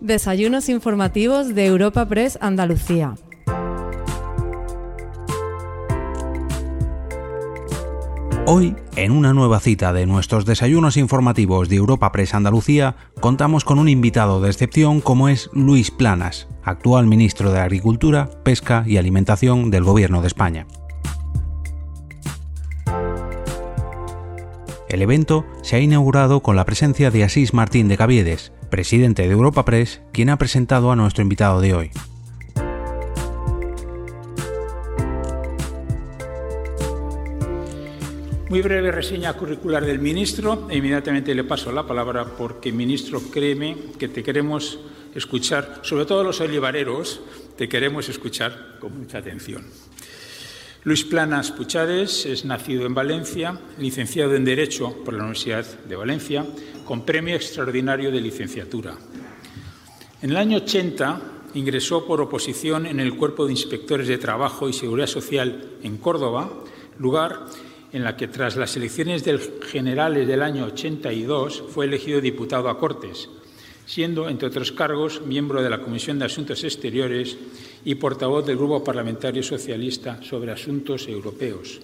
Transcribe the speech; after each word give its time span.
Desayunos 0.00 0.68
informativos 0.68 1.56
de 1.56 1.66
Europa 1.66 2.06
Press 2.06 2.38
Andalucía. 2.40 3.16
Hoy, 8.46 8.76
en 8.94 9.10
una 9.10 9.34
nueva 9.34 9.58
cita 9.58 9.92
de 9.92 10.06
nuestros 10.06 10.46
desayunos 10.46 10.96
informativos 10.96 11.68
de 11.68 11.76
Europa 11.76 12.12
Press 12.12 12.34
Andalucía, 12.34 12.94
contamos 13.20 13.64
con 13.64 13.80
un 13.80 13.88
invitado 13.88 14.40
de 14.40 14.50
excepción 14.50 15.00
como 15.00 15.28
es 15.28 15.50
Luis 15.52 15.90
Planas, 15.90 16.46
actual 16.62 17.08
ministro 17.08 17.50
de 17.50 17.58
Agricultura, 17.58 18.30
Pesca 18.44 18.84
y 18.86 18.98
Alimentación 18.98 19.72
del 19.72 19.82
Gobierno 19.82 20.20
de 20.20 20.28
España. 20.28 20.68
El 24.88 25.02
evento 25.02 25.44
se 25.62 25.74
ha 25.74 25.80
inaugurado 25.80 26.40
con 26.40 26.54
la 26.54 26.64
presencia 26.64 27.10
de 27.10 27.24
Asís 27.24 27.52
Martín 27.52 27.88
de 27.88 27.98
Caviedes, 27.98 28.52
presidente 28.68 29.22
de 29.22 29.32
Europa 29.32 29.64
Press, 29.64 30.00
quien 30.12 30.30
ha 30.30 30.38
presentado 30.38 30.90
a 30.90 30.96
nuestro 30.96 31.22
invitado 31.22 31.60
de 31.60 31.74
hoy. 31.74 31.90
Muy 38.48 38.62
breve 38.62 38.90
reseña 38.90 39.34
curricular 39.34 39.84
del 39.84 39.98
ministro 39.98 40.68
e 40.70 40.78
inmediatamente 40.78 41.34
le 41.34 41.44
paso 41.44 41.70
la 41.70 41.86
palabra 41.86 42.24
porque, 42.24 42.72
ministro, 42.72 43.20
créeme 43.30 43.76
que 43.98 44.08
te 44.08 44.22
queremos 44.22 44.78
escuchar, 45.14 45.80
sobre 45.82 46.06
todo 46.06 46.24
los 46.24 46.40
olivareros, 46.40 47.20
te 47.58 47.68
queremos 47.68 48.08
escuchar 48.08 48.78
con 48.80 48.98
mucha 48.98 49.18
atención. 49.18 49.66
Luis 50.84 51.04
Planas 51.04 51.50
Puchades 51.50 52.24
es 52.24 52.44
nacido 52.44 52.86
en 52.86 52.94
Valencia, 52.94 53.58
licenciado 53.78 54.36
en 54.36 54.44
Derecho 54.44 54.94
por 55.04 55.12
la 55.12 55.24
Universidad 55.24 55.66
de 55.66 55.96
Valencia, 55.96 56.46
con 56.84 57.04
premio 57.04 57.34
extraordinario 57.34 58.12
de 58.12 58.20
licenciatura. 58.20 58.94
En 60.22 60.30
el 60.30 60.36
año 60.36 60.58
80 60.58 61.20
ingresó 61.54 62.06
por 62.06 62.20
oposición 62.20 62.86
en 62.86 63.00
el 63.00 63.16
Cuerpo 63.16 63.44
de 63.44 63.52
Inspectores 63.52 64.06
de 64.06 64.18
Trabajo 64.18 64.68
y 64.68 64.72
Seguridad 64.72 65.08
Social 65.08 65.68
en 65.82 65.96
Córdoba, 65.96 66.48
lugar 67.00 67.46
en 67.92 68.04
la 68.04 68.16
que 68.16 68.28
tras 68.28 68.54
las 68.56 68.76
elecciones 68.76 69.24
generales 69.66 70.28
del 70.28 70.42
año 70.42 70.66
82 70.66 71.64
fue 71.70 71.86
elegido 71.86 72.20
diputado 72.20 72.68
a 72.68 72.78
Cortes, 72.78 73.28
siendo, 73.84 74.28
entre 74.28 74.46
otros 74.46 74.70
cargos, 74.70 75.22
miembro 75.22 75.60
de 75.60 75.70
la 75.70 75.80
Comisión 75.80 76.20
de 76.20 76.26
Asuntos 76.26 76.62
Exteriores 76.62 77.36
y 77.84 77.94
portavoz 77.96 78.46
del 78.46 78.56
Grupo 78.56 78.82
Parlamentario 78.84 79.42
Socialista 79.42 80.22
sobre 80.22 80.52
Asuntos 80.52 81.08
Europeos. 81.08 81.80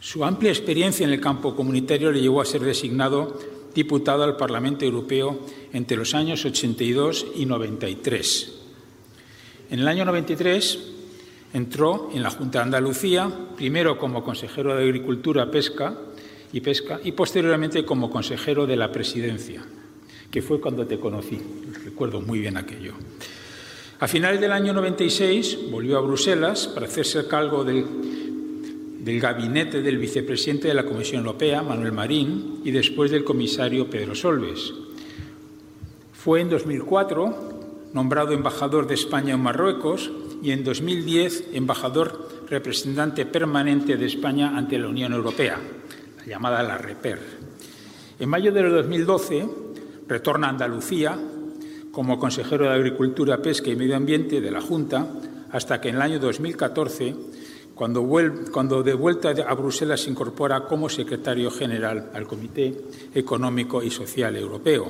Su 0.00 0.24
amplia 0.24 0.50
experiencia 0.50 1.04
en 1.04 1.12
el 1.12 1.20
campo 1.20 1.54
comunitario 1.56 2.12
le 2.12 2.20
llevó 2.20 2.40
a 2.40 2.46
ser 2.46 2.62
designado 2.62 3.38
diputado 3.74 4.24
al 4.24 4.36
Parlamento 4.36 4.84
Europeo 4.84 5.40
entre 5.72 5.96
los 5.96 6.14
años 6.14 6.44
82 6.44 7.26
y 7.36 7.46
93. 7.46 8.52
En 9.70 9.80
el 9.80 9.88
año 9.88 10.04
93 10.04 10.96
Entró 11.52 12.10
en 12.12 12.22
la 12.22 12.30
Junta 12.30 12.58
de 12.58 12.64
Andalucía, 12.64 13.30
primero 13.56 13.96
como 13.96 14.22
consejero 14.22 14.76
de 14.76 14.84
Agricultura, 14.84 15.50
Pesca 15.50 15.96
y 16.52 16.60
Pesca 16.60 17.00
y 17.02 17.12
posteriormente 17.12 17.86
como 17.86 18.10
consejero 18.10 18.66
de 18.66 18.76
la 18.76 18.92
Presidencia, 18.92 19.64
que 20.30 20.42
fue 20.42 20.60
cuando 20.60 20.86
te 20.86 20.98
conocí. 20.98 21.40
Recuerdo 21.84 22.20
muy 22.20 22.40
bien 22.40 22.58
aquello. 22.58 22.92
A 24.00 24.06
finales 24.06 24.40
del 24.40 24.52
año 24.52 24.72
96 24.72 25.70
volvió 25.72 25.98
a 25.98 26.00
Bruselas 26.00 26.68
para 26.68 26.86
hacerse 26.86 27.26
cargo 27.26 27.64
del, 27.64 27.84
del 29.00 29.20
gabinete 29.20 29.82
del 29.82 29.98
vicepresidente 29.98 30.68
de 30.68 30.74
la 30.74 30.84
Comisión 30.84 31.22
Europea, 31.22 31.62
Manuel 31.62 31.90
Marín, 31.90 32.60
y 32.62 32.70
después 32.70 33.10
del 33.10 33.24
comisario 33.24 33.90
Pedro 33.90 34.14
Solbes. 34.14 34.72
Fue 36.12 36.40
en 36.40 36.48
2004 36.48 37.90
nombrado 37.92 38.30
embajador 38.32 38.86
de 38.86 38.94
España 38.94 39.34
en 39.34 39.40
Marruecos 39.40 40.12
y 40.44 40.52
en 40.52 40.62
2010 40.62 41.48
embajador 41.54 42.28
representante 42.48 43.26
permanente 43.26 43.96
de 43.96 44.06
España 44.06 44.56
ante 44.56 44.78
la 44.78 44.86
Unión 44.86 45.12
Europea, 45.12 45.58
la 46.18 46.24
llamada 46.24 46.62
la 46.62 46.78
REPER. 46.78 47.18
En 48.20 48.28
mayo 48.28 48.52
de 48.52 48.62
2012 48.62 49.48
retorna 50.06 50.46
a 50.46 50.50
Andalucía 50.50 51.18
como 51.98 52.16
consejero 52.16 52.66
de 52.66 52.70
Agricultura, 52.70 53.42
Pesca 53.42 53.70
y 53.70 53.74
Medio 53.74 53.96
Ambiente 53.96 54.40
de 54.40 54.52
la 54.52 54.60
Junta 54.60 55.04
hasta 55.50 55.80
que 55.80 55.88
en 55.88 55.96
el 55.96 56.02
año 56.02 56.20
2014, 56.20 57.12
cuando, 57.74 58.08
cuando 58.52 58.84
de 58.84 58.94
vuelta 58.94 59.30
a 59.30 59.54
Bruselas 59.54 60.02
se 60.02 60.10
incorpora 60.10 60.60
como 60.60 60.88
secretario 60.88 61.50
general 61.50 62.10
al 62.14 62.28
Comité 62.28 62.72
Económico 63.12 63.82
y 63.82 63.90
Social 63.90 64.36
Europeo. 64.36 64.86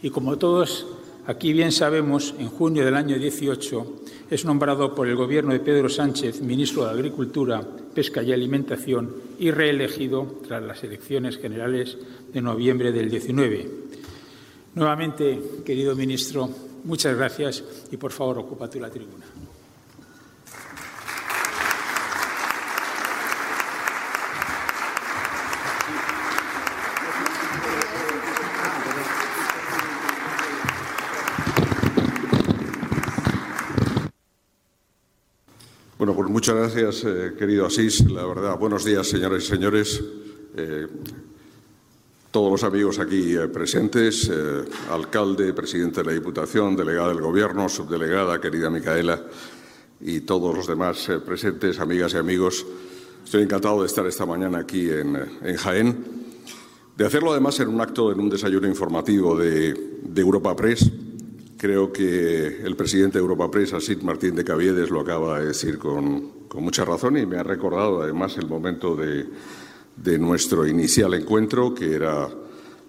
Y 0.00 0.08
como 0.08 0.38
todos 0.38 0.86
Aquí 1.26 1.52
bien 1.52 1.72
sabemos, 1.72 2.34
en 2.38 2.48
junio 2.48 2.86
del 2.86 2.96
año 2.96 3.18
18 3.18 4.00
es 4.30 4.46
nombrado 4.46 4.94
por 4.94 5.08
el 5.08 5.14
gobierno 5.14 5.52
de 5.52 5.60
Pedro 5.60 5.90
Sánchez 5.90 6.40
ministro 6.40 6.86
de 6.86 6.92
Agricultura, 6.92 7.60
Pesca 7.94 8.22
y 8.22 8.32
Alimentación 8.32 9.14
y 9.38 9.50
reelegido 9.50 10.38
tras 10.48 10.62
las 10.62 10.82
elecciones 10.84 11.36
generales 11.36 11.98
de 12.32 12.40
noviembre 12.40 12.92
del 12.92 13.10
19. 13.10 13.97
Nuevamente, 14.78 15.40
querido 15.66 15.96
ministro, 15.96 16.48
muchas 16.84 17.16
gracias 17.16 17.64
y 17.90 17.96
por 17.96 18.12
favor 18.12 18.38
ocupa 18.38 18.70
tú 18.70 18.78
la 18.78 18.88
tribuna. 18.88 19.26
Muchas 36.38 36.54
gracias, 36.54 37.04
eh, 37.04 37.32
querido 37.36 37.66
Asís. 37.66 38.08
La 38.08 38.24
verdad, 38.24 38.56
buenos 38.56 38.84
días, 38.84 39.08
señoras 39.08 39.42
y 39.42 39.46
señores. 39.48 40.00
Eh, 40.56 40.86
todos 42.38 42.52
los 42.52 42.62
amigos 42.62 43.00
aquí 43.00 43.34
eh, 43.34 43.48
presentes, 43.48 44.30
alcalde, 44.92 45.52
presidente 45.52 46.02
de 46.02 46.06
la 46.06 46.12
Diputación, 46.12 46.76
delegada 46.76 47.08
del 47.08 47.20
Gobierno, 47.20 47.68
subdelegada, 47.68 48.40
querida 48.40 48.70
Micaela, 48.70 49.20
y 50.00 50.20
todos 50.20 50.56
los 50.56 50.68
demás 50.68 51.10
presentes, 51.26 51.80
amigas 51.80 52.14
y 52.14 52.18
amigos. 52.18 52.64
Estoy 53.24 53.42
encantado 53.42 53.80
de 53.80 53.88
estar 53.88 54.06
esta 54.06 54.24
mañana 54.24 54.58
aquí 54.58 54.88
en, 54.88 55.18
Jaén, 55.56 56.04
de 56.96 57.04
hacerlo 57.04 57.32
además 57.32 57.58
en 57.58 57.70
un 57.70 57.80
acto, 57.80 58.12
en 58.12 58.20
un 58.20 58.30
desayuno 58.30 58.68
informativo 58.68 59.36
de, 59.36 59.74
de 60.04 60.20
Europa 60.20 60.54
Press 60.54 60.88
Creo 61.58 61.92
que 61.92 62.62
el 62.62 62.76
presidente 62.76 63.18
de 63.18 63.22
Europa 63.22 63.50
Press, 63.50 63.72
Asit 63.72 64.00
Martín 64.02 64.36
de 64.36 64.44
Caviedes, 64.44 64.90
lo 64.90 65.00
acaba 65.00 65.40
de 65.40 65.46
decir 65.46 65.76
con, 65.76 66.30
mucha 66.54 66.84
razón 66.84 67.16
y 67.18 67.26
me 67.26 67.36
ha 67.36 67.42
recordado 67.42 68.00
además 68.00 68.36
el 68.36 68.46
momento 68.46 68.94
de, 68.94 69.26
nuestro 70.18 70.66
inicial 70.66 71.14
encuentro, 71.14 71.74
que 71.74 71.94
era 71.94 72.28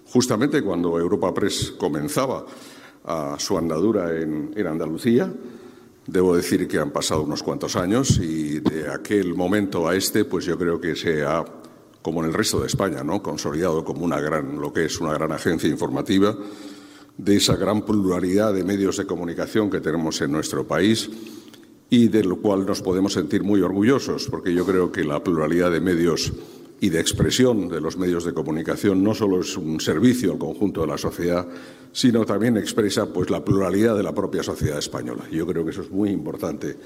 justamente 0.06 0.62
cuando 0.62 0.98
Europa 0.98 1.32
Press 1.32 1.72
comenzaba 1.72 2.44
a 3.04 3.36
su 3.38 3.56
andadura 3.56 4.16
en, 4.18 4.52
en 4.54 4.66
Andalucía. 4.66 5.32
Debo 6.06 6.34
decir 6.34 6.66
que 6.66 6.78
han 6.78 6.90
pasado 6.90 7.22
unos 7.22 7.42
cuantos 7.42 7.76
años 7.76 8.18
y 8.18 8.60
de 8.60 8.90
aquel 8.90 9.34
momento 9.34 9.88
a 9.88 9.94
este, 9.94 10.24
pues 10.24 10.44
yo 10.44 10.58
creo 10.58 10.80
que 10.80 10.96
se 10.96 11.24
ha, 11.24 11.44
como 12.02 12.20
en 12.20 12.28
el 12.28 12.34
resto 12.34 12.60
de 12.60 12.66
España, 12.66 13.04
¿no? 13.04 13.22
consolidado 13.22 13.84
como 13.84 14.04
una 14.04 14.20
gran, 14.20 14.60
lo 14.60 14.72
que 14.72 14.86
es 14.86 15.00
una 15.00 15.12
gran 15.12 15.32
agencia 15.32 15.68
informativa 15.68 16.36
de 17.16 17.36
esa 17.36 17.56
gran 17.56 17.82
pluralidad 17.82 18.54
de 18.54 18.64
medios 18.64 18.96
de 18.96 19.06
comunicación 19.06 19.70
que 19.70 19.80
tenemos 19.80 20.20
en 20.22 20.32
nuestro 20.32 20.66
país 20.66 21.10
y 21.90 22.08
de 22.08 22.24
lo 22.24 22.36
cual 22.36 22.64
nos 22.64 22.82
podemos 22.82 23.12
sentir 23.12 23.42
muy 23.42 23.60
orgullosos, 23.60 24.28
porque 24.30 24.54
yo 24.54 24.64
creo 24.64 24.90
que 24.90 25.04
la 25.04 25.22
pluralidad 25.22 25.70
de 25.70 25.80
medios 25.80 26.32
y 26.80 26.88
de 26.88 27.00
expresión 27.00 27.68
de 27.68 27.80
los 27.80 27.96
medios 27.96 28.24
de 28.24 28.32
comunicación 28.32 29.04
no 29.04 29.14
solo 29.14 29.40
es 29.40 29.56
un 29.56 29.80
servicio 29.80 30.32
al 30.32 30.38
conjunto 30.38 30.80
de 30.80 30.86
la 30.86 30.98
sociedad, 30.98 31.46
sino 31.92 32.24
también 32.24 32.56
expresa 32.56 33.12
pues 33.12 33.30
la 33.30 33.44
pluralidad 33.44 33.96
de 33.96 34.02
la 34.02 34.14
propia 34.14 34.42
sociedad 34.42 34.78
española. 34.78 35.24
Yo 35.30 35.46
creo 35.46 35.64
que 35.64 35.72
eso 35.72 35.82
es 35.82 35.90
muy 35.90 36.10
importante 36.10 36.76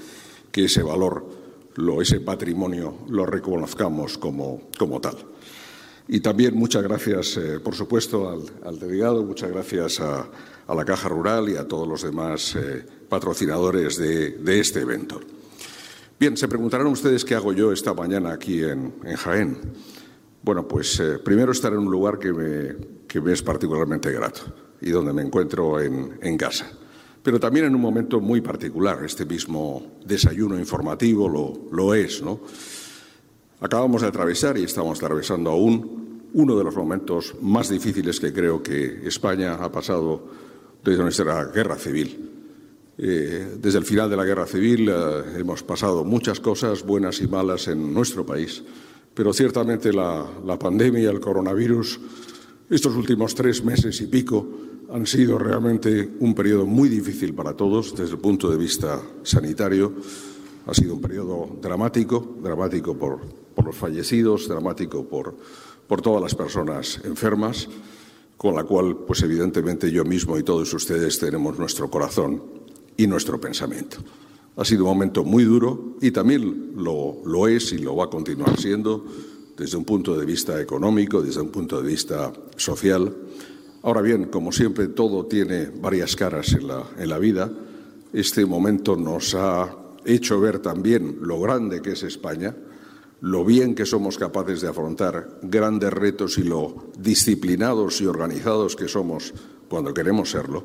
que 0.51 0.65
ese 0.65 0.83
valor, 0.83 1.25
lo, 1.75 2.01
ese 2.01 2.19
patrimonio, 2.19 2.99
lo 3.09 3.25
reconozcamos 3.25 4.17
como, 4.17 4.63
como 4.77 4.99
tal. 4.99 5.15
Y 6.07 6.19
también 6.19 6.55
muchas 6.55 6.83
gracias, 6.83 7.37
eh, 7.37 7.59
por 7.59 7.73
supuesto, 7.73 8.29
al, 8.63 8.79
delegado, 8.79 9.23
muchas 9.23 9.49
gracias 9.49 9.99
a, 9.99 10.29
la 10.67 10.85
Caja 10.85 11.09
Rural 11.09 11.49
y 11.49 11.55
a 11.55 11.67
todos 11.67 11.87
los 11.87 12.03
demás 12.03 12.55
eh, 12.55 12.85
patrocinadores 13.09 13.97
de, 13.97 14.59
este 14.59 14.81
evento. 14.81 15.19
Bien, 16.17 16.37
se 16.37 16.47
preguntarán 16.47 16.87
ustedes 16.87 17.25
qué 17.25 17.35
hago 17.35 17.51
yo 17.51 17.73
esta 17.73 17.93
mañana 17.93 18.31
aquí 18.31 18.63
en, 18.63 18.93
Jaén. 19.17 19.57
Bueno, 20.41 20.65
pues 20.65 20.97
eh, 21.01 21.19
primero 21.19 21.51
estar 21.51 21.73
en 21.73 21.79
un 21.79 21.91
lugar 21.91 22.17
que 22.17 22.31
me, 22.31 23.33
es 23.33 23.41
particularmente 23.41 24.11
grato 24.13 24.41
y 24.79 24.91
donde 24.91 25.11
me 25.11 25.23
encuentro 25.23 25.81
en, 25.81 26.17
en 26.21 26.37
casa. 26.37 26.71
Pero 27.21 27.37
también 27.37 27.65
en 27.65 27.75
un 27.75 27.81
momento 27.81 28.21
muy 28.21 28.39
particular, 28.39 29.03
este 29.03 29.25
mismo 29.25 29.97
desayuno 30.05 30.57
informativo 30.57 31.27
lo, 31.27 31.67
lo 31.71 31.93
es, 31.93 32.21
¿no? 32.21 32.39
Acabamos 33.59 34.01
de 34.01 34.07
atravesar 34.07 34.57
y 34.57 34.63
estamos 34.63 34.97
atravesando 34.99 35.51
aún 35.51 36.29
uno 36.33 36.57
de 36.57 36.63
los 36.63 36.77
momentos 36.77 37.35
más 37.41 37.67
difíciles 37.67 38.21
que 38.21 38.31
creo 38.31 38.63
que 38.63 39.05
España 39.05 39.55
ha 39.55 39.69
pasado 39.69 40.29
desde 40.81 41.03
nuestra 41.03 41.43
guerra 41.45 41.75
civil. 41.75 42.34
Eh, 42.97 43.57
desde 43.59 43.79
el 43.79 43.85
final 43.85 44.09
de 44.09 44.15
la 44.15 44.23
guerra 44.23 44.45
civil 44.45 44.87
eh, 44.87 45.39
hemos 45.39 45.63
pasado 45.63 46.05
muchas 46.05 46.39
cosas 46.39 46.83
buenas 46.83 47.19
y 47.19 47.27
malas 47.27 47.67
en 47.67 47.93
nuestro 47.93 48.25
país, 48.25 48.63
pero 49.13 49.33
ciertamente 49.33 49.91
la, 49.91 50.25
pandemia, 50.57 51.09
el 51.09 51.19
coronavirus, 51.19 51.99
estos 52.69 52.95
últimos 52.95 53.35
tres 53.35 53.65
meses 53.65 53.99
y 53.99 54.07
pico 54.07 54.47
han 54.93 55.05
sido 55.05 55.37
realmente 55.37 56.09
un 56.19 56.33
periodo 56.33 56.65
muy 56.65 56.87
difícil 56.87 57.33
para 57.33 57.53
todos 57.53 57.93
desde 57.95 58.13
el 58.13 58.19
punto 58.19 58.49
de 58.49 58.57
vista 58.57 59.01
sanitario. 59.23 59.93
Ha 60.65 60.73
sido 60.73 60.93
un 60.93 61.01
periodo 61.01 61.49
dramático, 61.61 62.37
dramático 62.41 62.97
por, 62.97 63.19
por 63.53 63.65
los 63.65 63.75
fallecidos, 63.75 64.47
dramático 64.47 65.05
por, 65.05 65.35
por 65.85 66.01
todas 66.01 66.21
las 66.21 66.33
personas 66.33 67.01
enfermas, 67.03 67.67
con 68.37 68.55
la 68.55 68.63
cual, 68.63 68.95
pues 69.05 69.21
evidentemente 69.23 69.91
yo 69.91 70.05
mismo 70.05 70.37
y 70.37 70.43
todos 70.43 70.73
ustedes 70.73 71.19
tenemos 71.19 71.59
nuestro 71.59 71.89
corazón 71.89 72.54
y 72.97 73.07
nuestro 73.07 73.39
pensamiento. 73.39 73.97
Ha 74.57 74.63
sido 74.63 74.83
un 74.83 74.91
momento 74.91 75.23
muy 75.23 75.43
duro 75.43 75.97
y 76.01 76.11
también 76.11 76.73
lo, 76.77 77.47
es 77.47 77.73
y 77.73 77.79
lo 77.79 77.95
va 77.95 78.05
a 78.05 78.09
continuar 78.09 78.57
siendo 78.57 79.05
desde 79.57 79.77
un 79.77 79.85
punto 79.85 80.17
de 80.17 80.25
vista 80.25 80.61
económico, 80.61 81.21
desde 81.21 81.41
un 81.41 81.49
punto 81.49 81.81
de 81.81 81.87
vista 81.87 82.31
social. 82.55 83.13
Ahora 83.83 84.01
bien, 84.01 84.25
como 84.25 84.51
siempre, 84.51 84.87
todo 84.87 85.25
tiene 85.25 85.69
varias 85.81 86.15
caras 86.15 86.53
en 86.53 86.67
la, 86.67 86.83
en 86.97 87.09
la 87.09 87.19
vida. 87.19 87.51
Este 88.13 88.45
momento 88.45 88.95
nos 88.95 89.35
ha 89.35 89.75
hecho 90.05 90.39
ver 90.39 90.59
también 90.59 91.17
lo 91.21 91.39
grande 91.39 91.81
que 91.81 91.91
es 91.91 92.03
España, 92.03 92.55
lo 93.21 93.43
bien 93.43 93.75
que 93.75 93.85
somos 93.85 94.17
capaces 94.17 94.61
de 94.61 94.69
afrontar 94.69 95.39
grandes 95.41 95.91
retos 95.91 96.37
y 96.37 96.43
lo 96.43 96.91
disciplinados 96.97 97.99
y 98.01 98.05
organizados 98.05 98.75
que 98.75 98.87
somos 98.87 99.33
cuando 99.67 99.93
queremos 99.93 100.31
serlo. 100.31 100.63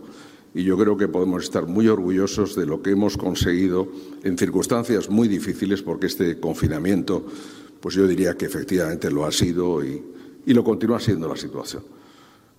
Y 0.55 0.65
yo 0.65 0.77
creo 0.77 0.97
que 0.97 1.09
podemos 1.09 1.45
estar 1.45 1.67
muy 1.67 1.89
orgullosos 1.89 2.57
de 2.57 2.67
lo 2.67 2.83
que 2.83 2.91
hemos 2.91 3.17
conseguido 3.17 3.89
en 4.25 4.37
circunstancias 4.37 5.09
muy 5.09 5.29
difíciles, 5.29 5.83
porque 5.83 6.07
este 6.07 6.41
confinamiento 6.41 7.25
pues 7.81 7.95
yo 7.95 8.07
diría 8.07 8.37
que 8.37 8.47
efectivamente 8.47 9.11
lo 9.11 9.25
ha 9.25 9.33
sido 9.33 9.85
y, 9.85 10.03
lo 10.47 10.65
continúa 10.65 11.01
siendo 11.01 11.29
la 11.29 11.37
situación. 11.37 11.85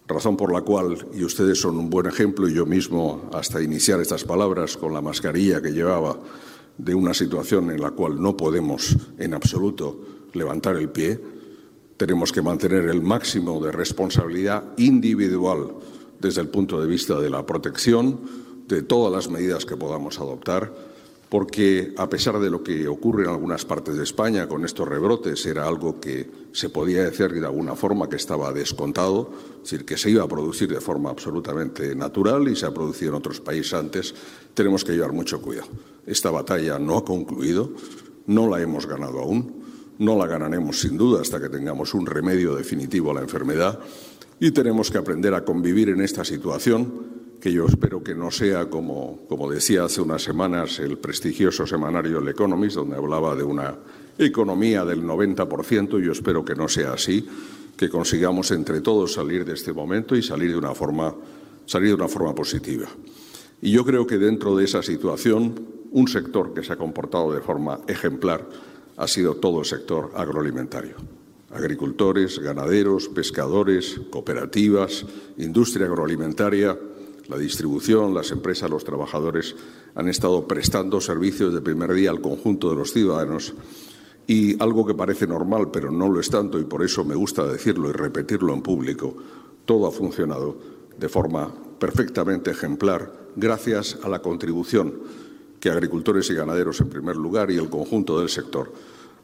Razón 0.07 0.37
por 0.37 0.51
la 0.51 0.61
cual, 0.61 1.07
y 1.13 1.23
ustedes 1.23 1.59
son 1.59 1.77
un 1.77 1.89
buen 1.89 2.05
ejemplo, 2.05 2.47
y 2.47 2.53
yo 2.53 2.65
mismo, 2.65 3.29
hasta 3.33 3.61
iniciar 3.61 3.99
estas 3.99 4.23
palabras 4.23 4.77
con 4.77 4.93
la 4.93 5.01
mascarilla 5.01 5.61
que 5.61 5.71
llevaba, 5.71 6.17
de 6.77 6.95
una 6.95 7.13
situación 7.13 7.69
en 7.69 7.81
la 7.81 7.91
cual 7.91 8.21
no 8.21 8.35
podemos 8.35 8.95
en 9.17 9.33
absoluto 9.33 9.99
levantar 10.33 10.77
el 10.77 10.89
pie, 10.89 11.19
tenemos 11.97 12.31
que 12.31 12.41
mantener 12.41 12.85
el 12.85 13.01
máximo 13.01 13.63
de 13.63 13.71
responsabilidad 13.71 14.63
individual 14.77 15.75
desde 16.21 16.41
el 16.41 16.47
punto 16.47 16.79
de 16.79 16.87
vista 16.87 17.19
de 17.19 17.29
la 17.29 17.45
protección, 17.45 18.19
de 18.67 18.83
todas 18.83 19.11
las 19.11 19.29
medidas 19.29 19.65
que 19.65 19.75
podamos 19.75 20.19
adoptar 20.19 20.71
porque 21.31 21.93
a 21.95 22.09
pesar 22.09 22.41
de 22.41 22.49
lo 22.49 22.61
que 22.61 22.89
ocurre 22.89 23.23
en 23.23 23.29
algunas 23.29 23.63
partes 23.63 23.95
de 23.95 24.03
España 24.03 24.49
con 24.49 24.65
estos 24.65 24.85
rebrotes, 24.85 25.45
era 25.45 25.65
algo 25.65 25.97
que 25.97 26.29
se 26.51 26.67
podía 26.67 27.05
decir 27.05 27.31
de 27.31 27.45
alguna 27.45 27.73
forma 27.73 28.09
que 28.09 28.17
estaba 28.17 28.51
descontado, 28.51 29.31
es 29.63 29.71
decir, 29.71 29.85
que 29.85 29.95
se 29.95 30.09
iba 30.09 30.25
a 30.25 30.27
producir 30.27 30.67
de 30.67 30.81
forma 30.81 31.09
absolutamente 31.09 31.95
natural 31.95 32.49
y 32.49 32.57
se 32.57 32.65
ha 32.65 32.73
producido 32.73 33.11
en 33.11 33.15
otros 33.15 33.39
países 33.39 33.73
antes, 33.73 34.13
tenemos 34.53 34.83
que 34.83 34.91
llevar 34.91 35.13
mucho 35.13 35.41
cuidado. 35.41 35.69
Esta 36.05 36.31
batalla 36.31 36.77
no 36.77 36.97
ha 36.97 37.05
concluido, 37.05 37.71
no 38.27 38.49
la 38.49 38.61
hemos 38.61 38.85
ganado 38.85 39.19
aún, 39.19 39.63
no 39.99 40.17
la 40.17 40.27
ganaremos 40.27 40.81
sin 40.81 40.97
duda 40.97 41.21
hasta 41.21 41.39
que 41.39 41.47
tengamos 41.47 41.93
un 41.93 42.07
remedio 42.07 42.55
definitivo 42.55 43.11
a 43.11 43.13
la 43.13 43.21
enfermedad 43.21 43.79
y 44.41 44.49
tenemos 44.49 44.89
que 44.89 44.97
aprender 44.97 45.35
a 45.35 45.45
convivir 45.45 45.89
en 45.89 46.01
esta 46.01 46.25
situación 46.25 47.11
que 47.39 47.53
yo 47.53 47.67
espero 47.67 48.03
que 48.03 48.15
no 48.15 48.31
sea 48.31 48.71
como, 48.71 49.19
como 49.29 49.49
decía 49.49 49.85
hace 49.85 50.01
unas 50.01 50.23
semanas 50.23 50.79
el 50.79 50.97
prestigioso 50.97 51.67
semanario 51.67 52.17
El 52.17 52.27
Economist, 52.27 52.75
donde 52.75 52.95
hablaba 52.95 53.35
de 53.35 53.43
una 53.43 53.75
economía 54.17 54.83
del 54.83 55.03
90%, 55.03 55.99
yo 56.03 56.11
espero 56.11 56.43
que 56.43 56.55
no 56.55 56.67
sea 56.67 56.93
así, 56.93 57.23
que 57.77 57.87
consigamos 57.87 58.49
entre 58.49 58.81
todos 58.81 59.13
salir 59.13 59.45
de 59.45 59.53
este 59.53 59.73
momento 59.73 60.15
y 60.15 60.23
salir 60.23 60.51
de 60.51 60.57
una 60.57 60.73
forma, 60.73 61.15
salir 61.67 61.89
de 61.89 61.95
una 61.95 62.07
forma 62.07 62.33
positiva. 62.33 62.87
Y 63.61 63.71
yo 63.71 63.85
creo 63.85 64.07
que 64.07 64.17
dentro 64.17 64.55
de 64.55 64.65
esa 64.65 64.81
situación, 64.81 65.53
un 65.91 66.07
sector 66.07 66.51
que 66.51 66.63
se 66.63 66.73
ha 66.73 66.77
comportado 66.77 67.31
de 67.31 67.41
forma 67.41 67.81
ejemplar 67.87 68.47
ha 68.97 69.07
sido 69.07 69.35
todo 69.35 69.59
el 69.59 69.65
sector 69.65 70.11
agroalimentario. 70.15 71.20
Agricultores, 71.53 72.39
ganaderos, 72.39 73.09
pescadores, 73.09 73.99
cooperativas, 74.09 75.05
industria 75.37 75.85
agroalimentaria, 75.85 76.77
la 77.27 77.37
distribución, 77.37 78.13
las 78.13 78.31
empresas, 78.31 78.69
los 78.69 78.83
trabajadores 78.83 79.55
han 79.95 80.07
estado 80.07 80.47
prestando 80.47 81.01
servicios 81.01 81.53
de 81.53 81.61
primer 81.61 81.93
día 81.93 82.09
al 82.09 82.21
conjunto 82.21 82.69
de 82.69 82.75
los 82.75 82.91
ciudadanos 82.91 83.53
y 84.27 84.61
algo 84.61 84.85
que 84.85 84.93
parece 84.93 85.27
normal, 85.27 85.71
pero 85.71 85.91
no 85.91 86.09
lo 86.09 86.19
es 86.19 86.29
tanto, 86.29 86.59
y 86.59 86.63
por 86.63 86.83
eso 86.83 87.03
me 87.03 87.15
gusta 87.15 87.45
decirlo 87.45 87.89
y 87.89 87.93
repetirlo 87.93 88.53
en 88.53 88.61
público, 88.61 89.15
todo 89.65 89.87
ha 89.87 89.91
funcionado 89.91 90.57
de 90.97 91.09
forma 91.09 91.53
perfectamente 91.79 92.51
ejemplar 92.51 93.11
gracias 93.35 93.97
a 94.03 94.09
la 94.09 94.21
contribución 94.21 94.93
que 95.59 95.69
agricultores 95.69 96.29
y 96.29 96.33
ganaderos, 96.33 96.79
en 96.81 96.89
primer 96.89 97.15
lugar, 97.15 97.51
y 97.51 97.57
el 97.57 97.69
conjunto 97.69 98.19
del 98.19 98.29
sector 98.29 98.71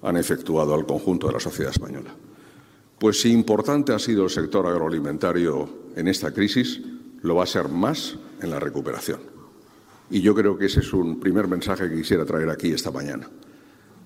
han 0.01 0.17
efectuado 0.17 0.73
al 0.73 0.85
conjunto 0.85 1.27
de 1.27 1.33
la 1.33 1.39
sociedad 1.39 1.71
española. 1.71 2.13
Pues 2.99 3.21
si 3.21 3.31
importante 3.31 3.93
ha 3.93 3.99
sido 3.99 4.23
el 4.23 4.29
sector 4.29 4.65
agroalimentario 4.65 5.69
en 5.95 6.07
esta 6.07 6.31
crisis, 6.31 6.81
lo 7.21 7.35
va 7.35 7.43
a 7.43 7.47
ser 7.47 7.69
más 7.69 8.17
en 8.41 8.49
la 8.49 8.59
recuperación. 8.59 9.19
Y 10.09 10.21
yo 10.21 10.33
creo 10.33 10.57
que 10.57 10.65
ese 10.65 10.79
es 10.79 10.93
un 10.93 11.19
primer 11.19 11.47
mensaje 11.47 11.89
que 11.89 11.95
quisiera 11.95 12.25
traer 12.25 12.49
aquí 12.49 12.71
esta 12.71 12.91
mañana. 12.91 13.29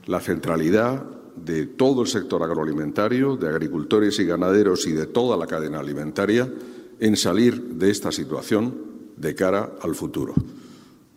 La 0.08 0.20
centralidad 0.20 1.04
de 1.36 1.68
todo 1.68 2.02
el 2.02 2.08
sector 2.08 2.44
agroalimentario, 2.44 3.38
de 3.38 3.48
agricultores 3.48 4.20
y 4.20 4.26
ganaderos 4.26 4.86
y 4.88 4.92
de 4.92 5.06
toda 5.06 5.38
la 5.38 5.48
cadena 5.48 5.80
alimentaria 5.80 6.52
en 7.00 7.16
salir 7.16 7.62
de 7.76 7.90
esta 7.90 8.12
situación 8.12 8.76
de 9.16 9.36
cara 9.36 9.74
al 9.82 9.96
futuro. 9.96 10.34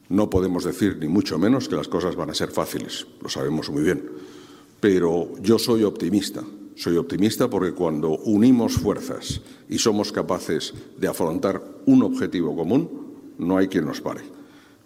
No 0.08 0.28
podemos 0.30 0.64
decir 0.64 0.98
ni 0.98 1.08
mucho 1.08 1.38
menos 1.38 1.68
que 1.68 1.76
las 1.76 1.88
cosas 1.88 2.14
van 2.14 2.30
a 2.30 2.34
ser 2.34 2.50
fáciles, 2.50 3.06
lo 3.22 3.28
sabemos 3.28 3.70
muy 3.70 3.82
bien, 3.82 4.10
pero 4.84 5.32
yo 5.40 5.58
soy 5.58 5.82
optimista 5.82 6.42
soy 6.76 6.98
optimista 6.98 7.48
porque 7.48 7.72
cuando 7.72 8.10
unimos 8.10 8.74
fuerzas 8.74 9.40
y 9.66 9.78
somos 9.78 10.12
capaces 10.12 10.74
de 10.98 11.08
afrontar 11.08 11.62
un 11.86 12.02
objetivo 12.02 12.54
común, 12.54 12.90
no 13.38 13.56
hay 13.56 13.68
quien 13.68 13.86
nos 13.86 14.02
pare. 14.02 14.20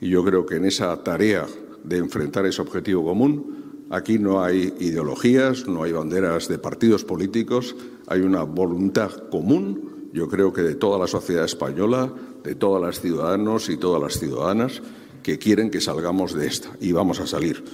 Y 0.01 0.11
yo 0.11 0.25
creo 0.25 0.47
que 0.47 0.55
en 0.55 0.67
esa 0.67 1.03
tarea 1.03 1.47
de 1.83 1.97
enfrentar 1.97 2.47
ese 2.47 2.63
objetivo 2.63 3.05
común, 3.05 3.87
aquí 3.91 4.21
no 4.21 4.41
hay 4.41 4.73
ideologías, 4.79 5.67
no 5.67 5.83
hay 5.83 5.91
banderas 5.91 6.47
de 6.47 6.61
partidos 6.61 7.05
políticos, 7.05 7.75
hay 8.07 8.21
una 8.21 8.45
voluntad 8.45 9.11
común, 9.31 10.11
yo 10.13 10.29
creo 10.29 10.53
que 10.53 10.63
de 10.63 10.77
toda 10.77 10.97
la 10.97 11.09
sociedad 11.09 11.45
española, 11.45 12.13
de 12.45 12.55
todos 12.55 12.81
los 12.81 13.01
ciudadanos 13.01 13.69
y 13.69 13.79
todas 13.79 14.01
las 14.01 14.21
ciudadanas 14.21 14.81
que 15.25 15.39
quieren 15.39 15.71
que 15.71 15.81
salgamos 15.81 16.35
de 16.35 16.47
esta. 16.47 16.71
Y 16.81 16.93
vamos 16.93 17.19
a 17.19 17.27
salir, 17.27 17.65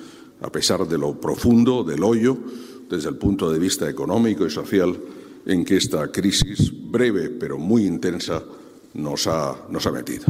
a 0.45 0.53
pesar 0.53 0.87
de 0.87 0.99
lo 0.99 1.19
profundo, 1.19 1.83
del 1.83 2.05
hoyo 2.05 2.37
desde 2.89 3.09
el 3.09 3.17
punto 3.17 3.51
de 3.51 3.59
vista 3.59 3.89
económico 3.89 4.47
y 4.47 4.51
social 4.51 4.95
en 5.47 5.65
que 5.65 5.77
esta 5.79 6.13
crisis 6.13 6.71
breve 6.91 7.31
pero 7.31 7.57
muy 7.57 7.87
intensa 7.87 8.43
nos 8.93 9.27
ha, 9.27 9.57
nos 9.71 9.87
ha 9.87 9.91
metido. 9.91 10.27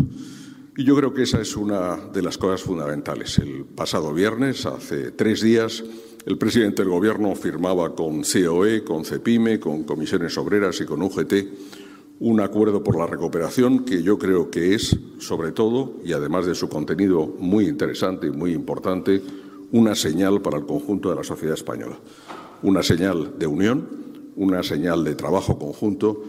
Y 0.76 0.84
yo 0.84 0.94
creo 0.96 1.12
que 1.12 1.22
esa 1.22 1.40
es 1.40 1.56
una 1.56 1.96
de 1.96 2.22
las 2.22 2.38
cosas 2.38 2.62
fundamentales. 2.62 3.38
El 3.38 3.64
pasado 3.64 4.14
viernes, 4.14 4.66
hace 4.66 5.10
tres 5.10 5.40
días, 5.40 5.82
el 6.26 6.38
presidente 6.38 6.82
del 6.82 6.90
Gobierno 6.90 7.34
firmaba 7.34 7.94
con 7.94 8.22
COE, 8.22 8.84
con 8.84 9.04
CEPIME, 9.04 9.60
con 9.60 9.82
comisiones 9.82 10.38
obreras 10.38 10.80
y 10.80 10.84
con 10.84 11.02
UGT 11.02 11.34
un 12.20 12.40
acuerdo 12.40 12.82
por 12.82 12.96
la 12.96 13.06
recuperación 13.06 13.84
que 13.84 14.02
yo 14.02 14.18
creo 14.18 14.50
que 14.50 14.74
es, 14.74 14.96
sobre 15.18 15.52
todo, 15.52 15.94
y 16.04 16.12
además 16.12 16.46
de 16.46 16.54
su 16.54 16.68
contenido 16.68 17.34
muy 17.38 17.66
interesante 17.66 18.28
y 18.28 18.30
muy 18.30 18.52
importante, 18.52 19.20
una 19.74 19.94
señal 19.94 20.40
para 20.40 20.56
el 20.56 20.66
conjunto 20.66 21.10
de 21.10 21.16
la 21.16 21.24
sociedad 21.24 21.54
española 21.54 21.98
una 22.64 22.82
señal 22.82 23.38
de 23.38 23.46
unión, 23.46 23.86
una 24.36 24.62
señal 24.62 25.04
de 25.04 25.14
trabajo 25.14 25.58
conjunto 25.58 26.24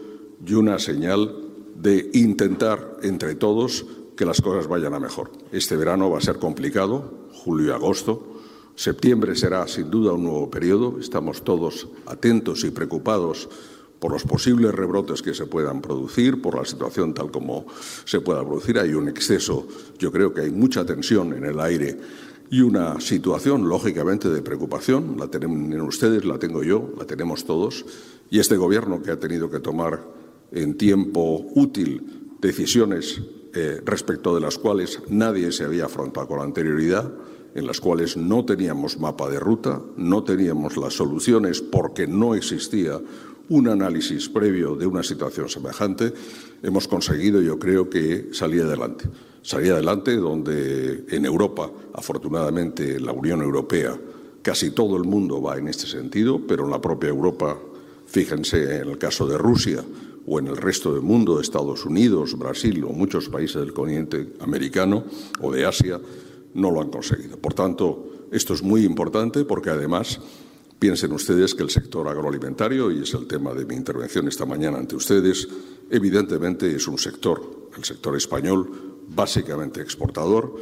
y 0.46 0.54
una 0.54 0.78
señal 0.80 1.34
de 1.82 2.10
intentar 2.14 2.98
entre 3.04 3.36
todos 3.36 3.86
que 4.18 4.25
las 4.25 4.42
cosas 4.42 4.68
vayan 4.68 4.94
a 4.94 5.00
mejor. 5.00 5.32
Este 5.54 5.78
verano 5.78 6.10
va 6.10 6.20
a 6.20 6.22
ser 6.22 6.38
complicado, 6.38 7.30
julio 7.32 7.68
y 7.68 7.72
agosto. 7.72 8.42
Septiembre 8.75 9.36
será 9.36 9.66
sin 9.68 9.90
duda 9.90 10.12
un 10.12 10.25
nuevo 10.25 10.50
periodo. 10.50 11.00
Estamos 11.00 11.44
todos 11.44 11.88
atentos 12.06 12.66
y 12.66 12.72
preocupados 12.72 13.48
por 14.00 14.12
los 14.12 14.24
posibles 14.24 14.75
rebrotes 14.75 15.22
que 15.22 15.34
se 15.34 15.46
puedan 15.46 15.82
producir, 15.82 16.42
por 16.42 16.56
la 16.56 16.66
situación 16.66 17.14
tal 17.14 17.32
como 17.32 17.66
se 18.04 18.20
pueda 18.20 18.44
producir. 18.44 18.78
Hay 18.78 18.94
un 18.94 19.08
exceso, 19.08 19.66
yo 19.98 20.12
creo 20.12 20.34
que 20.34 20.42
hay 20.42 20.52
mucha 20.52 20.86
tensión 20.86 21.34
en 21.34 21.46
el 21.46 21.60
aire 21.62 21.98
y 22.55 22.62
una 22.62 23.01
situación, 23.01 23.67
lógicamente, 23.67 24.29
de 24.29 24.41
preocupación. 24.41 25.17
La 25.19 25.27
tienen 25.27 25.81
ustedes, 25.81 26.24
la 26.24 26.39
tengo 26.39 26.63
yo, 26.63 26.89
la 26.97 27.03
tenemos 27.03 27.43
todos. 27.43 27.85
Y 28.29 28.39
este 28.39 28.55
Gobierno 28.55 29.01
que 29.01 29.12
ha 29.12 29.19
tenido 29.19 29.50
que 29.50 29.59
tomar 29.59 30.01
en 30.53 30.77
tiempo 30.77 31.45
útil 31.53 32.38
decisiones 32.39 33.21
eh, 33.53 33.81
respecto 33.83 34.33
de 34.33 34.39
las 34.39 34.57
cuales 34.57 35.01
nadie 35.09 35.51
se 35.51 35.65
había 35.65 35.88
afrontado 35.88 36.29
con 36.29 36.39
anterioridad, 36.39 37.12
en 37.55 37.67
las 37.67 37.81
cuales 37.81 38.15
no 38.15 38.45
teníamos 38.45 39.01
mapa 39.01 39.29
de 39.29 39.41
ruta, 39.41 39.81
no 39.97 40.24
teníamos 40.24 40.77
las 40.77 40.93
soluciones 40.93 41.59
porque 41.59 42.07
no 42.07 42.35
existía 42.35 43.01
un 43.50 43.67
análisis 43.67 44.29
previo 44.29 44.77
de 44.77 44.88
una 44.88 45.03
situación 45.03 45.50
semejante, 45.50 46.13
hemos 46.63 46.88
conseguido, 46.88 47.41
yo 47.41 47.59
creo, 47.59 47.89
que 47.89 48.29
salir 48.31 48.62
adelante. 48.62 49.09
Salir 49.46 49.74
adelante 49.74 50.18
donde 50.18 51.06
en 51.08 51.24
Europa, 51.24 51.70
afortunadamente, 51.94 53.00
la 53.00 53.12
Unión 53.12 53.44
Europea, 53.44 53.96
casi 54.42 54.72
todo 54.72 54.98
el 54.98 55.04
mundo 55.04 55.40
va 55.40 55.60
en 55.60 55.68
este 55.68 55.86
sentido, 55.86 56.42
pero 56.48 56.66
en 56.66 56.72
la 56.72 56.82
propia 56.82 57.10
Europa, 57.10 57.56
fíjense 58.08 58.78
en 58.78 58.90
el 58.90 58.98
caso 58.98 59.28
de 59.28 59.38
Rusia 59.38 59.86
o 60.25 60.40
en 60.40 60.48
el 60.48 60.58
resto 60.58 60.92
del 60.92 61.04
mundo, 61.04 61.40
Estados 61.40 61.86
Unidos, 61.86 62.36
Brasil 62.36 62.84
o 62.86 62.90
muchos 62.90 63.30
países 63.30 63.62
del 63.62 63.72
continente 63.72 64.34
americano 64.40 65.04
o 65.40 65.52
de 65.52 65.64
Asia, 65.64 66.02
no 66.56 66.72
lo 66.72 66.82
han 66.82 66.90
conseguido. 66.90 67.38
Por 67.38 67.54
tanto, 67.54 68.28
esto 68.32 68.56
es 68.56 68.64
muy 68.64 68.84
importante 68.84 69.46
porque 69.46 69.70
además 69.70 70.20
Piensen 70.78 71.14
ustedes 71.14 71.56
que 71.56 71.64
el 71.64 71.70
sector 71.70 72.08
agroalimentario, 72.08 72.92
y 72.92 73.02
es 73.02 73.14
el 73.14 73.28
tema 73.28 73.54
de 73.54 73.66
mi 73.66 73.75
intervención 73.75 74.28
esta 74.28 74.46
mañana 74.46 74.78
ante 74.78 74.96
ustedes, 74.96 75.48
evidentemente 75.90 76.75
es 76.75 76.88
un 76.88 76.98
sector, 76.98 77.70
el 77.78 77.84
sector 77.86 78.16
español, 78.18 78.95
básicamente 79.09 79.81
exportador, 79.81 80.55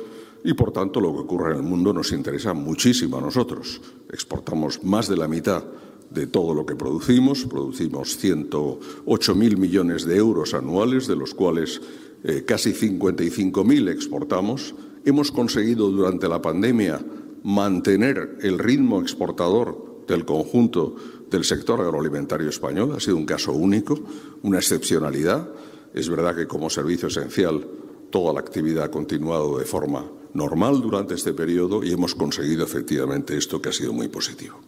y 0.43 0.53
por 0.53 0.71
tanto 0.71 1.00
lo 1.00 1.13
que 1.13 1.21
ocurre 1.21 1.51
en 1.51 1.57
el 1.57 1.63
mundo 1.63 1.93
nos 1.93 2.12
interesa 2.12 2.53
muchísimo 2.53 3.17
a 3.17 3.21
nosotros. 3.21 3.81
Exportamos 4.12 4.83
más 4.83 5.07
de 5.07 5.17
la 5.17 5.27
mitad 5.27 5.63
de 6.09 6.27
todo 6.27 6.53
lo 6.53 6.65
que 6.65 6.75
producimos, 6.75 7.45
producimos 7.45 8.21
108.000 8.23 9.57
millones 9.57 10.05
de 10.05 10.17
euros 10.17 10.53
anuales, 10.53 11.07
de 11.07 11.15
los 11.15 11.33
cuales 11.33 11.81
eh, 12.23 12.43
casi 12.45 12.73
55.000 12.73 13.89
exportamos. 13.89 14.75
Hemos 15.05 15.31
conseguido 15.31 15.89
durante 15.89 16.27
la 16.27 16.41
pandemia 16.41 17.03
mantener 17.43 18.38
el 18.41 18.59
ritmo 18.59 19.01
exportador 19.01 20.05
del 20.07 20.25
conjunto 20.25 20.95
del 21.29 21.43
sector 21.43 21.81
agroalimentario 21.81 22.50
español. 22.50 22.93
Ha 22.95 23.00
sido 23.00 23.17
un 23.17 23.25
caso 23.25 23.53
único, 23.53 24.00
una 24.43 24.59
excepcionalidad. 24.59 25.50
Es 25.93 26.09
verdad 26.09 26.35
que 26.35 26.47
como 26.47 26.69
servicio 26.69 27.07
esencial 27.07 27.65
toda 28.13 28.32
la 28.32 28.41
actividad 28.41 28.84
ha 28.84 28.91
continuado 28.91 29.58
de 29.58 29.65
forma 29.65 30.05
normal 30.36 30.79
durante 30.82 31.15
este 31.15 31.34
periodo 31.34 31.84
y 31.84 31.91
hemos 31.91 32.13
conseguido 32.13 32.63
efectivamente 32.63 33.36
esto 33.36 33.60
que 33.60 33.70
ha 33.70 33.74
sido 33.74 33.91
muy 33.91 34.08
positivo. 34.08 34.60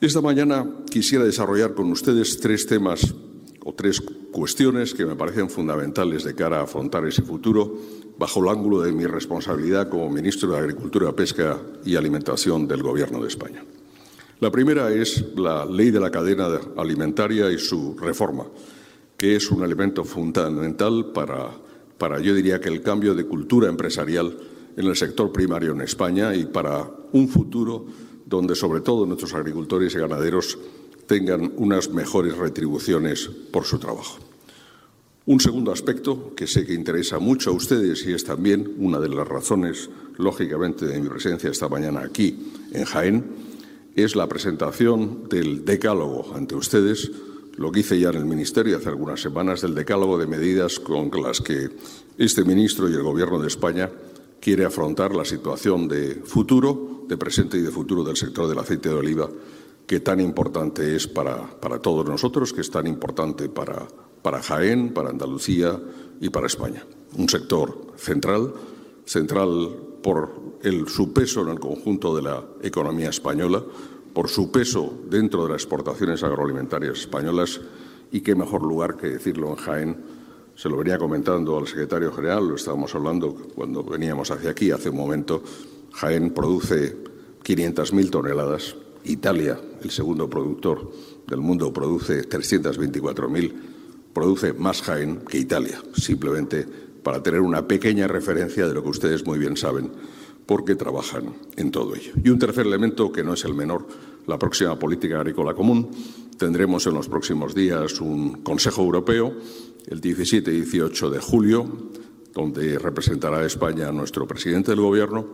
Esta 0.00 0.20
mañana 0.20 0.66
quisiera 0.90 1.24
desarrollar 1.24 1.72
con 1.72 1.92
ustedes 1.92 2.40
tres 2.40 2.66
temas 2.66 3.14
o 3.64 3.72
tres 3.74 4.00
cuestiones 4.32 4.92
que 4.92 5.06
me 5.06 5.14
parecen 5.14 5.48
fundamentales 5.48 6.24
de 6.24 6.34
cara 6.34 6.58
a 6.58 6.64
afrontar 6.64 7.06
ese 7.06 7.22
futuro 7.22 7.78
bajo 8.18 8.42
el 8.42 8.48
ángulo 8.48 8.82
de 8.82 8.90
mi 8.90 9.06
responsabilidad 9.06 9.88
como 9.88 10.10
ministro 10.10 10.50
de 10.50 10.58
Agricultura, 10.58 11.14
Pesca 11.14 11.60
y 11.84 11.94
Alimentación 11.94 12.66
del 12.66 12.82
Gobierno 12.82 13.22
de 13.22 13.28
España. 13.28 13.64
La 14.40 14.50
primera 14.50 14.92
es 14.92 15.24
la 15.36 15.64
ley 15.64 15.92
de 15.92 16.00
la 16.00 16.10
cadena 16.10 16.48
alimentaria 16.76 17.52
y 17.52 17.58
su 17.58 17.96
reforma, 17.96 18.46
que 19.16 19.36
es 19.36 19.48
un 19.52 19.62
elemento 19.62 20.02
fundamental 20.02 21.12
para, 21.12 21.50
para, 22.00 22.18
yo 22.18 22.34
diría 22.34 22.62
que 22.62 22.70
el 22.70 22.80
cambio 22.80 23.14
de 23.14 23.26
cultura 23.26 23.68
empresarial 23.68 24.34
en 24.74 24.86
el 24.86 24.96
sector 24.96 25.30
primario 25.30 25.72
en 25.72 25.82
España 25.82 26.34
y 26.34 26.46
para 26.46 26.90
un 27.12 27.28
futuro 27.28 27.84
donde 28.24 28.54
sobre 28.54 28.80
todo 28.80 29.04
nuestros 29.04 29.34
agricultores 29.34 29.94
y 29.94 29.98
ganaderos 29.98 30.58
tengan 31.06 31.52
unas 31.56 31.90
mejores 31.90 32.38
retribuciones 32.38 33.28
por 33.52 33.66
su 33.66 33.78
trabajo. 33.78 34.18
Un 35.26 35.40
segundo 35.40 35.72
aspecto 35.72 36.34
que 36.34 36.46
sé 36.46 36.64
que 36.64 36.72
interesa 36.72 37.18
mucho 37.18 37.50
a 37.50 37.52
ustedes 37.52 38.06
y 38.06 38.14
es 38.14 38.24
también 38.24 38.76
una 38.78 38.98
de 38.98 39.10
las 39.10 39.28
razones, 39.28 39.90
lógicamente, 40.16 40.86
de 40.86 40.98
mi 40.98 41.08
presencia 41.08 41.50
esta 41.50 41.68
mañana 41.68 42.00
aquí 42.00 42.38
en 42.72 42.84
Jaén, 42.86 43.24
es 43.94 44.16
la 44.16 44.26
presentación 44.26 45.28
del 45.28 45.66
decálogo 45.66 46.34
ante 46.34 46.54
ustedes, 46.54 47.10
lo 47.60 47.70
que 47.70 47.80
hice 47.80 48.00
ya 48.00 48.08
en 48.08 48.16
el 48.16 48.24
Ministerio 48.24 48.78
hace 48.78 48.88
algunas 48.88 49.20
semanas, 49.20 49.60
del 49.60 49.74
decálogo 49.74 50.16
de 50.16 50.26
medidas 50.26 50.80
con 50.80 51.10
las 51.22 51.42
que 51.42 51.68
este 52.16 52.42
ministro 52.42 52.88
y 52.88 52.94
el 52.94 53.02
Gobierno 53.02 53.38
de 53.38 53.48
España 53.48 53.90
quiere 54.40 54.64
afrontar 54.64 55.14
la 55.14 55.26
situación 55.26 55.86
de 55.86 56.22
futuro, 56.24 57.04
de 57.06 57.18
presente 57.18 57.58
y 57.58 57.60
de 57.60 57.70
futuro 57.70 58.02
del 58.02 58.16
sector 58.16 58.48
del 58.48 58.58
aceite 58.58 58.88
de 58.88 58.94
oliva, 58.94 59.28
que 59.86 60.00
tan 60.00 60.20
importante 60.20 60.96
es 60.96 61.06
para, 61.06 61.60
para 61.60 61.80
todos 61.80 62.06
nosotros, 62.06 62.54
que 62.54 62.62
es 62.62 62.70
tan 62.70 62.86
importante 62.86 63.50
para, 63.50 63.86
para 64.22 64.42
Jaén, 64.42 64.94
para 64.94 65.10
Andalucía 65.10 65.78
y 66.18 66.30
para 66.30 66.46
España. 66.46 66.86
Un 67.18 67.28
sector 67.28 67.92
central, 67.96 68.54
central 69.04 69.76
por 70.02 70.32
el, 70.62 70.88
su 70.88 71.12
peso 71.12 71.42
en 71.42 71.50
el 71.50 71.60
conjunto 71.60 72.16
de 72.16 72.22
la 72.22 72.42
economía 72.62 73.10
española, 73.10 73.62
por 74.12 74.28
su 74.28 74.50
peso 74.50 74.92
dentro 75.08 75.44
de 75.44 75.52
las 75.52 75.62
exportaciones 75.62 76.22
agroalimentarias 76.22 77.00
españolas 77.00 77.60
y 78.12 78.20
qué 78.20 78.34
mejor 78.34 78.62
lugar 78.62 78.96
que 78.96 79.08
decirlo 79.08 79.50
en 79.50 79.56
Jaén. 79.56 79.96
Se 80.56 80.68
lo 80.68 80.76
venía 80.76 80.98
comentando 80.98 81.56
al 81.56 81.66
secretario 81.66 82.12
general, 82.12 82.48
lo 82.48 82.56
estábamos 82.56 82.94
hablando 82.94 83.34
cuando 83.54 83.82
veníamos 83.82 84.30
hacia 84.30 84.50
aquí 84.50 84.70
hace 84.70 84.90
un 84.90 84.96
momento. 84.96 85.42
Jaén 85.92 86.32
produce 86.32 86.96
500.000 87.42 88.10
toneladas. 88.10 88.76
Italia, 89.04 89.58
el 89.82 89.90
segundo 89.90 90.28
productor 90.28 90.92
del 91.26 91.40
mundo, 91.40 91.72
produce 91.72 92.28
324.000. 92.28 93.52
Produce 94.12 94.52
más 94.52 94.82
Jaén 94.82 95.20
que 95.26 95.38
Italia, 95.38 95.80
simplemente 95.94 96.66
para 97.02 97.22
tener 97.22 97.40
una 97.40 97.66
pequeña 97.66 98.06
referencia 98.06 98.66
de 98.66 98.74
lo 98.74 98.82
que 98.82 98.90
ustedes 98.90 99.24
muy 99.24 99.38
bien 99.38 99.56
saben 99.56 99.90
porque 100.50 100.74
trabajan 100.74 101.32
en 101.54 101.70
todo 101.70 101.94
ello. 101.94 102.10
Y 102.24 102.28
un 102.28 102.40
tercer 102.40 102.66
elemento, 102.66 103.12
que 103.12 103.22
no 103.22 103.34
es 103.34 103.44
el 103.44 103.54
menor, 103.54 103.86
la 104.26 104.36
próxima 104.36 104.76
política 104.76 105.20
agrícola 105.20 105.54
común. 105.54 105.88
Tendremos 106.36 106.84
en 106.88 106.94
los 106.94 107.08
próximos 107.08 107.54
días 107.54 108.00
un 108.00 108.42
Consejo 108.42 108.82
Europeo, 108.82 109.32
el 109.86 110.00
17 110.00 110.50
y 110.50 110.62
18 110.62 111.08
de 111.10 111.20
julio, 111.20 111.64
donde 112.34 112.80
representará 112.80 113.38
a 113.38 113.46
España 113.46 113.92
nuestro 113.92 114.26
presidente 114.26 114.72
del 114.72 114.80
Gobierno 114.80 115.28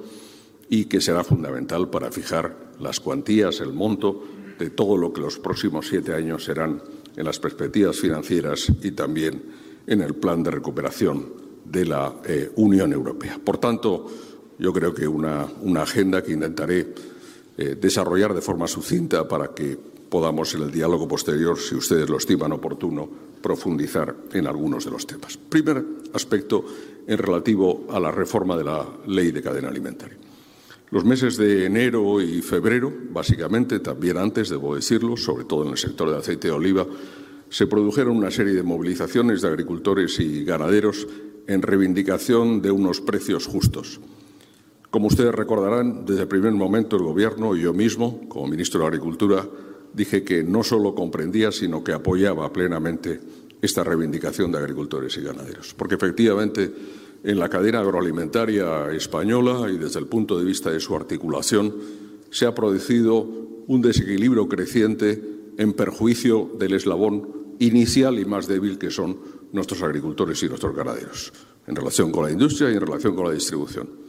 y 0.68 0.84
que 0.84 1.00
será 1.00 1.24
fundamental 1.24 1.88
para 1.88 2.12
fijar 2.12 2.74
las 2.78 3.00
cuantías, 3.00 3.62
el 3.62 3.72
monto 3.72 4.22
de 4.58 4.68
todo 4.68 4.98
lo 4.98 5.14
que 5.14 5.22
los 5.22 5.38
próximos 5.38 5.88
siete 5.88 6.12
años 6.12 6.44
serán 6.44 6.82
en 7.16 7.24
las 7.24 7.40
perspectivas 7.40 7.96
financieras 7.96 8.70
y 8.82 8.90
también 8.90 9.44
en 9.86 10.02
el 10.02 10.14
plan 10.16 10.42
de 10.42 10.50
recuperación 10.50 11.32
de 11.64 11.86
la 11.86 12.16
eh, 12.26 12.52
Unión 12.56 12.92
Europea. 12.92 13.40
Por 13.42 13.56
tanto, 13.56 14.06
yo 14.58 14.72
creo 14.72 14.94
que 14.94 15.06
una, 15.06 15.48
agenda 15.80 16.22
que 16.22 16.32
intentaré 16.32 16.94
eh, 17.58 17.76
desarrollar 17.80 18.34
de 18.34 18.40
forma 18.40 18.66
sucinta 18.66 19.26
para 19.28 19.54
que 19.54 19.76
podamos 20.08 20.54
en 20.54 20.62
el 20.62 20.70
diálogo 20.70 21.08
posterior, 21.08 21.58
si 21.58 21.74
ustedes 21.74 22.08
lo 22.08 22.16
estiman 22.16 22.52
oportuno, 22.52 23.08
profundizar 23.42 24.14
en 24.32 24.46
algunos 24.46 24.84
de 24.84 24.90
los 24.90 25.06
temas. 25.06 25.36
Primer 25.36 25.84
aspecto 26.14 26.64
en 27.06 27.18
relativo 27.18 27.86
a 27.90 28.00
la 28.00 28.10
reforma 28.10 28.56
de 28.56 28.64
la 28.64 28.86
ley 29.06 29.30
de 29.30 29.42
cadena 29.42 29.68
alimentaria. 29.68 30.16
Los 30.90 31.04
meses 31.04 31.36
de 31.36 31.66
enero 31.66 32.20
y 32.20 32.42
febrero, 32.42 32.92
básicamente, 33.10 33.80
también 33.80 34.18
antes, 34.18 34.48
debo 34.48 34.76
decirlo, 34.76 35.16
sobre 35.16 35.44
todo 35.44 35.64
en 35.64 35.70
el 35.70 35.78
sector 35.78 36.08
de 36.10 36.16
aceite 36.16 36.48
de 36.48 36.54
oliva, 36.54 36.86
se 37.48 37.66
produjeron 37.66 38.16
una 38.16 38.30
serie 38.30 38.54
de 38.54 38.62
movilizaciones 38.62 39.42
de 39.42 39.48
agricultores 39.48 40.18
y 40.20 40.44
ganaderos 40.44 41.06
en 41.46 41.62
reivindicación 41.62 42.62
de 42.62 42.70
unos 42.70 43.00
precios 43.00 43.46
justos. 43.46 44.00
Como 44.96 45.08
ustedes 45.08 45.34
recordarán, 45.34 46.06
desde 46.06 46.22
el 46.22 46.26
primer 46.26 46.52
momento 46.52 46.96
el 46.96 47.02
Gobierno 47.02 47.54
y 47.54 47.60
yo 47.60 47.74
mismo, 47.74 48.26
como 48.30 48.46
ministro 48.46 48.80
de 48.80 48.86
Agricultura, 48.86 49.46
dije 49.92 50.24
que 50.24 50.42
no 50.42 50.62
solo 50.62 50.94
comprendía, 50.94 51.52
sino 51.52 51.84
que 51.84 51.92
apoyaba 51.92 52.50
plenamente 52.50 53.20
esta 53.60 53.84
reivindicación 53.84 54.50
de 54.50 54.56
agricultores 54.56 55.14
y 55.18 55.20
ganaderos. 55.20 55.74
Porque 55.74 55.96
efectivamente 55.96 56.72
en 57.22 57.38
la 57.38 57.50
cadena 57.50 57.80
agroalimentaria 57.80 58.90
española 58.92 59.70
y 59.70 59.76
desde 59.76 59.98
el 59.98 60.06
punto 60.06 60.38
de 60.38 60.46
vista 60.46 60.70
de 60.70 60.80
su 60.80 60.96
articulación 60.96 61.74
se 62.30 62.46
ha 62.46 62.54
producido 62.54 63.20
un 63.66 63.82
desequilibrio 63.82 64.48
creciente 64.48 65.22
en 65.58 65.74
perjuicio 65.74 66.52
del 66.58 66.72
eslabón 66.72 67.54
inicial 67.58 68.18
y 68.18 68.24
más 68.24 68.48
débil 68.48 68.78
que 68.78 68.90
son 68.90 69.18
nuestros 69.52 69.82
agricultores 69.82 70.42
y 70.42 70.48
nuestros 70.48 70.74
ganaderos, 70.74 71.34
en 71.66 71.76
relación 71.76 72.10
con 72.10 72.24
la 72.24 72.30
industria 72.30 72.70
y 72.70 72.76
en 72.76 72.80
relación 72.80 73.14
con 73.14 73.26
la 73.26 73.34
distribución. 73.34 74.05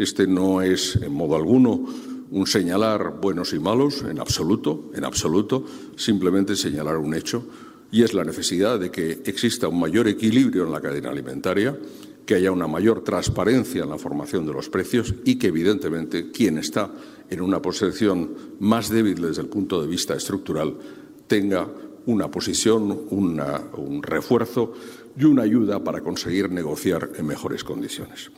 Este 0.00 0.26
no 0.26 0.62
es, 0.62 0.96
en 0.96 1.12
modo 1.12 1.36
alguno, 1.36 1.84
un 2.30 2.46
señalar 2.46 3.20
buenos 3.20 3.52
y 3.52 3.58
malos, 3.58 4.00
en 4.00 4.18
absoluto, 4.18 4.90
en 4.94 5.04
absoluto, 5.04 5.66
simplemente 5.94 6.56
señalar 6.56 6.96
un 6.96 7.12
hecho, 7.12 7.44
y 7.92 8.02
es 8.02 8.14
la 8.14 8.24
necesidad 8.24 8.80
de 8.80 8.90
que 8.90 9.20
exista 9.26 9.68
un 9.68 9.78
mayor 9.78 10.08
equilibrio 10.08 10.64
en 10.64 10.72
la 10.72 10.80
cadena 10.80 11.10
alimentaria, 11.10 11.78
que 12.24 12.34
haya 12.34 12.50
una 12.50 12.66
mayor 12.66 13.04
transparencia 13.04 13.82
en 13.82 13.90
la 13.90 13.98
formación 13.98 14.46
de 14.46 14.54
los 14.54 14.70
precios 14.70 15.14
y 15.26 15.36
que, 15.36 15.48
evidentemente, 15.48 16.30
quien 16.30 16.56
está 16.56 16.90
en 17.28 17.42
una 17.42 17.60
posición 17.60 18.56
más 18.58 18.88
débil 18.88 19.20
desde 19.20 19.42
el 19.42 19.48
punto 19.48 19.82
de 19.82 19.86
vista 19.86 20.14
estructural 20.14 20.78
tenga 21.26 21.68
una 22.06 22.30
posición, 22.30 23.02
un 23.10 24.02
refuerzo 24.02 24.72
y 25.18 25.24
una 25.24 25.42
ayuda 25.42 25.84
para 25.84 26.00
conseguir 26.00 26.50
negociar 26.50 27.10
en 27.18 27.26
mejores 27.26 27.64
condiciones. 27.64 28.30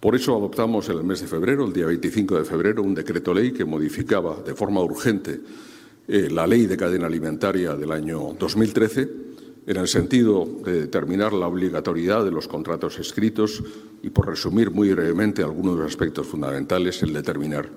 Por 0.00 0.14
eso 0.14 0.36
adoptamos 0.36 0.88
en 0.88 0.98
el 0.98 1.04
mes 1.04 1.20
de 1.20 1.26
febrero, 1.26 1.64
el 1.64 1.72
día 1.72 1.86
25 1.86 2.38
de 2.38 2.44
febrero, 2.44 2.82
un 2.84 2.94
decreto 2.94 3.34
ley 3.34 3.50
que 3.50 3.64
modificaba 3.64 4.36
de 4.46 4.54
forma 4.54 4.80
urgente 4.80 5.40
eh, 6.06 6.28
la 6.30 6.46
ley 6.46 6.66
de 6.66 6.76
cadena 6.76 7.06
alimentaria 7.06 7.74
del 7.74 7.90
año 7.90 8.36
2013 8.38 9.08
en 9.66 9.76
el 9.76 9.88
sentido 9.88 10.48
de 10.64 10.82
determinar 10.82 11.32
la 11.32 11.48
obligatoriedad 11.48 12.24
de 12.24 12.30
los 12.30 12.46
contratos 12.46 12.98
escritos 13.00 13.62
y, 14.02 14.10
por 14.10 14.28
resumir 14.28 14.70
muy 14.70 14.90
brevemente 14.92 15.42
algunos 15.42 15.74
de 15.76 15.82
los 15.82 15.90
aspectos 15.90 16.26
fundamentales, 16.28 17.02
el 17.02 17.12
determinar 17.12 17.68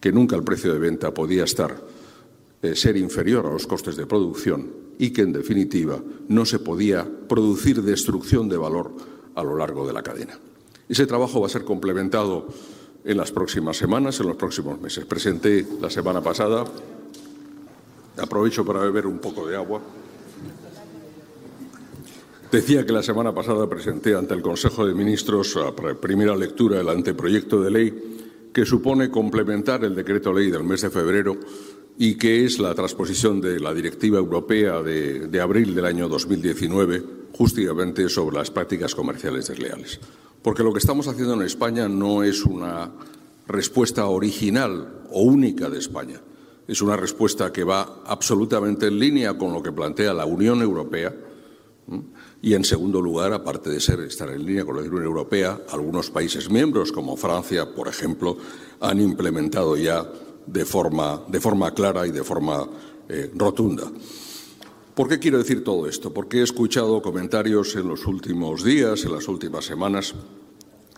que 0.00 0.10
nunca 0.10 0.36
el 0.36 0.42
precio 0.42 0.72
de 0.72 0.78
venta 0.78 1.12
podía 1.12 1.44
estar 1.44 1.80
eh, 2.62 2.74
ser 2.74 2.96
inferior 2.96 3.46
a 3.46 3.52
los 3.52 3.66
costes 3.66 3.94
de 3.96 4.06
producción 4.06 4.70
y 4.98 5.10
que, 5.10 5.22
en 5.22 5.32
definitiva, 5.32 6.02
no 6.28 6.44
se 6.44 6.58
podía 6.58 7.06
producir 7.28 7.82
destrucción 7.82 8.48
de 8.48 8.56
valor 8.56 8.90
a 9.36 9.44
lo 9.44 9.56
largo 9.56 9.86
de 9.86 9.92
la 9.92 10.02
cadena. 10.02 10.40
Ese 10.88 11.06
trabajo 11.06 11.40
va 11.40 11.46
a 11.46 11.50
ser 11.50 11.64
complementado 11.64 12.48
en 13.04 13.16
las 13.16 13.30
próximas 13.30 13.76
semanas, 13.76 14.20
en 14.20 14.26
los 14.26 14.36
próximos 14.36 14.80
meses. 14.80 15.04
Presenté 15.04 15.66
la 15.80 15.90
semana 15.90 16.22
pasada, 16.22 16.64
aprovecho 18.16 18.64
para 18.64 18.80
beber 18.80 19.06
un 19.06 19.18
poco 19.18 19.46
de 19.46 19.56
agua. 19.56 19.80
Decía 22.50 22.86
que 22.86 22.92
la 22.92 23.02
semana 23.02 23.34
pasada 23.34 23.68
presenté 23.68 24.14
ante 24.14 24.32
el 24.32 24.40
Consejo 24.40 24.86
de 24.86 24.94
Ministros 24.94 25.56
a 25.56 25.74
primera 25.74 26.34
lectura 26.34 26.80
el 26.80 26.88
anteproyecto 26.88 27.60
de 27.60 27.70
ley 27.70 28.50
que 28.54 28.64
supone 28.64 29.10
complementar 29.10 29.84
el 29.84 29.94
decreto 29.94 30.32
ley 30.32 30.50
del 30.50 30.64
mes 30.64 30.80
de 30.80 30.88
febrero 30.88 31.36
y 31.98 32.16
que 32.16 32.46
es 32.46 32.58
la 32.58 32.74
transposición 32.74 33.42
de 33.42 33.60
la 33.60 33.74
Directiva 33.74 34.18
Europea 34.18 34.82
de, 34.82 35.28
de 35.28 35.40
abril 35.40 35.74
del 35.74 35.84
año 35.84 36.08
2019, 36.08 37.02
justamente 37.32 38.08
sobre 38.08 38.36
las 38.36 38.50
prácticas 38.50 38.94
comerciales 38.94 39.48
desleales. 39.48 40.00
Porque 40.42 40.62
lo 40.62 40.72
que 40.72 40.78
estamos 40.78 41.08
haciendo 41.08 41.34
en 41.34 41.42
España 41.42 41.88
no 41.88 42.22
es 42.22 42.44
una 42.44 42.90
respuesta 43.46 44.06
original 44.06 45.04
o 45.10 45.22
única 45.22 45.68
de 45.68 45.78
España. 45.78 46.20
Es 46.66 46.82
una 46.82 46.96
respuesta 46.96 47.52
que 47.52 47.64
va 47.64 48.02
absolutamente 48.04 48.86
en 48.86 48.98
línea 48.98 49.36
con 49.38 49.52
lo 49.52 49.62
que 49.62 49.72
plantea 49.72 50.12
la 50.12 50.26
Unión 50.26 50.60
Europea 50.60 51.14
y, 52.42 52.54
en 52.54 52.64
segundo 52.64 53.00
lugar, 53.00 53.32
aparte 53.32 53.70
de 53.70 53.78
estar 53.78 54.28
en 54.28 54.44
línea 54.44 54.64
con 54.64 54.76
la 54.76 54.82
Unión 54.82 55.02
Europea, 55.02 55.62
algunos 55.70 56.10
países 56.10 56.50
miembros, 56.50 56.92
como 56.92 57.16
Francia, 57.16 57.74
por 57.74 57.88
ejemplo, 57.88 58.36
han 58.80 59.00
implementado 59.00 59.76
ya 59.76 60.06
de 60.46 60.64
forma, 60.64 61.22
de 61.28 61.40
forma 61.40 61.72
clara 61.72 62.06
y 62.06 62.10
de 62.10 62.22
forma 62.22 62.68
eh, 63.08 63.30
rotunda. 63.34 63.90
¿Por 64.98 65.08
qué 65.08 65.20
quiero 65.20 65.38
decir 65.38 65.62
todo 65.62 65.86
esto? 65.86 66.12
Porque 66.12 66.40
he 66.40 66.42
escuchado 66.42 67.00
comentarios 67.00 67.76
en 67.76 67.86
los 67.86 68.04
últimos 68.04 68.64
días, 68.64 69.04
en 69.04 69.12
las 69.12 69.28
últimas 69.28 69.64
semanas, 69.64 70.12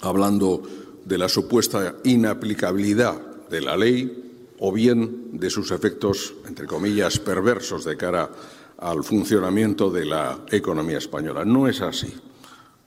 hablando 0.00 0.62
de 1.04 1.19
la 1.19 1.28
supuesta 1.28 1.97
inaplicabilidad 2.04 3.21
de 3.50 3.61
la 3.61 3.76
ley 3.76 4.54
o 4.59 4.73
bien 4.73 5.38
de 5.38 5.50
sus 5.50 5.71
efectos, 5.71 6.33
entre 6.49 6.66
comillas, 6.66 7.19
perversos 7.19 7.85
de 7.85 7.99
cara 7.99 8.30
al 8.78 9.04
funcionamiento 9.04 9.90
de 9.90 10.07
la 10.07 10.47
economía 10.50 10.97
española. 10.97 11.45
No 11.45 11.69
es 11.69 11.83
así. 11.83 12.11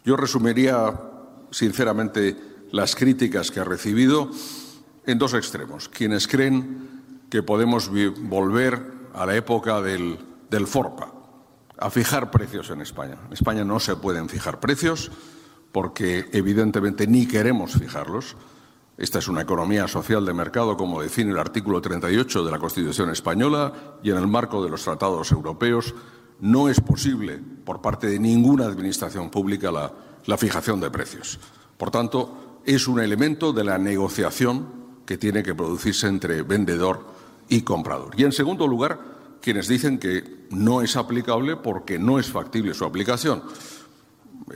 Yo 0.03 0.17
resumiría, 0.17 1.00
sinceramente, 1.51 2.36
las 2.72 2.96
críticas 2.96 3.51
que 3.51 3.60
ha 3.60 3.65
recibido 3.65 4.32
en 5.05 5.20
dos 5.20 5.36
extremos. 5.36 5.89
Quienes 5.89 6.27
creen 6.27 7.27
que 7.29 7.43
podemos 7.43 7.91
volver 8.17 8.82
a 9.13 9.27
la 9.27 9.36
época 9.36 9.79
del, 9.79 10.17
del 10.53 10.67
FORPA, 10.67 11.12
a 11.79 11.89
fijar 11.89 12.29
precios 12.29 12.69
en 12.69 12.81
España. 12.81 13.17
En 13.25 13.33
España 13.33 13.63
no 13.63 13.79
se 13.79 13.95
pueden 13.95 14.30
fijar 14.30 14.60
precios 14.60 15.12
porque, 15.71 16.30
evidentemente, 16.32 17.08
ni 17.08 17.25
queremos 17.28 17.73
fijarlos. 17.73 18.38
Esta 18.95 19.17
es 19.17 19.28
una 19.28 19.41
economía 19.41 19.88
social 19.88 20.23
de 20.23 20.34
mercado, 20.36 20.78
como 20.78 21.01
define 21.01 21.32
el 21.32 21.39
artículo 21.39 21.82
38 21.82 22.45
de 22.45 22.51
la 22.51 22.60
Constitución 22.60 23.10
española, 23.10 23.73
y 24.04 24.12
en 24.12 24.17
el 24.17 24.28
marco 24.28 24.63
de 24.63 24.69
los 24.69 24.84
tratados 24.84 25.32
europeos 25.32 25.95
no 26.39 26.69
es 26.69 26.80
posible, 26.80 27.39
por 27.65 27.82
parte 27.82 28.06
de 28.06 28.19
ninguna 28.19 28.65
administración 28.65 29.32
pública, 29.32 29.71
la, 29.71 29.91
la 30.28 30.38
fijación 30.38 30.80
de 30.80 30.91
precios. 30.91 31.39
Por 31.78 31.89
tanto, 31.89 32.60
es 32.63 32.88
un 32.88 32.99
elemento 32.99 33.51
de 33.51 33.63
la 33.63 33.80
negociación 33.80 34.67
que 35.08 35.17
tiene 35.17 35.41
que 35.41 35.56
producirse 35.56 36.08
entre 36.08 36.43
vendedor 36.43 37.08
y 37.49 37.62
comprador. 37.62 38.13
Y, 38.15 38.23
en 38.23 38.32
segundo 38.32 38.67
lugar, 38.67 39.12
quienes 39.43 39.67
dicen 39.67 39.99
que 39.99 40.47
no 40.51 40.82
es 40.82 40.95
aplicable 40.95 41.58
porque 41.58 41.99
no 41.99 42.17
es 42.17 42.32
factible 42.32 42.73
su 42.73 42.86
aplicación. 42.86 43.43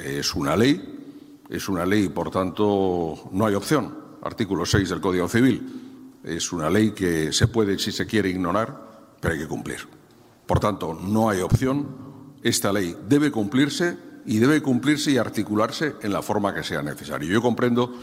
Es 0.01 0.33
una 0.33 0.55
ley, 0.55 1.43
es 1.49 1.67
una 1.67 1.85
ley 1.85 2.05
y, 2.05 2.09
por 2.09 2.31
tanto, 2.31 3.29
no 3.33 3.45
hay 3.45 3.55
opción 3.55 4.07
artículo 4.23 4.65
6 4.65 4.89
del 4.89 5.01
Código 5.01 5.27
Civil. 5.27 6.19
Es 6.23 6.53
una 6.53 6.69
ley 6.69 6.91
que 6.91 7.33
se 7.33 7.47
puede, 7.47 7.77
si 7.77 7.91
se 7.91 8.05
quiere, 8.05 8.29
ignorar, 8.29 9.15
pero 9.19 9.33
hay 9.33 9.41
que 9.41 9.47
cumplir. 9.47 9.79
Por 10.45 10.59
tanto, 10.59 10.93
no 10.93 11.29
hay 11.29 11.41
opción. 11.41 11.87
Esta 12.41 12.71
ley 12.71 12.95
debe 13.09 13.29
cumplirse 13.29 13.97
y 14.25 14.37
debe 14.37 14.61
cumplirse 14.61 15.11
y 15.11 15.17
articularse 15.17 15.95
en 16.01 16.13
la 16.13 16.21
forma 16.21 16.53
que 16.53 16.63
sea 16.63 16.81
necesario. 16.81 17.29
Yo 17.29 17.41
comprendo, 17.41 17.93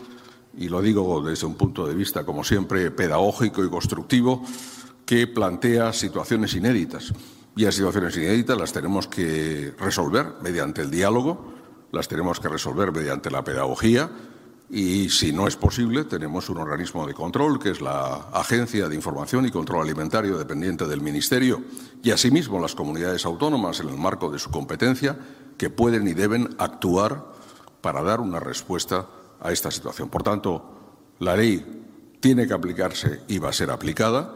y 0.57 0.69
lo 0.69 0.83
digo 0.83 1.23
desde 1.23 1.47
un 1.47 1.55
punto 1.55 1.87
de 1.87 1.95
vista, 1.95 2.25
como 2.25 2.45
siempre, 2.45 2.91
pedagógico 2.91 3.65
y 3.65 3.71
constructivo, 3.71 4.45
que 5.05 5.27
plantea 5.27 5.93
situaciones 5.93 6.55
inéditas. 6.55 7.13
Y 7.57 7.65
las 7.65 7.75
situaciones 7.75 8.17
inéditas 8.17 8.59
las 8.59 8.73
tenemos 8.73 9.07
que 9.07 9.75
resolver 9.79 10.35
mediante 10.43 10.83
el 10.83 10.91
diálogo, 10.91 11.53
las 11.93 12.09
tenemos 12.09 12.41
que 12.41 12.49
resolver 12.49 12.91
mediante 12.93 13.31
la 13.31 13.45
pedagogía 13.45 14.11
y 14.71 15.11
si 15.11 15.33
no 15.33 15.47
es 15.47 15.57
posible, 15.57 16.05
tenemos 16.05 16.49
un 16.49 16.59
organismo 16.59 17.07
de 17.07 17.15
control, 17.15 17.59
que 17.59 17.71
es 17.71 17.81
la 17.81 18.29
Agencia 18.33 18.89
de 18.89 18.95
Información 18.95 19.47
y 19.47 19.51
Control 19.51 19.83
Alimentario 19.83 20.39
dependiente 20.39 20.87
del 20.87 21.01
Ministerio, 21.01 21.63
y 22.03 22.11
asimismo 22.11 22.59
las 22.59 22.75
comunidades 22.75 23.27
autónomas, 23.27 23.81
en 23.81 23.91
el 23.91 23.97
marco 23.97 24.31
de 24.31 24.39
su 24.39 24.51
competencia, 24.51 25.19
que 25.59 25.71
pueden 25.71 26.09
y 26.09 26.15
deben 26.15 26.57
actuar 26.59 27.27
para 27.81 28.03
dar 28.03 28.21
una 28.21 28.41
respuesta 28.41 29.07
a 29.41 29.53
esta 29.53 29.71
situación. 29.71 30.09
Por 30.09 30.23
tanto, 30.23 31.13
la 31.19 31.37
ley 31.37 31.85
tiene 32.21 32.47
que 32.47 32.55
aplicarse 32.55 33.21
y 33.29 33.39
va 33.39 33.51
a 33.51 33.53
ser 33.53 33.71
aplicada. 33.71 34.35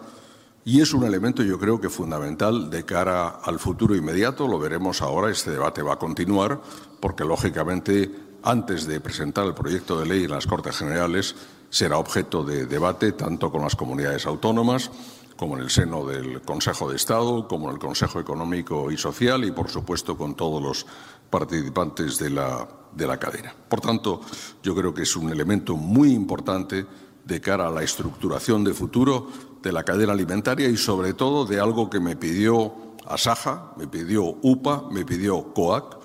Y 0.68 0.82
es 0.82 0.92
un 0.92 1.02
elemento, 1.04 1.42
yo 1.42 1.58
creo 1.58 1.80
que 1.80 1.88
fundamental 1.88 2.68
de 2.68 2.84
cara 2.84 3.40
al 3.42 3.58
futuro 3.58 3.96
inmediato. 3.96 4.46
Lo 4.46 4.58
veremos 4.58 5.00
ahora. 5.00 5.30
Este 5.30 5.52
debate 5.52 5.80
va 5.80 5.94
a 5.94 5.98
continuar 5.98 6.60
porque, 7.00 7.24
lógicamente, 7.24 8.14
antes 8.42 8.86
de 8.86 9.00
presentar 9.00 9.46
el 9.46 9.54
proyecto 9.54 9.98
de 9.98 10.04
ley 10.04 10.24
en 10.24 10.30
las 10.30 10.46
Cortes 10.46 10.76
Generales, 10.76 11.34
será 11.70 11.96
objeto 11.96 12.44
de 12.44 12.66
debate 12.66 13.12
tanto 13.12 13.50
con 13.50 13.62
las 13.62 13.76
comunidades 13.76 14.26
autónomas 14.26 14.90
como 15.38 15.56
en 15.56 15.62
el 15.62 15.70
seno 15.70 16.04
del 16.04 16.42
Consejo 16.42 16.90
de 16.90 16.96
Estado, 16.96 17.48
como 17.48 17.68
en 17.68 17.76
el 17.76 17.80
Consejo 17.80 18.20
Económico 18.20 18.90
y 18.90 18.98
Social 18.98 19.46
y, 19.46 19.52
por 19.52 19.70
supuesto, 19.70 20.18
con 20.18 20.34
todos 20.34 20.62
los 20.62 20.84
participantes 21.30 22.18
de 22.18 22.28
la, 22.28 22.68
de 22.92 23.06
la 23.06 23.16
cadena. 23.16 23.54
Por 23.70 23.80
tanto, 23.80 24.20
yo 24.62 24.74
creo 24.74 24.92
que 24.92 25.04
es 25.04 25.16
un 25.16 25.30
elemento 25.30 25.76
muy 25.76 26.12
importante 26.12 26.84
de 27.28 27.40
cara 27.42 27.68
a 27.68 27.70
la 27.70 27.82
estructuración 27.82 28.64
de 28.64 28.72
futuro 28.72 29.28
de 29.68 29.72
la 29.72 29.84
cadena 29.84 30.14
alimentaria 30.14 30.66
y, 30.66 30.78
sobre 30.78 31.12
todo, 31.12 31.44
de 31.44 31.60
algo 31.60 31.90
que 31.90 32.00
me 32.00 32.16
pidió 32.16 32.72
Asaja, 33.06 33.74
me 33.76 33.86
pidió 33.86 34.24
UPA, 34.40 34.84
me 34.90 35.04
pidió 35.04 35.52
COAC, 35.52 35.98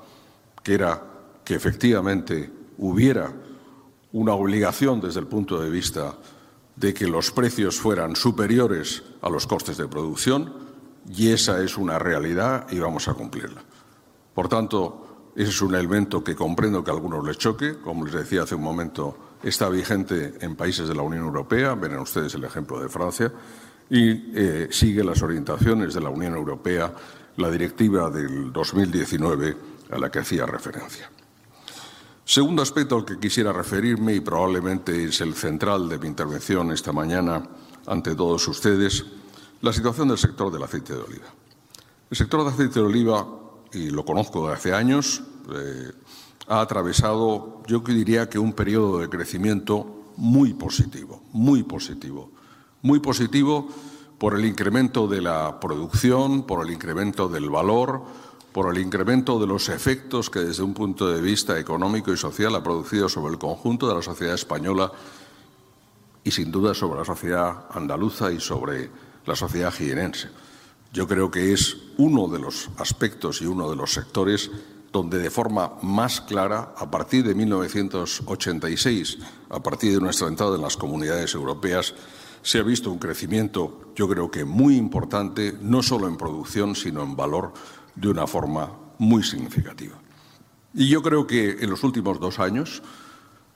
que 0.61 0.73
era 0.73 1.01
que 1.45 1.55
efectivamente 1.55 2.51
hubiera 2.77 3.31
una 4.11 4.33
obligación 4.33 4.99
desde 4.99 5.21
el 5.21 5.27
punto 5.27 5.61
de 5.61 5.69
vista 5.69 6.17
de 6.75 6.93
que 6.93 7.07
los 7.07 7.31
precios 7.31 7.79
fueran 7.79 8.17
superiores 8.17 9.01
a 9.21 9.29
los 9.29 9.47
costes 9.47 9.77
de 9.77 9.87
producción 9.87 10.53
y 11.07 11.29
esa 11.29 11.63
es 11.63 11.77
una 11.77 11.97
realidad 11.97 12.67
y 12.69 12.79
vamos 12.79 13.07
a 13.07 13.13
cumplirla. 13.13 13.63
Por 14.33 14.49
tanto, 14.49 15.31
ese 15.37 15.51
es 15.51 15.61
un 15.61 15.73
elemento 15.73 16.21
que 16.21 16.35
comprendo 16.35 16.83
que 16.83 16.91
a 16.91 16.93
algunos 16.93 17.25
les 17.25 17.37
choque, 17.37 17.79
como 17.79 18.03
les 18.03 18.13
decía 18.13 18.43
hace 18.43 18.55
un 18.55 18.63
momento, 18.63 19.15
está 19.43 19.69
vigente 19.69 20.33
en 20.39 20.55
países 20.55 20.87
de 20.87 20.95
la 20.95 21.01
Unión 21.01 21.25
Europea, 21.25 21.75
ven 21.75 21.97
ustedes 21.97 22.33
el 22.35 22.45
ejemplo 22.45 22.79
de 22.81 22.89
Francia, 22.89 23.31
y 23.89 24.31
eh, 24.33 24.67
sigue 24.71 25.03
las 25.03 25.21
orientaciones 25.21 25.93
de 25.93 26.01
la 26.01 26.09
Unión 26.09 26.33
Europea, 26.33 26.93
la 27.37 27.51
directiva 27.51 28.09
del 28.09 28.51
2019 28.51 29.57
a 29.91 29.97
la 29.97 30.09
que 30.09 30.19
hacía 30.19 30.45
referencia. 30.45 31.09
Segundo 32.25 32.61
aspecto 32.61 32.95
al 32.95 33.05
que 33.05 33.19
quisiera 33.19 33.51
referirme 33.51 34.15
y 34.15 34.21
probablemente 34.21 35.03
es 35.05 35.19
el 35.19 35.33
central 35.33 35.89
de 35.89 35.99
mi 35.99 36.07
intervención 36.07 36.71
esta 36.71 36.93
mañana 36.93 37.43
ante 37.85 38.15
todos 38.15 38.47
ustedes, 38.47 39.05
la 39.61 39.73
situación 39.73 40.07
del 40.07 40.17
sector 40.17 40.51
del 40.51 40.63
aceite 40.63 40.93
de 40.93 41.01
oliva. 41.01 41.27
El 42.09 42.17
sector 42.17 42.43
del 42.43 42.53
aceite 42.53 42.79
de 42.79 42.85
oliva, 42.85 43.27
y 43.73 43.89
lo 43.89 44.05
conozco 44.05 44.47
de 44.47 44.53
hace 44.53 44.73
años, 44.73 45.21
eh, 45.53 45.91
ha 46.47 46.61
atravesado, 46.61 47.61
yo 47.67 47.79
diría 47.79 48.29
que 48.29 48.39
un 48.39 48.53
periodo 48.53 48.99
de 48.99 49.09
crecimiento 49.09 50.11
muy 50.17 50.53
positivo, 50.53 51.21
muy 51.31 51.63
positivo, 51.63 52.31
muy 52.81 52.99
positivo 52.99 53.67
por 54.17 54.37
el 54.37 54.45
incremento 54.45 55.07
de 55.07 55.21
la 55.21 55.59
producción, 55.59 56.43
por 56.43 56.65
el 56.65 56.73
incremento 56.73 57.27
del 57.27 57.49
valor, 57.49 58.03
por 58.51 58.73
el 58.73 58.81
incremento 58.81 59.39
de 59.39 59.47
los 59.47 59.69
efectos 59.69 60.29
que 60.29 60.39
desde 60.39 60.63
un 60.63 60.73
punto 60.73 61.09
de 61.09 61.19
vista 61.21 61.59
económico 61.59 62.13
y 62.13 62.17
social 62.17 62.55
ha 62.55 62.63
producido 62.63 63.09
sobre 63.09 63.33
el 63.33 63.39
conjunto 63.39 63.87
de 63.87 63.95
la 63.95 64.01
sociedad 64.01 64.35
española 64.35 64.91
y 66.23 66.31
sin 66.31 66.51
duda 66.51 66.73
sobre 66.73 66.99
la 66.99 67.05
sociedad 67.05 67.65
andaluza 67.71 68.31
y 68.31 68.39
sobre 68.39 68.89
la 69.25 69.35
sociedad 69.35 69.73
jienense. 69.73 70.29
Yo 70.93 71.07
creo 71.07 71.31
que 71.31 71.51
es 71.51 71.77
uno 71.97 72.27
de 72.27 72.39
los 72.39 72.69
aspectos 72.77 73.41
y 73.41 73.47
uno 73.47 73.69
de 73.69 73.75
los 73.75 73.91
sectores 73.91 74.51
donde 74.93 75.17
de 75.17 75.31
forma 75.31 75.73
más 75.81 76.21
clara, 76.21 76.75
a 76.77 76.89
partir 76.89 77.25
de 77.25 77.33
1986, 77.33 79.17
a 79.49 79.61
partir 79.61 79.91
de 79.91 79.99
nuestra 79.99 80.27
entrada 80.27 80.55
en 80.55 80.61
las 80.61 80.77
comunidades 80.77 81.33
europeas, 81.33 81.95
se 82.43 82.59
ha 82.59 82.63
visto 82.63 82.91
un 82.91 82.99
crecimiento, 82.99 83.91
yo 83.95 84.07
creo 84.07 84.29
que 84.29 84.45
muy 84.45 84.75
importante, 84.75 85.57
no 85.59 85.81
solo 85.81 86.07
en 86.07 86.15
producción, 86.15 86.75
sino 86.75 87.01
en 87.01 87.15
valor, 87.15 87.53
de 87.95 88.09
una 88.09 88.27
forma 88.27 88.71
muy 88.99 89.23
significativa. 89.23 89.95
Y 90.75 90.87
yo 90.89 91.01
creo 91.01 91.25
que 91.25 91.57
en 91.61 91.69
los 91.71 91.83
últimos 91.83 92.19
dos 92.19 92.37
años 92.39 92.83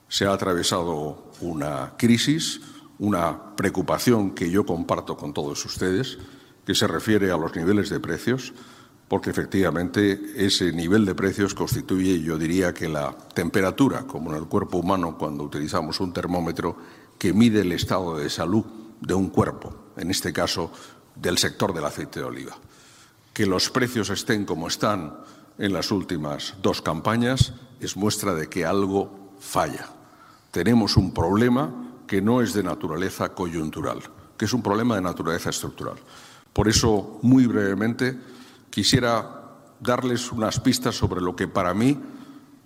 se 0.08 0.26
ha 0.26 0.32
atravesado 0.32 1.30
una 1.40 1.94
crisis, 1.96 2.60
una 2.98 3.54
preocupación 3.54 4.32
que 4.32 4.50
yo 4.50 4.66
comparto 4.66 5.16
con 5.16 5.32
todos 5.32 5.64
ustedes, 5.64 6.18
que 6.66 6.74
se 6.74 6.88
refiere 6.88 7.30
a 7.30 7.36
los 7.36 7.54
niveles 7.54 7.90
de 7.90 8.00
precios, 8.00 8.52
porque 9.08 9.30
efectivamente 9.30 10.20
ese 10.36 10.70
nivel 10.72 11.06
de 11.06 11.14
precios 11.14 11.54
constituye, 11.54 12.20
yo 12.20 12.36
diría 12.36 12.74
que 12.74 12.88
la 12.88 13.16
temperatura, 13.34 14.06
como 14.06 14.30
en 14.30 14.36
el 14.36 14.46
cuerpo 14.46 14.78
humano 14.78 15.16
cuando 15.16 15.44
utilizamos 15.44 15.98
un 16.00 16.12
termómetro 16.12 16.76
que 17.18 17.32
mide 17.32 17.62
el 17.62 17.72
estado 17.72 18.18
de 18.18 18.28
salud 18.28 18.64
de 19.00 19.14
un 19.14 19.30
cuerpo, 19.30 19.74
en 19.96 20.10
este 20.10 20.32
caso 20.32 20.70
del 21.14 21.38
sector 21.38 21.72
del 21.72 21.86
aceite 21.86 22.20
de 22.20 22.26
oliva. 22.26 22.56
Que 23.32 23.46
los 23.46 23.70
precios 23.70 24.10
estén 24.10 24.44
como 24.44 24.68
están 24.68 25.16
en 25.56 25.72
las 25.72 25.90
últimas 25.90 26.54
dos 26.62 26.82
campañas 26.82 27.54
es 27.80 27.96
muestra 27.96 28.34
de 28.34 28.48
que 28.48 28.66
algo 28.66 29.34
falla. 29.40 29.88
Tenemos 30.50 30.96
un 30.96 31.14
problema 31.14 32.02
que 32.06 32.20
no 32.20 32.42
es 32.42 32.52
de 32.52 32.62
naturaleza 32.62 33.30
coyuntural, 33.30 34.00
que 34.36 34.44
es 34.44 34.52
un 34.52 34.62
problema 34.62 34.96
de 34.96 35.02
naturaleza 35.02 35.50
estructural. 35.50 35.96
Por 36.52 36.68
eso, 36.68 37.18
muy 37.22 37.46
brevemente, 37.46 38.18
quisiera 38.70 39.38
darles 39.80 40.32
unas 40.32 40.60
pistas 40.60 40.96
sobre 40.96 41.20
lo 41.20 41.36
que 41.36 41.48
para 41.48 41.74
mí 41.74 41.98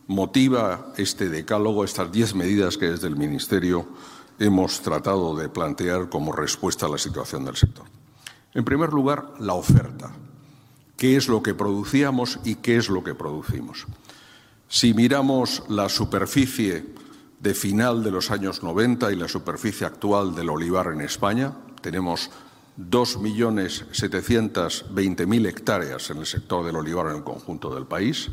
motiva 0.07 0.93
este 0.97 1.29
decálogo, 1.29 1.85
estas 1.85 2.11
diez 2.13 2.35
medidas 2.35 2.77
que 2.77 2.91
desde 2.91 3.09
el 3.09 3.17
Ministerio 3.17 3.87
hemos 4.39 4.81
tratado 4.81 5.37
de 5.37 5.49
plantear 5.49 6.09
como 6.09 6.33
respuesta 6.33 6.87
a 6.87 6.89
la 6.89 6.99
situación 6.99 7.45
del 7.45 7.57
sector. 7.57 7.87
En 8.55 8.65
primer 8.65 8.93
lugar, 8.93 9.35
la 9.39 9.55
oferta. 9.55 10.13
¿Qué 10.97 11.17
es 11.17 11.29
lo 11.29 11.43
que 11.43 11.55
producíamos 11.55 12.39
y 12.45 12.57
qué 12.57 12.77
es 12.77 12.89
lo 12.89 13.03
que 13.03 13.15
producimos? 13.15 13.87
Si 14.69 14.95
miramos 14.95 15.63
la 15.69 15.89
superficie 15.89 16.95
de 17.41 17.55
final 17.55 18.03
de 18.03 18.11
los 18.11 18.31
años 18.31 18.63
90 18.63 19.13
y 19.13 19.17
la 19.17 19.29
superficie 19.29 19.87
actual 19.87 20.35
del 20.35 20.51
olivar 20.51 20.89
en 20.89 21.01
España, 21.01 21.53
tenemos 21.81 22.31
2.720.000 22.79 25.47
hectáreas 25.47 26.11
en 26.11 26.19
el 26.19 26.27
sector 26.27 26.65
del 26.65 26.77
olivar 26.77 27.09
en 27.09 27.17
el 27.17 27.25
conjunto 27.25 27.75
del 27.75 27.87
país. 27.87 28.29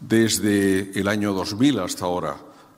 Desde 0.00 0.98
el 0.98 1.08
año 1.08 1.32
2000 1.32 1.78
hasta 1.78 2.04
ahora 2.04 2.36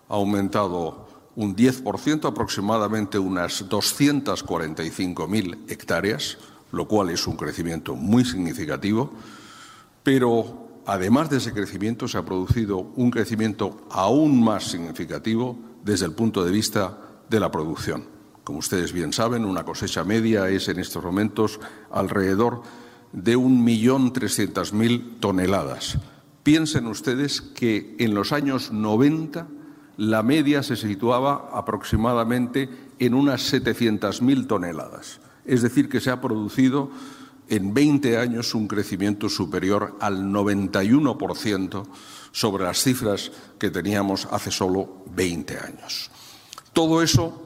ha 0.08 0.14
aumentado 0.14 1.04
un 1.36 1.56
10%, 1.56 2.28
aproximadamente 2.28 3.18
unas 3.18 3.68
245.000 3.68 5.58
hectáreas, 5.68 6.38
lo 6.70 6.86
cual 6.86 7.10
es 7.10 7.26
un 7.26 7.36
crecimiento 7.36 7.94
muy 7.94 8.24
significativo, 8.24 9.12
pero 10.02 10.82
además 10.86 11.30
de 11.30 11.38
ese 11.38 11.52
crecimiento 11.52 12.08
se 12.08 12.18
ha 12.18 12.24
producido 12.24 12.78
un 12.78 13.10
crecimiento 13.10 13.86
aún 13.90 14.42
más 14.42 14.64
significativo 14.64 15.58
desde 15.82 16.06
el 16.06 16.12
punto 16.12 16.44
de 16.44 16.52
vista 16.52 16.98
de 17.28 17.40
la 17.40 17.50
producción. 17.50 18.13
Como 18.44 18.58
ustedes 18.58 18.92
bien 18.92 19.14
saben, 19.14 19.46
una 19.46 19.64
cosecha 19.64 20.04
media 20.04 20.48
es 20.50 20.68
en 20.68 20.78
estos 20.78 21.02
momentos 21.02 21.58
alrededor 21.90 22.62
de 23.12 23.38
1.300.000 23.38 25.18
toneladas. 25.18 25.96
Piensen 26.42 26.86
ustedes 26.86 27.40
que 27.40 27.96
en 27.98 28.14
los 28.14 28.32
años 28.32 28.70
90 28.70 29.48
la 29.96 30.22
media 30.22 30.62
se 30.62 30.76
situaba 30.76 31.48
aproximadamente 31.54 32.68
en 32.98 33.14
unas 33.14 33.50
700.000 33.50 34.46
toneladas. 34.46 35.20
Es 35.46 35.62
decir, 35.62 35.88
que 35.88 36.00
se 36.00 36.10
ha 36.10 36.20
producido 36.20 36.90
en 37.48 37.72
20 37.72 38.18
años 38.18 38.54
un 38.54 38.68
crecimiento 38.68 39.30
superior 39.30 39.96
al 40.00 40.24
91% 40.24 41.86
sobre 42.32 42.64
las 42.64 42.82
cifras 42.82 43.32
que 43.58 43.70
teníamos 43.70 44.26
hace 44.30 44.50
solo 44.50 45.04
20 45.14 45.58
años. 45.58 46.10
Todo 46.72 47.00
eso 47.00 47.43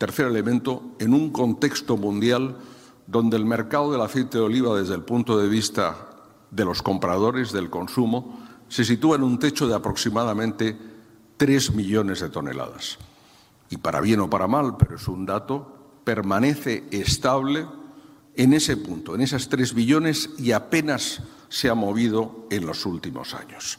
Tercer 0.00 0.28
elemento, 0.28 0.96
en 0.98 1.12
un 1.12 1.28
contexto 1.28 1.98
mundial 1.98 2.56
donde 3.06 3.36
el 3.36 3.44
mercado 3.44 3.92
del 3.92 4.00
aceite 4.00 4.38
de 4.38 4.44
oliva 4.44 4.74
desde 4.80 4.94
el 4.94 5.02
punto 5.02 5.36
de 5.36 5.46
vista 5.46 6.08
de 6.50 6.64
los 6.64 6.80
compradores, 6.80 7.52
del 7.52 7.68
consumo, 7.68 8.40
se 8.66 8.86
sitúa 8.86 9.16
en 9.16 9.24
un 9.24 9.38
techo 9.38 9.68
de 9.68 9.74
aproximadamente 9.74 10.74
3 11.36 11.74
millones 11.74 12.20
de 12.20 12.30
toneladas. 12.30 12.96
Y 13.68 13.76
para 13.76 14.00
bien 14.00 14.20
o 14.20 14.30
para 14.30 14.48
mal, 14.48 14.78
pero 14.78 14.96
es 14.96 15.06
un 15.06 15.26
dato, 15.26 16.00
permanece 16.02 16.84
estable 16.92 17.66
en 18.36 18.54
ese 18.54 18.78
punto, 18.78 19.14
en 19.14 19.20
esas 19.20 19.50
3 19.50 19.74
billones 19.74 20.30
y 20.38 20.52
apenas 20.52 21.20
se 21.50 21.68
ha 21.68 21.74
movido 21.74 22.46
en 22.48 22.64
los 22.64 22.86
últimos 22.86 23.34
años. 23.34 23.78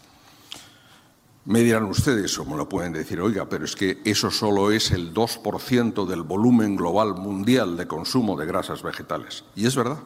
Me 1.43 1.61
dirán 1.61 1.85
ustedes, 1.85 2.37
o 2.37 2.45
me 2.45 2.55
lo 2.55 2.69
pueden 2.69 2.93
decir, 2.93 3.19
oiga, 3.19 3.49
pero 3.49 3.65
es 3.65 3.75
que 3.75 3.99
eso 4.05 4.29
solo 4.29 4.71
es 4.71 4.91
el 4.91 5.11
2% 5.11 6.05
del 6.05 6.21
volumen 6.21 6.75
global 6.75 7.15
mundial 7.15 7.77
de 7.77 7.87
consumo 7.87 8.37
de 8.37 8.45
grasas 8.45 8.83
vegetales. 8.83 9.43
Y 9.55 9.65
es 9.65 9.75
verdad, 9.75 9.97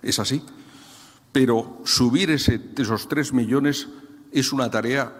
es 0.00 0.18
así. 0.18 0.42
Pero 1.30 1.78
subir 1.84 2.30
esos 2.30 3.08
3 3.08 3.34
millones 3.34 3.88
es 4.32 4.50
una 4.50 4.70
tarea 4.70 5.12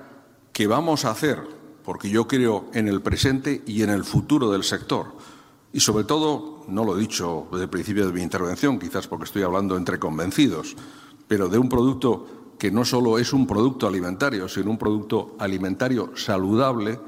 que 0.54 0.66
vamos 0.66 1.04
a 1.04 1.10
hacer, 1.10 1.42
porque 1.84 2.08
yo 2.08 2.26
creo 2.26 2.70
en 2.72 2.88
el 2.88 3.02
presente 3.02 3.62
y 3.66 3.82
en 3.82 3.90
el 3.90 4.04
futuro 4.04 4.50
del 4.50 4.64
sector. 4.64 5.16
Y 5.70 5.80
sobre 5.80 6.04
todo, 6.04 6.64
no 6.66 6.82
lo 6.82 6.96
he 6.96 7.00
dicho 7.00 7.46
desde 7.52 7.64
el 7.64 7.70
principio 7.70 8.06
de 8.06 8.12
mi 8.14 8.22
intervención, 8.22 8.78
quizás 8.78 9.06
porque 9.06 9.26
estoy 9.26 9.42
hablando 9.42 9.76
entre 9.76 9.98
convencidos, 9.98 10.76
pero 11.26 11.50
de 11.50 11.58
un 11.58 11.68
producto 11.68 12.37
que 12.58 12.70
no 12.70 12.84
solo 12.84 13.18
es 13.18 13.32
un 13.32 13.46
producto 13.46 13.86
alimentario, 13.86 14.48
sino 14.48 14.70
un 14.70 14.78
producto 14.78 15.36
alimentario 15.38 16.12
saludable, 16.16 16.98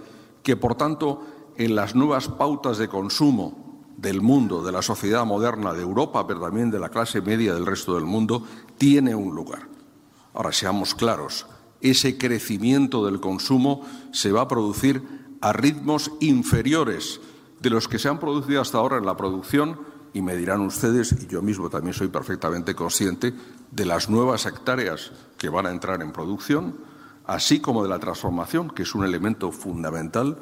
que 0.42 0.56
por 0.56 0.76
tanto 0.76 1.22
en 1.56 1.74
las 1.74 1.94
nuevas 1.94 2.28
pautas 2.28 2.78
de 2.78 2.88
consumo 2.88 3.82
del 3.96 4.22
mundo, 4.22 4.62
de 4.62 4.72
la 4.72 4.80
sociedad 4.80 5.26
moderna 5.26 5.74
de 5.74 5.82
Europa, 5.82 6.26
pero 6.26 6.40
también 6.40 6.70
de 6.70 6.78
la 6.78 6.88
clase 6.88 7.20
media 7.20 7.52
del 7.52 7.66
resto 7.66 7.94
del 7.94 8.04
mundo, 8.04 8.44
tiene 8.78 9.14
un 9.14 9.34
lugar. 9.34 9.68
Ahora, 10.32 10.52
seamos 10.52 10.94
claros, 10.94 11.46
ese 11.80 12.16
crecimiento 12.16 13.04
del 13.04 13.20
consumo 13.20 13.82
se 14.12 14.32
va 14.32 14.42
a 14.42 14.48
producir 14.48 15.02
a 15.40 15.52
ritmos 15.52 16.12
inferiores 16.20 17.20
de 17.60 17.70
los 17.70 17.88
que 17.88 17.98
se 17.98 18.08
han 18.08 18.20
producido 18.20 18.60
hasta 18.60 18.78
ahora 18.78 18.98
en 18.98 19.06
la 19.06 19.16
producción 19.16 19.80
y 20.12 20.22
me 20.22 20.36
dirán 20.36 20.60
ustedes, 20.60 21.12
y 21.12 21.26
yo 21.26 21.42
mismo 21.42 21.70
también 21.70 21.94
soy 21.94 22.08
perfectamente 22.08 22.74
consciente, 22.74 23.32
de 23.70 23.84
las 23.84 24.10
nuevas 24.10 24.46
hectáreas 24.46 25.12
que 25.40 25.48
van 25.48 25.64
a 25.64 25.70
entrar 25.70 26.02
en 26.02 26.12
producción, 26.12 26.76
así 27.24 27.60
como 27.60 27.82
de 27.82 27.88
la 27.88 27.98
transformación, 27.98 28.68
que 28.68 28.82
es 28.82 28.94
un 28.94 29.06
elemento 29.06 29.50
fundamental 29.52 30.36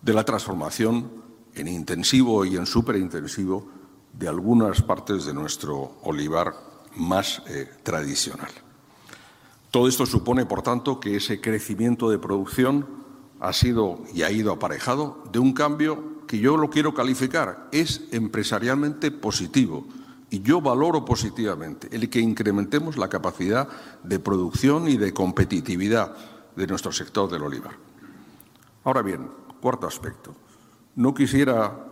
de 0.00 0.14
la 0.14 0.24
transformación 0.24 1.10
en 1.54 1.68
intensivo 1.68 2.46
y 2.46 2.56
en 2.56 2.64
superintensivo 2.64 3.68
de 4.14 4.26
algunas 4.26 4.80
partes 4.80 5.26
de 5.26 5.34
nuestro 5.34 5.98
olivar 6.04 6.54
más 6.96 7.42
eh, 7.48 7.68
tradicional. 7.82 8.48
Todo 9.70 9.86
esto 9.86 10.06
supone, 10.06 10.46
por 10.46 10.62
tanto, 10.62 11.00
que 11.00 11.16
ese 11.16 11.42
crecimiento 11.42 12.08
de 12.08 12.18
producción 12.18 12.86
ha 13.40 13.52
sido 13.52 14.00
y 14.14 14.22
ha 14.22 14.30
ido 14.30 14.52
aparejado 14.52 15.22
de 15.30 15.38
un 15.38 15.52
cambio 15.52 16.26
que 16.26 16.38
yo 16.38 16.56
lo 16.56 16.70
quiero 16.70 16.94
calificar, 16.94 17.68
es 17.72 18.04
empresarialmente 18.10 19.10
positivo. 19.10 19.86
Y 20.30 20.42
yo 20.42 20.60
valoro 20.60 21.04
positivamente 21.04 21.88
el 21.90 22.10
que 22.10 22.20
incrementemos 22.20 22.98
la 22.98 23.08
capacidad 23.08 23.68
de 24.02 24.18
producción 24.18 24.88
y 24.88 24.96
de 24.96 25.14
competitividad 25.14 26.14
de 26.54 26.66
nuestro 26.66 26.92
sector 26.92 27.30
del 27.30 27.42
olivar. 27.42 27.76
Ahora 28.84 29.02
bien, 29.02 29.30
cuarto 29.60 29.86
aspecto. 29.86 30.34
No 30.96 31.14
quisiera 31.14 31.84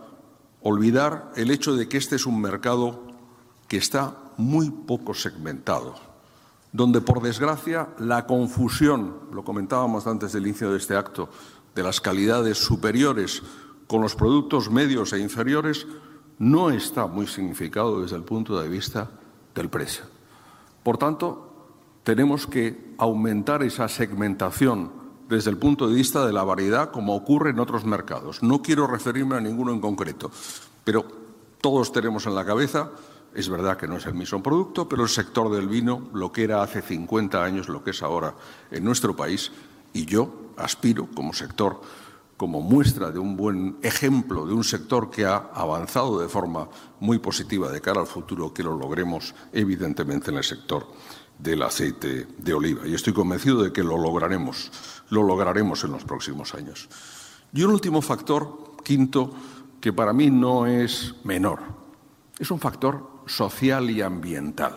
olvidar 0.61 1.31
el 1.35 1.51
hecho 1.51 1.75
de 1.75 1.87
que 1.87 1.97
este 1.97 2.15
es 2.15 2.25
un 2.25 2.41
mercado 2.41 3.03
que 3.67 3.77
está 3.77 4.17
muy 4.37 4.69
poco 4.69 5.13
segmentado, 5.13 5.95
donde 6.71 7.01
por 7.01 7.21
desgracia 7.21 7.89
la 7.97 8.25
confusión, 8.25 9.15
lo 9.31 9.43
comentábamos 9.43 10.07
antes 10.07 10.33
del 10.33 10.47
inicio 10.47 10.71
de 10.71 10.77
este 10.77 10.95
acto, 10.95 11.29
de 11.75 11.83
las 11.83 12.01
calidades 12.01 12.57
superiores 12.57 13.41
con 13.87 14.01
los 14.01 14.15
productos 14.15 14.69
medios 14.69 15.13
e 15.13 15.19
inferiores 15.19 15.87
no 16.39 16.69
está 16.69 17.07
muy 17.07 17.27
significado 17.27 18.01
desde 18.01 18.15
el 18.15 18.23
punto 18.23 18.59
de 18.59 18.69
vista 18.69 19.09
del 19.55 19.69
precio. 19.69 20.05
Por 20.83 20.97
tanto, 20.97 21.47
tenemos 22.03 22.47
que 22.47 22.93
aumentar 22.97 23.63
esa 23.63 23.87
segmentación 23.87 24.91
desde 25.27 25.49
el 25.49 25.57
punto 25.57 25.87
de 25.87 25.95
vista 25.95 26.25
de 26.25 26.33
la 26.33 26.43
variedad 26.43 26.91
como 26.91 27.15
ocurre 27.15 27.49
en 27.49 27.59
otros 27.59 27.85
mercados. 27.85 28.41
No 28.43 28.61
quiero 28.61 28.87
referirme 28.87 29.35
a 29.35 29.41
ninguno 29.41 29.73
en 29.73 29.81
concreto, 29.81 30.31
pero 30.83 31.05
todos 31.59 31.91
tenemos 31.91 32.25
en 32.27 32.35
la 32.35 32.45
cabeza, 32.45 32.91
es 33.33 33.49
verdad 33.49 33.77
que 33.77 33.87
no 33.87 33.97
es 33.97 34.05
el 34.05 34.13
mismo 34.13 34.41
producto, 34.41 34.87
pero 34.87 35.03
el 35.03 35.09
sector 35.09 35.51
del 35.53 35.67
vino, 35.67 36.09
lo 36.13 36.31
que 36.31 36.43
era 36.43 36.61
hace 36.61 36.81
50 36.81 37.43
años, 37.43 37.67
lo 37.67 37.83
que 37.83 37.91
es 37.91 38.01
ahora 38.01 38.35
en 38.71 38.83
nuestro 38.83 39.15
país, 39.15 39.51
y 39.91 40.05
yo 40.05 40.51
aspiro 40.55 41.07
como 41.13 41.33
sector 41.33 41.81
como 42.37 42.61
muestra 42.61 43.11
de 43.11 43.17
un 43.17 43.35
buen 43.35 43.77
ejemplo 43.81 44.45
de 44.45 44.53
un 44.53 44.63
sector 44.63 45.09
que 45.09 45.25
ha 45.25 45.49
avanzado 45.53 46.21
de 46.21 46.29
forma 46.29 46.69
muy 46.99 47.17
positiva 47.17 47.71
de 47.71 47.81
cara 47.81 47.99
al 47.99 48.07
futuro, 48.07 48.53
que 48.53 48.63
lo 48.63 48.77
logremos 48.77 49.33
evidentemente 49.51 50.29
en 50.29 50.37
el 50.37 50.43
sector 50.43 50.87
del 51.39 51.63
aceite 51.63 52.27
de 52.37 52.53
oliva. 52.53 52.87
Y 52.87 52.93
estoy 52.93 53.13
convencido 53.13 53.63
de 53.63 53.73
que 53.73 53.83
lo 53.83 53.97
lograremos, 53.97 54.71
lo 55.09 55.23
lograremos 55.23 55.83
en 55.83 55.91
los 55.91 56.03
próximos 56.03 56.53
años. 56.53 56.87
Y 57.53 57.63
un 57.63 57.71
último 57.71 58.01
factor, 58.01 58.75
quinto, 58.83 59.33
que 59.81 59.91
para 59.91 60.13
mí 60.13 60.29
no 60.29 60.67
es 60.67 61.15
menor, 61.23 61.59
es 62.37 62.51
un 62.51 62.59
factor 62.59 63.17
social 63.25 63.89
y 63.89 64.01
ambiental. 64.01 64.75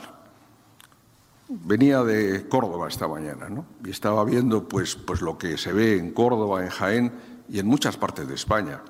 Venía 1.48 2.04
de 2.04 2.48
Córdoba 2.48 2.88
esta 2.88 3.08
mañana, 3.08 3.48
¿no? 3.48 3.66
Y 3.84 3.90
estaba 3.90 4.24
viendo 4.24 4.68
pues, 4.68 4.94
pues 4.94 5.20
lo 5.20 5.36
que 5.36 5.58
se 5.58 5.72
ve 5.72 5.98
en 5.98 6.12
Córdoba, 6.12 6.62
en 6.62 6.70
Jaén, 6.70 7.12
y 7.50 7.58
en 7.58 7.66
muchas 7.66 7.96
partes 7.96 8.28
de 8.28 8.34
España. 8.34 8.82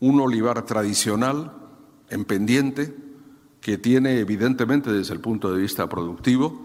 Un 0.00 0.20
olivar 0.20 0.64
tradicional 0.64 1.52
en 2.08 2.24
pendiente 2.24 2.94
que 3.60 3.78
tiene 3.78 4.18
evidentemente 4.18 4.92
desde 4.92 5.14
el 5.14 5.20
punto 5.20 5.52
de 5.52 5.60
vista 5.60 5.88
productivo 5.88 6.60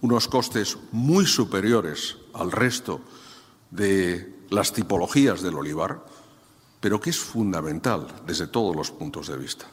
unos 0.00 0.28
costes 0.28 0.76
muy 0.92 1.26
superiores 1.26 2.16
al 2.34 2.52
resto 2.52 3.00
de 3.70 4.34
las 4.50 4.72
tipologías 4.72 5.42
del 5.42 5.54
olivar, 5.54 6.04
pero 6.80 7.00
que 7.00 7.10
es 7.10 7.18
fundamental 7.18 8.06
desde 8.26 8.46
todos 8.46 8.76
los 8.76 8.90
puntos 8.90 9.28
de 9.28 9.38
vista. 9.38 9.66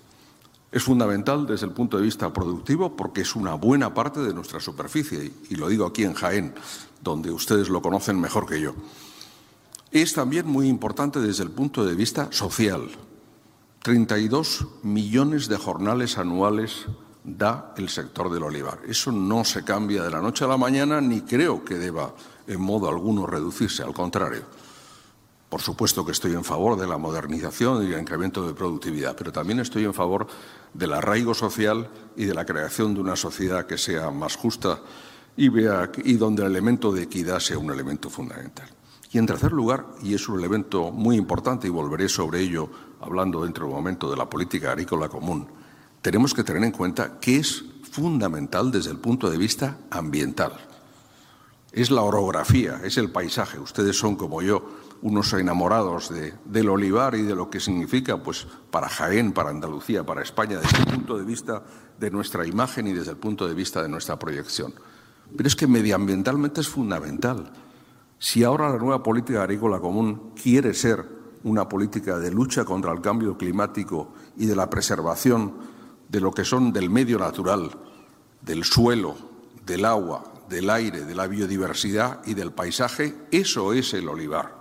Es 0.71 0.84
fundamental 0.84 1.45
desde 1.45 1.65
el 1.65 1.73
punto 1.73 1.97
de 1.97 2.04
vista 2.04 2.32
productivo 2.32 2.95
porque 2.95 3.21
es 3.21 3.36
una 3.36 3.56
buena 3.56 3.93
parte 3.93 4.21
de 4.21 4.34
nuestra 4.34 4.62
superficie, 4.62 5.34
y 5.49 5.56
lo 5.56 5.67
digo 5.67 5.86
aquí 5.86 6.06
en 6.06 6.13
Jaén, 6.13 6.54
donde 7.01 7.30
ustedes 7.32 7.67
lo 7.67 7.82
conocen 7.82 8.19
mejor 8.19 8.45
que 8.45 8.62
yo 8.62 8.73
es 9.91 10.13
también 10.13 10.47
muy 10.47 10.67
importante 10.67 11.19
desde 11.19 11.43
el 11.43 11.51
punto 11.51 11.86
de 11.86 11.95
vista 11.95 12.32
social. 12.32 12.89
32 13.84 14.67
millones 14.84 15.47
de 15.47 15.58
jornales 15.58 16.17
anuales 16.17 16.86
da 17.23 17.73
el 17.77 17.89
sector 17.89 18.32
del 18.32 18.43
olivar. 18.43 18.80
Eso 18.88 19.12
no 19.12 19.43
se 19.43 19.63
cambia 19.63 20.04
de 20.04 20.12
la 20.12 20.21
noche 20.21 20.45
a 20.45 20.47
la 20.47 20.58
mañana 20.58 21.01
ni 21.01 21.21
creo 21.21 21.63
que 21.65 21.75
deba 21.75 22.13
en 22.47 22.62
modo 22.62 22.88
alguno 22.88 23.25
reducirse, 23.25 23.84
al 23.84 23.93
contrario. 23.93 24.43
Por 25.49 25.62
supuesto 25.62 26.06
que 26.06 26.13
estoy 26.13 26.34
en 26.34 26.45
favor 26.45 26.80
de 26.80 26.88
la 26.88 26.97
modernización 26.97 27.84
y 27.84 27.91
el 27.91 27.99
incremento 27.99 28.47
de 28.47 28.54
productividad, 28.54 29.15
pero 29.17 29.34
también 29.34 29.60
estoy 29.60 29.84
en 29.84 29.93
favor 29.93 30.27
del 30.73 30.93
arraigo 30.93 31.34
social 31.34 31.89
y 32.15 32.23
de 32.23 32.34
la 32.34 32.45
creación 32.45 32.93
de 32.93 33.01
una 33.01 33.17
sociedad 33.17 33.65
que 33.65 33.77
sea 33.77 34.10
más 34.12 34.38
justa 34.38 34.80
y, 35.36 35.47
y 35.49 36.13
donde 36.13 36.43
el 36.43 36.51
elemento 36.51 36.93
de 36.93 37.04
equidad 37.04 37.39
sea 37.39 37.58
un 37.58 37.71
elemento 37.71 38.10
fundamental. 38.10 38.69
Y 39.13 39.17
en 39.17 39.26
tercer 39.26 39.52
lugar, 39.52 39.88
y 40.02 40.13
es 40.13 40.30
un 40.30 40.39
elemento 40.39 40.91
muy 40.91 41.17
importante, 41.17 41.67
y 41.67 41.69
volveré 41.69 42.08
sobre 42.08 42.39
ello 42.39 42.69
hablando 43.02 43.43
dentro 43.43 43.65
de 43.65 43.71
un 43.71 43.76
momento 43.76 44.10
de 44.10 44.15
la 44.15 44.30
política 44.30 44.71
agrícola 44.71 45.10
común, 45.10 45.47
tenemos 46.02 46.34
que 46.34 46.43
tener 46.43 46.63
en 46.63 46.71
cuenta 46.71 47.19
que 47.19 47.38
es 47.38 47.63
fundamental 47.91 48.71
desde 48.71 48.91
el 48.91 48.97
punto 48.97 49.30
de 49.30 49.38
vista 49.38 49.78
ambiental. 49.89 50.54
Es 51.74 51.91
la 51.91 52.02
orografía, 52.02 52.82
es 52.84 52.97
el 52.97 53.12
paisaje. 53.12 53.60
Ustedes 53.60 53.97
son 53.97 54.15
como 54.15 54.41
yo 54.41 54.65
unos 55.02 55.34
enamorados 55.34 56.12
del 56.45 56.69
olivar 56.69 57.15
y 57.15 57.24
de 57.24 57.36
lo 57.36 57.50
que 57.50 57.60
significa 57.60 58.21
pues, 58.21 58.47
para 58.69 58.88
Jaén, 58.88 59.34
para 59.34 59.50
Andalucía, 59.50 60.06
para 60.06 60.21
España, 60.21 60.60
desde 60.60 60.78
el 60.78 60.86
punto 60.86 61.17
de 61.17 61.26
vista 61.26 61.63
de 62.00 62.12
nuestra 62.12 62.45
imagen 62.45 62.88
y 62.88 62.93
desde 62.93 63.12
el 63.12 63.17
punto 63.17 63.47
de 63.47 63.54
vista 63.54 63.82
de 63.82 63.89
nuestra 63.89 64.17
proyección. 64.17 64.74
Pero 65.36 65.47
es 65.47 65.56
que 65.56 65.67
medioambientalmente 65.67 66.62
es 66.62 66.67
fundamental. 66.67 67.52
Si 68.21 68.43
ahora 68.43 68.69
la 68.69 68.77
nueva 68.77 69.01
política 69.01 69.41
agrícola 69.41 69.79
común 69.79 70.34
quiere 70.39 70.75
ser 70.75 71.03
una 71.43 71.67
política 71.67 72.19
de 72.19 72.29
lucha 72.29 72.63
contra 72.63 72.91
el 72.91 73.01
cambio 73.01 73.36
climático 73.36 74.13
y 74.38 74.45
de 74.45 74.55
la 74.55 74.69
preservación 74.69 75.53
de 76.07 76.21
lo 76.21 76.31
que 76.31 76.45
son 76.45 76.71
del 76.71 76.91
medio 76.91 77.17
natural, 77.17 77.71
del 78.39 78.63
suelo, 78.63 79.15
del 79.65 79.86
agua, 79.86 80.23
del 80.47 80.69
aire, 80.69 81.03
de 81.03 81.15
la 81.15 81.25
biodiversidad 81.25 82.21
y 82.23 82.36
del 82.36 82.51
paisaje, 82.51 83.15
eso 83.31 83.73
es 83.73 83.91
el 83.95 84.07
olivar. 84.07 84.55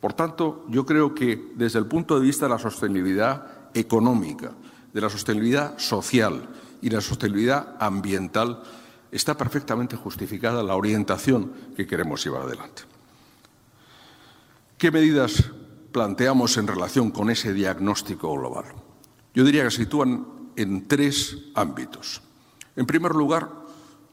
Por 0.00 0.14
tanto, 0.14 0.64
yo 0.68 0.84
creo 0.84 1.14
que 1.14 1.52
desde 1.54 1.78
el 1.78 1.86
punto 1.86 2.18
de 2.18 2.26
vista 2.26 2.46
de 2.46 2.50
la 2.50 2.58
sostenibilidad 2.58 3.70
económica, 3.74 4.50
de 4.92 5.00
la 5.00 5.08
sostenibilidad 5.08 5.78
social 5.78 6.48
y 6.82 6.90
la 6.90 7.00
sostenibilidad 7.00 7.76
ambiental, 7.78 8.60
está 9.10 9.36
perfectamente 9.36 9.96
justificada 9.96 10.62
la 10.62 10.76
orientación 10.76 11.52
que 11.76 11.86
queremos 11.86 12.24
llevar 12.24 12.42
adelante. 12.42 12.82
¿Qué 14.78 14.90
medidas 14.90 15.44
planteamos 15.92 16.56
en 16.56 16.66
relación 16.66 17.10
con 17.10 17.30
ese 17.30 17.52
diagnóstico 17.52 18.32
global? 18.36 18.66
Yo 19.34 19.44
diría 19.44 19.64
que 19.64 19.70
se 19.70 19.84
sitúan 19.84 20.26
en 20.56 20.88
tres 20.88 21.36
ámbitos. 21.54 22.22
En 22.74 22.86
primer 22.86 23.14
lugar, 23.14 23.50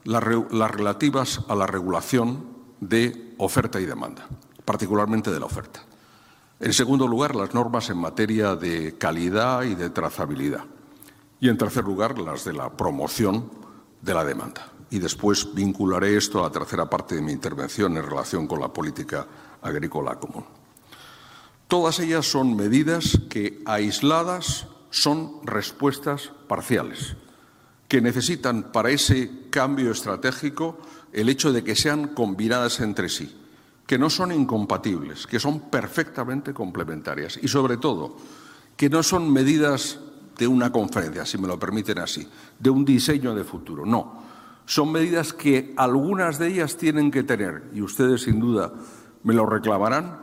las, 0.04 0.24
relativas 0.24 1.42
a 1.48 1.56
la 1.56 1.68
regulación 1.68 2.46
de 2.80 3.36
oferta 3.38 3.80
y 3.80 3.86
demanda, 3.86 4.28
particularmente 4.66 5.32
de 5.32 5.40
la 5.40 5.46
oferta. 5.46 5.84
En 6.60 6.72
segundo 6.72 7.08
lugar, 7.08 7.36
las 7.36 7.54
normas 7.54 7.90
en 7.90 7.98
materia 7.98 8.56
de 8.56 8.98
calidad 8.98 9.64
y 9.64 9.76
de 9.76 9.90
trazabilidad. 9.90 10.64
Y 11.42 11.50
en 11.50 11.58
tercer 11.58 11.84
lugar, 11.84 12.20
las 12.20 12.46
de 12.46 12.54
la 12.54 12.70
promoción 12.70 13.50
de 14.02 14.14
la 14.14 14.24
demanda 14.24 14.73
y 14.94 15.00
después 15.00 15.56
vincularé 15.56 16.16
esto 16.16 16.40
a 16.40 16.44
la 16.44 16.52
tercera 16.52 16.88
parte 16.88 17.16
de 17.16 17.22
mi 17.24 17.32
intervención 17.32 17.98
en 17.98 18.04
relación 18.04 18.46
con 18.46 18.60
la 18.60 18.72
política 18.72 19.26
agrícola 19.64 20.20
común. 20.20 20.46
Todas 21.68 22.00
ellas 22.00 22.28
son 22.30 22.56
medidas 22.56 23.20
que, 23.28 23.64
aisladas, 23.66 24.68
son 24.92 25.44
respuestas 25.46 26.32
parciales, 26.48 27.16
que 27.88 28.02
necesitan 28.02 28.72
para 28.72 28.92
ese 28.92 29.50
cambio 29.50 29.90
estratégico 29.90 30.78
el 31.12 31.28
hecho 31.28 31.52
de 31.52 31.64
que 31.64 31.76
sean 31.76 32.10
combinadas 32.10 32.80
entre 32.80 33.10
sí, 33.10 33.36
que 33.88 33.98
no 33.98 34.12
son 34.12 34.32
incompatibles, 34.32 35.26
que 35.26 35.40
son 35.40 35.72
perfectamente 35.72 36.54
complementarias 36.54 37.40
y, 37.42 37.48
sobre 37.48 37.78
todo, 37.78 38.16
que 38.78 38.92
no 38.92 39.02
son 39.02 39.34
medidas 39.34 39.98
de 40.38 40.46
una 40.46 40.72
conferencia, 40.72 41.26
si 41.26 41.40
me 41.40 41.48
lo 41.48 41.58
permiten 41.58 41.98
así, 41.98 42.28
de 42.60 42.70
un 42.70 42.86
diseño 42.86 43.34
de 43.34 43.44
futuro. 43.44 43.88
No, 43.88 44.33
son 44.66 44.92
medidas 44.92 45.34
que 45.34 45.74
algunas 45.78 46.40
de 46.40 46.48
ellas 46.48 46.78
tienen 46.78 47.12
que 47.12 47.24
tener, 47.24 47.70
y 47.74 47.82
ustedes 47.82 48.24
sin 48.24 48.40
duda 48.40 48.74
me 49.24 49.34
lo 49.34 49.46
reclamarán, 49.46 50.22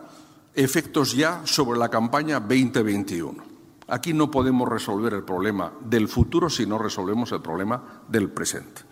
efectos 0.54 1.14
ya 1.14 1.42
sobre 1.44 1.78
la 1.78 1.88
campaña 1.88 2.40
2021. 2.40 3.50
Aquí 3.88 4.12
no 4.12 4.30
podemos 4.30 4.68
resolver 4.68 5.14
el 5.14 5.24
problema 5.24 5.72
del 5.80 6.08
futuro 6.08 6.48
si 6.48 6.64
no 6.64 6.78
resolvemos 6.78 7.32
el 7.32 7.42
problema 7.42 8.02
del 8.08 8.30
presente. 8.30 8.82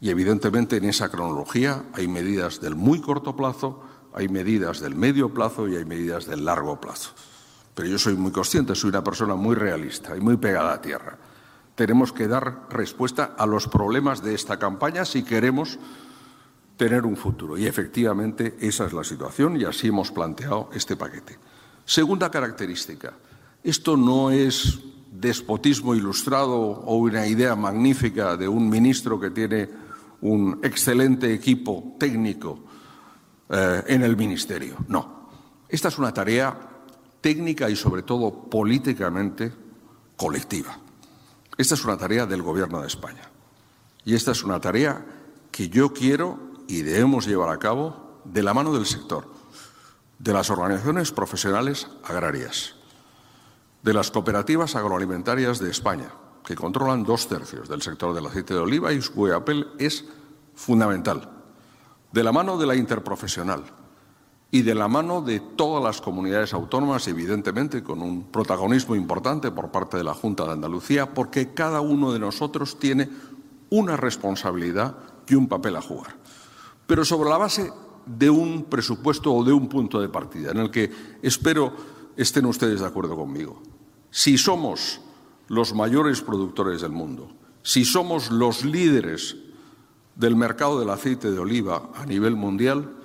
Y 0.00 0.10
evidentemente 0.10 0.76
en 0.76 0.84
esa 0.84 1.10
cronología 1.10 1.84
hay 1.92 2.08
medidas 2.08 2.60
del 2.60 2.74
muy 2.74 3.00
corto 3.00 3.36
plazo, 3.36 3.82
hay 4.14 4.28
medidas 4.28 4.80
del 4.80 4.94
medio 4.94 5.32
plazo 5.32 5.68
y 5.68 5.76
hay 5.76 5.84
medidas 5.84 6.26
del 6.26 6.44
largo 6.44 6.80
plazo. 6.80 7.10
Pero 7.74 7.88
yo 7.88 7.98
soy 7.98 8.16
muy 8.16 8.32
consciente, 8.32 8.74
soy 8.74 8.88
una 8.88 9.04
persona 9.04 9.34
muy 9.34 9.54
realista 9.54 10.16
y 10.16 10.20
muy 10.20 10.38
pegada 10.38 10.72
a 10.72 10.80
tierra 10.80 11.18
tenemos 11.76 12.12
que 12.12 12.26
dar 12.26 12.66
respuesta 12.70 13.36
a 13.38 13.46
los 13.46 13.68
problemas 13.68 14.22
de 14.22 14.34
esta 14.34 14.58
campaña 14.58 15.04
si 15.04 15.22
queremos 15.22 15.78
tener 16.76 17.04
un 17.04 17.16
futuro. 17.16 17.56
Y 17.56 17.66
efectivamente 17.66 18.56
esa 18.60 18.86
es 18.86 18.92
la 18.92 19.04
situación 19.04 19.60
y 19.60 19.64
así 19.64 19.88
hemos 19.88 20.10
planteado 20.10 20.70
este 20.72 20.96
paquete. 20.96 21.38
Segunda 21.84 22.30
característica. 22.30 23.12
Esto 23.62 23.96
no 23.96 24.30
es 24.30 24.80
despotismo 25.12 25.94
ilustrado 25.94 26.56
o 26.56 26.96
una 26.96 27.26
idea 27.26 27.54
magnífica 27.54 28.36
de 28.36 28.48
un 28.48 28.68
ministro 28.68 29.20
que 29.20 29.30
tiene 29.30 29.68
un 30.22 30.60
excelente 30.62 31.32
equipo 31.32 31.94
técnico 31.98 32.58
eh, 33.48 33.82
en 33.86 34.02
el 34.02 34.16
ministerio. 34.16 34.76
No. 34.88 35.28
Esta 35.68 35.88
es 35.88 35.98
una 35.98 36.12
tarea 36.12 36.58
técnica 37.20 37.68
y 37.68 37.76
sobre 37.76 38.02
todo 38.02 38.32
políticamente 38.48 39.52
colectiva. 40.16 40.85
Esta 41.58 41.74
es 41.74 41.84
una 41.84 41.96
tarea 41.96 42.26
del 42.26 42.42
Gobierno 42.42 42.80
de 42.80 42.86
España. 42.86 43.30
Y 44.04 44.14
esta 44.14 44.32
es 44.32 44.44
una 44.44 44.60
tarea 44.60 45.04
que 45.50 45.68
yo 45.68 45.92
quiero 45.92 46.38
y 46.68 46.82
debemos 46.82 47.26
llevar 47.26 47.48
a 47.48 47.58
cabo 47.58 48.20
de 48.24 48.42
la 48.42 48.52
mano 48.52 48.72
del 48.74 48.86
sector, 48.86 49.26
de 50.18 50.32
las 50.32 50.50
organizaciones 50.50 51.12
profesionales 51.12 51.88
agrarias, 52.04 52.74
de 53.82 53.94
las 53.94 54.10
cooperativas 54.10 54.76
agroalimentarias 54.76 55.58
de 55.58 55.70
España, 55.70 56.10
que 56.44 56.54
controlan 56.54 57.04
dos 57.04 57.28
tercios 57.28 57.68
del 57.68 57.82
sector 57.82 58.14
del 58.14 58.26
aceite 58.26 58.54
de 58.54 58.60
oliva 58.60 58.92
y 58.92 59.00
su 59.00 59.14
papel 59.14 59.68
es 59.78 60.04
fundamental. 60.54 61.30
De 62.12 62.22
la 62.22 62.32
mano 62.32 62.58
de 62.58 62.66
la 62.66 62.76
interprofesional 62.76 63.64
y 64.56 64.62
de 64.62 64.74
la 64.74 64.88
mano 64.88 65.20
de 65.20 65.40
todas 65.40 65.84
las 65.84 66.00
comunidades 66.00 66.54
autónomas, 66.54 67.06
evidentemente 67.08 67.82
con 67.82 68.00
un 68.00 68.24
protagonismo 68.24 68.96
importante 68.96 69.50
por 69.50 69.70
parte 69.70 69.98
de 69.98 70.04
la 70.04 70.14
Junta 70.14 70.44
de 70.44 70.52
Andalucía, 70.52 71.12
porque 71.12 71.52
cada 71.52 71.82
uno 71.82 72.10
de 72.10 72.18
nosotros 72.18 72.78
tiene 72.78 73.10
una 73.68 73.98
responsabilidad 73.98 74.96
y 75.28 75.34
un 75.34 75.46
papel 75.46 75.76
a 75.76 75.82
jugar. 75.82 76.16
Pero 76.86 77.04
sobre 77.04 77.28
la 77.28 77.36
base 77.36 77.70
de 78.06 78.30
un 78.30 78.64
presupuesto 78.64 79.30
o 79.34 79.44
de 79.44 79.52
un 79.52 79.68
punto 79.68 80.00
de 80.00 80.08
partida, 80.08 80.52
en 80.52 80.58
el 80.58 80.70
que 80.70 80.90
espero 81.20 81.74
estén 82.16 82.46
ustedes 82.46 82.80
de 82.80 82.86
acuerdo 82.86 83.14
conmigo. 83.14 83.60
Si 84.10 84.38
somos 84.38 85.02
los 85.48 85.74
mayores 85.74 86.22
productores 86.22 86.80
del 86.80 86.92
mundo, 86.92 87.28
si 87.62 87.84
somos 87.84 88.30
los 88.30 88.64
líderes 88.64 89.36
del 90.14 90.34
mercado 90.34 90.80
del 90.80 90.88
aceite 90.88 91.30
de 91.30 91.38
oliva 91.38 91.90
a 91.94 92.06
nivel 92.06 92.36
mundial, 92.36 92.96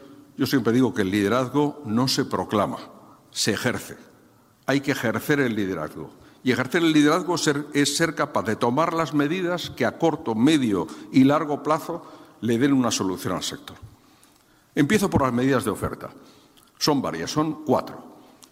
yo 0.41 0.47
siempre 0.47 0.73
digo 0.73 0.91
que 0.91 1.03
el 1.03 1.11
liderazgo 1.11 1.83
no 1.85 2.07
se 2.07 2.25
proclama, 2.25 2.79
se 3.29 3.51
ejerce. 3.51 3.95
Hay 4.65 4.81
que 4.81 4.93
ejercer 4.93 5.39
el 5.39 5.55
liderazgo. 5.55 6.09
Y 6.43 6.51
ejercer 6.51 6.81
el 6.81 6.93
liderazgo 6.93 7.35
es 7.75 7.95
ser 7.95 8.15
capaz 8.15 8.41
de 8.45 8.55
tomar 8.55 8.95
las 8.95 9.13
medidas 9.13 9.69
que 9.69 9.85
a 9.85 9.99
corto, 9.99 10.33
medio 10.33 10.87
y 11.11 11.25
largo 11.25 11.61
plazo 11.61 12.01
le 12.41 12.57
den 12.57 12.73
una 12.73 12.89
solución 12.89 13.35
al 13.35 13.43
sector. 13.43 13.77
Empiezo 14.73 15.11
por 15.11 15.21
las 15.21 15.31
medidas 15.31 15.63
de 15.63 15.69
oferta. 15.69 16.09
Son 16.79 17.03
varias, 17.03 17.29
son 17.29 17.63
cuatro, 17.63 18.03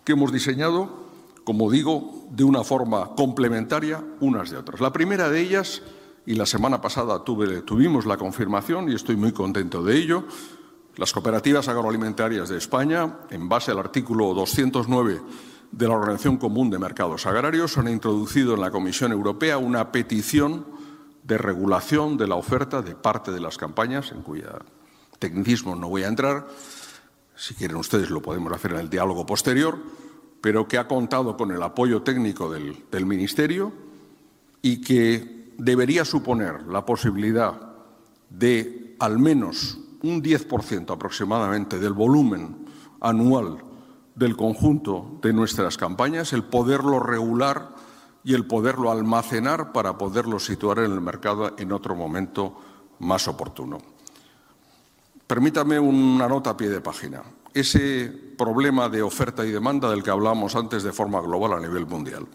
que 0.04 0.12
hemos 0.12 0.32
diseñado 0.32 1.10
como 1.44 1.72
digo, 1.72 2.28
de 2.30 2.44
una 2.44 2.64
forma 2.64 3.16
complementaria 3.16 4.04
unas 4.20 4.52
de 4.52 4.58
otras. 4.58 4.80
La 4.80 4.94
primera 4.94 5.32
de 5.32 5.42
ellas, 5.42 5.82
y 6.28 6.36
la 6.36 6.46
semana 6.46 6.80
pasada 6.80 7.24
tuvimos 7.24 8.06
la 8.06 8.18
confirmación 8.18 8.92
y 8.92 8.94
estoy 8.94 9.16
muy 9.16 9.32
contento 9.32 9.82
de 9.82 9.98
ello, 9.98 10.26
las 11.00 11.14
cooperativas 11.14 11.68
agroalimentarias 11.68 12.50
de 12.50 12.58
España, 12.58 13.20
en 13.30 13.48
base 13.48 13.72
al 13.72 13.80
artículo 13.80 14.34
209 14.34 15.22
de 15.72 15.88
la 15.88 15.96
Organización 15.96 16.38
Común 16.38 16.70
de 16.70 16.78
Mercados 16.78 17.26
Agrarios, 17.26 17.78
han 17.78 17.88
introducido 17.88 18.54
en 18.54 18.62
la 18.62 18.70
Comisión 18.70 19.12
Europea 19.12 19.58
una 19.58 19.92
petición 19.92 20.66
de 21.24 21.38
regulación 21.38 22.18
de 22.18 22.28
la 22.28 22.36
oferta 22.36 22.82
de 22.82 22.96
parte 22.96 23.32
de 23.32 23.40
las 23.40 23.58
campañas, 23.58 24.12
en 24.12 24.22
cuya 24.22 24.60
tecnicismo 25.20 25.76
no 25.76 25.90
voy 25.90 26.04
a 26.04 26.08
entrar. 26.08 26.48
Si 27.36 27.56
quieren 27.56 27.78
ustedes 27.78 28.10
lo 28.10 28.22
podemos 28.22 28.52
hacer 28.52 28.72
en 28.74 28.80
el 28.80 28.90
diálogo 28.90 29.26
posterior 29.26 29.78
pero 30.42 30.68
que 30.68 30.78
ha 30.78 30.88
contado 30.88 31.36
con 31.38 31.52
el 31.52 31.62
apoyo 31.62 32.02
técnico 32.02 32.52
del, 32.52 33.06
Ministerio 33.06 33.72
y 34.62 34.82
que 34.82 35.52
debería 35.58 36.06
suponer 36.06 36.64
la 36.64 36.86
posibilidad 36.86 37.74
de 38.30 38.96
al 39.00 39.20
menos 39.20 39.80
un 40.04 40.24
10% 40.24 40.94
aproximadamente 40.94 41.80
del 41.80 41.94
volumen 41.94 42.66
anual 43.02 43.64
del 44.16 44.36
conjunto 44.36 45.20
de 45.22 45.34
nuestras 45.34 45.78
campañas, 45.78 46.34
el 46.34 46.44
poderlo 46.44 47.00
regular 47.00 47.76
y 48.24 48.34
el 48.34 48.46
poderlo 48.46 48.92
almacenar 48.92 49.72
para 49.72 49.98
poderlo 49.98 50.40
situar 50.40 50.80
en 50.80 50.92
el 50.92 51.02
mercado 51.02 51.56
en 51.58 51.72
otro 51.72 51.96
momento 51.96 52.60
más 53.00 53.28
oportuno. 53.28 53.78
Permítame 55.26 55.80
una 55.80 56.28
nota 56.28 56.52
a 56.52 56.58
pie 56.58 56.70
de 56.70 56.82
página 56.82 57.24
ese 57.54 58.12
problema 58.38 58.90
de 58.90 59.02
oferta 59.02 59.46
y 59.46 59.52
demanda 59.52 59.90
del 59.90 60.04
que 60.04 60.12
hablábamos 60.12 60.56
antes 60.56 60.84
de 60.84 60.92
forma 60.92 61.22
global 61.22 61.54
a 61.54 61.60
nivel 61.60 61.86
mundial. 61.86 62.28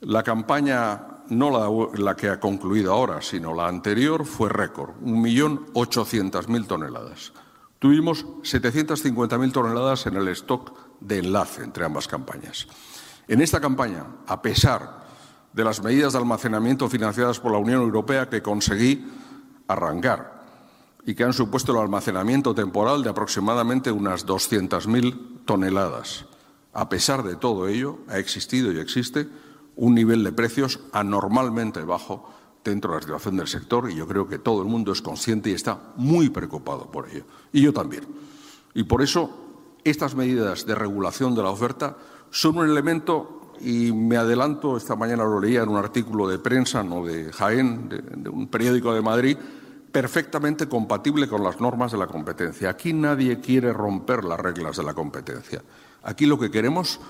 La 0.00 0.22
campaña, 0.22 1.24
no 1.28 1.92
la, 1.94 2.16
que 2.16 2.28
ha 2.30 2.40
concluido 2.40 2.92
ahora, 2.92 3.20
sino 3.20 3.54
la 3.54 3.68
anterior, 3.68 4.24
fue 4.24 4.48
récord, 4.48 4.94
1.800.000 5.02 6.66
toneladas. 6.66 7.32
Tuvimos 7.78 8.24
750.000 8.42 9.52
toneladas 9.52 10.06
en 10.06 10.16
el 10.16 10.28
stock 10.28 10.72
de 11.00 11.18
enlace 11.18 11.62
entre 11.62 11.84
ambas 11.84 12.08
campañas. 12.08 12.66
En 13.28 13.42
esta 13.42 13.60
campaña, 13.60 14.06
a 14.26 14.40
pesar 14.40 15.04
de 15.52 15.64
las 15.64 15.82
medidas 15.82 16.14
de 16.14 16.18
almacenamiento 16.18 16.88
financiadas 16.88 17.38
por 17.38 17.52
la 17.52 17.58
Unión 17.58 17.82
Europea 17.82 18.28
que 18.30 18.42
conseguí 18.42 19.06
arrancar 19.68 20.40
y 21.04 21.14
que 21.14 21.24
han 21.24 21.32
supuesto 21.32 21.72
el 21.72 21.78
almacenamiento 21.78 22.54
temporal 22.54 23.02
de 23.02 23.10
aproximadamente 23.10 23.92
unas 23.92 24.26
200.000 24.26 25.44
toneladas. 25.44 26.24
A 26.72 26.88
pesar 26.88 27.22
de 27.22 27.36
todo 27.36 27.68
ello, 27.68 27.98
ha 28.08 28.18
existido 28.18 28.72
y 28.72 28.78
existe 28.78 29.28
un 29.76 29.94
nivel 29.94 30.24
de 30.24 30.32
precios 30.32 30.80
anormalmente 30.92 31.82
bajo 31.82 32.28
dentro 32.64 32.90
de 32.90 32.96
la 32.96 33.02
situación 33.02 33.36
del 33.36 33.48
sector 33.48 33.90
y 33.90 33.94
yo 33.94 34.06
creo 34.06 34.28
que 34.28 34.38
todo 34.38 34.62
el 34.62 34.68
mundo 34.68 34.92
es 34.92 35.00
consciente 35.00 35.50
y 35.50 35.54
está 35.54 35.92
muy 35.96 36.28
preocupado 36.28 36.90
por 36.90 37.08
ello. 37.08 37.24
Y 37.52 37.62
yo 37.62 37.72
también. 37.72 38.04
Y 38.74 38.84
por 38.84 39.02
eso 39.02 39.30
estas 39.84 40.14
medidas 40.14 40.66
de 40.66 40.74
regulación 40.74 41.34
de 41.34 41.42
la 41.42 41.50
oferta 41.50 41.96
son 42.30 42.58
un 42.58 42.68
elemento, 42.68 43.40
y 43.60 43.92
me 43.92 44.16
adelanto, 44.16 44.76
esta 44.76 44.96
mañana 44.96 45.24
lo 45.24 45.40
leía 45.40 45.62
en 45.62 45.68
un 45.68 45.76
artículo 45.76 46.28
de 46.28 46.38
prensa, 46.38 46.82
no 46.82 47.04
de 47.04 47.30
Jaén, 47.32 47.88
de, 47.88 48.30
un 48.30 48.48
periódico 48.48 48.94
de 48.94 49.02
Madrid, 49.02 49.36
perfectamente 49.92 50.68
compatible 50.68 51.28
con 51.28 51.42
las 51.42 51.60
normas 51.60 51.92
de 51.92 51.98
la 51.98 52.06
competencia. 52.06 52.70
Aquí 52.70 52.92
nadie 52.92 53.40
quiere 53.40 53.72
romper 53.72 54.24
las 54.24 54.40
reglas 54.40 54.76
de 54.76 54.84
la 54.84 54.94
competencia. 54.94 55.62
Aquí 56.02 56.24
lo 56.24 56.38
que 56.38 56.50
queremos, 56.50 57.00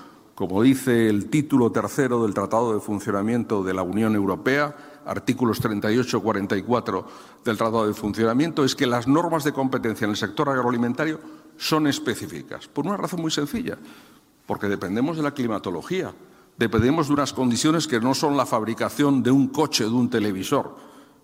como 0.41 0.63
dice 0.63 1.07
el 1.07 1.29
título 1.29 1.71
tercero 1.71 2.23
del 2.23 2.33
Tratado 2.33 2.73
de 2.73 2.79
Funcionamiento 2.79 3.61
de 3.61 3.75
la 3.75 3.83
Unión 3.83 4.15
Europea, 4.15 4.75
artículos 5.05 5.61
38-44 5.61 7.05
del 7.45 7.57
Tratado 7.57 7.85
de 7.85 7.93
Funcionamiento, 7.93 8.65
es 8.65 8.73
que 8.73 8.87
las 8.87 9.07
normas 9.07 9.43
de 9.43 9.53
competencia 9.53 10.05
en 10.05 10.09
el 10.09 10.17
sector 10.17 10.49
agroalimentario 10.49 11.19
son 11.57 11.85
específicas, 11.85 12.67
por 12.67 12.87
una 12.87 12.97
razón 12.97 13.21
muy 13.21 13.29
sencilla, 13.29 13.77
porque 14.47 14.65
dependemos 14.65 15.15
de 15.15 15.21
la 15.21 15.35
climatología, 15.35 16.11
dependemos 16.57 17.09
de 17.09 17.13
unas 17.13 17.33
condiciones 17.33 17.85
que 17.85 17.99
no 17.99 18.15
son 18.15 18.35
la 18.35 18.47
fabricación 18.47 19.21
de 19.21 19.29
un 19.29 19.49
coche, 19.49 19.83
de 19.83 19.91
un 19.91 20.09
televisor, 20.09 20.75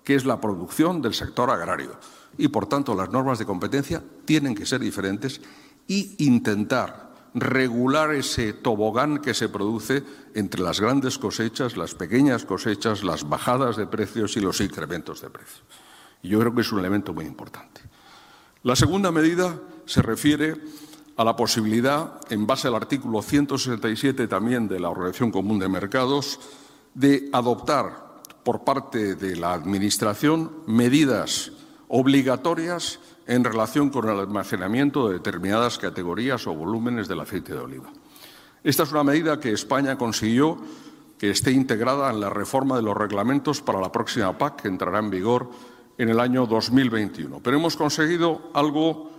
que 0.03 0.13
es 0.13 0.25
la 0.25 0.39
producción 0.39 1.01
del 1.01 1.15
sector 1.15 1.49
agrario. 1.49 1.93
Y, 2.37 2.49
por 2.49 2.67
tanto, 2.67 2.93
las 2.93 3.09
normas 3.09 3.39
de 3.39 3.47
competencia 3.47 4.03
tienen 4.25 4.53
que 4.53 4.67
ser 4.67 4.79
diferentes 4.79 5.41
y 5.87 6.23
intentar 6.23 7.06
regular 7.39 8.13
ese 8.13 8.53
tobogán 8.53 9.19
que 9.19 9.33
se 9.33 9.49
produce 9.49 10.03
entre 10.33 10.61
las 10.61 10.79
grandes 10.79 11.17
cosechas, 11.17 11.77
las 11.77 11.95
pequeñas 11.95 12.45
cosechas, 12.45 13.03
las 13.03 13.27
bajadas 13.27 13.77
de 13.77 13.87
precios 13.87 14.37
y 14.37 14.41
los 14.41 14.61
incrementos 14.61 15.21
de 15.21 15.29
precios. 15.29 15.63
Y 16.21 16.29
yo 16.29 16.39
creo 16.39 16.53
que 16.53 16.61
es 16.61 16.71
un 16.71 16.79
elemento 16.79 17.13
muy 17.13 17.25
importante. 17.25 17.81
La 18.63 18.75
segunda 18.75 19.11
medida 19.11 19.59
se 19.85 20.01
refiere 20.01 20.55
a 21.15 21.23
la 21.23 21.35
posibilidad, 21.35 22.19
en 22.29 22.45
base 22.45 22.67
al 22.67 22.75
artículo 22.75 23.21
167 23.21 24.27
también 24.27 24.67
de 24.67 24.79
la 24.79 24.89
Organización 24.89 25.31
Común 25.31 25.59
de 25.59 25.67
Mercados, 25.67 26.39
de 26.93 27.29
adoptar 27.33 28.07
por 28.43 28.63
parte 28.63 29.15
de 29.15 29.35
la 29.35 29.53
Administración 29.53 30.63
medidas 30.67 31.51
obligatorias 31.87 32.99
en 33.27 33.43
relación 33.43 33.89
con 33.89 34.09
el 34.09 34.19
almacenamiento 34.19 35.07
de 35.07 35.15
determinadas 35.15 35.77
categorías 35.77 36.47
o 36.47 36.53
volúmenes 36.53 37.07
del 37.07 37.19
aceite 37.19 37.53
de 37.53 37.59
oliva. 37.59 37.91
Esta 38.63 38.83
es 38.83 38.91
una 38.91 39.03
medida 39.03 39.39
que 39.39 39.51
España 39.51 39.97
consiguió 39.97 40.57
que 41.17 41.31
esté 41.31 41.51
integrada 41.51 42.09
en 42.11 42.19
la 42.19 42.29
reforma 42.29 42.77
de 42.77 42.83
los 42.83 42.95
reglamentos 42.95 43.61
para 43.61 43.81
la 43.81 43.91
próxima 43.91 44.37
PAC, 44.37 44.61
que 44.61 44.67
entrará 44.67 44.99
en 44.99 45.09
vigor 45.09 45.49
en 45.97 46.09
el 46.09 46.19
año 46.19 46.45
2021. 46.45 47.39
Pero 47.43 47.57
hemos 47.57 47.75
conseguido 47.75 48.51
algo 48.53 49.11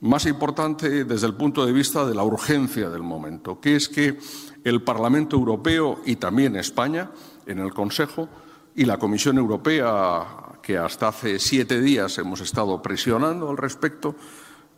más 0.00 0.26
importante 0.26 1.04
desde 1.04 1.26
el 1.26 1.34
punto 1.34 1.64
de 1.64 1.72
vista 1.72 2.06
de 2.06 2.14
la 2.14 2.24
urgencia 2.24 2.88
del 2.88 3.02
momento, 3.02 3.60
que 3.60 3.76
es 3.76 3.88
que 3.88 4.18
el 4.64 4.82
Parlamento 4.82 5.36
Europeo 5.36 6.00
y 6.04 6.16
también 6.16 6.56
España, 6.56 7.10
en 7.46 7.58
el 7.58 7.72
Consejo, 7.72 8.28
y 8.74 8.84
la 8.84 8.98
Comisión 8.98 9.36
Europea, 9.38 10.39
que 10.62 10.78
hasta 10.78 11.08
hace 11.08 11.38
siete 11.38 11.80
días 11.80 12.18
hemos 12.18 12.40
estado 12.40 12.80
presionando 12.82 13.50
al 13.50 13.56
respecto, 13.56 14.14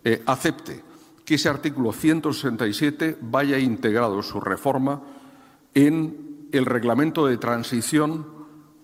eh, 0.05 0.23
acepte 0.27 0.83
que 1.25 1.37
ese 1.37 1.49
artículo 1.49 1.93
167 1.93 3.19
vaya 3.21 3.59
integrado 3.59 4.23
su 4.23 4.41
reforma 4.41 5.03
en 5.75 6.49
el 6.53 6.67
reglamento 6.67 7.27
de 7.27 7.39
transición 7.39 8.27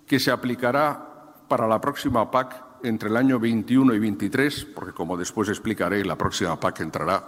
que 0.06 0.20
se 0.20 0.30
aplicará 0.30 1.34
para 1.48 1.66
la 1.66 1.80
próxima 1.80 2.30
PAC 2.30 2.64
entre 2.82 3.08
el 3.08 3.16
año 3.16 3.38
21 3.38 3.94
y 3.94 3.98
23, 3.98 4.66
porque 4.74 4.92
como 4.92 5.16
después 5.16 5.48
explicaré, 5.48 6.04
la 6.04 6.16
próxima 6.16 6.58
PAC 6.58 6.80
entrará 6.80 7.26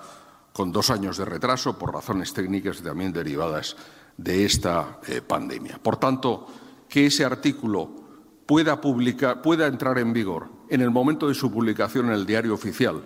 con 0.53 0.73
dos 0.73 0.91
años 0.91 1.17
de 1.17 1.25
retraso 1.25 1.79
por 1.79 1.93
razones 1.93 2.33
técnicas 2.33 2.81
y 2.81 2.83
también 2.83 3.13
derivadas 3.13 3.77
de 4.17 4.45
esta 4.45 5.01
eh, 5.07 5.23
pandemia. 5.23 5.79
Por 5.83 5.97
tanto, 5.97 6.47
que 6.89 7.07
ese 7.07 7.25
artículo 7.25 8.10
pueda, 8.51 9.67
entrar 9.69 9.99
en 9.99 10.13
vigor 10.13 10.49
en 10.69 10.81
el 10.81 10.91
momento 10.91 11.29
de 11.29 11.35
su 11.35 11.53
publicación 11.53 12.07
en 12.07 12.15
el 12.15 12.27
diario 12.27 12.53
oficial, 12.53 13.01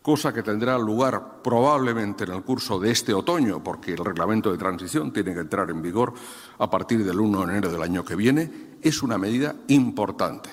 cosa 0.00 0.32
que 0.32 0.44
tendrá 0.44 0.78
lugar 0.78 1.42
probablemente 1.42 2.22
en 2.22 2.30
el 2.30 2.42
curso 2.42 2.78
de 2.78 2.92
este 2.92 3.12
otoño, 3.12 3.64
porque 3.64 3.94
el 3.94 4.04
reglamento 4.04 4.52
de 4.52 4.58
transición 4.58 5.12
tiene 5.12 5.34
que 5.34 5.40
entrar 5.40 5.70
en 5.70 5.82
vigor 5.82 6.14
a 6.58 6.70
partir 6.70 7.04
del 7.04 7.18
1 7.18 7.38
de 7.38 7.52
enero 7.52 7.72
del 7.72 7.82
año 7.82 8.04
que 8.04 8.14
viene, 8.14 8.78
es 8.80 9.02
una 9.02 9.18
medida 9.18 9.56
importante, 9.66 10.50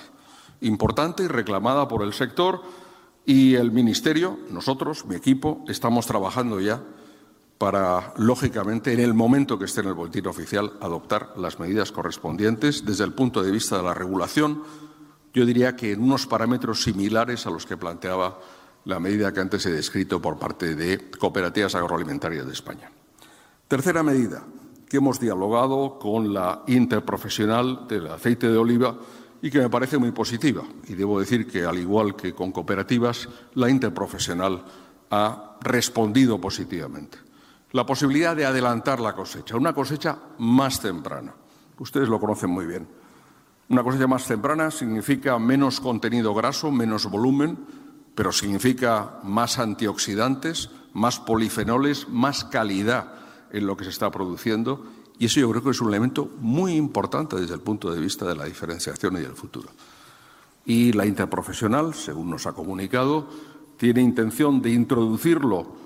importante 0.62 1.22
y 1.22 1.28
reclamada 1.28 1.86
por 1.86 2.02
el 2.02 2.12
sector 2.12 2.60
y 3.24 3.54
el 3.54 3.70
Ministerio, 3.70 4.40
nosotros, 4.50 5.06
mi 5.06 5.14
equipo, 5.14 5.64
estamos 5.68 6.06
trabajando 6.06 6.60
ya 6.60 6.82
para, 7.58 8.12
lógicamente, 8.16 8.92
en 8.92 9.00
el 9.00 9.14
momento 9.14 9.58
que 9.58 9.66
esté 9.66 9.80
en 9.80 9.88
el 9.88 9.94
boletín 9.94 10.26
oficial, 10.26 10.72
adoptar 10.80 11.34
las 11.36 11.58
medidas 11.58 11.92
correspondientes 11.92 12.84
desde 12.84 13.04
el 13.04 13.12
punto 13.12 13.42
de 13.42 13.50
vista 13.50 13.76
de 13.76 13.84
la 13.84 13.94
regulación, 13.94 14.62
yo 15.32 15.46
diría 15.46 15.76
que 15.76 15.92
en 15.92 16.02
unos 16.02 16.26
parámetros 16.26 16.82
similares 16.82 17.46
a 17.46 17.50
los 17.50 17.66
que 17.66 17.76
planteaba 17.76 18.38
la 18.84 19.00
medida 19.00 19.32
que 19.32 19.40
antes 19.40 19.64
he 19.66 19.72
descrito 19.72 20.20
por 20.20 20.38
parte 20.38 20.74
de 20.74 21.10
cooperativas 21.10 21.74
agroalimentarias 21.74 22.46
de 22.46 22.52
España. 22.52 22.90
Tercera 23.66 24.02
medida, 24.02 24.44
que 24.88 24.98
hemos 24.98 25.18
dialogado 25.18 25.98
con 25.98 26.34
la 26.34 26.62
interprofesional 26.66 27.88
del 27.88 28.08
aceite 28.08 28.48
de 28.48 28.58
oliva 28.58 28.96
y 29.40 29.50
que 29.50 29.58
me 29.58 29.70
parece 29.70 29.98
muy 29.98 30.12
positiva. 30.12 30.62
Y 30.86 30.94
debo 30.94 31.18
decir 31.18 31.46
que, 31.46 31.64
al 31.64 31.78
igual 31.78 32.14
que 32.14 32.34
con 32.34 32.52
cooperativas, 32.52 33.28
la 33.54 33.70
interprofesional 33.70 34.64
ha 35.10 35.58
respondido 35.62 36.40
positivamente. 36.40 37.23
La 37.74 37.84
posibilidad 37.84 38.36
de 38.36 38.46
adelantar 38.46 39.00
la 39.00 39.16
cosecha, 39.16 39.56
una 39.56 39.72
cosecha 39.72 40.16
más 40.38 40.80
temprana. 40.80 41.34
Ustedes 41.80 42.08
lo 42.08 42.20
conocen 42.20 42.50
muy 42.50 42.66
bien. 42.66 42.86
Una 43.68 43.82
cosecha 43.82 44.06
más 44.06 44.28
temprana 44.28 44.70
significa 44.70 45.40
menos 45.40 45.80
contenido 45.80 46.32
graso, 46.34 46.70
menos 46.70 47.10
volumen, 47.10 47.58
pero 48.14 48.30
significa 48.30 49.18
más 49.24 49.58
antioxidantes, 49.58 50.70
más 50.92 51.18
polifenoles, 51.18 52.08
más 52.08 52.44
calidad 52.44 53.12
en 53.50 53.66
lo 53.66 53.76
que 53.76 53.82
se 53.82 53.90
está 53.90 54.08
produciendo 54.08 54.86
y 55.18 55.26
eso 55.26 55.40
yo 55.40 55.50
creo 55.50 55.64
que 55.64 55.70
es 55.70 55.80
un 55.80 55.88
elemento 55.88 56.30
muy 56.38 56.74
importante 56.74 57.34
desde 57.34 57.54
el 57.54 57.60
punto 57.60 57.90
de 57.90 57.98
vista 57.98 58.24
de 58.24 58.36
la 58.36 58.44
diferenciación 58.44 59.16
y 59.16 59.20
del 59.20 59.34
futuro. 59.34 59.68
Y 60.64 60.92
la 60.92 61.06
interprofesional, 61.06 61.92
según 61.94 62.30
nos 62.30 62.46
ha 62.46 62.52
comunicado, 62.52 63.26
tiene 63.76 64.00
intención 64.00 64.62
de 64.62 64.70
introducirlo 64.70 65.82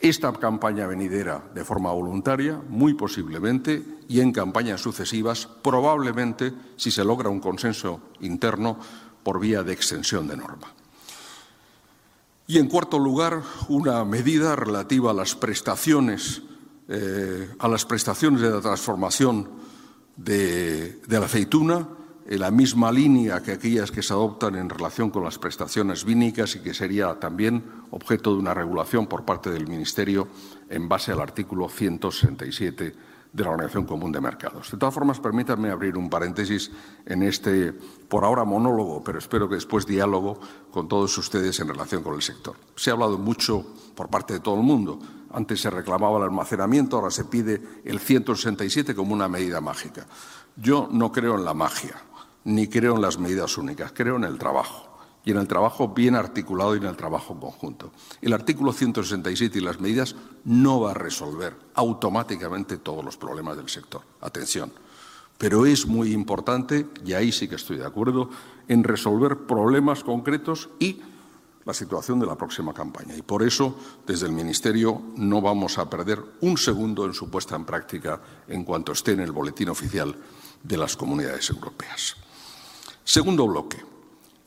esta 0.00 0.32
campaña 0.32 0.86
venidera 0.86 1.42
de 1.54 1.64
forma 1.64 1.92
voluntaria, 1.92 2.60
muy 2.68 2.94
posiblemente, 2.94 3.84
y 4.08 4.20
en 4.20 4.32
campañas 4.32 4.80
sucesivas, 4.80 5.46
probablemente 5.46 6.52
si 6.76 6.90
se 6.90 7.04
logra 7.04 7.28
un 7.28 7.40
consenso 7.40 8.00
interno 8.20 8.78
por 9.22 9.40
vía 9.40 9.62
de 9.62 9.72
extensión 9.72 10.26
de 10.26 10.36
norma. 10.36 10.72
Y, 12.46 12.58
en 12.58 12.66
cuarto 12.66 12.98
lugar, 12.98 13.42
una 13.68 14.04
medida 14.04 14.56
relativa 14.56 15.12
a 15.12 15.14
las 15.14 15.36
prestaciones, 15.36 16.42
eh, 16.88 17.48
a 17.58 17.68
las 17.68 17.84
prestaciones 17.84 18.40
de 18.40 18.50
la 18.50 18.60
transformación 18.60 19.48
de, 20.16 21.00
la 21.08 21.18
aceituna, 21.18 21.86
en 22.26 22.40
la 22.40 22.50
misma 22.50 22.90
línea 22.90 23.42
que 23.42 23.52
aquellas 23.52 23.90
que 23.90 24.02
se 24.02 24.12
adoptan 24.12 24.56
en 24.56 24.68
relación 24.68 25.10
con 25.10 25.24
las 25.24 25.38
prestaciones 25.38 26.04
vínicas 26.04 26.56
y 26.56 26.60
que 26.60 26.74
sería 26.74 27.18
también 27.20 27.62
objeto 27.90 28.32
de 28.32 28.40
una 28.40 28.54
regulación 28.54 29.06
por 29.06 29.24
parte 29.24 29.50
del 29.50 29.66
Ministerio 29.66 30.28
en 30.68 30.88
base 30.88 31.12
al 31.12 31.20
artículo 31.20 31.68
167 31.68 32.94
de 33.32 33.44
la 33.44 33.50
Organización 33.50 33.86
Común 33.86 34.10
de 34.10 34.20
Mercados. 34.20 34.70
De 34.70 34.78
todas 34.78 34.94
formas, 34.94 35.20
permítanme 35.20 35.70
abrir 35.70 35.96
un 35.96 36.10
paréntesis 36.10 36.70
en 37.06 37.22
este, 37.22 37.72
por 37.72 38.24
ahora, 38.24 38.44
monólogo, 38.44 39.04
pero 39.04 39.18
espero 39.18 39.48
que 39.48 39.54
después 39.54 39.86
diálogo 39.86 40.40
con 40.70 40.88
todos 40.88 41.16
ustedes 41.16 41.60
en 41.60 41.68
relación 41.68 42.02
con 42.02 42.14
el 42.14 42.22
sector. 42.22 42.56
Se 42.74 42.90
ha 42.90 42.94
hablado 42.94 43.18
mucho 43.18 43.64
por 43.94 44.08
parte 44.08 44.34
de 44.34 44.40
todo 44.40 44.56
el 44.56 44.62
mundo. 44.62 44.98
Antes 45.32 45.60
se 45.60 45.70
reclamaba 45.70 46.18
el 46.18 46.24
almacenamiento, 46.24 46.96
ahora 46.96 47.10
se 47.10 47.24
pide 47.24 47.62
el 47.84 48.00
167 48.00 48.94
como 48.94 49.14
una 49.14 49.28
medida 49.28 49.60
mágica. 49.60 50.06
Yo 50.56 50.88
no 50.90 51.12
creo 51.12 51.36
en 51.36 51.44
la 51.44 51.54
magia, 51.54 52.02
ni 52.44 52.66
creo 52.66 52.96
en 52.96 53.02
las 53.02 53.18
medidas 53.18 53.56
únicas, 53.56 53.92
creo 53.94 54.16
en 54.16 54.24
el 54.24 54.38
trabajo 54.38 54.89
y 55.24 55.30
en 55.30 55.38
el 55.38 55.48
trabajo 55.48 55.88
bien 55.88 56.14
articulado 56.14 56.74
y 56.74 56.78
en 56.78 56.86
el 56.86 56.96
trabajo 56.96 57.38
conjunto. 57.38 57.92
El 58.22 58.32
artículo 58.32 58.72
167 58.72 59.58
y 59.58 59.62
las 59.62 59.80
medidas 59.80 60.16
no 60.44 60.80
va 60.80 60.92
a 60.92 60.94
resolver 60.94 61.54
automáticamente 61.74 62.78
todos 62.78 63.04
los 63.04 63.16
problemas 63.16 63.56
del 63.56 63.68
sector. 63.68 64.02
Atención. 64.20 64.72
Pero 65.36 65.64
es 65.66 65.86
muy 65.86 66.12
importante, 66.12 66.86
y 67.04 67.14
ahí 67.14 67.32
sí 67.32 67.48
que 67.48 67.54
estoy 67.54 67.78
de 67.78 67.86
acuerdo, 67.86 68.28
en 68.68 68.84
resolver 68.84 69.38
problemas 69.46 70.04
concretos 70.04 70.68
y 70.78 71.00
la 71.64 71.74
situación 71.74 72.20
de 72.20 72.26
la 72.26 72.36
próxima 72.36 72.72
campaña. 72.72 73.16
Y 73.16 73.22
por 73.22 73.42
eso, 73.42 73.76
desde 74.06 74.26
el 74.26 74.32
Ministerio, 74.32 75.00
no 75.16 75.40
vamos 75.40 75.78
a 75.78 75.88
perder 75.88 76.22
un 76.40 76.56
segundo 76.56 77.04
en 77.04 77.14
su 77.14 77.30
puesta 77.30 77.56
en 77.56 77.64
práctica 77.64 78.20
en 78.48 78.64
cuanto 78.64 78.92
esté 78.92 79.12
en 79.12 79.20
el 79.20 79.32
boletín 79.32 79.68
oficial 79.68 80.14
de 80.62 80.76
las 80.76 80.96
comunidades 80.96 81.48
europeas. 81.50 82.16
Segundo 83.04 83.46
bloque 83.46 83.89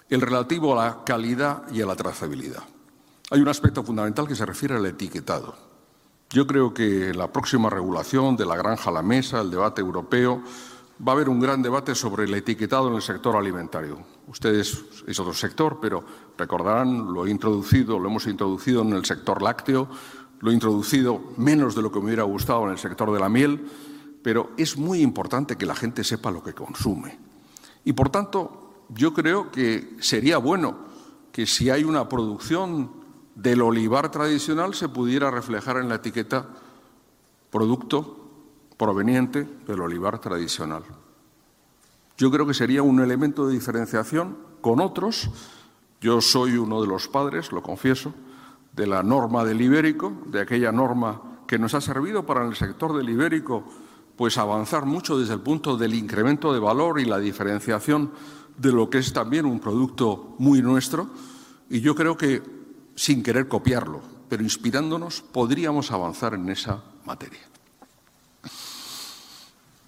el 0.09 0.21
relativo 0.21 0.73
a 0.73 0.85
la 0.85 1.03
calidad 1.03 1.63
y 1.71 1.81
a 1.81 1.85
la 1.85 1.95
trazabilidad. 1.95 2.63
Hay 3.31 3.41
un 3.41 3.47
aspecto 3.47 3.83
fundamental 3.83 4.27
que 4.27 4.35
se 4.35 4.45
refiere 4.45 4.75
al 4.75 4.85
etiquetado. 4.85 5.55
Yo 6.29 6.47
creo 6.47 6.73
que 6.73 7.13
la 7.13 7.31
próxima 7.31 7.69
regulación 7.69 8.35
de 8.35 8.45
la 8.45 8.55
granja 8.55 8.89
a 8.89 8.93
la 8.93 9.01
mesa, 9.01 9.41
el 9.41 9.51
debate 9.51 9.81
europeo, 9.81 10.41
va 11.05 11.11
a 11.11 11.15
haber 11.15 11.29
un 11.29 11.39
gran 11.39 11.61
debate 11.61 11.95
sobre 11.95 12.25
el 12.25 12.33
etiquetado 12.33 12.89
en 12.89 12.95
el 12.95 13.01
sector 13.01 13.35
alimentario. 13.35 13.99
Ustedes 14.27 14.83
es 15.07 15.19
otro 15.19 15.33
sector, 15.33 15.79
pero 15.81 16.03
recordarán, 16.37 17.13
lo 17.13 17.25
he 17.25 17.31
introducido, 17.31 17.99
lo 17.99 18.09
hemos 18.09 18.27
introducido 18.27 18.81
en 18.81 18.93
el 18.93 19.05
sector 19.05 19.41
lácteo, 19.41 19.87
lo 20.39 20.51
he 20.51 20.53
introducido 20.53 21.21
menos 21.37 21.75
de 21.75 21.81
lo 21.81 21.91
que 21.91 21.99
me 21.99 22.05
hubiera 22.05 22.23
gustado 22.23 22.65
en 22.65 22.71
el 22.71 22.77
sector 22.77 23.11
de 23.11 23.19
la 23.19 23.29
miel, 23.29 23.69
pero 24.21 24.51
es 24.57 24.77
muy 24.77 25.01
importante 25.01 25.57
que 25.57 25.65
la 25.65 25.75
gente 25.75 26.03
sepa 26.03 26.31
lo 26.31 26.43
que 26.43 26.53
consume. 26.53 27.19
Y 27.85 27.93
por 27.93 28.09
tanto, 28.09 28.62
yo 28.89 29.13
creo 29.13 29.51
que 29.51 29.95
sería 29.99 30.37
bueno 30.37 30.77
que 31.31 31.45
si 31.45 31.69
hay 31.69 31.83
una 31.83 32.07
producción 32.07 32.91
del 33.35 33.61
olivar 33.61 34.11
tradicional 34.11 34.73
se 34.73 34.89
pudiera 34.89 35.31
reflejar 35.31 35.77
en 35.77 35.89
la 35.89 35.95
etiqueta 35.95 36.47
producto 37.49 38.17
proveniente 38.77 39.47
del 39.67 39.81
olivar 39.81 40.19
tradicional. 40.19 40.83
Yo 42.17 42.29
creo 42.29 42.45
que 42.45 42.53
sería 42.53 42.83
un 42.83 42.99
elemento 42.99 43.47
de 43.47 43.53
diferenciación 43.53 44.37
con 44.61 44.79
otros. 44.79 45.29
Yo 45.99 46.21
soy 46.21 46.57
uno 46.57 46.81
de 46.81 46.87
los 46.87 47.07
padres, 47.07 47.51
lo 47.51 47.63
confieso, 47.63 48.13
de 48.73 48.87
la 48.87 49.01
norma 49.03 49.43
del 49.43 49.61
ibérico, 49.61 50.13
de 50.27 50.41
aquella 50.41 50.71
norma 50.71 51.21
que 51.47 51.57
nos 51.57 51.73
ha 51.73 51.81
servido 51.81 52.25
para 52.25 52.41
en 52.41 52.49
el 52.49 52.55
sector 52.55 52.95
del 52.95 53.09
ibérico 53.09 53.63
pues 54.15 54.37
avanzar 54.37 54.85
mucho 54.85 55.17
desde 55.17 55.33
el 55.33 55.41
punto 55.41 55.75
del 55.75 55.95
incremento 55.95 56.53
de 56.53 56.59
valor 56.59 56.99
y 56.99 57.05
la 57.05 57.17
diferenciación 57.17 58.11
de 58.57 58.71
lo 58.71 58.89
que 58.89 58.99
es 58.99 59.13
también 59.13 59.45
un 59.45 59.59
producto 59.59 60.35
muy 60.37 60.61
nuestro 60.61 61.09
y 61.69 61.81
yo 61.81 61.95
creo 61.95 62.17
que 62.17 62.41
sin 62.95 63.23
querer 63.23 63.47
copiarlo, 63.47 64.01
pero 64.29 64.43
inspirándonos, 64.43 65.21
podríamos 65.21 65.91
avanzar 65.91 66.33
en 66.33 66.49
esa 66.49 66.83
materia. 67.05 67.41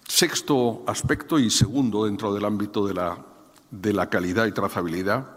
Sexto 0.08 0.84
aspecto 0.88 1.38
y 1.40 1.50
segundo 1.50 2.06
dentro 2.06 2.34
del 2.34 2.46
ámbito 2.46 2.88
de 2.88 2.94
la, 2.94 3.18
de 3.70 3.94
la 3.94 4.10
calidad 4.10 4.46
y 4.46 4.52
trazabilidad, 4.52 5.28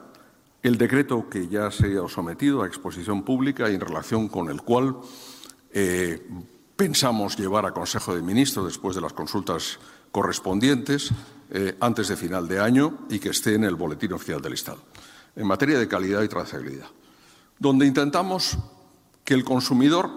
el 0.62 0.78
decreto 0.78 1.28
que 1.28 1.48
ya 1.48 1.70
se 1.70 1.98
ha 1.98 2.08
sometido 2.08 2.62
a 2.62 2.66
exposición 2.66 3.22
pública 3.22 3.70
y 3.70 3.74
en 3.74 3.80
relación 3.80 4.28
con 4.28 4.50
el 4.50 4.62
cual 4.62 4.96
eh, 5.72 6.26
pensamos 6.76 7.36
llevar 7.36 7.66
a 7.66 7.72
Consejo 7.72 8.14
de 8.14 8.22
Ministros 8.22 8.66
después 8.66 8.94
de 8.94 9.02
las 9.02 9.12
consultas 9.12 9.78
correspondientes 10.12 11.12
eh, 11.50 11.76
antes 11.80 12.08
de 12.08 12.16
final 12.16 12.46
de 12.46 12.60
año 12.60 13.06
y 13.08 13.18
que 13.18 13.30
esté 13.30 13.54
en 13.54 13.64
el 13.64 13.74
Boletín 13.74 14.12
Oficial 14.12 14.42
del 14.42 14.52
Estado, 14.52 14.82
en 15.34 15.46
materia 15.46 15.78
de 15.78 15.88
calidad 15.88 16.22
y 16.22 16.28
trazabilidad, 16.28 16.88
donde 17.58 17.86
intentamos 17.86 18.58
que 19.24 19.34
el 19.34 19.44
consumidor 19.44 20.10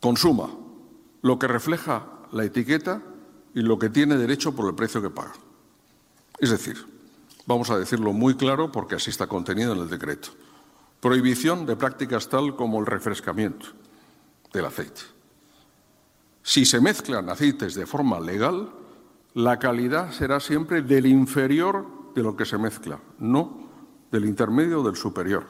consuma 0.00 0.50
lo 1.22 1.38
que 1.38 1.46
refleja 1.46 2.06
la 2.32 2.44
etiqueta 2.44 3.02
y 3.54 3.62
lo 3.62 3.78
que 3.78 3.90
tiene 3.90 4.16
derecho 4.16 4.54
por 4.54 4.68
el 4.68 4.74
precio 4.74 5.00
que 5.00 5.10
paga. 5.10 5.32
Es 6.38 6.50
decir, 6.50 6.76
vamos 7.46 7.70
a 7.70 7.78
decirlo 7.78 8.12
muy 8.12 8.34
claro 8.34 8.72
porque 8.72 8.96
así 8.96 9.10
está 9.10 9.26
contenido 9.26 9.72
en 9.72 9.80
el 9.80 9.88
decreto. 9.88 10.30
Prohibición 11.00 11.66
de 11.66 11.76
prácticas 11.76 12.28
tal 12.28 12.56
como 12.56 12.80
el 12.80 12.86
refrescamiento 12.86 13.66
del 14.52 14.66
aceite. 14.66 15.02
Si 16.42 16.64
se 16.64 16.80
mezclan 16.80 17.28
aceites 17.28 17.74
de 17.74 17.86
forma 17.86 18.18
legal, 18.18 18.72
la 19.34 19.58
calidad 19.58 20.12
será 20.12 20.40
siempre 20.40 20.82
del 20.82 21.06
inferior 21.06 21.86
de 22.14 22.22
lo 22.22 22.36
que 22.36 22.44
se 22.44 22.58
mezcla, 22.58 23.00
no 23.18 23.68
del 24.10 24.26
intermedio 24.26 24.80
o 24.80 24.84
del 24.84 24.96
superior. 24.96 25.46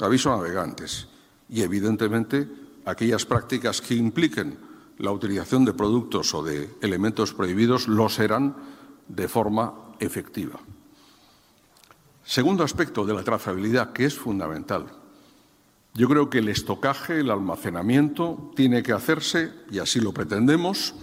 Aviso 0.00 0.32
a 0.32 0.36
navegantes. 0.36 1.08
Y, 1.48 1.62
evidentemente, 1.62 2.48
aquellas 2.84 3.24
prácticas 3.24 3.80
que 3.80 3.94
impliquen 3.94 4.58
la 4.98 5.10
utilización 5.10 5.64
de 5.64 5.74
productos 5.74 6.32
o 6.34 6.42
de 6.42 6.70
elementos 6.80 7.34
prohibidos 7.34 7.88
lo 7.88 8.08
serán 8.08 8.54
de 9.08 9.28
forma 9.28 9.74
efectiva. 9.98 10.58
Segundo 12.24 12.64
aspecto 12.64 13.04
de 13.04 13.14
la 13.14 13.22
trazabilidad, 13.22 13.92
que 13.92 14.04
es 14.04 14.16
fundamental, 14.16 14.86
Yo 15.96 16.08
creo 16.10 16.28
que 16.28 16.38
el 16.38 16.50
estocaje, 16.50 17.20
el 17.20 17.30
almacenamiento, 17.30 18.52
tiene 18.54 18.82
que 18.82 18.92
hacerse, 18.92 19.50
y 19.70 19.78
así 19.78 19.98
lo 19.98 20.12
pretendemos, 20.12 20.94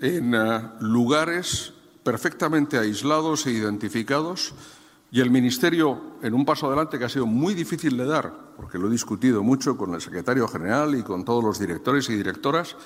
en 0.00 0.34
eh, 0.34 0.60
lugares 0.80 1.72
perfectamente 2.02 2.78
aislados 2.78 3.46
e 3.46 3.52
identificados 3.52 4.54
y 5.10 5.20
el 5.20 5.30
Ministerio, 5.30 6.18
en 6.22 6.34
un 6.34 6.44
paso 6.44 6.66
adelante 6.66 6.98
que 6.98 7.06
ha 7.06 7.08
sido 7.08 7.26
muy 7.26 7.54
difícil 7.54 7.96
de 7.96 8.04
dar, 8.04 8.32
porque 8.56 8.78
lo 8.78 8.88
he 8.88 8.90
discutido 8.90 9.42
mucho 9.42 9.76
con 9.76 9.94
el 9.94 10.00
secretario 10.00 10.46
general 10.46 10.94
y 10.94 11.02
con 11.02 11.24
todos 11.24 11.42
los 11.42 11.58
directores 11.58 12.10
y 12.10 12.16
directoras, 12.16 12.76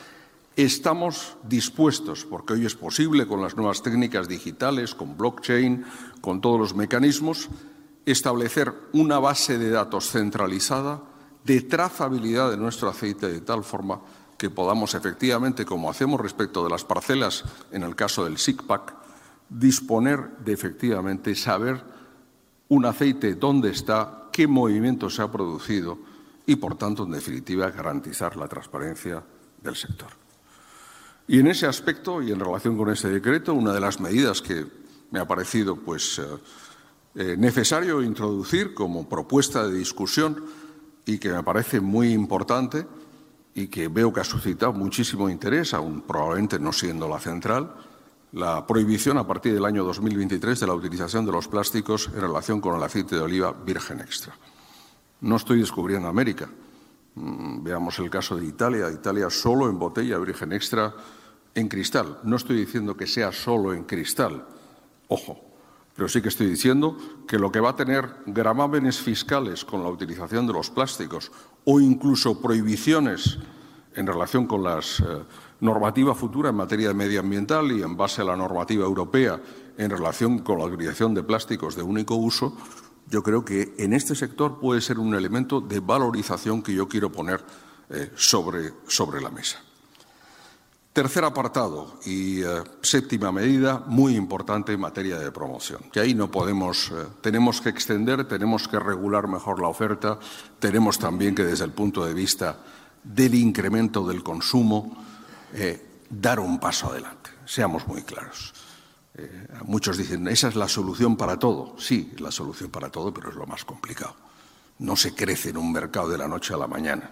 estamos 0.54 1.36
dispuestos, 1.42 2.24
porque 2.24 2.52
hoy 2.52 2.66
es 2.66 2.76
posible 2.76 3.26
con 3.26 3.42
las 3.42 3.56
nuevas 3.56 3.82
técnicas 3.82 4.28
digitales, 4.28 4.94
con 4.94 5.16
blockchain, 5.16 5.84
con 6.20 6.40
todos 6.40 6.60
los 6.60 6.74
mecanismos, 6.76 7.48
establecer 8.06 8.72
una 8.92 9.18
base 9.18 9.58
de 9.58 9.70
datos 9.70 10.10
centralizada 10.10 11.02
de 11.44 11.62
trazabilidad 11.62 12.50
de 12.50 12.56
nuestro 12.56 12.88
aceite 12.88 13.28
de 13.28 13.40
tal 13.40 13.64
forma 13.64 14.00
que 14.42 14.50
podamos 14.50 14.96
efectivamente, 14.96 15.64
como 15.64 15.88
hacemos 15.88 16.20
respecto 16.20 16.64
de 16.64 16.70
las 16.70 16.82
parcelas 16.82 17.44
en 17.70 17.84
el 17.84 17.94
caso 17.94 18.24
del 18.24 18.38
SICPAC, 18.38 18.92
disponer 19.48 20.38
de 20.38 20.52
efectivamente 20.52 21.36
saber 21.36 21.80
un 22.66 22.84
aceite 22.84 23.36
dónde 23.36 23.70
está, 23.70 24.30
qué 24.32 24.48
movimiento 24.48 25.08
se 25.08 25.22
ha 25.22 25.30
producido 25.30 25.96
y, 26.44 26.56
por 26.56 26.76
tanto, 26.76 27.04
en 27.04 27.12
definitiva, 27.12 27.70
garantizar 27.70 28.36
la 28.36 28.48
transparencia 28.48 29.22
del 29.62 29.76
sector. 29.76 30.10
Y 31.28 31.38
en 31.38 31.46
ese 31.46 31.68
aspecto 31.68 32.20
y 32.20 32.32
en 32.32 32.40
relación 32.40 32.76
con 32.76 32.90
ese 32.90 33.10
decreto, 33.10 33.54
una 33.54 33.72
de 33.72 33.78
las 33.78 34.00
medidas 34.00 34.42
que 34.42 34.66
me 35.12 35.20
ha 35.20 35.24
parecido 35.24 35.76
pues, 35.76 36.18
eh, 36.18 36.24
eh, 37.14 37.36
necesario 37.38 38.02
introducir 38.02 38.74
como 38.74 39.08
propuesta 39.08 39.68
de 39.68 39.78
discusión 39.78 40.44
y 41.06 41.18
que 41.18 41.28
me 41.28 41.44
parece 41.44 41.78
muy 41.78 42.12
importante 42.12 42.88
y 43.54 43.68
que 43.68 43.88
veo 43.88 44.12
que 44.12 44.20
ha 44.20 44.24
suscitado 44.24 44.72
muchísimo 44.72 45.28
interés, 45.28 45.74
aún 45.74 46.02
probablemente 46.02 46.58
no 46.58 46.72
siendo 46.72 47.08
la 47.08 47.18
central, 47.18 47.74
la 48.32 48.66
prohibición 48.66 49.18
a 49.18 49.26
partir 49.26 49.52
del 49.52 49.64
año 49.64 49.84
2023 49.84 50.58
de 50.58 50.66
la 50.66 50.74
utilización 50.74 51.26
de 51.26 51.32
los 51.32 51.48
plásticos 51.48 52.08
en 52.14 52.20
relación 52.22 52.60
con 52.60 52.76
el 52.76 52.82
aceite 52.82 53.16
de 53.16 53.22
oliva 53.22 53.52
virgen 53.52 54.00
extra. 54.00 54.34
No 55.20 55.36
estoy 55.36 55.60
descubriendo 55.60 56.08
América. 56.08 56.48
Mm, 57.14 57.62
veamos 57.62 57.98
el 57.98 58.08
caso 58.08 58.36
de 58.36 58.46
Italia. 58.46 58.90
Italia 58.90 59.28
solo 59.28 59.68
en 59.68 59.78
botella 59.78 60.18
virgen 60.18 60.52
extra 60.52 60.94
en 61.54 61.68
cristal. 61.68 62.20
No 62.24 62.36
estoy 62.36 62.56
diciendo 62.56 62.96
que 62.96 63.06
sea 63.06 63.32
solo 63.32 63.74
en 63.74 63.84
cristal. 63.84 64.46
Ojo. 65.08 65.51
Pero 65.94 66.08
sí 66.08 66.22
que 66.22 66.28
estoy 66.28 66.46
diciendo 66.46 66.96
que 67.26 67.38
lo 67.38 67.52
que 67.52 67.60
va 67.60 67.70
a 67.70 67.76
tener 67.76 68.08
gramámenes 68.26 68.98
fiscales 68.98 69.64
con 69.64 69.82
la 69.82 69.90
utilización 69.90 70.46
de 70.46 70.54
los 70.54 70.70
plásticos 70.70 71.30
o 71.64 71.80
incluso 71.80 72.40
prohibiciones 72.40 73.38
en 73.94 74.06
relación 74.06 74.46
con 74.46 74.62
las 74.62 75.00
eh, 75.00 75.04
normativa 75.60 76.14
futura 76.14 76.50
en 76.50 76.56
materia 76.56 76.92
medioambiental 76.92 77.70
y 77.72 77.82
en 77.82 77.96
base 77.96 78.22
a 78.22 78.24
la 78.24 78.36
normativa 78.36 78.84
europea 78.84 79.40
en 79.76 79.90
relación 79.90 80.40
con 80.40 80.58
la 80.58 80.64
utilización 80.64 81.14
de 81.14 81.22
plásticos 81.22 81.76
de 81.76 81.82
único 81.82 82.14
uso, 82.14 82.56
yo 83.08 83.22
creo 83.22 83.44
que 83.44 83.74
en 83.78 83.92
este 83.92 84.14
sector 84.14 84.58
puede 84.58 84.80
ser 84.80 84.98
un 84.98 85.14
elemento 85.14 85.60
de 85.60 85.80
valorización 85.80 86.62
que 86.62 86.74
yo 86.74 86.88
quiero 86.88 87.12
poner 87.12 87.44
eh, 87.90 88.10
sobre, 88.16 88.72
sobre, 88.86 89.20
la 89.20 89.30
mesa. 89.30 89.62
Tercer 90.92 91.24
apartado 91.24 92.00
y 92.04 92.42
eh, 92.42 92.62
séptima 92.82 93.32
medida 93.32 93.82
muy 93.86 94.14
importante 94.14 94.74
en 94.74 94.80
materia 94.80 95.18
de 95.18 95.32
promoción. 95.32 95.80
Que 95.90 96.00
ahí 96.00 96.12
no 96.12 96.30
podemos, 96.30 96.90
eh, 96.92 97.06
tenemos 97.22 97.62
que 97.62 97.70
extender, 97.70 98.28
tenemos 98.28 98.68
que 98.68 98.78
regular 98.78 99.26
mejor 99.26 99.58
la 99.58 99.68
oferta, 99.68 100.18
tenemos 100.58 100.98
también 100.98 101.34
que 101.34 101.44
desde 101.44 101.64
el 101.64 101.70
punto 101.70 102.04
de 102.04 102.12
vista 102.12 102.58
del 103.02 103.34
incremento 103.34 104.06
del 104.06 104.22
consumo, 104.22 105.02
eh, 105.54 105.82
dar 106.10 106.38
un 106.38 106.60
paso 106.60 106.90
adelante. 106.90 107.30
Seamos 107.46 107.86
muy 107.86 108.02
claros. 108.02 108.52
Muchos 109.64 109.96
dicen, 109.96 110.28
esa 110.28 110.48
es 110.48 110.56
la 110.56 110.68
solución 110.68 111.16
para 111.16 111.38
todo. 111.38 111.74
Sí, 111.78 112.12
es 112.14 112.20
la 112.20 112.30
solución 112.30 112.70
para 112.70 112.90
todo, 112.90 113.14
pero 113.14 113.30
es 113.30 113.34
lo 113.34 113.46
más 113.46 113.64
complicado. 113.64 114.14
No 114.78 114.96
se 114.96 115.14
crece 115.14 115.50
en 115.50 115.56
un 115.56 115.72
mercado 115.72 116.08
de 116.10 116.18
la 116.18 116.28
noche 116.28 116.52
a 116.52 116.58
la 116.58 116.66
mañana. 116.66 117.10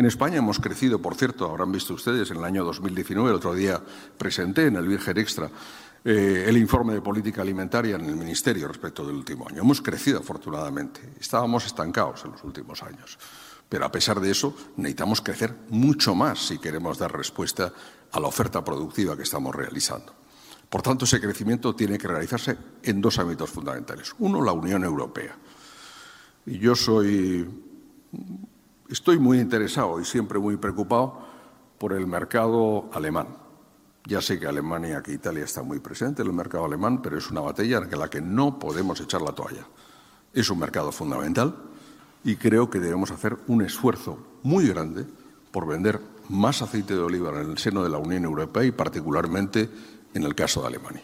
En 0.00 0.06
España 0.06 0.38
hemos 0.38 0.58
crecido, 0.58 0.98
por 0.98 1.14
cierto, 1.14 1.44
habrán 1.44 1.72
visto 1.72 1.92
ustedes, 1.92 2.30
en 2.30 2.38
el 2.38 2.44
año 2.44 2.64
2019, 2.64 3.28
el 3.28 3.36
otro 3.36 3.52
día 3.52 3.78
presenté 4.16 4.68
en 4.68 4.76
el 4.76 4.88
Virgen 4.88 5.18
Extra 5.18 5.50
eh, 6.02 6.46
el 6.46 6.56
informe 6.56 6.94
de 6.94 7.02
política 7.02 7.42
alimentaria 7.42 7.96
en 7.96 8.06
el 8.06 8.16
Ministerio 8.16 8.66
respecto 8.66 9.06
del 9.06 9.16
último 9.16 9.46
año. 9.46 9.60
Hemos 9.60 9.82
crecido, 9.82 10.20
afortunadamente. 10.20 11.02
Estábamos 11.20 11.66
estancados 11.66 12.24
en 12.24 12.30
los 12.30 12.42
últimos 12.44 12.82
años. 12.82 13.18
Pero 13.68 13.84
a 13.84 13.92
pesar 13.92 14.20
de 14.20 14.30
eso, 14.30 14.56
necesitamos 14.78 15.20
crecer 15.20 15.54
mucho 15.68 16.14
más 16.14 16.46
si 16.46 16.56
queremos 16.56 16.96
dar 16.96 17.14
respuesta 17.14 17.70
a 18.10 18.20
la 18.20 18.28
oferta 18.28 18.64
productiva 18.64 19.14
que 19.18 19.24
estamos 19.24 19.54
realizando. 19.54 20.14
Por 20.70 20.80
tanto, 20.80 21.04
ese 21.04 21.20
crecimiento 21.20 21.74
tiene 21.74 21.98
que 21.98 22.08
realizarse 22.08 22.56
en 22.84 23.02
dos 23.02 23.18
ámbitos 23.18 23.50
fundamentales. 23.50 24.14
Uno, 24.20 24.42
la 24.42 24.52
Unión 24.52 24.82
Europea. 24.82 25.36
Y 26.46 26.58
yo 26.58 26.74
soy, 26.74 27.46
estoy 28.90 29.18
muy 29.18 29.38
interesado 29.38 30.00
y 30.00 30.04
siempre 30.04 30.38
muy 30.38 30.56
preocupado 30.56 31.18
por 31.78 31.92
el 31.92 32.06
mercado 32.06 32.90
alemán. 32.92 33.28
Ya 34.04 34.20
sé 34.20 34.40
que 34.40 34.46
Alemania, 34.46 35.02
que 35.02 35.12
Italia 35.12 35.44
está 35.44 35.62
muy 35.62 35.78
presente 35.78 36.22
en 36.22 36.28
el 36.28 36.34
mercado 36.34 36.64
alemán, 36.64 37.00
pero 37.00 37.16
es 37.16 37.30
una 37.30 37.40
batalla 37.40 37.78
en 37.78 37.98
la 37.98 38.08
que 38.08 38.20
no 38.20 38.58
podemos 38.58 39.00
echar 39.00 39.22
la 39.22 39.32
toalla. 39.32 39.66
Es 40.32 40.50
un 40.50 40.58
mercado 40.58 40.90
fundamental 40.90 41.54
y 42.24 42.36
creo 42.36 42.68
que 42.70 42.80
debemos 42.80 43.10
hacer 43.10 43.36
un 43.46 43.62
esfuerzo 43.62 44.18
muy 44.42 44.66
grande 44.68 45.06
por 45.52 45.66
vender 45.66 46.00
más 46.28 46.62
aceite 46.62 46.94
de 46.94 47.00
oliva 47.00 47.30
en 47.30 47.50
el 47.50 47.58
seno 47.58 47.82
de 47.82 47.90
la 47.90 47.98
Unión 47.98 48.24
Europea 48.24 48.64
y 48.64 48.72
particularmente 48.72 49.68
en 50.14 50.22
el 50.24 50.34
caso 50.34 50.62
de 50.62 50.68
Alemania. 50.68 51.02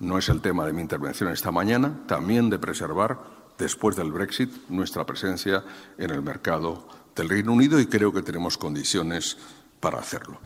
No 0.00 0.18
es 0.18 0.28
el 0.28 0.40
tema 0.40 0.64
de 0.64 0.72
mi 0.72 0.80
intervención 0.80 1.30
esta 1.30 1.50
mañana, 1.50 2.00
también 2.06 2.48
de 2.50 2.58
preservar, 2.58 3.18
después 3.58 3.96
del 3.96 4.12
Brexit, 4.12 4.50
nuestra 4.68 5.04
presencia 5.04 5.62
en 5.98 6.10
el 6.10 6.22
mercado 6.22 6.88
del 7.14 7.28
Reino 7.28 7.52
Unido 7.52 7.80
y 7.80 7.86
creo 7.86 8.12
que 8.12 8.22
tenemos 8.22 8.58
condiciones 8.58 9.36
para 9.80 9.98
hacerlo. 9.98 10.40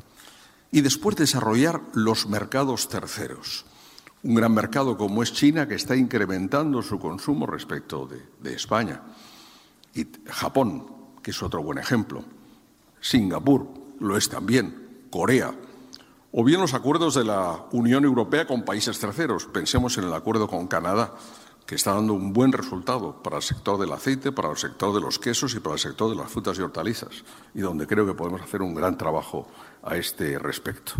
Y 0.70 0.80
después 0.80 1.16
desarrollar 1.16 1.80
los 1.92 2.26
mercados 2.26 2.88
terceros. 2.88 3.64
Un 4.22 4.34
gran 4.34 4.52
mercado 4.52 4.96
como 4.96 5.22
es 5.22 5.32
China 5.32 5.68
que 5.68 5.74
está 5.74 5.94
incrementando 5.94 6.82
su 6.82 6.98
consumo 6.98 7.46
respecto 7.46 8.06
de, 8.06 8.22
de 8.40 8.54
España 8.54 9.02
y 9.94 10.06
Japón, 10.26 10.86
que 11.22 11.30
es 11.30 11.42
otro 11.42 11.62
buen 11.62 11.78
ejemplo, 11.78 12.24
Singapur 13.00 13.68
lo 14.00 14.16
es 14.16 14.28
también, 14.28 15.06
Corea, 15.10 15.54
o 16.32 16.42
bien 16.42 16.60
los 16.60 16.74
acuerdos 16.74 17.14
de 17.14 17.24
la 17.24 17.64
Unión 17.70 18.04
Europea 18.04 18.46
con 18.46 18.64
países 18.64 18.98
terceros. 18.98 19.46
Pensemos 19.46 19.96
en 19.98 20.04
el 20.04 20.12
acuerdo 20.12 20.48
con 20.48 20.66
Canadá, 20.66 21.14
que 21.66 21.76
está 21.76 21.94
dando 21.94 22.12
un 22.14 22.32
buen 22.32 22.52
resultado 22.52 23.22
para 23.22 23.36
el 23.36 23.42
sector 23.42 23.78
del 23.78 23.92
aceite, 23.92 24.32
para 24.32 24.50
el 24.50 24.56
sector 24.56 24.94
de 24.94 25.00
los 25.00 25.18
quesos 25.18 25.54
y 25.54 25.60
para 25.60 25.74
el 25.74 25.80
sector 25.80 26.10
de 26.10 26.16
las 26.16 26.30
frutas 26.30 26.58
y 26.58 26.62
hortalizas, 26.62 27.24
y 27.54 27.60
donde 27.60 27.86
creo 27.86 28.06
que 28.06 28.14
podemos 28.14 28.42
hacer 28.42 28.62
un 28.62 28.74
gran 28.74 28.98
trabajo 28.98 29.48
a 29.82 29.96
este 29.96 30.38
respecto. 30.38 30.92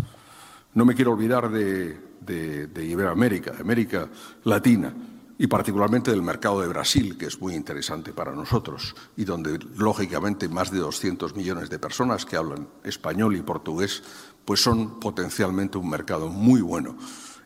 No 0.75 0.85
me 0.85 0.95
quiero 0.95 1.13
olvidar 1.13 1.51
de, 1.51 1.99
de 2.21 2.85
Iberoamérica, 2.85 3.53
de 3.53 3.61
América 3.61 4.09
Latina 4.45 4.93
y 5.37 5.47
particularmente 5.47 6.11
del 6.11 6.23
mercado 6.23 6.61
de 6.61 6.69
Brasil, 6.69 7.19
que 7.19 7.27
es 7.27 7.41
muy 7.41 7.55
interesante 7.55 8.13
para 8.13 8.33
nosotros 8.33 8.95
y 9.17 9.25
donde, 9.25 9.59
lógicamente, 9.77 10.49
más 10.49 10.71
de 10.71 10.79
200 10.79 11.37
millones 11.37 11.71
de 11.71 11.79
personas 11.79 12.25
que 12.25 12.37
hablan 12.37 12.69
español 12.85 13.37
y 13.37 13.43
portugués, 13.43 14.03
pues 14.45 14.63
son 14.63 15.01
potencialmente 15.01 15.79
un 15.79 15.91
mercado 15.91 16.29
muy 16.29 16.61
bueno 16.61 16.97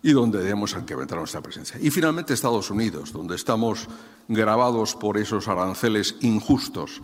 y 0.09 0.13
donde 0.13 0.39
debemos 0.39 0.73
incrementar 0.73 1.19
nuestra 1.19 1.43
presencia. 1.43 1.79
Y 1.79 1.91
finalmente 1.91 2.33
Estados 2.33 2.71
Unidos, 2.71 3.13
donde 3.13 3.37
estamos 3.37 3.87
grabados 4.27 4.95
por 4.95 5.19
esos 5.19 5.49
aranceles 5.49 6.17
injustos 6.23 7.03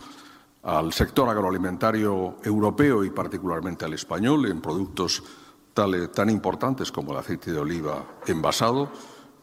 al 0.63 0.91
sector 0.91 1.29
agroalimentario 1.29 2.37
europeo 2.43 3.03
y 3.03 3.11
particularmente 3.11 3.85
al 3.85 3.93
español 3.93 4.47
en 4.47 4.59
productos 4.59 5.21
tan 5.75 6.31
importantes 6.31 6.91
como 6.91 7.11
el 7.11 7.19
aceite 7.19 7.51
de 7.51 7.59
oliva 7.59 8.03
envasado, 8.25 8.91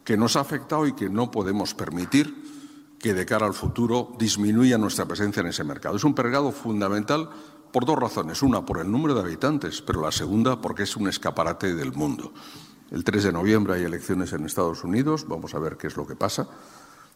que 0.03 0.17
nos 0.17 0.35
ha 0.35 0.41
afectado 0.41 0.85
y 0.85 0.91
que 0.91 1.09
no 1.09 1.31
podemos 1.31 1.73
permitir 1.73 2.97
que 2.99 3.13
de 3.13 3.25
cara 3.25 3.45
al 3.45 3.53
futuro 3.53 4.11
disminuya 4.19 4.77
nuestra 4.77 5.05
presencia 5.05 5.39
en 5.39 5.47
ese 5.47 5.63
mercado. 5.63 5.95
Es 5.95 6.03
un 6.03 6.13
mercado 6.17 6.51
fundamental 6.51 7.29
por 7.71 7.85
dos 7.85 7.97
razones. 7.97 8.41
Una, 8.41 8.65
por 8.65 8.79
el 8.79 8.91
número 8.91 9.13
de 9.13 9.21
habitantes, 9.21 9.81
pero 9.81 10.01
la 10.01 10.11
segunda, 10.11 10.59
porque 10.59 10.83
es 10.83 10.97
un 10.97 11.07
escaparate 11.07 11.73
del 11.73 11.93
mundo. 11.93 12.33
El 12.93 13.03
3 13.03 13.23
de 13.25 13.33
noviembre 13.33 13.73
hay 13.73 13.83
elecciones 13.83 14.31
en 14.31 14.45
Estados 14.45 14.85
Unidos, 14.85 15.25
vamos 15.27 15.53
a 15.55 15.59
ver 15.59 15.75
qué 15.75 15.87
es 15.87 15.97
lo 15.97 16.07
que 16.07 16.15
pasa. 16.15 16.47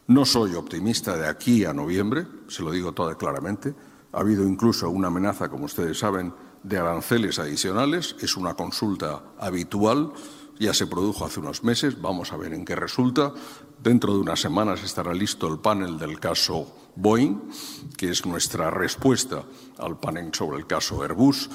No 0.08 0.26
soy 0.26 0.56
optimista 0.56 1.16
de 1.16 1.28
aquí 1.28 1.64
a 1.64 1.74
noviembre, 1.74 2.28
se 2.50 2.64
lo 2.64 2.72
digo 2.72 2.92
todo 2.92 3.16
claramente. 3.16 3.74
Ha 4.12 4.20
habido 4.20 4.44
incluso 4.44 4.90
una 4.90 5.08
amenaza, 5.08 5.48
como 5.48 5.66
ustedes 5.66 6.00
saben, 6.00 6.34
de 6.64 6.78
aranceles 6.78 7.40
adicionales. 7.40 8.16
Es 8.20 8.36
una 8.36 8.56
consulta 8.56 9.22
habitual 9.40 10.12
ya 10.60 10.74
se 10.74 10.88
produjo 10.88 11.26
hace 11.26 11.40
unos 11.40 11.64
meses, 11.64 12.02
vamos 12.02 12.34
a 12.34 12.38
ver 12.38 12.54
en 12.54 12.66
qué 12.66 12.76
resulta. 12.76 13.34
Dentro 13.82 14.14
de 14.14 14.20
unas 14.20 14.40
semanas 14.40 14.84
estará 14.84 15.14
listo 15.14 15.48
el 15.48 15.60
panel 15.60 16.00
del 16.00 16.20
caso 16.20 16.90
Boeing, 16.96 17.52
que 17.96 18.10
es 18.10 18.26
nuestra 18.26 18.72
respuesta 18.72 19.44
al 19.78 20.00
panel 20.00 20.34
sobre 20.34 20.58
el 20.58 20.66
caso 20.66 21.04
Airbus, 21.04 21.50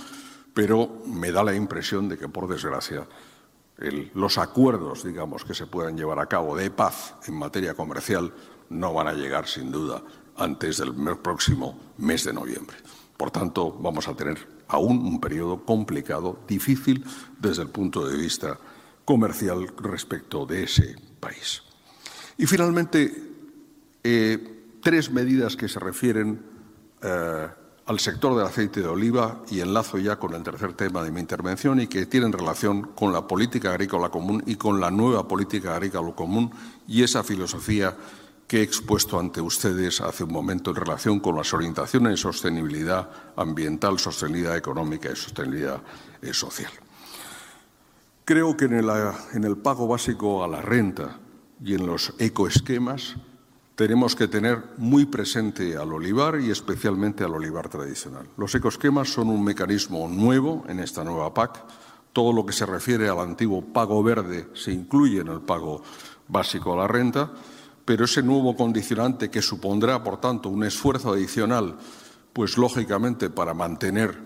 pero 0.55 1.03
me 1.07 1.33
da 1.33 1.43
la 1.43 1.55
impresión 1.55 2.09
de 2.09 2.17
que, 2.17 2.29
por 2.29 2.47
desgracia, 2.47 3.09
los 4.15 4.39
acuerdos, 4.39 5.05
digamos, 5.05 5.45
que 5.45 5.55
se 5.55 5.67
puedan 5.67 5.97
llevar 5.97 6.19
a 6.19 6.27
cabo 6.27 6.57
de 6.57 6.71
paz 6.71 7.15
en 7.27 7.35
materia 7.35 7.75
comercial 7.75 8.33
no 8.73 8.95
van 8.95 9.09
a 9.09 9.13
llegar, 9.13 9.47
sin 9.47 9.71
duda, 9.71 10.03
antes 10.37 10.79
del 10.79 10.95
próximo 11.19 11.79
mes 11.99 12.25
de 12.25 12.33
noviembre. 12.33 12.77
Por 13.17 13.31
tanto, 13.31 13.73
vamos 13.73 14.09
a 14.09 14.15
tener 14.15 14.39
aún 14.69 14.99
un 14.99 15.21
periodo 15.21 15.65
complicado, 15.65 16.41
difícil 16.49 17.05
desde 17.39 17.63
el 17.63 17.69
punto 17.69 18.07
de 18.07 18.17
vista 18.17 18.59
comercial 19.05 19.69
respecto 19.77 20.47
de 20.47 20.65
ese 20.65 20.97
país. 21.21 21.63
Y 22.39 22.47
finalmente, 22.47 23.13
eh, 24.03 24.79
tres 24.83 25.11
medidas 25.11 25.57
que 25.57 25.69
se 25.69 25.79
refieren 25.79 26.43
eh, 27.03 27.49
al 27.87 27.99
sector 27.99 28.37
del 28.37 28.47
aceite 28.47 28.81
de 28.81 28.89
oliva 28.89 29.43
y 29.51 29.61
enlazo 29.61 29.99
ya 29.99 30.17
con 30.17 30.35
el 30.35 30.43
tercer 30.43 30.75
tema 30.75 31.03
de 31.03 31.11
mi 31.11 31.21
intervención 31.21 31.81
y 31.81 31.89
que 31.89 32.07
tienen 32.07 32.33
relación 32.33 32.83
con 32.95 33.13
la 33.13 33.27
política 33.27 33.71
agrícola 33.71 34.09
común 34.09 34.43
y 34.47 34.57
con 34.57 34.81
la 34.81 34.91
nueva 34.91 35.27
política 35.27 35.75
agrícola 35.75 36.15
común 36.15 36.51
y 36.87 37.03
esa 37.03 37.25
filosofía 37.25 37.97
que 38.47 38.59
he 38.59 38.63
expuesto 38.63 39.19
ante 39.19 39.41
ustedes 39.41 40.01
hace 40.01 40.25
un 40.25 40.33
momento 40.33 40.71
en 40.71 40.77
relación 40.77 41.21
con 41.21 41.37
las 41.37 41.55
orientaciones 41.55 42.13
de 42.13 42.17
sostenibilidad 42.19 43.09
ambiental, 43.37 43.99
sostenibilidad 43.99 44.57
económica 44.57 45.11
y 45.11 45.17
sostenibilidad 45.17 45.81
eh, 46.21 46.35
social. 46.35 46.71
Creo 48.25 48.57
que 48.57 48.67
en 48.67 49.45
el, 49.45 49.57
pago 49.57 49.89
básico 49.89 50.45
a 50.45 50.49
la 50.49 50.63
renta 50.63 51.19
y 51.65 51.75
en 51.75 51.87
los 51.87 52.15
ecoesquemas 52.19 53.17
tenemos 53.75 54.15
que 54.15 54.29
tener 54.29 54.63
muy 54.77 55.07
presente 55.07 55.77
al 55.77 55.93
olivar 55.93 56.41
y 56.41 56.51
especialmente 56.51 57.25
al 57.25 57.35
olivar 57.35 57.69
tradicional. 57.69 58.27
Los 58.37 58.55
ecoesquemas 58.55 59.13
son 59.13 59.29
un 59.29 59.43
mecanismo 59.43 60.09
nuevo 60.09 60.65
en 60.69 60.81
esta 60.81 61.05
nueva 61.05 61.33
PAC. 61.33 61.65
Todo 62.13 62.33
lo 62.33 62.45
que 62.45 62.53
se 62.53 62.67
refiere 62.67 63.09
al 63.09 63.21
antiguo 63.21 63.63
pago 63.63 64.03
verde 64.03 64.49
se 64.55 64.73
incluye 64.73 65.21
en 65.21 65.29
el 65.29 65.41
pago 65.41 65.83
básico 66.29 66.75
a 66.75 66.77
la 66.77 66.89
renta, 66.89 67.33
pero 67.85 68.05
ese 68.05 68.23
nuevo 68.23 68.55
condicionante 68.55 69.31
que 69.31 69.41
supondrá, 69.41 70.05
por 70.05 70.21
tanto, 70.21 70.51
un 70.51 70.65
esfuerzo 70.65 71.13
adicional, 71.13 71.79
pues 72.33 72.59
lógicamente 72.59 73.31
para 73.31 73.55
mantener 73.55 74.19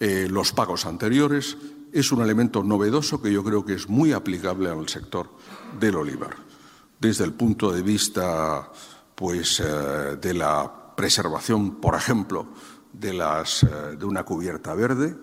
eh, 0.00 0.26
los 0.28 0.52
pagos 0.52 0.86
anteriores, 0.86 1.56
es 1.92 2.12
un 2.12 2.20
elemento 2.20 2.62
novedoso 2.62 3.22
que 3.22 3.32
yo 3.32 3.42
creo 3.44 3.64
que 3.64 3.74
es 3.74 3.88
muy 3.88 4.12
aplicable 4.12 4.68
al 4.68 4.88
sector 4.88 5.30
del 5.80 5.96
olivar. 5.96 6.47
Desde 7.00 7.24
el 7.24 7.32
punto 7.32 7.72
de 7.72 7.82
vista 7.82 8.70
pues, 9.14 9.60
eh, 9.60 10.16
de 10.20 10.34
la 10.34 10.94
preservación, 10.96 11.76
por 11.76 11.94
ejemplo, 11.94 12.48
de, 12.92 13.12
las, 13.12 13.62
eh, 13.62 13.68
de 13.96 14.04
una 14.04 14.24
cubierta 14.24 14.74
verde, 14.74 15.16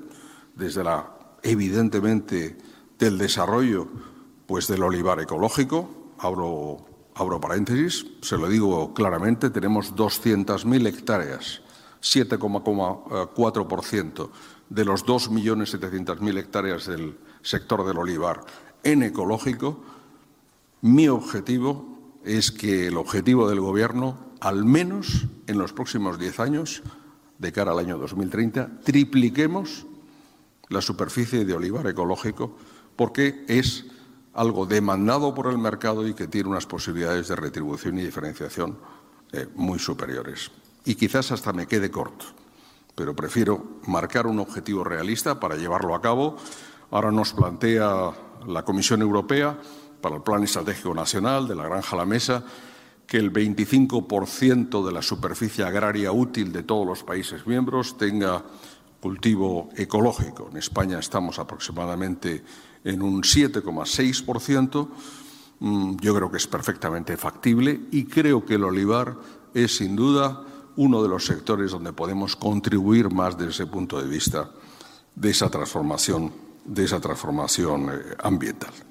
desde 0.56 0.82
la, 0.84 1.36
evidentemente, 1.44 2.58
del 2.98 3.18
desarrollo 3.18 3.90
pues, 4.46 4.68
del 4.68 4.84
olivar 4.84 5.20
ecológico. 5.20 6.14
Abro, 6.20 6.86
abro 7.16 7.42
paréntesis, 7.42 8.06
se 8.22 8.38
lo 8.38 8.48
digo 8.48 8.94
claramente, 8.94 9.50
tenemos 9.50 9.94
200.000 9.96 10.88
hectáreas, 10.88 11.62
7,4% 12.02 14.30
de 14.70 14.86
los 14.86 15.06
2.700.000 15.06 16.38
hectáreas 16.38 16.88
del 16.88 17.18
sector 17.42 17.86
del 17.86 17.98
olivar 17.98 18.46
en 18.84 19.04
ecológico, 19.04 19.84
mi 20.86 21.08
objetivo 21.08 22.20
es 22.24 22.52
que 22.52 22.86
el 22.86 22.98
objetivo 22.98 23.50
del 23.50 23.60
Gobierno, 23.60 24.20
al 24.40 24.66
menos 24.66 25.26
en 25.48 25.58
los 25.58 25.74
próximos 25.74 26.20
diez 26.20 26.40
años, 26.40 26.84
de 27.40 27.52
cara 27.52 27.72
al 27.72 27.80
año 27.80 27.98
2030, 27.98 28.82
tripliquemos 28.84 29.88
la 30.70 30.82
superficie 30.82 31.44
de 31.44 31.56
olivar 31.56 31.88
ecológico 31.88 32.56
porque 32.96 33.46
es 33.48 33.86
algo 34.36 34.68
demandado 34.68 35.34
por 35.34 35.48
el 35.48 35.58
mercado 35.58 36.08
y 36.08 36.14
que 36.14 36.28
tiene 36.28 36.50
unas 36.50 36.68
posibilidades 36.68 37.30
de 37.30 37.36
retribución 37.36 37.98
y 37.98 38.04
diferenciación 38.04 38.78
eh, 39.34 39.48
muy 39.56 39.80
superiores. 39.80 40.52
Y 40.86 40.94
quizás 40.94 41.32
hasta 41.32 41.52
me 41.52 41.66
quede 41.66 41.90
corto 41.90 42.26
pero 42.96 43.14
prefiero 43.14 43.80
marcar 43.88 44.26
un 44.26 44.40
objetivo 44.40 44.84
realista 44.84 45.40
para 45.40 45.58
llevarlo 45.58 45.96
a 45.96 46.02
cabo. 46.02 46.38
Ahora 46.92 47.12
nos 47.12 47.34
plantea 47.34 48.12
la 48.48 48.64
Comisión 48.64 49.02
Europea 49.02 49.60
para 50.06 50.18
el 50.18 50.22
Plan 50.22 50.44
Estratégico 50.44 50.94
Nacional 50.94 51.48
de 51.48 51.56
la 51.56 51.64
Granja 51.64 51.96
a 51.96 51.98
la 51.98 52.06
Mesa 52.06 52.44
que 53.08 53.18
el 53.18 53.34
25% 53.34 54.86
de 54.86 54.92
la 54.92 55.02
superficie 55.02 55.64
agraria 55.64 56.12
útil 56.12 56.52
de 56.52 56.62
todos 56.62 56.86
los 56.86 57.04
países 57.04 57.48
miembros 57.48 57.98
tenga 57.98 58.44
cultivo 59.02 59.72
ecológico. 59.76 60.50
En 60.52 60.58
España 60.58 61.00
estamos 61.00 61.40
aproximadamente 61.40 62.44
en 62.84 63.02
un 63.02 63.24
7,6%. 63.24 64.90
Mm, 65.62 65.96
yo 65.98 66.14
creo 66.14 66.30
que 66.30 66.38
es 66.38 66.46
perfectamente 66.46 67.18
factible 67.18 67.88
y 67.90 68.06
creo 68.06 68.46
que 68.46 68.54
el 68.54 68.64
olivar 68.64 69.16
es 69.56 69.78
sin 69.78 69.96
duda 69.96 70.44
uno 70.76 71.02
de 71.02 71.10
los 71.10 71.26
sectores 71.26 71.72
donde 71.72 71.94
podemos 71.94 72.36
contribuir 72.36 73.12
más 73.12 73.40
desde 73.40 73.50
ese 73.50 73.66
punto 73.66 74.00
de 74.00 74.08
vista 74.08 74.52
de 75.16 75.32
esa 75.32 75.50
transformación, 75.50 76.32
de 76.64 76.84
esa 76.84 77.00
transformación 77.00 77.90
eh, 77.90 78.16
ambiental. 78.20 78.85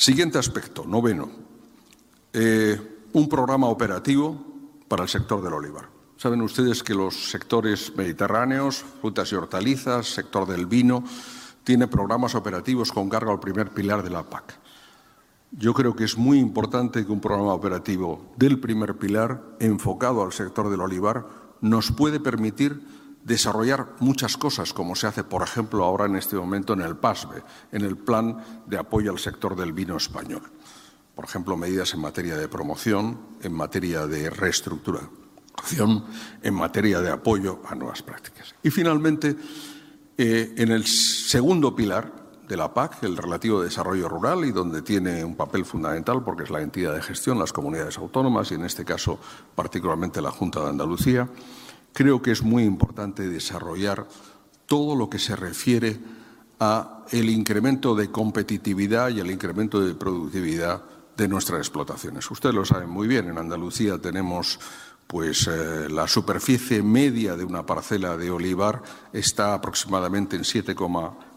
Siguiente 0.00 0.38
aspecto, 0.38 0.86
noveno, 0.86 1.28
eh, 2.32 2.80
un 3.12 3.28
programa 3.28 3.66
operativo 3.66 4.34
para 4.88 5.02
el 5.02 5.10
sector 5.10 5.42
del 5.42 5.52
olivar. 5.52 5.90
Saben 6.16 6.40
ustedes 6.40 6.82
que 6.82 6.94
los 6.94 7.28
sectores 7.30 7.94
mediterráneos, 7.94 8.82
frutas 9.02 9.30
y 9.30 9.34
hortalizas, 9.34 10.06
sector 10.06 10.48
del 10.48 10.64
vino, 10.64 11.04
tiene 11.64 11.86
programas 11.86 12.34
operativos 12.34 12.92
con 12.92 13.10
cargo 13.10 13.30
al 13.30 13.40
primer 13.40 13.74
pilar 13.74 14.02
de 14.02 14.08
la 14.08 14.22
PAC. 14.22 14.58
Yo 15.50 15.74
creo 15.74 15.94
que 15.94 16.04
es 16.04 16.16
muy 16.16 16.38
importante 16.38 17.04
que 17.04 17.12
un 17.12 17.20
programa 17.20 17.52
operativo 17.52 18.24
del 18.38 18.58
primer 18.58 18.96
pilar, 18.96 19.42
enfocado 19.60 20.22
al 20.22 20.32
sector 20.32 20.70
del 20.70 20.80
olivar, 20.80 21.26
nos 21.60 21.92
puede 21.92 22.20
permitir 22.20 22.80
desarrollar 23.24 23.94
muchas 24.00 24.36
cosas, 24.36 24.72
como 24.72 24.94
se 24.94 25.06
hace, 25.06 25.24
por 25.24 25.42
ejemplo, 25.42 25.84
ahora 25.84 26.06
en 26.06 26.16
este 26.16 26.36
momento 26.36 26.72
en 26.72 26.80
el 26.80 26.96
PASBE, 26.96 27.42
en 27.72 27.82
el 27.82 27.96
Plan 27.96 28.62
de 28.66 28.78
Apoyo 28.78 29.10
al 29.10 29.18
Sector 29.18 29.56
del 29.56 29.72
Vino 29.72 29.96
Español. 29.96 30.42
Por 31.14 31.24
ejemplo, 31.24 31.56
medidas 31.56 31.92
en 31.94 32.00
materia 32.00 32.36
de 32.36 32.48
promoción, 32.48 33.20
en 33.42 33.52
materia 33.52 34.06
de 34.06 34.30
reestructuración, 34.30 36.04
en 36.42 36.54
materia 36.54 37.00
de 37.00 37.10
apoyo 37.10 37.60
a 37.68 37.74
nuevas 37.74 38.02
prácticas. 38.02 38.54
Y, 38.62 38.70
finalmente, 38.70 39.36
eh, 40.16 40.54
en 40.56 40.70
el 40.70 40.86
segundo 40.86 41.76
pilar, 41.76 42.20
de 42.50 42.56
la 42.56 42.74
PAC, 42.74 43.04
el 43.04 43.16
relativo 43.16 43.62
desarrollo 43.62 44.08
rural, 44.08 44.44
y 44.44 44.50
donde 44.50 44.82
tiene 44.82 45.24
un 45.24 45.36
papel 45.36 45.64
fundamental 45.64 46.24
porque 46.24 46.42
es 46.42 46.50
la 46.50 46.60
entidad 46.60 46.92
de 46.92 47.00
gestión, 47.00 47.38
las 47.38 47.52
comunidades 47.52 47.96
autónomas 47.96 48.50
y 48.50 48.54
en 48.54 48.64
este 48.64 48.84
caso 48.84 49.20
particularmente 49.54 50.20
la 50.20 50.32
Junta 50.32 50.60
de 50.60 50.70
Andalucía, 50.70 51.28
creo 51.92 52.22
que 52.22 52.32
es 52.32 52.42
muy 52.42 52.64
importante 52.64 53.28
desarrollar 53.28 54.06
todo 54.66 54.94
lo 54.94 55.10
que 55.10 55.18
se 55.18 55.36
refiere 55.36 55.98
a 56.60 57.04
el 57.10 57.30
incremento 57.30 57.94
de 57.94 58.10
competitividad 58.10 59.08
y 59.10 59.20
el 59.20 59.30
incremento 59.30 59.80
de 59.80 59.94
productividad 59.94 60.82
de 61.16 61.28
nuestras 61.28 61.60
explotaciones. 61.60 62.30
Ustedes 62.30 62.54
lo 62.54 62.64
saben 62.64 62.88
muy 62.88 63.08
bien, 63.08 63.28
en 63.28 63.38
Andalucía 63.38 63.98
tenemos 63.98 64.58
pues 65.06 65.48
eh, 65.48 65.88
la 65.90 66.06
superficie 66.06 66.84
media 66.84 67.34
de 67.34 67.44
una 67.44 67.66
parcela 67.66 68.16
de 68.16 68.30
olivar 68.30 68.80
está 69.12 69.54
aproximadamente 69.54 70.36
en 70.36 70.44
7, 70.44 70.74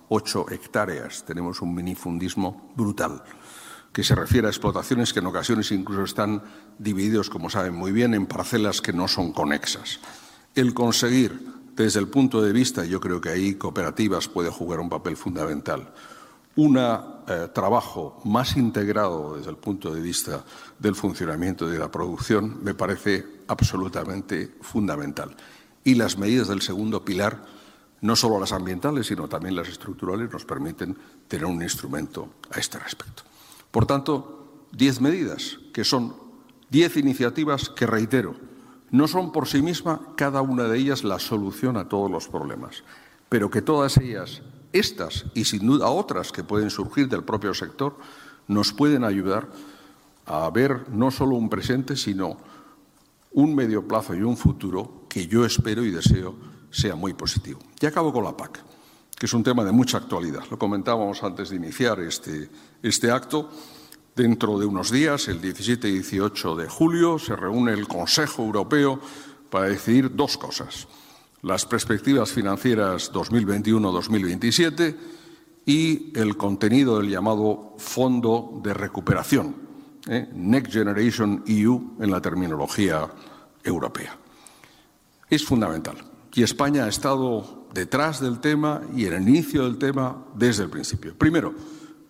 8 0.10 0.46
hectáreas. 0.52 1.24
Tenemos 1.26 1.60
un 1.60 1.74
minifundismo 1.74 2.72
brutal 2.76 3.24
que 3.92 4.04
se 4.04 4.14
refiere 4.14 4.48
a 4.48 4.52
explotaciones 4.52 5.12
que 5.12 5.20
en 5.20 5.26
ocasiones 5.26 5.72
incluso 5.72 6.04
están 6.04 6.44
divididos, 6.78 7.32
como 7.32 7.50
saben 7.50 7.74
muy 7.74 7.92
bien, 7.92 8.14
en 8.14 8.28
parcelas 8.28 8.80
que 8.80 8.94
no 8.94 9.08
son 9.08 9.34
conexas. 9.34 10.00
El 10.56 10.74
conseguir, 10.74 11.40
desde 11.76 12.00
el 12.00 12.08
punto 12.08 12.42
de 12.42 12.52
vista, 12.52 12.86
yo 12.86 13.00
creo 13.00 13.20
que 13.20 13.30
ahí 13.30 13.56
cooperativas 13.56 14.28
puede 14.28 14.50
jugar 14.50 14.80
un 14.80 14.90
papel 14.90 15.18
fundamental, 15.18 15.92
un 16.56 16.78
eh, 16.78 17.48
trabajo 17.54 18.22
más 18.26 18.56
integrado 18.56 19.36
desde 19.36 19.50
el 19.50 19.58
punto 19.58 19.94
de 19.94 20.02
vista 20.02 20.46
del 20.78 20.94
funcionamiento 20.94 21.68
de 21.68 21.80
la 21.80 21.90
producción 21.90 22.64
me 22.64 22.76
parece 22.76 23.26
absolutamente 23.48 24.56
fundamental. 24.62 25.36
Y 25.84 25.96
las 25.96 26.18
medidas 26.18 26.48
del 26.48 26.62
segundo 26.62 27.04
pilar 27.04 27.44
no 28.02 28.16
solo 28.16 28.40
las 28.40 28.52
ambientales, 28.52 29.08
sino 29.08 29.28
también 29.28 29.56
las 29.56 29.70
estructurales, 29.70 30.32
nos 30.32 30.46
permiten 30.46 30.96
tener 31.28 31.46
un 31.46 31.64
instrumento 31.64 32.34
a 32.52 32.60
este 32.60 32.78
respecto. 32.78 33.24
Por 33.72 33.86
tanto, 33.86 34.68
diez 34.72 35.02
medidas, 35.02 35.58
que 35.74 35.84
son 35.84 36.14
diez 36.70 36.98
iniciativas 36.98 37.70
que, 37.70 37.88
reitero, 37.88 38.36
no 38.94 39.08
son 39.08 39.32
por 39.32 39.48
sí 39.48 39.64
misma 39.64 40.00
cada 40.16 40.44
una 40.44 40.66
de 40.66 40.78
ellas 40.78 41.04
la 41.04 41.18
solución 41.18 41.78
a 41.78 41.90
todos 41.90 42.12
los 42.12 42.28
problemas, 42.28 42.84
pero 43.28 43.50
que 43.50 43.64
todas 43.64 43.98
ellas 43.98 44.44
estas 44.72 45.26
y 45.34 45.46
sin 45.46 45.66
duda 45.66 45.90
otras 45.90 46.32
que 46.32 46.44
pueden 46.44 46.70
surgir 46.70 47.10
del 47.10 47.24
propio 47.24 47.56
sector 47.56 47.98
nos 48.48 48.72
pueden 48.72 49.04
ayudar 49.04 49.50
a 50.28 50.48
ver 50.52 50.90
no 50.92 51.10
solo 51.10 51.36
un 51.36 51.50
presente, 51.50 51.96
sino 51.96 52.38
un 53.32 53.56
medio 53.56 53.88
plazo 53.88 54.14
y 54.14 54.22
un 54.22 54.38
futuro 54.38 55.06
que 55.10 55.26
yo 55.26 55.44
espero 55.44 55.84
y 55.84 55.90
deseo 55.90 56.36
sea 56.70 56.96
muy 56.96 57.16
positivo. 57.16 57.60
Y 57.82 57.88
acabo 57.88 58.14
con 58.14 58.24
la 58.24 58.38
PAC, 58.38 58.60
que 59.18 59.26
es 59.26 59.34
un 59.34 59.44
tema 59.44 59.64
de 59.64 59.72
mucha 59.72 59.98
actualidad. 59.98 60.44
Lo 60.52 60.60
comentábamos 60.60 61.24
antes 61.24 61.50
de 61.50 61.56
iniciar 61.56 62.00
este, 62.00 62.48
este 62.84 63.10
acto. 63.10 63.50
Dentro 64.16 64.60
de 64.60 64.68
unos 64.68 64.92
días, 64.92 65.28
el 65.28 65.42
17 65.42 65.90
y 65.90 65.94
18 65.94 66.56
de 66.56 66.70
julio, 66.70 67.18
se 67.18 67.36
reúne 67.36 67.74
el 67.74 67.88
Consejo 67.88 68.44
Europeo 68.44 69.00
para 69.50 69.70
decidir 69.70 70.16
dos 70.16 70.38
cosas. 70.38 70.88
Las 71.42 71.66
perspectivas 71.66 72.32
financieras 72.32 73.12
2021-2027 73.12 74.96
y 75.66 76.12
el 76.16 76.38
contenido 76.38 77.00
del 77.00 77.10
llamado 77.10 77.74
Fondo 77.80 78.62
de 78.64 78.76
Recuperación, 78.76 79.56
¿eh? 80.08 80.30
Next 80.32 80.74
Generation 80.74 81.44
EU 81.48 81.96
en 82.00 82.12
la 82.12 82.22
terminología 82.22 83.10
europea. 83.64 84.16
Es 85.28 85.44
fundamental. 85.44 85.98
Y 86.36 86.44
España 86.44 86.86
ha 86.86 86.90
estado 86.90 87.68
detrás 87.74 88.20
del 88.20 88.40
tema 88.40 88.82
y 88.96 89.06
en 89.06 89.14
el 89.14 89.28
inicio 89.28 89.64
del 89.64 89.80
tema 89.80 90.24
desde 90.36 90.64
el 90.64 90.70
principio. 90.70 91.18
Primero, 91.18 91.56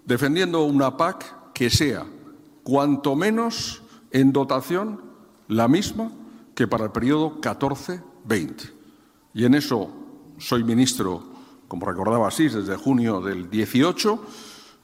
defendiendo 0.05 0.65
una 0.65 0.97
PAC 0.97 1.42
que 1.53 1.69
sea, 1.69 2.05
cuanto 2.63 3.15
menos 3.15 3.83
en 4.11 4.31
dotación, 4.31 5.01
la 5.47 5.67
misma 5.67 6.11
que 6.55 6.67
para 6.67 6.85
el 6.85 6.91
periodo 6.91 7.39
14-20. 7.41 8.71
Y 9.33 9.45
en 9.45 9.55
eso 9.55 9.89
soy 10.37 10.63
ministro, 10.63 11.23
como 11.67 11.85
recordaba 11.85 12.27
así, 12.27 12.47
desde 12.47 12.75
junio 12.75 13.21
del 13.21 13.49
18. 13.49 14.25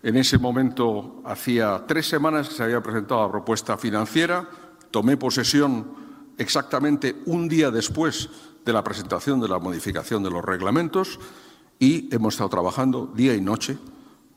En 0.04 0.16
ese 0.18 0.38
momento 0.38 1.22
hacía 1.26 1.84
tres 1.88 2.08
semanas 2.08 2.50
que 2.50 2.56
se 2.56 2.64
había 2.64 2.82
presentado 2.82 3.24
la 3.24 3.32
propuesta 3.32 3.78
financiera. 3.78 4.50
Tomé 4.92 5.18
posesión 5.18 5.86
exactamente 6.38 7.18
un 7.26 7.48
día 7.48 7.70
después 7.70 8.30
de 8.66 8.74
la 8.74 8.84
presentación 8.84 9.40
de 9.40 9.50
la 9.50 9.60
modificación 9.60 10.24
de 10.24 10.32
los 10.32 10.44
reglamentos 10.44 11.20
y 11.80 12.14
hemos 12.14 12.34
estado 12.34 12.50
trabajando 12.50 13.12
día 13.16 13.36
y 13.36 13.42
noche 13.42 13.78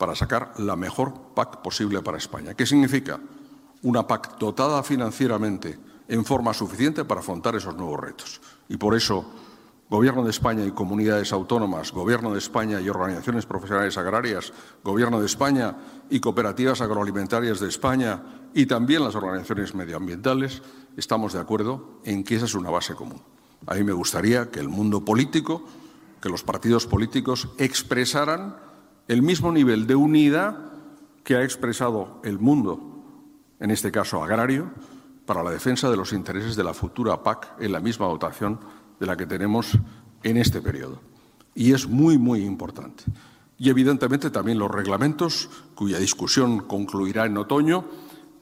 para 0.02 0.16
sacar 0.16 0.54
la 0.58 0.74
mejor 0.74 1.14
PAC 1.32 1.62
posible 1.62 2.02
para 2.02 2.18
España. 2.18 2.54
¿Qué 2.54 2.66
significa? 2.66 3.20
Una 3.82 4.04
PAC 4.04 4.36
dotada 4.36 4.82
financieramente 4.82 5.78
en 6.08 6.24
forma 6.24 6.52
suficiente 6.52 7.04
para 7.04 7.20
afrontar 7.20 7.54
esos 7.54 7.76
nuevos 7.76 8.00
retos. 8.00 8.40
Y 8.68 8.78
por 8.78 8.96
eso, 8.96 9.24
Gobierno 9.88 10.24
de 10.24 10.30
España 10.30 10.64
y 10.64 10.72
comunidades 10.72 11.32
autónomas, 11.32 11.92
Gobierno 11.92 12.32
de 12.32 12.40
España 12.40 12.80
y 12.80 12.88
organizaciones 12.88 13.46
profesionales 13.46 13.96
agrarias, 13.96 14.52
Gobierno 14.82 15.20
de 15.20 15.26
España 15.26 15.76
y 16.10 16.18
cooperativas 16.18 16.80
agroalimentarias 16.80 17.60
de 17.60 17.68
España 17.68 18.24
y 18.54 18.66
también 18.66 19.04
las 19.04 19.14
organizaciones 19.14 19.72
medioambientales, 19.72 20.62
estamos 20.96 21.32
de 21.32 21.38
acuerdo 21.38 22.00
en 22.02 22.24
que 22.24 22.34
esa 22.34 22.46
es 22.46 22.56
una 22.56 22.70
base 22.70 22.96
común. 22.96 23.22
A 23.68 23.76
mí 23.76 23.84
me 23.84 23.92
gustaría 23.92 24.50
que 24.50 24.58
el 24.58 24.68
mundo 24.68 25.04
político, 25.04 25.64
que 26.20 26.28
los 26.28 26.42
partidos 26.42 26.88
políticos 26.88 27.50
expresaran 27.56 28.71
el 29.08 29.22
mismo 29.22 29.52
nivel 29.52 29.86
de 29.86 29.94
unidad 29.94 30.58
que 31.24 31.36
ha 31.36 31.44
expresado 31.44 32.20
el 32.24 32.38
mundo, 32.38 32.80
en 33.60 33.70
este 33.70 33.92
caso 33.92 34.22
agrario, 34.22 34.70
para 35.26 35.42
la 35.42 35.50
defensa 35.50 35.90
de 35.90 35.96
los 35.96 36.12
intereses 36.12 36.56
de 36.56 36.64
la 36.64 36.74
futura 36.74 37.22
PAC 37.22 37.60
en 37.60 37.72
la 37.72 37.80
misma 37.80 38.06
dotación 38.06 38.58
de 38.98 39.06
la 39.06 39.16
que 39.16 39.26
tenemos 39.26 39.78
en 40.22 40.36
este 40.36 40.60
periodo. 40.60 41.00
Y 41.54 41.72
es 41.72 41.86
muy, 41.86 42.18
muy 42.18 42.44
importante. 42.44 43.04
Y, 43.58 43.70
evidentemente, 43.70 44.30
también 44.30 44.58
los 44.58 44.70
reglamentos, 44.70 45.48
cuya 45.74 45.98
discusión 45.98 46.60
concluirá 46.60 47.26
en 47.26 47.36
otoño, 47.36 47.84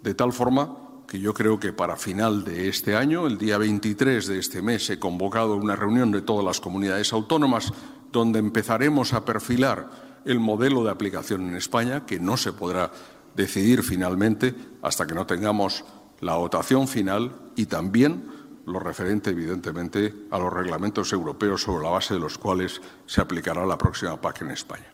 de 0.03 0.15
tal 0.15 0.33
forma 0.33 0.77
que 1.07 1.19
yo 1.19 1.35
creo 1.35 1.59
que 1.59 1.73
para 1.73 1.97
final 1.97 2.45
de 2.45 2.69
este 2.69 2.97
año, 2.97 3.27
el 3.27 3.37
día 3.37 3.59
23 3.59 4.27
de 4.27 4.39
este 4.39 4.63
mes, 4.63 4.89
he 4.89 4.99
convocado 4.99 5.57
una 5.57 5.77
reunión 5.77 6.13
de 6.13 6.23
todas 6.23 6.45
las 6.45 6.61
comunidades 6.61 7.13
autónomas 7.13 7.73
donde 8.13 8.39
empezaremos 8.39 9.13
a 9.13 9.25
perfilar 9.25 10.10
el 10.25 10.41
modelo 10.41 10.85
de 10.85 10.91
aplicación 10.91 11.49
en 11.49 11.57
España, 11.57 12.07
que 12.07 12.21
no 12.21 12.37
se 12.37 12.53
podrá 12.53 12.91
decidir 13.35 13.83
finalmente 13.83 14.55
hasta 14.83 15.07
que 15.07 15.15
no 15.15 15.27
tengamos 15.27 15.85
la 16.21 16.35
votación 16.35 16.89
final 16.89 17.33
y 17.57 17.67
también 17.67 18.41
lo 18.67 18.79
referente, 18.79 19.31
evidentemente, 19.31 20.27
a 20.31 20.39
los 20.39 20.53
reglamentos 20.53 21.13
europeos 21.13 21.63
sobre 21.63 21.85
la 21.85 21.91
base 21.91 22.15
de 22.15 22.21
los 22.21 22.39
cuales 22.39 22.81
se 23.07 23.21
aplicará 23.21 23.65
la 23.67 23.79
próxima 23.79 24.21
PAC 24.21 24.43
en 24.43 24.51
España. 24.51 24.93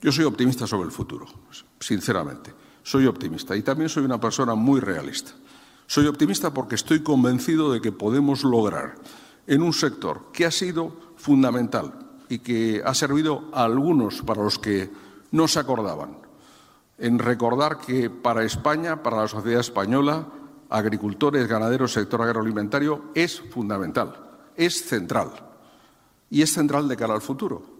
Yo 0.00 0.12
soy 0.12 0.24
optimista 0.24 0.66
sobre 0.66 0.86
el 0.86 0.92
futuro, 0.92 1.26
sinceramente. 1.80 2.54
Soy 2.82 3.06
optimista 3.06 3.56
y 3.56 3.62
también 3.62 3.88
soy 3.88 4.04
una 4.04 4.20
persona 4.20 4.54
muy 4.54 4.80
realista. 4.80 5.32
Soy 5.86 6.06
optimista 6.06 6.54
porque 6.54 6.76
estoy 6.76 7.02
convencido 7.02 7.72
de 7.72 7.80
que 7.80 7.92
podemos 7.92 8.44
lograr 8.44 8.94
en 9.46 9.62
un 9.62 9.72
sector 9.72 10.30
que 10.32 10.46
ha 10.46 10.50
sido 10.50 10.96
fundamental 11.16 12.05
y 12.28 12.38
que 12.38 12.82
ha 12.84 12.94
servido 12.94 13.50
a 13.52 13.64
algunos 13.64 14.22
para 14.22 14.42
los 14.42 14.58
que 14.58 14.90
no 15.32 15.48
se 15.48 15.58
acordaban, 15.58 16.18
en 16.98 17.18
recordar 17.18 17.78
que 17.78 18.10
para 18.10 18.44
España, 18.44 19.02
para 19.02 19.18
la 19.18 19.28
sociedad 19.28 19.60
española, 19.60 20.26
agricultores, 20.70 21.46
ganaderos, 21.46 21.92
sector 21.92 22.22
agroalimentario 22.22 23.04
es 23.14 23.40
fundamental, 23.50 24.14
es 24.56 24.86
central 24.86 25.30
y 26.30 26.42
es 26.42 26.52
central 26.52 26.88
de 26.88 26.96
cara 26.96 27.14
al 27.14 27.20
futuro. 27.20 27.76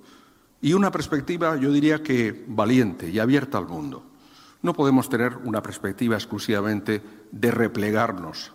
Y 0.60 0.72
una 0.72 0.90
perspectiva, 0.90 1.56
yo 1.56 1.70
diría 1.70 2.02
que 2.02 2.44
valiente 2.48 3.08
y 3.08 3.18
abierta 3.18 3.58
al 3.58 3.68
mundo. 3.68 4.02
No 4.62 4.72
podemos 4.72 5.08
tener 5.08 5.36
una 5.44 5.62
perspectiva 5.62 6.16
exclusivamente 6.16 7.02
de 7.30 7.50
replegarnos 7.50 8.52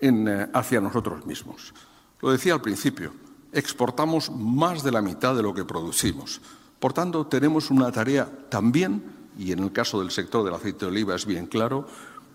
eh, 0.00 0.46
hacia 0.52 0.80
nosotros 0.80 1.24
mismos. 1.26 1.72
Lo 2.20 2.30
decía 2.30 2.54
al 2.54 2.60
principio, 2.60 3.12
exportamos 3.52 4.30
más 4.30 4.82
de 4.82 4.92
la 4.92 5.02
mitad 5.02 5.34
de 5.34 5.42
lo 5.42 5.54
que 5.54 5.64
producimos. 5.64 6.40
Por 6.78 6.92
tanto, 6.92 7.26
tenemos 7.26 7.70
una 7.70 7.90
tarea 7.90 8.28
también, 8.48 9.02
y 9.38 9.52
en 9.52 9.60
el 9.60 9.72
caso 9.72 10.00
del 10.00 10.10
sector 10.10 10.44
del 10.44 10.54
aceite 10.54 10.84
de 10.84 10.90
oliva 10.92 11.14
es 11.14 11.26
bien 11.26 11.46
claro, 11.46 11.86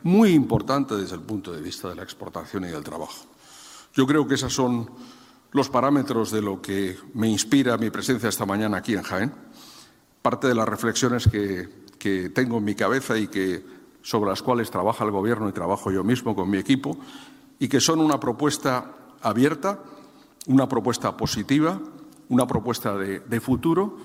muy 0.03 0.32
importante 0.32 0.95
desde 0.95 1.16
el 1.16 1.22
punto 1.22 1.51
de 1.53 1.61
vista 1.61 1.89
de 1.89 1.95
la 1.95 2.03
exportación 2.03 2.66
y 2.66 2.68
del 2.68 2.84
trabajo. 2.84 3.26
Yo 3.93 4.05
creo 4.05 4.28
que 4.28 4.36
esos 4.36 4.53
son 4.53 4.89
los 5.51 5.70
parámetros 5.70 6.32
de 6.32 6.41
lo 6.41 6.61
que 6.61 6.97
me 7.14 7.30
inspira 7.30 7.78
mi 7.78 7.89
presencia 7.89 8.30
esta 8.30 8.45
mañana 8.45 8.78
aquí 8.78 8.95
en 8.95 9.03
Jaén. 9.03 9.34
Parte 10.22 10.47
de 10.47 10.55
las 10.55 10.68
reflexiones 10.68 11.28
que 11.28 11.84
que 12.03 12.30
tengo 12.30 12.57
en 12.57 12.66
mi 12.66 12.76
cabeza 12.76 13.18
y 13.18 13.28
que, 13.30 13.64
sobre 14.01 14.30
las 14.30 14.41
cuales 14.41 14.70
trabaja 14.70 15.05
el 15.05 15.11
Gobierno 15.11 15.47
y 15.47 15.53
trabajo 15.53 15.89
yo 15.89 16.03
mismo 16.03 16.36
con 16.36 16.49
mi 16.49 16.57
equipo, 16.57 16.97
y 17.59 17.70
que 17.70 17.80
son 17.80 18.01
una 18.01 18.20
propuesta 18.20 18.91
abierta, 19.22 19.80
una 20.47 20.67
propuesta 20.67 21.15
positiva, 21.15 21.79
una 22.29 22.47
propuesta 22.47 22.97
de, 22.97 23.41
futuro, 23.41 23.97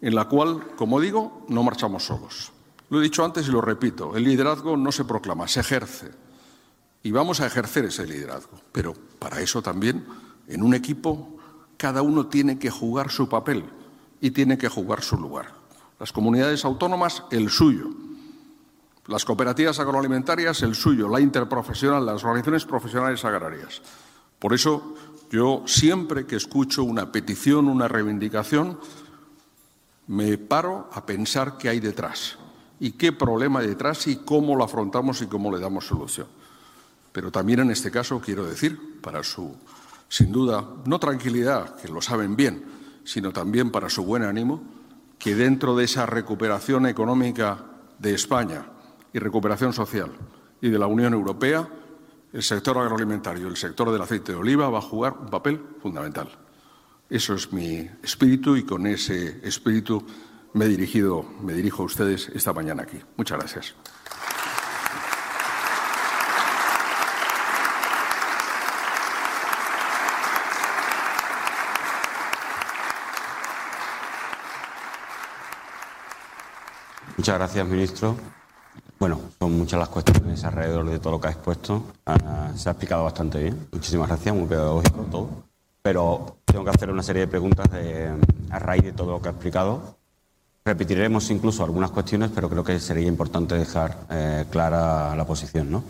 en 0.00 0.14
la 0.14 0.26
cual, 0.26 0.74
como 0.76 1.00
digo, 1.00 1.44
no 1.48 1.62
marchamos 1.62 2.04
solos. 2.04 2.52
Lo 2.90 3.00
he 3.00 3.02
dicho 3.02 3.24
antes 3.24 3.48
y 3.48 3.50
lo 3.50 3.60
repito, 3.60 4.16
el 4.16 4.24
liderazgo 4.24 4.76
no 4.76 4.92
se 4.92 5.04
proclama, 5.04 5.48
se 5.48 5.60
ejerce. 5.60 6.10
Y 7.02 7.10
vamos 7.10 7.40
a 7.40 7.46
ejercer 7.46 7.84
ese 7.86 8.06
liderazgo. 8.06 8.58
Pero 8.72 8.94
para 9.18 9.40
eso 9.40 9.62
también, 9.62 10.06
en 10.48 10.62
un 10.62 10.74
equipo, 10.74 11.38
cada 11.76 12.02
uno 12.02 12.26
tiene 12.26 12.58
que 12.58 12.70
jugar 12.70 13.10
su 13.10 13.28
papel 13.28 13.64
y 14.20 14.30
tiene 14.30 14.58
que 14.58 14.68
jugar 14.68 15.02
su 15.02 15.16
lugar 15.16 15.56
las 15.98 16.12
comunidades 16.12 16.64
autónomas 16.64 17.24
el 17.30 17.50
suyo, 17.50 17.88
las 19.06 19.24
cooperativas 19.24 19.78
agroalimentarias 19.78 20.62
el 20.62 20.74
suyo, 20.74 21.08
la 21.08 21.20
interprofesional, 21.20 22.04
las 22.04 22.24
organizaciones 22.24 22.66
profesionales 22.66 23.24
agrarias. 23.24 23.80
Por 24.38 24.52
eso 24.52 24.94
yo 25.30 25.62
siempre 25.66 26.26
que 26.26 26.36
escucho 26.36 26.84
una 26.84 27.10
petición, 27.10 27.68
una 27.68 27.88
reivindicación, 27.88 28.78
me 30.06 30.38
paro 30.38 30.88
a 30.92 31.04
pensar 31.04 31.58
qué 31.58 31.68
hay 31.68 31.80
detrás 31.80 32.38
y 32.78 32.92
qué 32.92 33.12
problema 33.12 33.60
hay 33.60 33.68
detrás 33.68 34.06
y 34.06 34.16
cómo 34.16 34.54
lo 34.54 34.64
afrontamos 34.64 35.22
y 35.22 35.26
cómo 35.26 35.50
le 35.50 35.60
damos 35.60 35.86
solución. 35.86 36.28
Pero 37.12 37.32
también 37.32 37.60
en 37.60 37.70
este 37.70 37.90
caso 37.90 38.20
quiero 38.20 38.44
decir, 38.44 39.00
para 39.00 39.22
su, 39.22 39.56
sin 40.08 40.30
duda, 40.30 40.64
no 40.84 40.98
tranquilidad, 41.00 41.76
que 41.76 41.88
lo 41.88 42.00
saben 42.00 42.36
bien, 42.36 42.64
sino 43.04 43.32
también 43.32 43.70
para 43.70 43.88
su 43.88 44.04
buen 44.04 44.22
ánimo, 44.22 44.62
que 45.18 45.34
dentro 45.34 45.76
de 45.76 45.84
esa 45.84 46.06
recuperación 46.06 46.86
económica 46.86 47.64
de 47.98 48.14
España 48.14 48.66
y 49.12 49.18
recuperación 49.18 49.72
social 49.72 50.10
y 50.60 50.68
de 50.68 50.78
la 50.78 50.86
Unión 50.86 51.14
Europea, 51.14 51.68
el 52.36 52.42
sector 52.42 52.76
agroalimentario, 52.76 53.48
el 53.48 53.56
sector 53.56 53.90
del 53.90 54.02
aceite 54.02 54.32
de 54.32 54.38
oliva 54.38 54.68
va 54.68 54.78
a 54.78 54.82
jugar 54.82 55.16
un 55.18 55.30
papel 55.30 55.58
fundamental. 55.80 56.28
Eso 57.08 57.32
es 57.32 57.50
mi 57.50 57.88
espíritu 58.02 58.56
y 58.56 58.62
con 58.62 58.86
ese 58.86 59.40
espíritu 59.42 60.04
me, 60.52 60.66
dirijo 60.66 61.82
a 61.82 61.86
ustedes 61.86 62.28
esta 62.34 62.52
mañana 62.52 62.82
aquí. 62.82 63.00
Muchas 63.16 63.38
gracias. 63.38 63.74
Muchas 77.16 77.38
gracias, 77.38 77.66
ministro. 77.66 78.14
Bueno, 78.98 79.20
son 79.38 79.58
muchas 79.58 79.78
las 79.78 79.88
cuestiones 79.90 80.42
alrededor 80.44 80.88
de 80.88 80.98
todo 80.98 81.12
lo 81.12 81.20
que 81.20 81.28
ha 81.28 81.32
expuesto. 81.32 81.82
Se 82.56 82.68
ha 82.68 82.72
explicado 82.72 83.04
bastante 83.04 83.42
bien. 83.42 83.68
Muchísimas 83.72 84.08
gracias, 84.08 84.34
muy 84.34 84.46
pedagógico 84.46 85.06
todo. 85.10 85.28
Pero 85.82 86.38
tengo 86.44 86.64
que 86.64 86.70
hacer 86.70 86.90
una 86.90 87.02
serie 87.02 87.20
de 87.20 87.28
preguntas 87.28 87.68
a 88.50 88.58
raíz 88.58 88.84
de 88.84 88.92
todo 88.92 89.12
lo 89.12 89.22
que 89.22 89.28
ha 89.28 89.32
explicado. 89.32 89.96
Repetiremos 90.64 91.30
incluso 91.30 91.62
algunas 91.62 91.92
cuestiones, 91.92 92.30
pero 92.34 92.48
creo 92.48 92.64
que 92.64 92.80
sería 92.80 93.06
importante 93.06 93.54
dejar 93.56 93.98
eh, 94.10 94.46
clara 94.50 95.14
la 95.14 95.24
posición. 95.24 95.70
¿no? 95.70 95.84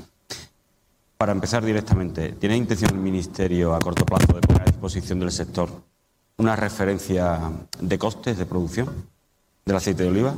Para 1.17 1.33
empezar 1.33 1.65
directamente, 1.65 2.33
¿tiene 2.33 2.57
intención 2.57 2.91
el 2.91 2.99
Ministerio 2.99 3.75
a 3.75 3.79
corto 3.79 4.05
plazo 4.05 4.35
de 4.35 4.43
poner 4.43 4.63
a 4.63 4.67
disposición 4.67 5.21
del 5.21 5.33
sector 5.33 5.71
una 6.39 6.57
referencia 6.57 7.41
de 7.81 7.99
costes 7.99 8.37
de 8.37 8.45
producción 8.45 8.89
del 9.65 9.77
aceite 9.77 10.03
de 10.03 10.11
oliva? 10.11 10.35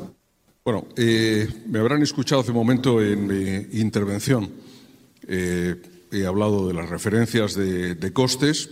Bueno, 0.69 0.87
eh, 0.99 1.49
me 1.67 1.79
habrán 1.79 2.03
escuchado 2.03 2.43
hace 2.43 2.51
un 2.51 2.59
momento 2.59 3.03
en 3.03 3.27
mi 3.27 3.81
intervención. 3.81 4.51
Eh, 5.27 5.77
he 6.13 6.27
hablado 6.27 6.69
de 6.69 6.75
las 6.75 6.91
referencias 6.91 7.55
de, 7.55 8.13
costes 8.13 8.69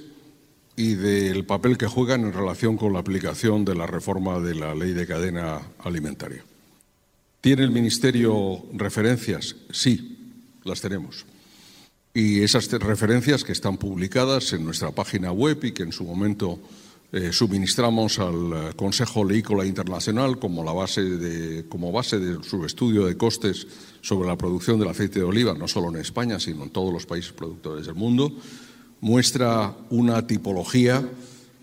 y 0.77 0.93
del 0.93 1.47
papel 1.47 1.79
que 1.79 1.87
juegan 1.87 2.27
en 2.27 2.35
relación 2.35 2.77
con 2.77 2.93
la 2.93 2.99
aplicación 2.99 3.65
de 3.65 3.77
la 3.77 3.87
reforma 3.87 4.41
de 4.41 4.57
la 4.57 4.75
ley 4.75 4.93
de 4.93 5.07
cadena 5.07 5.63
alimentaria. 5.79 6.45
¿Tiene 7.41 7.63
el 7.63 7.71
Ministerio 7.71 8.63
referencias? 8.75 9.57
Sí, 9.71 10.19
las 10.65 10.83
tenemos. 10.83 11.25
Y 12.13 12.43
esas 12.43 12.71
referencias 12.73 13.43
que 13.43 13.53
están 13.53 13.79
publicadas 13.79 14.53
en 14.53 14.67
nuestra 14.67 14.91
página 14.91 15.33
web 15.33 15.65
y 15.65 15.73
que 15.73 15.85
en 15.85 15.93
su 15.93 16.05
momento 16.05 16.61
eh, 17.17 17.33
suministramos 17.33 18.19
al 18.19 18.53
eh, 18.53 18.73
Consejo 18.77 19.25
Leícola 19.25 19.65
Internacional 19.65 20.39
como, 20.39 20.63
la 20.63 20.75
base 20.75 21.03
de, 21.03 21.67
como 21.67 21.91
base 21.91 22.19
de 22.19 22.45
su 22.45 22.63
estudio 22.67 23.07
de 23.07 23.17
costes 23.17 23.67
sobre 24.03 24.29
la 24.29 24.37
producción 24.37 24.79
del 24.79 24.91
aceite 24.91 25.21
de 25.21 25.25
oliva, 25.25 25.55
no 25.55 25.67
solo 25.67 25.89
en 25.89 25.97
España, 25.97 26.39
sino 26.39 26.65
en 26.65 26.69
todos 26.69 26.93
los 26.93 27.07
países 27.07 27.33
productores 27.33 27.87
del 27.87 27.95
mundo, 27.95 28.31
muestra 29.01 29.75
una 29.89 30.27
tipología 30.27 31.09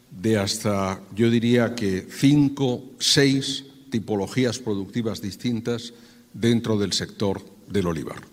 de 0.10 0.40
hasta, 0.40 1.00
yo 1.16 1.30
diría 1.30 1.76
que 1.76 2.08
cinco, 2.10 2.84
seis 2.98 3.64
tipologías 3.92 4.58
productivas 4.58 5.22
distintas 5.22 5.94
dentro 6.34 6.80
del 6.80 6.94
sector 6.94 7.46
del 7.70 7.86
olivar. 7.86 8.24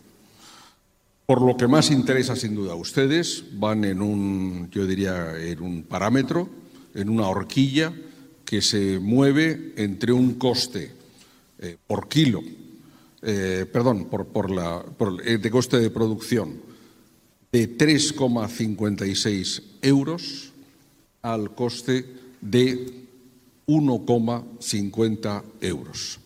Por 1.27 1.43
lo 1.43 1.55
que 1.59 1.68
más 1.68 1.91
interesa 1.91 2.35
sin 2.35 2.55
duda 2.55 2.73
a 2.73 2.77
ustedes, 2.77 3.45
van 3.53 3.85
en 3.85 4.01
un, 4.01 4.71
yo 4.71 4.87
diría, 4.87 5.37
en 5.39 5.61
un 5.61 5.83
parámetro 5.83 6.60
en 6.95 7.09
una 7.09 7.28
horquilla 7.28 7.93
que 8.45 8.62
se 8.62 8.99
mueve 8.99 9.74
entre 9.76 10.12
un 10.12 10.34
coste 10.34 10.91
eh, 11.61 11.76
por 11.86 12.09
kilo, 12.09 12.43
eh, 13.22 13.64
perdón, 13.70 14.07
por, 14.07 14.51
la, 14.51 14.84
eh, 15.24 15.38
de 15.38 15.51
coste 15.51 15.78
de 15.78 15.91
producción 15.91 16.61
de 17.53 17.78
3,56 17.78 19.62
euros 19.82 20.53
al 21.22 21.55
coste 21.55 22.07
de 22.41 23.07
1,50 23.66 25.43
euros. 25.61 26.18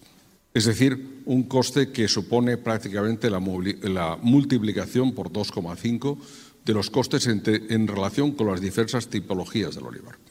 Es 0.54 0.64
decir, 0.66 1.22
un 1.26 1.42
coste 1.42 1.90
que 1.90 2.08
supone 2.08 2.56
prácticamente 2.56 3.28
la, 3.28 3.40
multiplicación 3.40 5.12
por 5.12 5.30
2,5 5.30 6.16
de 6.64 6.72
los 6.72 6.88
costes 6.90 7.26
en 7.26 7.86
relación 7.86 8.32
con 8.32 8.46
las 8.46 8.60
diversas 8.60 9.08
tipologías 9.08 9.74
del 9.74 9.84
olivar. 9.84 10.23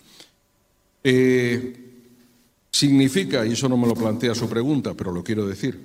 Eh, 1.03 1.73
significa, 2.71 3.45
y 3.45 3.53
eso 3.53 3.67
no 3.69 3.77
me 3.77 3.87
lo 3.87 3.93
plantea 3.93 4.33
su 4.33 4.47
pregunta, 4.49 4.93
pero 4.93 5.11
lo 5.11 5.23
quiero 5.23 5.45
decir, 5.45 5.79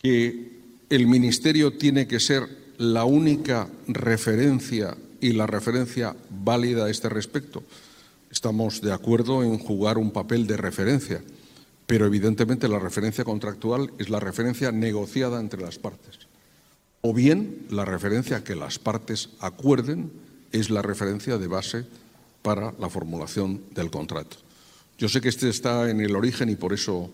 que 0.00 0.56
el 0.88 1.06
Ministerio 1.06 1.72
tiene 1.72 2.06
que 2.06 2.20
ser 2.20 2.46
la 2.78 3.04
única 3.04 3.68
referencia 3.88 4.96
y 5.20 5.32
la 5.32 5.46
referencia 5.46 6.14
válida 6.30 6.86
a 6.86 6.90
este 6.90 7.08
respecto. 7.08 7.64
Estamos 8.30 8.80
de 8.80 8.92
acuerdo 8.92 9.42
en 9.42 9.58
jugar 9.58 9.98
un 9.98 10.10
papel 10.10 10.46
de 10.46 10.56
referencia, 10.56 11.22
pero 11.86 12.06
evidentemente 12.06 12.68
la 12.68 12.78
referencia 12.78 13.24
contractual 13.24 13.90
es 13.98 14.10
la 14.10 14.20
referencia 14.20 14.72
negociada 14.72 15.40
entre 15.40 15.62
las 15.62 15.78
partes. 15.78 16.18
O 17.00 17.14
bien 17.14 17.66
la 17.70 17.84
referencia 17.84 18.44
que 18.44 18.56
las 18.56 18.78
partes 18.78 19.30
acuerden 19.40 20.10
es 20.52 20.70
la 20.70 20.82
referencia 20.82 21.38
de 21.38 21.46
base 21.46 21.86
para 22.46 22.72
la 22.78 22.88
formulación 22.88 23.74
del 23.74 23.90
contrato. 23.90 24.36
Yo 24.96 25.08
sé 25.08 25.20
que 25.20 25.30
este 25.30 25.48
está 25.48 25.90
en 25.90 26.00
el 26.00 26.14
origen 26.14 26.48
y 26.48 26.54
por 26.54 26.72
eso 26.72 27.10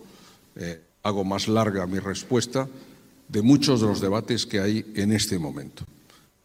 eh, 0.55 0.79
hago 1.01 1.23
más 1.23 1.47
larga 1.47 1.87
mi 1.87 1.97
respuesta 1.97 2.69
de 3.29 3.41
muchos 3.41 3.81
de 3.81 3.87
los 3.87 3.99
debates 3.99 4.45
que 4.45 4.59
hay 4.59 4.85
en 4.93 5.11
este 5.11 5.39
momento. 5.39 5.85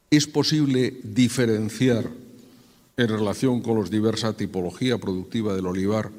¿Es 0.09 0.27
posible 0.27 0.97
diferenciar 1.05 2.09
en 2.97 3.09
relación 3.09 3.61
con 3.61 3.79
la 3.79 3.87
diversa 3.91 4.33
tipología 4.33 4.97
productiva 4.97 5.53
del 5.53 5.67
olivar, 5.67 6.11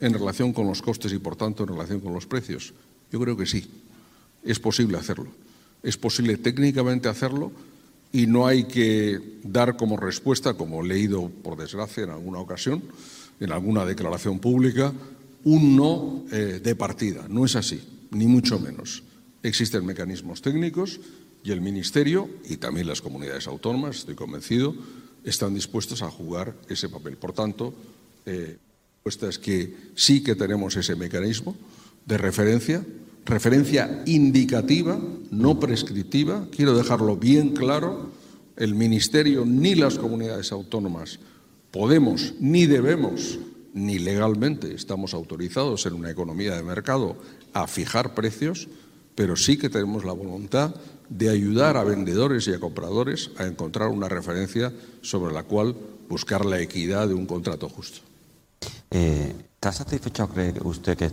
en 0.00 0.12
relación 0.12 0.52
con 0.52 0.66
los 0.66 0.82
costes 0.82 1.12
y, 1.12 1.20
por 1.20 1.36
tanto, 1.36 1.62
en 1.62 1.68
relación 1.78 2.00
con 2.00 2.12
los 2.12 2.26
precios? 2.26 2.74
Yo 3.12 3.20
creo 3.20 3.36
que 3.36 3.46
sí. 3.46 3.70
Es 4.42 4.58
posible 4.58 4.98
hacerlo. 4.98 5.28
Es 5.80 5.96
posible 5.96 6.36
técnicamente 6.38 7.08
hacerlo 7.08 7.52
y 8.16 8.26
no 8.26 8.46
hay 8.46 8.64
que 8.64 9.20
dar 9.42 9.76
como 9.76 9.98
respuesta, 9.98 10.54
como 10.54 10.82
he 10.82 10.88
leído 10.88 11.28
por 11.28 11.58
desgracia 11.58 12.04
en 12.04 12.08
alguna 12.08 12.38
ocasión, 12.38 12.82
en 13.40 13.52
alguna 13.52 13.84
declaración 13.84 14.38
pública, 14.38 14.90
un 15.44 15.76
no 15.76 16.24
eh, 16.32 16.58
de 16.64 16.74
partida. 16.74 17.26
No 17.28 17.44
es 17.44 17.56
así, 17.56 17.78
ni 18.12 18.26
mucho 18.26 18.58
menos. 18.58 19.02
Existen 19.42 19.84
mecanismos 19.84 20.40
técnicos 20.40 20.98
y 21.44 21.50
el 21.50 21.60
Ministerio 21.60 22.30
y 22.48 22.56
también 22.56 22.86
las 22.86 23.02
comunidades 23.02 23.48
autónomas, 23.48 23.96
estoy 23.96 24.14
convencido, 24.14 24.74
están 25.22 25.52
dispuestos 25.52 26.00
a 26.00 26.10
jugar 26.10 26.54
ese 26.70 26.88
papel. 26.88 27.18
Por 27.18 27.34
tanto, 27.34 27.74
eh, 28.24 28.56
la 29.04 29.28
es 29.28 29.38
que 29.38 29.76
sí 29.94 30.22
que 30.22 30.34
tenemos 30.34 30.74
ese 30.76 30.96
mecanismo 30.96 31.54
de 32.06 32.16
referencia, 32.16 32.82
referencia 33.26 34.02
indicativa, 34.06 34.98
no 35.30 35.60
prescriptiva. 35.60 36.46
Quiero 36.50 36.76
dejarlo 36.76 37.16
bien 37.16 37.50
claro, 37.50 38.10
el 38.56 38.74
Ministerio 38.74 39.44
ni 39.44 39.74
las 39.74 39.98
comunidades 39.98 40.52
autónomas 40.52 41.18
podemos 41.70 42.34
ni 42.40 42.64
debemos 42.64 43.38
ni 43.74 43.98
legalmente 43.98 44.74
estamos 44.74 45.12
autorizados 45.12 45.84
en 45.84 45.92
una 45.92 46.10
economía 46.10 46.54
de 46.54 46.62
mercado 46.62 47.16
a 47.52 47.66
fijar 47.66 48.14
precios, 48.14 48.68
pero 49.14 49.36
sí 49.36 49.58
que 49.58 49.68
tenemos 49.68 50.04
la 50.04 50.12
voluntad 50.12 50.74
de 51.10 51.28
ayudar 51.28 51.76
a 51.76 51.84
vendedores 51.84 52.48
y 52.48 52.54
a 52.54 52.60
compradores 52.60 53.30
a 53.36 53.44
encontrar 53.44 53.88
una 53.88 54.08
referencia 54.08 54.72
sobre 55.02 55.34
la 55.34 55.42
cual 55.42 55.76
buscar 56.08 56.46
la 56.46 56.58
equidad 56.60 57.08
de 57.08 57.14
un 57.14 57.26
contrato 57.26 57.68
justo. 57.68 58.00
Eh, 58.90 59.34
¿Está 59.54 59.72
satisfecho, 59.72 60.28
cree 60.28 60.54
usted, 60.62 60.96
que 60.96 61.10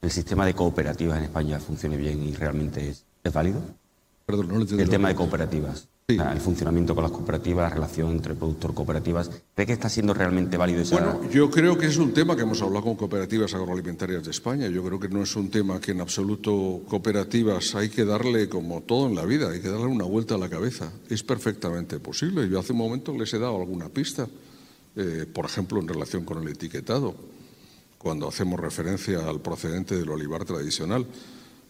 el 0.00 0.10
sistema 0.10 0.44
de 0.44 0.54
cooperativas 0.54 1.18
en 1.18 1.24
España 1.24 1.58
funcione 1.58 1.96
bien 1.96 2.22
y 2.22 2.34
realmente 2.34 2.90
es, 2.90 3.32
válido? 3.32 3.62
Perdón, 4.26 4.48
no 4.48 4.60
El 4.60 4.88
tema 4.88 5.08
de 5.08 5.14
cooperativas. 5.14 5.88
El 6.06 6.40
funcionamiento 6.40 6.94
con 6.94 7.02
las 7.02 7.12
cooperativas, 7.12 7.70
la 7.70 7.74
relación 7.74 8.10
entre 8.10 8.34
productor 8.34 8.74
cooperativas. 8.74 9.30
¿Cree 9.54 9.66
que 9.66 9.72
está 9.72 9.88
siendo 9.88 10.12
realmente 10.12 10.58
válido 10.58 10.82
esa... 10.82 11.00
Bueno, 11.00 11.30
yo 11.30 11.50
creo 11.50 11.78
que 11.78 11.86
es 11.86 11.96
un 11.96 12.12
tema 12.12 12.36
que 12.36 12.42
hemos 12.42 12.60
hablado 12.60 12.84
con 12.84 12.96
cooperativas 12.96 13.54
agroalimentarias 13.54 14.22
de 14.22 14.30
España. 14.30 14.68
Yo 14.68 14.84
creo 14.84 15.00
que 15.00 15.08
no 15.08 15.22
es 15.22 15.34
un 15.34 15.48
tema 15.48 15.80
que 15.80 15.92
en 15.92 16.02
absoluto 16.02 16.82
cooperativas 16.86 17.74
hay 17.74 17.88
que 17.88 18.04
darle, 18.04 18.50
como 18.50 18.82
todo 18.82 19.06
en 19.06 19.14
la 19.14 19.24
vida, 19.24 19.50
hay 19.50 19.60
que 19.62 19.70
darle 19.70 19.86
una 19.86 20.04
vuelta 20.04 20.34
a 20.34 20.38
la 20.38 20.50
cabeza. 20.50 20.92
Es 21.08 21.22
perfectamente 21.22 21.98
posible. 22.00 22.50
Yo 22.50 22.58
hace 22.58 22.72
un 22.72 22.78
momento 22.80 23.16
les 23.16 23.32
he 23.32 23.38
dado 23.38 23.56
alguna 23.56 23.88
pista, 23.88 24.28
eh, 24.96 25.24
por 25.32 25.46
ejemplo, 25.46 25.80
en 25.80 25.88
relación 25.88 26.26
con 26.26 26.42
el 26.42 26.48
etiquetado 26.48 27.14
cuando 28.04 28.28
hacemos 28.28 28.60
referencia 28.60 29.26
al 29.26 29.40
procedente 29.40 29.96
del 29.96 30.10
olivar 30.10 30.44
tradicional. 30.44 31.06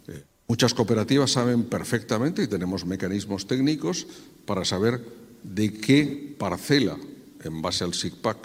Eh, 0.08 0.24
muchas 0.48 0.74
cooperativas 0.74 1.30
saben 1.30 1.62
perfectamente 1.62 2.42
y 2.42 2.48
tenemos 2.48 2.84
mecanismos 2.84 3.46
técnicos 3.46 4.08
para 4.44 4.64
saber 4.64 5.00
de 5.44 5.72
qué 5.74 6.34
parcela, 6.36 6.98
en 7.40 7.62
base 7.62 7.84
al 7.84 7.94
SIGPAC, 7.94 8.36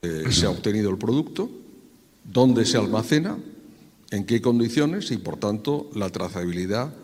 eh, 0.00 0.24
se 0.30 0.46
ha 0.46 0.50
obtenido 0.50 0.88
el 0.88 0.96
producto, 0.96 1.50
dónde 2.24 2.64
se 2.64 2.78
almacena, 2.78 3.36
en 4.10 4.24
qué 4.24 4.40
condiciones 4.40 5.10
y, 5.10 5.18
por 5.18 5.36
tanto, 5.36 5.90
la 5.94 6.08
trazabilidad 6.08 6.94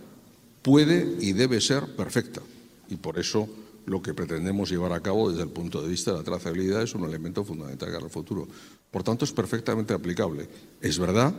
puede 0.62 1.14
y 1.20 1.34
debe 1.34 1.60
ser 1.60 1.94
perfecta. 1.94 2.40
Y 2.88 2.96
por 2.96 3.18
eso 3.18 3.50
lo 3.84 4.00
que 4.00 4.14
pretendemos 4.14 4.70
llevar 4.70 4.94
a 4.94 5.02
cabo 5.02 5.30
desde 5.30 5.42
el 5.42 5.50
punto 5.50 5.82
de 5.82 5.88
vista 5.88 6.12
de 6.12 6.18
la 6.18 6.24
trazabilidad 6.24 6.82
es 6.82 6.94
un 6.94 7.04
elemento 7.04 7.44
fundamental 7.44 7.92
para 7.92 8.04
el 8.06 8.10
futuro. 8.10 8.48
Por 8.90 9.02
tanto, 9.02 9.24
es 9.24 9.32
perfectamente 9.32 9.94
aplicable. 9.94 10.48
Es 10.80 10.98
verdad, 10.98 11.34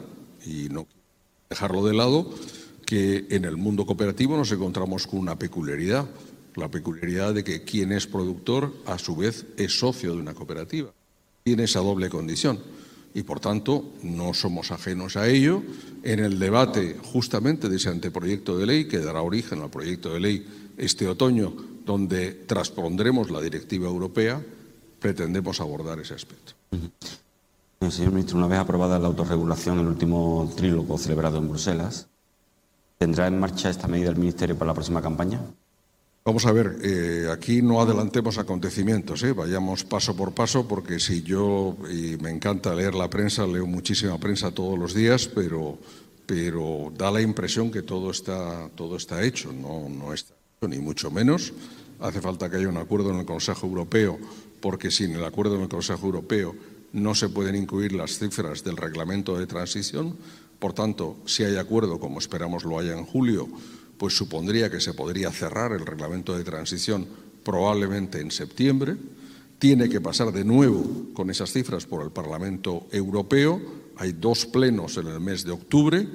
y 0.45 0.69
no 0.69 0.87
dejarlo 1.49 1.85
de 1.85 1.93
lado, 1.93 2.29
que 2.85 3.27
en 3.29 3.45
el 3.45 3.57
mundo 3.57 3.85
cooperativo 3.85 4.37
nos 4.37 4.51
encontramos 4.51 5.07
con 5.07 5.19
una 5.19 5.37
peculiaridad, 5.37 6.07
la 6.55 6.69
peculiaridad 6.69 7.33
de 7.33 7.43
que 7.43 7.63
quien 7.63 7.91
es 7.91 8.07
productor, 8.07 8.73
a 8.85 8.97
su 8.97 9.15
vez, 9.15 9.45
es 9.57 9.79
socio 9.79 10.13
de 10.13 10.21
una 10.21 10.33
cooperativa. 10.33 10.91
Tiene 11.43 11.63
esa 11.63 11.79
doble 11.79 12.09
condición. 12.09 12.59
y, 13.13 13.23
por 13.23 13.39
tanto, 13.39 13.93
no 14.03 14.33
somos 14.33 14.71
ajenos 14.71 15.17
a 15.17 15.27
ello. 15.27 15.63
En 16.03 16.19
el 16.19 16.39
debate 16.39 16.97
justamente 17.03 17.69
de 17.69 17.77
ese 17.77 17.89
anteproyecto 17.89 18.57
de 18.57 18.65
ley, 18.65 18.87
que 18.87 18.99
dará 18.99 19.21
origen 19.21 19.61
al 19.61 19.69
proyecto 19.69 20.13
de 20.13 20.19
ley 20.19 20.45
este 20.77 21.07
otoño, 21.07 21.53
donde 21.85 22.31
transpondremos 22.31 23.31
la 23.31 23.41
directiva 23.41 23.87
europea, 23.87 24.41
pretendemos 24.99 25.59
abordar 25.59 25.99
ese 25.99 26.13
aspecto. 26.13 26.53
Señor 27.87 28.11
ministro, 28.11 28.37
una 28.37 28.47
vez 28.47 28.59
aprobada 28.59 28.99
la 28.99 29.07
autorregulación 29.07 29.79
el 29.79 29.87
último 29.87 30.51
trílogo 30.55 30.97
celebrado 30.97 31.37
en 31.37 31.47
Bruselas, 31.47 32.09
¿tendrá 32.97 33.25
en 33.25 33.39
marcha 33.39 33.69
esta 33.69 33.87
medida 33.87 34.09
el 34.09 34.17
Ministerio 34.17 34.57
para 34.57 34.67
la 34.67 34.73
próxima 34.73 35.01
campaña? 35.01 35.39
Vamos 36.25 36.45
a 36.45 36.51
ver, 36.51 36.77
eh, 36.83 37.29
aquí 37.31 37.61
no 37.61 37.81
adelantemos 37.81 38.37
acontecimientos, 38.37 39.23
¿eh? 39.23 39.31
vayamos 39.31 39.85
paso 39.85 40.13
por 40.13 40.33
paso, 40.33 40.67
porque 40.67 40.99
si 40.99 41.23
yo, 41.23 41.77
y 41.89 42.17
me 42.17 42.29
encanta 42.31 42.75
leer 42.75 42.95
la 42.95 43.09
prensa, 43.09 43.47
leo 43.47 43.65
muchísima 43.65 44.17
prensa 44.17 44.51
todos 44.51 44.77
los 44.77 44.93
días, 44.93 45.29
pero, 45.33 45.77
pero 46.25 46.91
da 46.97 47.09
la 47.09 47.21
impresión 47.21 47.71
que 47.71 47.81
todo 47.81 48.11
está, 48.11 48.69
todo 48.75 48.97
está 48.97 49.23
hecho, 49.23 49.53
no, 49.53 49.87
no 49.87 50.13
está 50.13 50.33
hecho, 50.33 50.67
ni 50.67 50.79
mucho 50.79 51.09
menos. 51.11 51.53
Hace 52.01 52.19
falta 52.19 52.49
que 52.49 52.57
haya 52.57 52.67
un 52.67 52.77
acuerdo 52.77 53.11
en 53.11 53.19
el 53.19 53.25
Consejo 53.25 53.65
Europeo, 53.65 54.19
porque 54.59 54.91
sin 54.91 55.15
el 55.15 55.23
acuerdo 55.23 55.55
en 55.55 55.61
el 55.61 55.69
Consejo 55.69 56.05
Europeo 56.05 56.55
no 56.93 57.15
se 57.15 57.29
pueden 57.29 57.55
incluir 57.55 57.93
las 57.93 58.17
cifras 58.17 58.63
del 58.63 58.77
reglamento 58.77 59.37
de 59.37 59.47
transición. 59.47 60.15
Por 60.59 60.73
tanto, 60.73 61.17
si 61.25 61.43
hay 61.43 61.57
acuerdo, 61.57 61.99
como 61.99 62.19
esperamos 62.19 62.63
lo 62.63 62.79
haya 62.79 62.93
en 62.93 63.05
julio, 63.05 63.47
pues 63.97 64.15
supondría 64.15 64.69
que 64.69 64.81
se 64.81 64.93
podría 64.93 65.31
cerrar 65.31 65.71
el 65.71 65.85
reglamento 65.85 66.37
de 66.37 66.43
transición 66.43 67.07
probablemente 67.43 68.19
en 68.19 68.31
septiembre. 68.31 68.95
Tiene 69.59 69.89
que 69.89 70.01
pasar 70.01 70.31
de 70.31 70.45
nuevo 70.45 71.07
con 71.13 71.29
esas 71.29 71.51
cifras 71.51 71.85
por 71.85 72.03
el 72.03 72.11
Parlamento 72.11 72.87
Europeo. 72.91 73.61
Hay 73.97 74.13
dos 74.13 74.45
plenos 74.45 74.97
en 74.97 75.07
el 75.07 75.19
mes 75.19 75.43
de 75.43 75.51
octubre. 75.51 76.07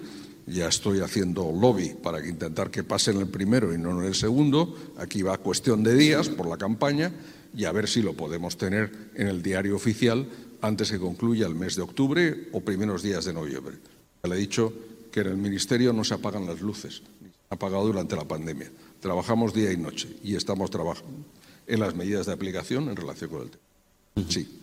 Ya 0.47 0.69
estoy 0.69 1.01
haciendo 1.01 1.53
lobby 1.53 1.95
para 2.03 2.27
intentar 2.27 2.71
que 2.71 2.85
pase 2.85 3.11
en 3.11 3.19
el 3.19 3.29
primero 3.29 3.73
y 3.75 3.79
no 3.79 3.99
en 4.01 4.07
el 4.07 4.15
segundo. 4.15 4.75
Aquí 4.97 5.23
va 5.23 5.39
cuestión 5.39 5.83
de 5.83 5.95
días 5.95 6.29
por 6.29 6.47
la 6.47 6.57
campaña 6.57 7.13
y 7.57 7.65
a 7.65 7.73
ver 7.73 7.89
si 7.89 8.03
lo 8.03 8.15
podemos 8.15 8.57
tener 8.57 9.11
en 9.15 9.29
el 9.29 9.43
diario 9.43 9.77
oficial 9.77 10.27
antes 10.65 10.91
que 10.91 10.99
concluya 10.99 11.47
el 11.47 11.55
mes 11.55 11.77
de 11.77 11.83
octubre 11.83 12.49
o 12.53 12.61
primeros 12.61 13.03
días 13.03 13.27
de 13.27 13.35
noviembre. 13.35 13.77
Ya 14.23 14.31
le 14.31 14.37
he 14.37 14.39
dicho 14.39 14.73
que 15.13 15.21
en 15.21 15.27
el 15.29 15.37
Ministerio 15.37 15.93
no 15.93 16.05
se 16.05 16.15
apagan 16.15 16.47
las 16.47 16.63
luces, 16.63 17.03
ni 17.21 17.29
se 17.29 17.37
han 17.51 17.57
apagado 17.57 17.87
durante 17.87 18.17
la 18.17 18.25
pandemia. 18.25 18.71
Trabajamos 19.01 19.53
día 19.53 19.73
y 19.73 19.77
noche 19.77 20.09
y 20.23 20.37
estamos 20.37 20.71
trabajando 20.71 21.27
en 21.67 21.81
las 21.81 21.95
medidas 21.95 22.27
de 22.27 22.33
aplicación 22.33 22.89
en 22.89 22.97
relación 22.97 23.31
con 23.31 23.43
el 23.43 23.51
tema. 23.51 24.31
Sí. 24.31 24.61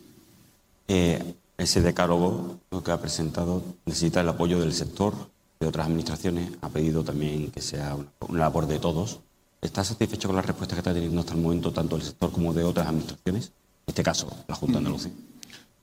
Eh, 0.88 1.36
ese 1.58 1.82
decálogo 1.82 2.60
que 2.84 2.92
ha 2.92 3.00
presentado 3.00 3.64
necesita 3.86 4.22
el 4.22 4.30
apoyo 4.30 4.60
del 4.60 4.74
sector, 4.74 5.14
de 5.60 5.68
otras 5.68 5.86
administraciones. 5.86 6.50
Ha 6.62 6.70
pedido 6.70 7.04
también 7.04 7.52
que 7.52 7.62
sea 7.62 7.96
una, 7.96 8.40
labor 8.40 8.66
de 8.66 8.80
todos. 8.80 9.20
¿Está 9.62 9.84
satisfecho 9.84 10.28
con 10.28 10.36
la 10.36 10.42
respuesta 10.42 10.76
que 10.76 10.80
está 10.80 10.94
teniendo 10.96 11.20
hasta 11.20 11.34
el 11.34 11.42
momento 11.42 11.72
tanto 11.72 11.96
el 11.96 12.02
sector 12.02 12.32
como 12.32 12.54
de 12.54 12.64
otras 12.64 12.88
administraciones? 12.88 13.52
En 13.86 13.92
este 13.92 14.02
caso, 14.02 14.36
la 14.48 14.56
Junta 14.56 14.74
de 14.74 14.78
Andalucía. 14.80 15.12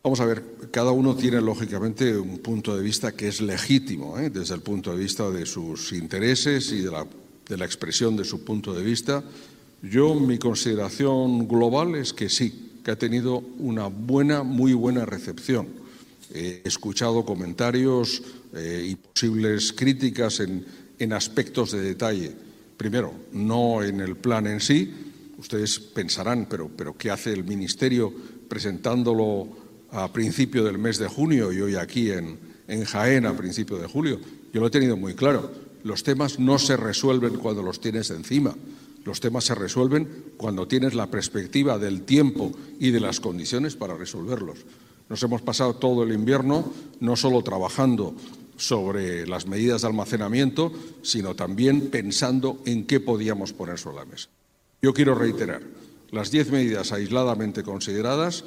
Vamos 0.09 0.21
a 0.21 0.25
ver, 0.25 0.43
cada 0.71 0.91
uno 0.91 1.15
tiene 1.15 1.39
lógicamente 1.39 2.17
un 2.17 2.39
punto 2.39 2.75
de 2.75 2.83
vista 2.83 3.13
que 3.13 3.29
es 3.29 3.43
legítimo 3.43 4.19
¿eh? 4.19 4.31
desde 4.31 4.55
el 4.55 4.63
punto 4.63 4.91
de 4.91 4.97
vista 4.97 5.31
de 5.31 5.45
sus 5.45 5.93
intereses 5.93 6.73
y 6.73 6.81
de 6.81 6.91
la, 6.91 7.07
de 7.47 7.59
la, 7.59 7.67
expresión 7.67 8.17
de 8.17 8.25
su 8.25 8.43
punto 8.43 8.73
de 8.73 8.83
vista. 8.83 9.23
Yo, 9.83 10.15
mi 10.15 10.39
consideración 10.39 11.47
global 11.47 11.95
es 11.95 12.15
que 12.15 12.31
sí, 12.31 12.81
que 12.83 12.91
ha 12.91 12.97
tenido 12.97 13.43
una 13.59 13.89
buena, 13.89 14.45
muy 14.45 14.73
buena 14.73 15.05
recepción. 15.05 15.69
He 16.33 16.63
escuchado 16.65 17.27
comentarios 17.27 18.23
eh, 18.55 18.87
y 18.89 18.95
posibles 18.95 19.75
críticas 19.75 20.41
en, 20.41 20.65
en 20.99 21.13
aspectos 21.13 21.73
de 21.73 21.83
detalle. 21.83 22.33
Primero, 22.79 23.13
no 23.33 23.83
en 23.85 24.01
el 24.01 24.17
plan 24.17 24.47
en 24.47 24.63
sí. 24.63 24.91
Ustedes 25.37 25.79
pensarán, 25.79 26.47
pero, 26.49 26.71
pero 26.75 26.97
¿qué 26.97 27.11
hace 27.11 27.31
el 27.31 27.45
Ministerio 27.45 28.11
presentándolo 28.49 29.58
a 29.91 30.13
principio 30.13 30.65
del 30.65 30.79
mes 30.79 30.99
de 30.99 31.09
junio 31.09 31.53
y 31.53 31.61
hoy 31.61 31.77
aquí 31.77 32.11
en, 32.11 32.39
Jaén 32.85 33.27
a 33.27 33.37
principio 33.37 33.79
de 33.79 33.87
julio. 33.87 34.21
Yo 34.53 34.61
lo 34.61 34.67
he 34.67 34.71
tenido 34.71 34.97
muy 34.97 35.15
claro. 35.15 35.51
Los 35.85 36.03
temas 36.03 36.39
no 36.39 36.59
se 36.59 36.77
resuelven 36.77 37.37
cuando 37.37 37.63
los 37.63 37.81
tienes 37.81 38.11
encima. 38.11 38.55
Los 39.05 39.21
temas 39.21 39.45
se 39.45 39.55
resuelven 39.55 40.33
cuando 40.37 40.69
tienes 40.69 40.95
la 40.95 41.07
perspectiva 41.07 41.79
del 41.79 42.03
tiempo 42.03 42.53
y 42.79 42.91
de 42.91 43.01
las 43.01 43.21
condiciones 43.21 43.77
para 43.77 43.97
resolverlos. 43.97 44.59
Nos 45.09 45.23
hemos 45.23 45.41
pasado 45.41 45.77
todo 45.77 46.03
el 46.03 46.13
invierno 46.13 46.71
no 47.01 47.17
solo 47.17 47.43
trabajando 47.43 48.15
sobre 48.59 49.27
las 49.27 49.47
medidas 49.47 49.81
de 49.81 49.87
almacenamiento, 49.87 50.73
sino 51.03 51.35
también 51.35 51.89
pensando 51.89 52.61
en 52.67 52.85
qué 52.85 53.01
podíamos 53.01 53.55
poner 53.55 53.79
sobre 53.79 53.97
la 53.97 54.05
mesa. 54.05 54.29
Yo 54.83 54.93
quiero 54.93 55.15
reiterar, 55.15 55.63
las 56.11 56.31
diez 56.31 56.51
medidas 56.51 56.93
aisladamente 56.93 57.63
consideradas 57.63 58.45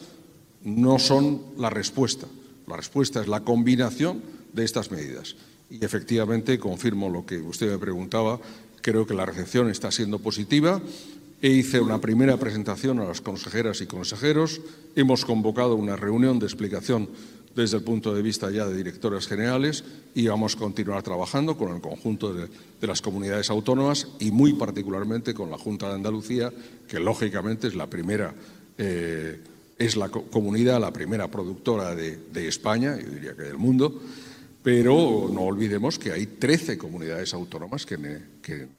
no 0.64 1.00
son 1.00 1.42
la 1.58 1.70
respuesta. 1.70 2.28
La 2.68 2.78
respuesta 2.78 3.22
es 3.22 3.28
la 3.28 3.42
combinación 3.42 4.22
de 4.54 4.64
estas 4.64 4.92
medidas. 4.92 5.36
Y 5.70 5.84
efectivamente, 5.84 6.60
confirmo 6.60 7.10
lo 7.10 7.26
que 7.26 7.38
usted 7.38 7.72
me 7.72 7.78
preguntaba, 7.78 8.40
creo 8.82 9.06
que 9.06 9.14
la 9.14 9.26
recepción 9.26 9.70
está 9.70 9.92
siendo 9.92 10.20
positiva. 10.20 10.82
E 11.42 11.50
hice 11.50 11.80
una 11.80 12.00
primera 12.00 12.38
presentación 12.38 13.00
a 13.00 13.06
las 13.06 13.22
consejeras 13.22 13.82
y 13.82 13.88
consejeros. 13.88 14.62
Hemos 14.96 15.26
convocado 15.26 15.76
una 15.76 15.96
reunión 15.96 16.38
de 16.38 16.46
explicación 16.46 17.10
desde 17.56 17.78
el 17.78 17.84
punto 17.84 18.14
de 18.14 18.22
vista 18.22 18.50
ya 18.52 18.66
de 18.66 18.78
directores 18.78 19.28
generales 19.28 19.84
y 20.16 20.28
vamos 20.28 20.56
a 20.56 20.60
continuar 20.60 21.04
trabajando 21.04 21.58
con 21.58 21.74
el 21.74 21.82
conjunto 21.82 22.34
de, 22.34 22.48
las 22.82 23.02
comunidades 23.02 23.50
autónomas 23.50 24.08
y 24.20 24.32
muy 24.32 24.54
particularmente 24.54 25.34
con 25.34 25.50
la 25.50 25.58
Junta 25.58 25.90
de 25.90 25.96
Andalucía, 25.96 26.52
que 26.88 27.00
lógicamente 27.00 27.68
es 27.68 27.76
la 27.76 27.88
primera 27.88 28.34
eh, 28.78 29.40
es 29.82 29.98
la 29.98 30.10
comunidad 30.10 30.80
la 30.80 30.94
primera 30.94 31.28
productora 31.28 31.96
de, 31.96 32.48
España, 32.48 32.98
yo 32.98 33.10
diría 33.10 33.36
que 33.36 33.44
del 33.44 33.58
mundo, 33.58 34.02
pero 34.62 35.30
no 35.34 35.42
olvidemos 35.42 35.98
que 35.98 36.12
hay 36.12 36.28
13 36.28 36.78
comunidades 36.78 37.34
autónomas 37.34 37.86
que 37.86 37.96
en, 37.96 38.70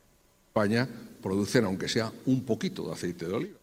España 0.47 0.89
producen, 1.21 1.65
aunque 1.65 1.89
sea 1.89 2.13
un 2.27 2.43
poquito 2.45 2.87
de 2.87 2.93
aceite 2.93 3.27
de 3.27 3.33
oliva. 3.33 3.59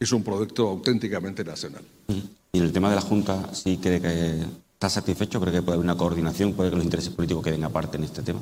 Es 0.00 0.10
un 0.10 0.24
producto 0.24 0.68
auténticamente 0.68 1.44
nacional. 1.44 1.84
Y 2.08 2.58
en 2.58 2.64
el 2.64 2.72
tema 2.72 2.88
de 2.88 2.96
la 2.96 3.02
Junta, 3.02 3.54
¿sí 3.54 3.78
cree 3.80 4.00
que 4.00 4.40
está 4.72 4.88
satisfecho? 4.88 5.40
¿Cree 5.40 5.52
que 5.52 5.62
puede 5.62 5.76
haber 5.76 5.84
una 5.84 5.96
coordinación? 5.96 6.54
¿Puede 6.54 6.70
que 6.70 6.76
los 6.76 6.84
intereses 6.84 7.12
políticos 7.12 7.44
queden 7.44 7.62
aparte 7.62 7.98
en 7.98 8.04
este 8.04 8.22
tema? 8.22 8.40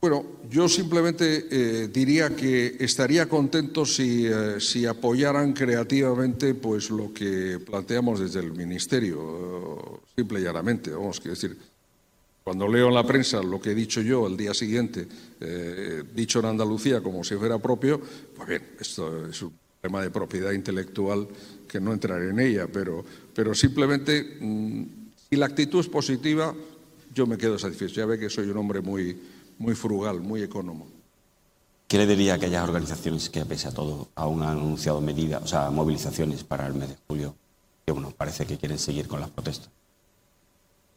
Bueno, 0.00 0.24
yo 0.50 0.68
simplemente 0.68 1.46
eh, 1.50 1.88
diría 1.88 2.36
que 2.36 2.76
estaría 2.78 3.28
contento 3.28 3.84
eh, 3.98 4.56
si, 4.60 4.86
apoyaran 4.86 5.54
creativamente 5.54 6.54
pues 6.54 6.90
lo 6.90 7.12
que 7.12 7.58
planteamos 7.64 8.20
desde 8.20 8.40
el 8.40 8.52
Ministerio, 8.52 10.02
eh, 10.04 10.10
simple 10.16 10.40
y 10.40 10.42
llanamente. 10.44 10.90
Vamos, 10.90 11.18
quiero 11.18 11.34
decir, 11.34 11.56
cuando 12.44 12.68
leo 12.68 12.88
en 12.88 12.94
la 12.94 13.06
prensa 13.06 13.42
lo 13.42 13.60
que 13.60 13.70
he 13.70 13.74
dicho 13.74 14.02
yo 14.02 14.26
el 14.26 14.36
día 14.36 14.54
siguiente, 14.54 15.08
dicho 16.14 16.38
en 16.38 16.44
Andalucía 16.44 17.00
como 17.00 17.24
si 17.24 17.34
fuera 17.34 17.58
propio, 17.58 18.00
pues 18.36 18.48
bien, 18.48 18.62
esto 18.78 19.26
es 19.26 19.42
un 19.42 19.52
tema 19.80 20.00
de 20.00 20.10
propiedad 20.10 20.52
intelectual 20.52 21.26
que 21.66 21.80
no 21.80 21.92
entraré 21.92 22.30
en 22.30 22.38
ella, 22.38 22.68
pero, 22.72 23.04
pero 23.34 23.52
simplemente, 23.52 24.36
mm, 24.40 24.82
si 25.28 25.36
la 25.36 25.46
actitud 25.46 25.80
es 25.80 25.88
positiva, 25.88 26.54
yo 27.12 27.26
me 27.26 27.38
quedo 27.38 27.58
satisfecho. 27.58 27.94
Ya 27.94 28.06
ve 28.06 28.18
que 28.18 28.30
soy 28.30 28.48
un 28.48 28.58
hombre 28.58 28.80
muy 28.80 29.16
muy 29.58 29.74
frugal, 29.74 30.20
muy 30.20 30.42
económico. 30.42 30.90
¿Qué 31.88 31.98
le 31.98 32.06
diría 32.06 32.32
a 32.32 32.36
aquellas 32.36 32.64
organizaciones 32.64 33.30
que, 33.30 33.44
pese 33.44 33.68
a 33.68 33.72
todo, 33.72 34.08
aún 34.16 34.42
han 34.42 34.58
anunciado 34.58 35.00
medidas, 35.00 35.42
o 35.42 35.46
sea, 35.46 35.70
movilizaciones 35.70 36.42
para 36.42 36.66
el 36.66 36.74
mes 36.74 36.88
de 36.88 36.96
julio, 37.06 37.36
que 37.84 37.92
bueno, 37.92 38.12
parece 38.16 38.44
que 38.44 38.58
quieren 38.58 38.78
seguir 38.78 39.06
con 39.06 39.20
las 39.20 39.30
protestas? 39.30 39.70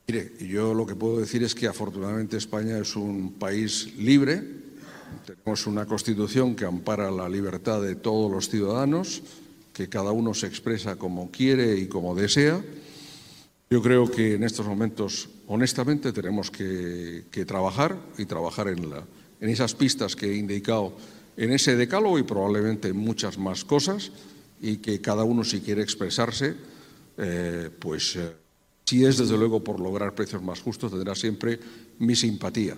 Mire, 0.07 0.33
yo 0.39 0.73
lo 0.73 0.87
que 0.87 0.95
puedo 0.95 1.19
decir 1.19 1.43
es 1.43 1.53
que 1.53 1.67
afortunadamente 1.67 2.37
España 2.37 2.79
es 2.79 2.95
un 2.95 3.33
país 3.33 3.93
libre, 3.97 4.43
tenemos 5.25 5.67
una 5.67 5.85
constitución 5.85 6.55
que 6.55 6.65
ampara 6.65 7.11
la 7.11 7.29
libertad 7.29 7.81
de 7.81 7.95
todos 7.95 8.31
los 8.31 8.49
ciudadanos, 8.49 9.21
que 9.73 9.87
cada 9.87 10.11
uno 10.11 10.33
se 10.33 10.47
expresa 10.47 10.95
como 10.95 11.29
quiere 11.29 11.77
y 11.77 11.87
como 11.87 12.15
desea. 12.15 12.63
Yo 13.69 13.83
creo 13.83 14.09
que 14.09 14.33
en 14.33 14.43
estos 14.43 14.65
momentos 14.65 15.29
honestamente 15.49 16.13
tenemos 16.13 16.51
que, 16.51 17.25
trabajar 17.45 17.97
y 18.17 18.25
trabajar 18.25 18.67
en, 18.69 19.49
esas 19.49 19.73
pistas 19.73 20.15
que 20.15 20.31
he 20.31 20.35
indicado 20.35 20.93
en 21.37 21.51
ese 21.51 21.75
decálogo 21.75 22.19
y 22.19 22.23
probablemente 22.23 22.89
en 22.89 22.97
muchas 22.97 23.37
más 23.37 23.65
cosas 23.65 24.11
y 24.61 24.77
que 24.77 25.01
cada 25.01 25.23
uno 25.23 25.43
si 25.43 25.61
quiere 25.61 25.81
expresarse, 25.81 26.55
eh, 27.17 27.69
pues 27.79 28.15
eh, 28.15 28.31
si 28.85 29.05
es 29.05 29.17
desde 29.17 29.37
luego 29.37 29.63
por 29.63 29.79
lograr 29.79 30.13
precios 30.13 30.41
más 30.43 30.61
justos 30.61 30.91
tendrá 30.91 31.15
siempre 31.15 31.59
mi 31.97 32.15
simpatía. 32.15 32.77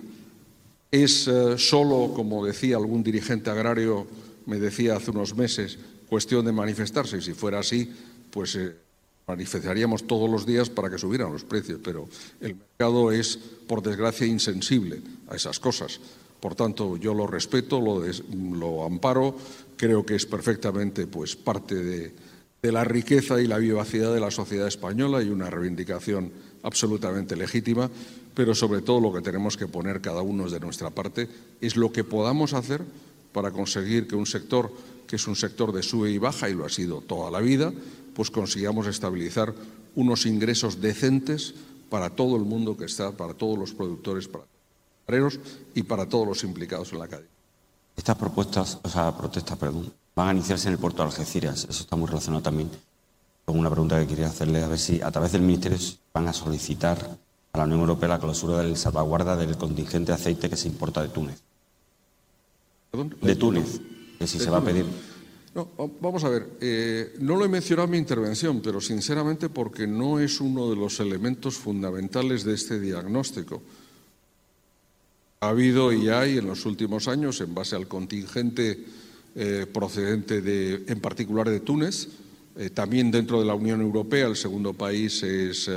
Es 0.90 1.28
eh, 1.28 1.58
solo, 1.58 2.12
como 2.14 2.46
decía 2.46 2.76
algún 2.76 3.02
dirigente 3.02 3.50
agrario, 3.50 4.06
me 4.46 4.58
decía 4.58 4.96
hace 4.96 5.10
unos 5.10 5.36
meses, 5.36 5.78
cuestión 6.08 6.44
de 6.46 6.52
manifestarse 6.52 7.18
y 7.18 7.22
si 7.22 7.34
fuera 7.34 7.58
así, 7.58 7.92
pues 8.30 8.56
manifestaríamos 9.26 10.06
todos 10.06 10.28
los 10.28 10.46
días 10.46 10.70
para 10.70 10.90
que 10.90 10.98
subieran 10.98 11.32
los 11.32 11.44
precios, 11.44 11.80
pero 11.82 12.08
el 12.40 12.56
mercado 12.56 13.12
es, 13.12 13.38
por 13.66 13.82
desgracia, 13.82 14.26
insensible 14.26 15.00
a 15.28 15.36
esas 15.36 15.60
cosas. 15.60 16.00
Por 16.40 16.54
tanto, 16.54 16.96
yo 16.96 17.14
lo 17.14 17.26
respeto, 17.26 17.80
lo, 17.80 18.84
amparo, 18.84 19.36
creo 19.76 20.04
que 20.04 20.16
es 20.16 20.26
perfectamente 20.26 21.06
pues, 21.06 21.36
parte 21.36 21.76
de, 21.76 22.12
de 22.60 22.72
la 22.72 22.82
riqueza 22.82 23.40
y 23.40 23.46
la 23.46 23.58
vivacidad 23.58 24.12
de 24.12 24.20
la 24.20 24.30
sociedad 24.30 24.66
española 24.66 25.22
y 25.22 25.28
una 25.28 25.50
reivindicación 25.50 26.32
absolutamente 26.64 27.36
legítima, 27.36 27.90
pero 28.34 28.54
sobre 28.54 28.82
todo 28.82 29.00
lo 29.00 29.12
que 29.12 29.20
tenemos 29.20 29.56
que 29.56 29.68
poner 29.68 30.00
cada 30.00 30.22
uno 30.22 30.48
de 30.48 30.60
nuestra 30.60 30.90
parte 30.90 31.28
es 31.60 31.76
lo 31.76 31.92
que 31.92 32.02
podamos 32.02 32.54
hacer 32.54 32.82
para 33.32 33.50
conseguir 33.50 34.06
que 34.06 34.16
un 34.16 34.26
sector 34.26 34.72
que 35.06 35.16
es 35.16 35.26
un 35.26 35.36
sector 35.36 35.72
de 35.72 35.82
sube 35.82 36.10
y 36.10 36.16
baja 36.16 36.48
y 36.48 36.54
lo 36.54 36.64
ha 36.64 36.70
sido 36.70 37.02
toda 37.02 37.30
la 37.30 37.40
vida, 37.40 37.70
pues 38.14 38.30
consigamos 38.30 38.86
estabilizar 38.86 39.54
unos 39.94 40.26
ingresos 40.26 40.80
decentes 40.80 41.54
para 41.90 42.10
todo 42.10 42.36
el 42.36 42.42
mundo 42.42 42.76
que 42.76 42.86
está, 42.86 43.12
para 43.12 43.34
todos 43.34 43.58
los 43.58 43.72
productores, 43.72 44.28
para 44.28 44.44
los 45.18 45.38
y 45.74 45.82
para 45.82 46.08
todos 46.08 46.26
los 46.26 46.44
implicados 46.44 46.92
en 46.92 46.98
la 46.98 47.08
cadena. 47.08 47.28
Estas 47.96 48.16
propuestas, 48.16 48.78
o 48.82 48.88
sea, 48.88 49.14
protestas, 49.16 49.58
perdón, 49.58 49.92
van 50.16 50.28
a 50.28 50.32
iniciarse 50.32 50.68
en 50.68 50.74
el 50.74 50.78
puerto 50.78 51.02
de 51.02 51.08
Algeciras. 51.10 51.66
Eso 51.68 51.82
está 51.82 51.96
muy 51.96 52.08
relacionado 52.08 52.42
también 52.42 52.70
con 53.44 53.58
una 53.58 53.70
pregunta 53.70 54.00
que 54.00 54.06
quería 54.06 54.28
hacerle, 54.28 54.62
a 54.62 54.68
ver 54.68 54.78
si 54.78 55.02
a 55.02 55.10
través 55.10 55.32
del 55.32 55.42
Ministerio 55.42 55.78
van 56.14 56.28
a 56.28 56.32
solicitar 56.32 57.18
a 57.52 57.58
la 57.58 57.64
Unión 57.64 57.80
Europea 57.80 58.08
la 58.08 58.18
clausura 58.18 58.58
del 58.58 58.76
salvaguarda 58.76 59.36
del 59.36 59.56
contingente 59.58 60.12
de 60.12 60.16
aceite 60.16 60.48
que 60.48 60.56
se 60.56 60.68
importa 60.68 61.02
de 61.02 61.08
Túnez. 61.08 61.42
De 63.20 63.36
Túnez, 63.36 63.80
que 64.18 64.26
si 64.26 64.38
se 64.38 64.48
va 64.48 64.58
a 64.58 64.64
pedir. 64.64 64.86
No, 65.54 65.68
vamos 66.00 66.24
a 66.24 66.30
ver, 66.30 66.48
eh, 66.62 67.14
no 67.20 67.36
lo 67.36 67.44
he 67.44 67.48
mencionado 67.48 67.84
en 67.84 67.90
mi 67.90 67.98
intervención, 67.98 68.62
pero 68.62 68.80
sinceramente 68.80 69.50
porque 69.50 69.86
no 69.86 70.18
es 70.18 70.40
uno 70.40 70.70
de 70.70 70.76
los 70.76 70.98
elementos 70.98 71.56
fundamentales 71.56 72.44
de 72.44 72.54
este 72.54 72.80
diagnóstico. 72.80 73.62
Ha 75.40 75.50
habido 75.50 75.92
y 75.92 76.08
hay 76.08 76.38
en 76.38 76.46
los 76.46 76.64
últimos 76.64 77.06
años, 77.06 77.40
en 77.42 77.54
base 77.54 77.76
al 77.76 77.86
contingente 77.86 78.82
eh, 79.34 79.66
procedente 79.70 80.40
de, 80.40 80.84
en 80.86 81.00
particular 81.00 81.50
de 81.50 81.60
Túnez, 81.60 82.08
eh, 82.56 82.70
también 82.70 83.10
dentro 83.10 83.38
de 83.38 83.46
la 83.46 83.54
Unión 83.54 83.82
Europea, 83.82 84.28
el 84.28 84.36
segundo 84.36 84.72
país 84.72 85.22
es, 85.22 85.68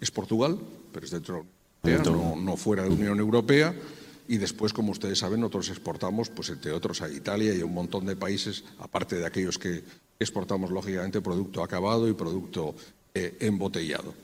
es 0.00 0.10
Portugal, 0.10 0.58
pero 0.92 1.06
es 1.06 1.12
dentro 1.12 1.46
de 1.82 1.92
la 1.92 2.00
Unión 2.00 2.14
Europea, 2.14 2.42
no, 2.44 2.56
fuera 2.56 2.82
de 2.82 2.88
la 2.88 2.94
Unión 2.96 3.20
Europea. 3.20 3.72
Y 4.28 4.38
después, 4.38 4.72
como 4.72 4.92
ustedes 4.92 5.18
saben, 5.18 5.40
nosotros 5.40 5.68
exportamos, 5.68 6.30
pues 6.30 6.50
entre 6.50 6.72
otros, 6.72 7.00
a 7.02 7.08
Italia 7.08 7.54
y 7.54 7.60
a 7.60 7.64
un 7.64 7.74
montón 7.74 8.06
de 8.06 8.16
países, 8.16 8.64
aparte 8.78 9.16
de 9.16 9.26
aquellos 9.26 9.58
que 9.58 9.84
exportamos, 10.18 10.70
lógicamente, 10.70 11.20
producto 11.20 11.62
acabado 11.62 12.08
y 12.08 12.14
producto 12.14 12.74
eh, 13.14 13.36
embotellado. 13.40 14.14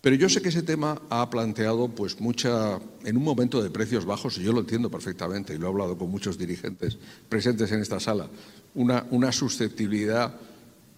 Pero 0.00 0.16
yo 0.16 0.28
sé 0.28 0.40
que 0.40 0.48
ese 0.48 0.62
tema 0.62 1.00
ha 1.10 1.28
planteado, 1.28 1.88
pues, 1.88 2.20
mucha, 2.20 2.78
en 3.04 3.16
un 3.16 3.22
momento 3.22 3.62
de 3.62 3.70
precios 3.70 4.04
bajos, 4.04 4.38
y 4.38 4.42
yo 4.42 4.52
lo 4.52 4.60
entiendo 4.60 4.90
perfectamente, 4.90 5.54
y 5.54 5.58
lo 5.58 5.66
he 5.66 5.70
hablado 5.70 5.98
con 5.98 6.10
muchos 6.10 6.38
dirigentes 6.38 6.96
presentes 7.28 7.70
en 7.72 7.80
esta 7.80 8.00
sala, 8.00 8.28
una, 8.74 9.06
una 9.10 9.30
susceptibilidad, 9.30 10.34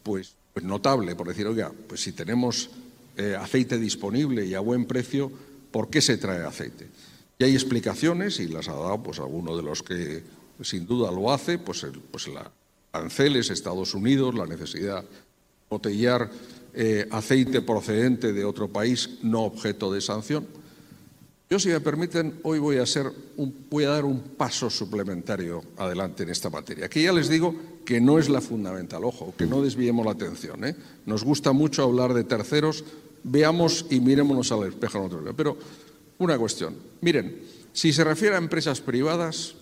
pues, 0.03 0.34
pues 0.53 0.64
notable, 0.64 1.16
por 1.16 1.28
decir, 1.28 1.47
oiga, 1.47 1.72
pues 1.88 2.03
si 2.03 2.12
tenemos 2.12 2.70
eh, 3.16 3.36
aceite 3.38 3.78
disponible 3.78 4.45
y 4.45 4.55
a 4.55 4.61
buen 4.61 4.84
precio, 4.84 5.32
¿por 5.70 5.90
qué 5.90 6.01
se 6.01 6.18
trae 6.18 6.45
aceite? 6.45 6.88
Y 7.39 7.45
hay 7.45 7.55
explicaciones, 7.55 8.39
y 8.41 8.49
las 8.49 8.68
ha 8.68 8.74
dado 8.74 9.03
pues, 9.03 9.18
alguno 9.18 9.57
de 9.57 9.62
los 9.62 9.83
que 9.83 10.22
sin 10.62 10.87
duda 10.87 11.11
lo 11.11 11.33
hace, 11.33 11.59
pues, 11.59 11.83
el, 11.83 11.93
pues 11.93 12.28
la 12.28 12.51
aranceles, 12.93 13.51
Estados 13.51 13.95
Unidos, 13.95 14.35
la 14.35 14.47
necesidad 14.47 15.03
de 15.03 15.09
botellar 15.68 16.30
eh, 16.74 17.09
aceite 17.11 17.62
procedente 17.62 18.33
de 18.33 18.45
otro 18.45 18.68
país 18.68 19.18
no 19.22 19.43
objeto 19.45 19.93
de 19.93 20.01
sanción. 20.01 20.47
Yo, 21.49 21.59
si 21.59 21.68
me 21.68 21.80
permiten, 21.80 22.41
hoy 22.45 22.59
voy 22.59 22.78
a, 22.78 22.87
ser 22.87 23.12
voy 23.68 23.85
a 23.85 23.91
dar 23.91 24.05
un 24.05 24.20
paso 24.20 24.70
suplementario 24.70 25.62
adelante 25.76 26.22
en 26.22 26.30
esta 26.30 26.49
materia, 26.49 26.89
que 26.89 27.03
ya 27.03 27.12
les 27.12 27.28
digo 27.28 27.55
que 27.85 28.01
no 28.01 28.18
es 28.18 28.28
la 28.28 28.41
fundamental, 28.41 29.05
ojo, 29.05 29.35
que 29.37 29.47
no 29.47 29.61
desviemos 29.61 30.07
la 30.07 30.12
atención. 30.12 30.64
¿eh? 30.64 30.74
Nos 31.05 31.24
gusta 31.24 31.53
mucho 31.53 31.83
hablar 31.83 32.14
de 32.14 32.24
terceros, 32.24 32.85
veamos 33.22 33.87
y 33.91 34.01
mirémonos 34.01 34.51
al 34.53 34.68
espejo 34.68 34.99
nosotros. 34.99 35.35
Pero 35.37 35.59
una 36.19 36.39
cuestión, 36.39 36.77
miren, 37.01 37.43
si 37.73 37.93
se 37.93 38.05
refiere 38.05 38.35
a 38.35 38.39
empresas 38.39 38.81
privadas, 38.81 39.55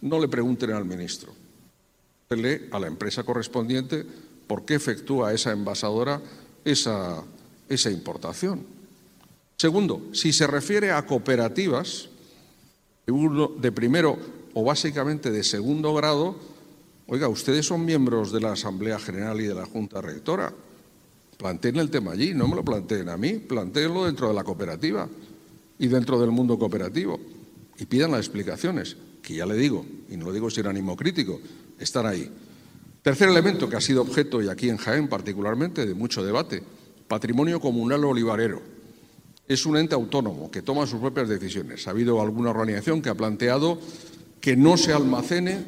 no 0.00 0.18
le 0.18 0.28
pregunten 0.28 0.72
al 0.72 0.84
ministro, 0.84 1.32
le 2.30 2.68
a 2.72 2.78
la 2.78 2.88
empresa 2.88 3.22
correspondiente 3.22 4.04
por 4.46 4.64
qué 4.64 4.74
efectúa 4.74 5.32
esa 5.32 5.52
envasadora 5.52 6.20
esa, 6.64 7.22
esa 7.68 7.90
importación. 7.90 8.64
Segundo, 9.56 10.02
si 10.12 10.32
se 10.32 10.46
refiere 10.46 10.90
a 10.90 11.06
cooperativas 11.06 12.08
de 13.06 13.72
primero 13.72 14.18
o 14.54 14.64
básicamente 14.64 15.30
de 15.30 15.44
segundo 15.44 15.94
grado, 15.94 16.36
oiga, 17.06 17.28
ustedes 17.28 17.66
son 17.66 17.84
miembros 17.84 18.32
de 18.32 18.40
la 18.40 18.52
Asamblea 18.52 18.98
General 18.98 19.40
y 19.40 19.44
de 19.44 19.54
la 19.54 19.66
Junta 19.66 20.00
Rectora. 20.00 20.52
Planteen 21.36 21.76
el 21.76 21.90
tema 21.90 22.12
allí, 22.12 22.34
no 22.34 22.48
me 22.48 22.56
lo 22.56 22.64
planteen 22.64 23.08
a 23.08 23.16
mí, 23.16 23.34
planteenlo 23.34 24.04
dentro 24.04 24.28
de 24.28 24.34
la 24.34 24.44
cooperativa 24.44 25.08
y 25.82 25.88
dentro 25.88 26.20
del 26.20 26.30
mundo 26.30 26.56
cooperativo 26.60 27.18
y 27.76 27.86
pidan 27.86 28.12
las 28.12 28.20
explicaciones, 28.20 28.96
que 29.20 29.34
ya 29.34 29.46
le 29.46 29.56
digo, 29.56 29.84
y 30.08 30.16
no 30.16 30.26
lo 30.26 30.32
digo 30.32 30.48
sin 30.48 30.68
ánimo 30.68 30.96
crítico, 30.96 31.40
están 31.76 32.06
ahí. 32.06 32.30
Tercer 33.02 33.28
elemento 33.28 33.68
que 33.68 33.74
ha 33.74 33.80
sido 33.80 34.02
objeto, 34.02 34.40
y 34.40 34.48
aquí 34.48 34.68
en 34.68 34.76
Jaén 34.76 35.08
particularmente, 35.08 35.84
de 35.84 35.94
mucho 35.94 36.24
debate, 36.24 36.62
patrimonio 37.08 37.58
comunal 37.58 38.04
olivarero. 38.04 38.62
Es 39.48 39.66
un 39.66 39.76
ente 39.76 39.96
autónomo 39.96 40.52
que 40.52 40.62
toma 40.62 40.86
sus 40.86 41.00
propias 41.00 41.28
decisiones. 41.28 41.88
Ha 41.88 41.90
habido 41.90 42.22
alguna 42.22 42.50
organización 42.50 43.02
que 43.02 43.08
ha 43.08 43.16
planteado 43.16 43.80
que 44.40 44.56
no 44.56 44.76
se 44.76 44.92
almacene 44.92 45.64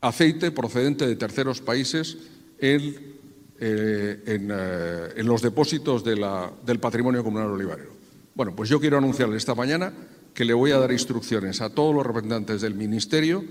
aceite 0.00 0.50
procedente 0.50 1.06
de 1.06 1.14
terceros 1.14 1.60
países 1.60 2.18
en 2.58 3.18
eh, 3.60 4.22
eh, 4.24 5.12
en, 5.16 5.26
los 5.26 5.42
depósitos 5.42 6.04
del 6.04 6.78
patrimonio 6.80 7.24
comunal 7.24 7.50
olivarero. 7.50 7.97
Bueno, 8.38 8.54
pues 8.54 8.70
yo 8.70 8.78
quiero 8.78 8.98
anunciarle 8.98 9.36
esta 9.36 9.56
mañana 9.56 9.92
que 10.32 10.44
le 10.44 10.54
voy 10.54 10.70
a 10.70 10.78
dar 10.78 10.92
instrucciones 10.92 11.60
a 11.60 11.70
todos 11.70 11.92
los 11.92 12.06
representantes 12.06 12.60
del 12.60 12.76
Ministerio 12.76 13.44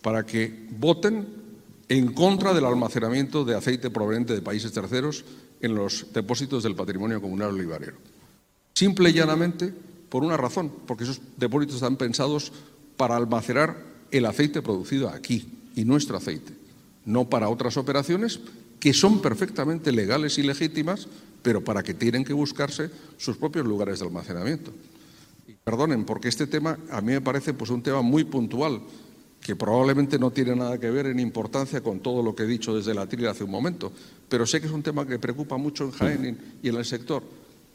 para 0.00 0.24
que 0.24 0.66
voten 0.78 1.28
en 1.90 2.14
contra 2.14 2.54
del 2.54 2.64
almacenamiento 2.64 3.44
de 3.44 3.54
aceite 3.54 3.90
proveniente 3.90 4.32
de 4.32 4.40
países 4.40 4.72
terceros 4.72 5.26
en 5.60 5.74
los 5.74 6.06
depósitos 6.14 6.62
del 6.62 6.74
patrimonio 6.74 7.20
comunal 7.20 7.50
olivarero. 7.50 7.98
Simple 8.72 9.10
y 9.10 9.12
llanamente 9.12 9.74
por 10.08 10.24
una 10.24 10.38
razón, 10.38 10.72
porque 10.86 11.04
esos 11.04 11.20
depósitos 11.36 11.74
están 11.74 11.96
pensados 11.96 12.50
para 12.96 13.16
almacenar 13.16 13.76
el 14.10 14.24
aceite 14.24 14.62
producido 14.62 15.10
aquí 15.10 15.52
y 15.76 15.84
nuestro 15.84 16.16
aceite, 16.16 16.54
no 17.04 17.28
para 17.28 17.50
otras 17.50 17.76
operaciones 17.76 18.40
que 18.80 18.94
son 18.94 19.20
perfectamente 19.20 19.92
legales 19.92 20.38
y 20.38 20.44
legítimas, 20.44 21.08
pero 21.42 21.62
para 21.62 21.82
que 21.82 21.94
tienen 21.94 22.24
que 22.24 22.32
buscarse 22.32 22.90
sus 23.16 23.36
propios 23.36 23.66
lugares 23.66 23.98
de 23.98 24.06
almacenamiento. 24.06 24.72
Y 25.46 25.54
perdonen, 25.54 26.04
porque 26.04 26.28
este 26.28 26.46
tema 26.46 26.78
a 26.90 27.00
mí 27.00 27.12
me 27.12 27.20
parece 27.20 27.54
pues, 27.54 27.70
un 27.70 27.82
tema 27.82 28.02
muy 28.02 28.24
puntual, 28.24 28.80
que 29.40 29.56
probablemente 29.56 30.18
no 30.18 30.30
tiene 30.30 30.54
nada 30.54 30.78
que 30.78 30.90
ver 30.90 31.06
en 31.06 31.18
importancia 31.18 31.80
con 31.80 32.00
todo 32.00 32.22
lo 32.22 32.34
que 32.34 32.42
he 32.42 32.46
dicho 32.46 32.76
desde 32.76 32.94
la 32.94 33.06
trila 33.06 33.30
hace 33.30 33.44
un 33.44 33.50
momento, 33.50 33.90
pero 34.28 34.46
sé 34.46 34.60
que 34.60 34.66
es 34.66 34.72
un 34.72 34.82
tema 34.82 35.06
que 35.06 35.18
preocupa 35.18 35.56
mucho 35.56 35.84
en 35.84 35.90
Jaén 35.92 36.38
y 36.62 36.68
en 36.68 36.76
el 36.76 36.84
sector. 36.84 37.22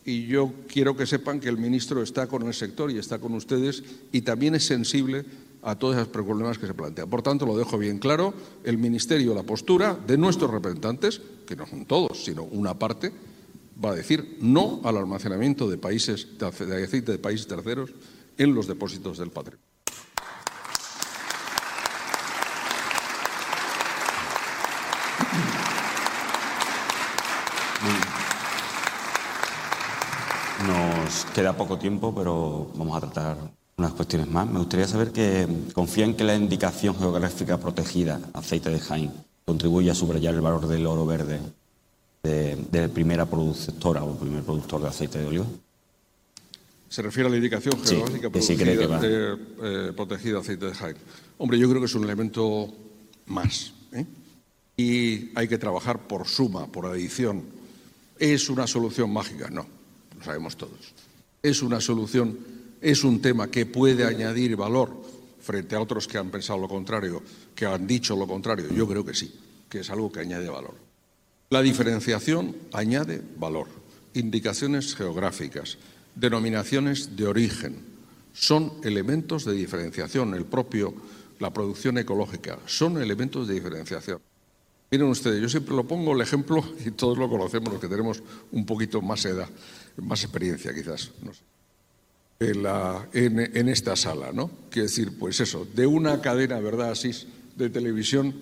Y 0.05 0.27
yo 0.27 0.53
quiero 0.67 0.95
que 0.95 1.07
sepan 1.07 1.39
que 1.39 1.49
el 1.49 1.57
ministro 1.57 2.03
está 2.03 2.27
con 2.27 2.43
el 2.43 2.53
sector 2.53 2.91
y 2.91 2.99
está 2.99 3.17
con 3.17 3.33
ustedes 3.33 3.83
y 4.11 4.21
también 4.21 4.53
es 4.53 4.63
sensible 4.63 5.25
a 5.63 5.75
todos 5.75 5.95
esos 5.95 6.09
problemas 6.09 6.59
que 6.59 6.67
se 6.67 6.75
plantean. 6.75 7.09
Por 7.09 7.23
tanto, 7.23 7.47
lo 7.47 7.57
dejo 7.57 7.79
bien 7.79 7.97
claro, 7.97 8.35
el 8.63 8.77
Ministerio, 8.77 9.33
la 9.33 9.41
postura 9.41 9.97
de 10.05 10.15
nuestros 10.15 10.51
representantes, 10.51 11.19
que 11.47 11.55
no 11.55 11.65
son 11.65 11.85
todos, 11.85 12.23
sino 12.23 12.43
una 12.43 12.77
parte, 12.77 13.11
va 13.83 13.91
a 13.91 13.95
decir 13.95 14.37
no 14.41 14.81
al 14.83 14.97
almacenamiento 14.97 15.69
de, 15.69 15.77
países, 15.77 16.27
de 16.37 16.83
aceite 16.83 17.11
de 17.11 17.19
países 17.19 17.47
terceros 17.47 17.91
en 18.37 18.53
los 18.53 18.67
depósitos 18.67 19.17
del 19.17 19.31
patrimonio. 19.31 19.65
Nos 30.67 31.25
queda 31.25 31.55
poco 31.55 31.77
tiempo, 31.77 32.13
pero 32.15 32.71
vamos 32.75 32.97
a 32.97 33.01
tratar 33.01 33.37
unas 33.77 33.91
cuestiones 33.91 34.27
más. 34.27 34.47
Me 34.49 34.59
gustaría 34.59 34.87
saber 34.87 35.11
que 35.11 35.47
confía 35.73 36.05
en 36.05 36.15
que 36.15 36.23
la 36.23 36.35
indicación 36.35 36.97
geográfica 36.97 37.59
protegida, 37.59 38.19
aceite 38.33 38.69
de 38.69 38.79
Jaén, 38.79 39.13
contribuye 39.45 39.91
a 39.91 39.95
subrayar 39.95 40.33
el 40.33 40.41
valor 40.41 40.67
del 40.67 40.87
oro 40.87 41.05
verde 41.05 41.39
de, 42.25 42.89
primera 42.89 43.25
productora 43.25 44.03
o 44.03 44.17
primer 44.17 44.41
productor 44.41 44.81
de 44.81 44.87
aceite 44.89 45.19
de 45.19 45.25
oliva. 45.25 45.45
Se 46.89 47.01
refiere 47.01 47.27
a 47.27 47.31
la 47.31 47.37
indicación 47.37 47.77
geográfica 47.83 48.29
de, 48.99 49.37
eh, 49.61 49.91
protegida 49.95 50.39
aceite 50.39 50.65
de 50.65 50.73
Jaén. 50.73 50.97
Hombre, 51.37 51.59
yo 51.59 51.69
creo 51.69 51.81
que 51.81 51.87
es 51.87 51.95
un 51.95 52.03
elemento 52.03 52.73
más. 53.27 53.73
¿eh? 53.91 54.05
Y 54.77 55.31
hay 55.35 55.47
que 55.47 55.57
trabajar 55.57 56.07
por 56.07 56.27
suma, 56.27 56.67
por 56.67 56.85
adición. 56.85 57.43
¿Es 58.17 58.49
una 58.49 58.65
solución 58.65 59.11
mágica? 59.11 59.49
No, 59.49 59.65
lo 60.17 60.23
sabemos 60.23 60.55
todos. 60.55 60.93
¿Es 61.43 61.61
una 61.61 61.81
solución, 61.81 62.37
es 62.81 63.03
un 63.03 63.21
tema 63.21 63.51
que 63.51 63.65
puede 63.65 64.05
añadir 64.05 64.55
valor 64.55 64.89
frente 65.41 65.75
a 65.75 65.81
otros 65.81 66.07
que 66.07 66.17
han 66.17 66.31
pensado 66.31 66.59
lo 66.59 66.67
contrario, 66.67 67.21
que 67.53 67.65
han 67.65 67.85
dicho 67.85 68.15
lo 68.15 68.25
contrario? 68.25 68.69
Yo 68.73 68.87
creo 68.87 69.03
que 69.03 69.13
sí, 69.13 69.33
que 69.69 69.79
es 69.79 69.89
algo 69.89 70.11
que 70.11 70.21
añade 70.21 70.49
valor. 70.49 70.84
La 71.49 71.61
diferenciación 71.61 72.55
añade 72.73 73.21
valor. 73.37 73.67
Indicaciones 74.13 74.95
geográficas, 74.95 75.77
denominaciones 76.15 77.15
de 77.15 77.27
origen, 77.27 77.77
son 78.33 78.73
elementos 78.83 79.45
de 79.45 79.53
diferenciación. 79.53 80.33
El 80.33 80.45
propio, 80.45 80.93
la 81.39 81.53
producción 81.53 81.97
ecológica, 81.97 82.57
son 82.65 83.01
elementos 83.01 83.47
de 83.47 83.53
diferenciación. 83.53 84.19
Miren 84.89 85.07
ustedes, 85.07 85.41
yo 85.41 85.49
siempre 85.49 85.75
lo 85.75 85.83
pongo 85.85 86.13
el 86.13 86.21
ejemplo, 86.21 86.63
y 86.85 86.91
todos 86.91 87.17
lo 87.17 87.29
conocemos, 87.29 87.71
los 87.71 87.81
que 87.81 87.87
tenemos 87.87 88.23
un 88.51 88.65
poquito 88.65 89.01
más 89.01 89.25
edad, 89.25 89.49
más 89.97 90.23
experiencia 90.23 90.73
quizás, 90.73 91.11
no 91.21 91.33
sé, 91.33 91.41
en, 92.39 93.69
esta 93.69 93.95
sala, 93.95 94.31
¿no? 94.33 94.51
Quiero 94.69 94.87
decir, 94.87 95.17
pues 95.17 95.39
eso, 95.39 95.67
de 95.73 95.87
una 95.87 96.21
cadena, 96.21 96.59
¿verdad, 96.59 96.91
así, 96.91 97.11
de 97.55 97.69
televisión 97.69 98.35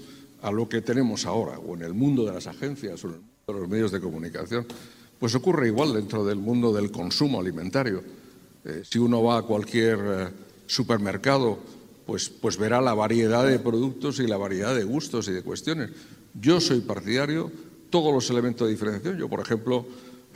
a 0.44 0.52
lo 0.52 0.68
que 0.68 0.82
tenemos 0.82 1.26
ahora, 1.26 1.58
o 1.58 1.74
en 1.74 1.84
el 1.84 1.94
mundo 1.94 2.26
de 2.26 2.34
las 2.34 2.48
agencias, 2.48 3.04
o 3.04 3.08
en 3.08 3.14
el 3.14 3.20
mundo 3.22 3.44
de 3.48 3.54
los 3.54 3.70
medios 3.70 3.92
de 3.92 4.02
comunicación, 4.02 4.66
pues 5.18 5.34
ocurre 5.36 5.68
igual 5.68 5.94
dentro 5.94 6.26
del 6.26 6.38
mundo 6.38 6.74
del 6.74 6.92
consumo 6.92 7.40
alimentario. 7.40 8.04
Eh, 8.66 8.84
si 8.84 9.00
uno 9.00 9.24
va 9.24 9.38
a 9.38 9.42
cualquier 9.44 10.00
eh, 10.04 10.28
supermercado, 10.68 11.60
pues, 12.06 12.30
pues 12.30 12.58
verá 12.58 12.82
la 12.82 12.94
variedad 12.94 13.48
de 13.48 13.58
productos 13.58 14.20
y 14.20 14.28
la 14.28 14.36
variedad 14.36 14.76
de 14.76 14.84
gustos 14.84 15.30
y 15.30 15.32
de 15.32 15.44
cuestiones. 15.44 15.92
Yo 16.34 16.60
soy 16.60 16.82
partidario, 16.82 17.50
todos 17.90 18.14
los 18.14 18.30
elementos 18.30 18.68
de 18.68 18.74
diferenciación. 18.74 19.18
Yo, 19.18 19.30
por 19.30 19.40
ejemplo, 19.40 19.86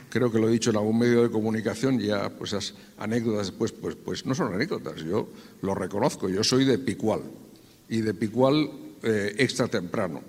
creo 0.08 0.32
que 0.32 0.38
lo 0.38 0.48
he 0.48 0.52
dicho 0.52 0.70
en 0.70 0.76
algún 0.76 0.98
medio 0.98 1.22
de 1.22 1.30
comunicación, 1.30 1.98
ya 1.98 2.30
pues 2.30 2.54
esas 2.54 2.74
anécdotas 2.96 3.50
pues, 3.50 3.72
pues, 3.72 3.94
pues 3.94 4.24
no 4.24 4.34
son 4.34 4.54
anécdotas, 4.54 5.02
yo 5.02 5.28
lo 5.60 5.74
reconozco, 5.74 6.30
yo 6.30 6.42
soy 6.42 6.64
de 6.64 6.78
picual 6.78 7.20
y 7.90 8.00
de 8.00 8.14
picual 8.14 8.70
eh, 9.02 9.34
extra 9.38 9.68
temprano. 9.68 10.20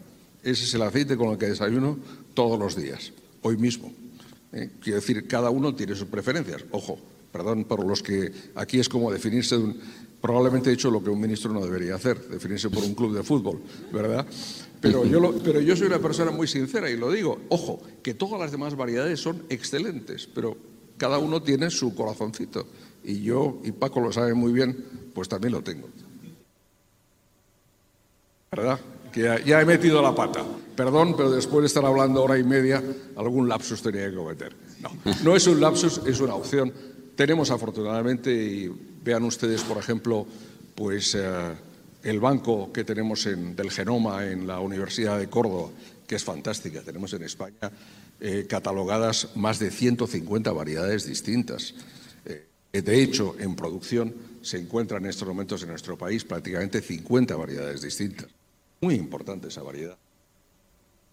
Ese 0.44 0.64
es 0.64 0.74
el 0.74 0.82
aceite 0.82 1.18
con 1.18 1.30
el 1.30 1.38
que 1.38 1.48
desayuno 1.48 1.98
todos 2.34 2.58
los 2.58 2.76
días, 2.76 3.12
hoy 3.42 3.58
mismo. 3.58 3.92
Eh, 4.54 4.72
quiero 4.82 5.00
decir, 5.00 5.28
cada 5.28 5.50
uno 5.50 5.76
tiene 5.76 5.96
sus 5.96 6.08
preferencias. 6.08 6.66
Ojo, 6.72 6.98
perdón 7.32 7.66
por 7.66 7.86
los 7.86 8.02
que 8.02 8.32
aquí 8.56 8.80
es 8.80 8.90
como 8.90 9.12
definirse 9.12 9.58
de 9.58 9.64
un, 9.64 9.80
probablemente 10.22 10.70
he 10.70 10.74
hecho 10.74 10.90
lo 10.92 11.04
que 11.04 11.10
un 11.10 11.20
ministro 11.20 11.54
no 11.54 11.62
debería 11.62 11.96
hacer, 11.96 12.20
definirse 12.28 12.70
por 12.70 12.84
un 12.84 12.96
club 12.96 13.16
de 13.16 13.24
fútbol, 13.24 13.62
¿verdad? 13.92 14.26
Pero 14.82 15.06
yo, 15.06 15.34
pero 15.44 15.60
yo 15.60 15.76
soy 15.76 15.88
una 15.88 16.00
persona 16.00 16.32
muy 16.32 16.48
sincera 16.48 16.90
y 16.90 16.98
lo 16.98 17.12
digo, 17.12 17.40
ojo, 17.50 17.82
que 18.02 18.14
todas 18.14 18.40
las 18.40 18.52
demás 18.52 18.76
variedades 18.76 19.20
son 19.20 19.44
excelentes, 19.50 20.28
pero 20.34 20.58
cada 20.98 21.18
uno 21.18 21.42
tiene 21.42 21.70
su 21.70 21.94
corazoncito. 21.94 22.68
Y 23.04 23.22
yo, 23.22 23.60
y 23.64 23.72
Paco 23.72 24.00
lo 24.00 24.12
sabe 24.12 24.34
muy 24.34 24.54
bien, 24.54 24.86
pues 25.14 25.28
también 25.28 25.54
lo 25.54 25.62
tengo. 25.62 25.90
¿Verdad? 28.52 28.80
Que 29.12 29.42
ya, 29.46 29.62
he 29.62 29.66
metido 29.66 30.02
la 30.02 30.14
pata. 30.14 30.44
Perdón, 30.76 31.16
pero 31.18 31.32
después 31.32 31.62
de 31.64 31.68
estar 31.68 31.86
hablando 31.86 32.24
hora 32.24 32.38
y 32.38 32.44
media, 32.44 32.82
algún 33.16 33.50
lapsus 33.50 33.82
tenía 33.82 34.10
que 34.10 34.16
cometer. 34.16 34.56
No, 34.82 34.92
no 35.24 35.36
es 35.36 35.46
un 35.48 35.60
lapsus, 35.60 36.02
es 36.06 36.20
una 36.20 36.36
opción. 36.36 36.72
Tenemos 37.16 37.52
afortunadamente, 37.52 38.32
y 38.32 38.72
vean 39.04 39.24
ustedes, 39.24 39.64
por 39.64 39.78
ejemplo, 39.78 40.26
pues... 40.76 41.16
Eh, 41.16 41.70
el 42.04 42.20
banco 42.20 42.72
que 42.72 42.84
tenemos 42.84 43.26
del 43.26 43.72
genoma 43.72 44.26
en 44.26 44.48
la 44.48 44.60
Universidad 44.60 45.20
de 45.20 45.28
Córdoba, 45.30 45.70
que 46.08 46.16
es 46.16 46.24
fantástica. 46.24 46.82
Tenemos 46.82 47.14
en 47.14 47.24
España 47.24 47.72
eh, 48.20 48.46
catalogadas 48.48 49.30
más 49.36 49.60
de 49.60 49.72
150 49.72 50.52
variedades 50.52 51.06
distintas. 51.06 51.74
Eh, 52.26 52.82
de 52.82 53.04
hecho, 53.04 53.36
en 53.40 53.56
producción 53.56 54.14
se 54.42 54.58
encuentran 54.58 55.04
en 55.04 55.10
estos 55.10 55.28
momentos 55.28 55.62
en 55.64 55.70
nuestro 55.70 55.98
país 55.98 56.24
prácticamente 56.24 56.82
50 56.82 57.36
variedades 57.36 57.82
distintas. 57.82 58.28
Muy 58.82 58.96
importante 58.96 59.48
esa 59.48 59.62
variedad. 59.64 59.98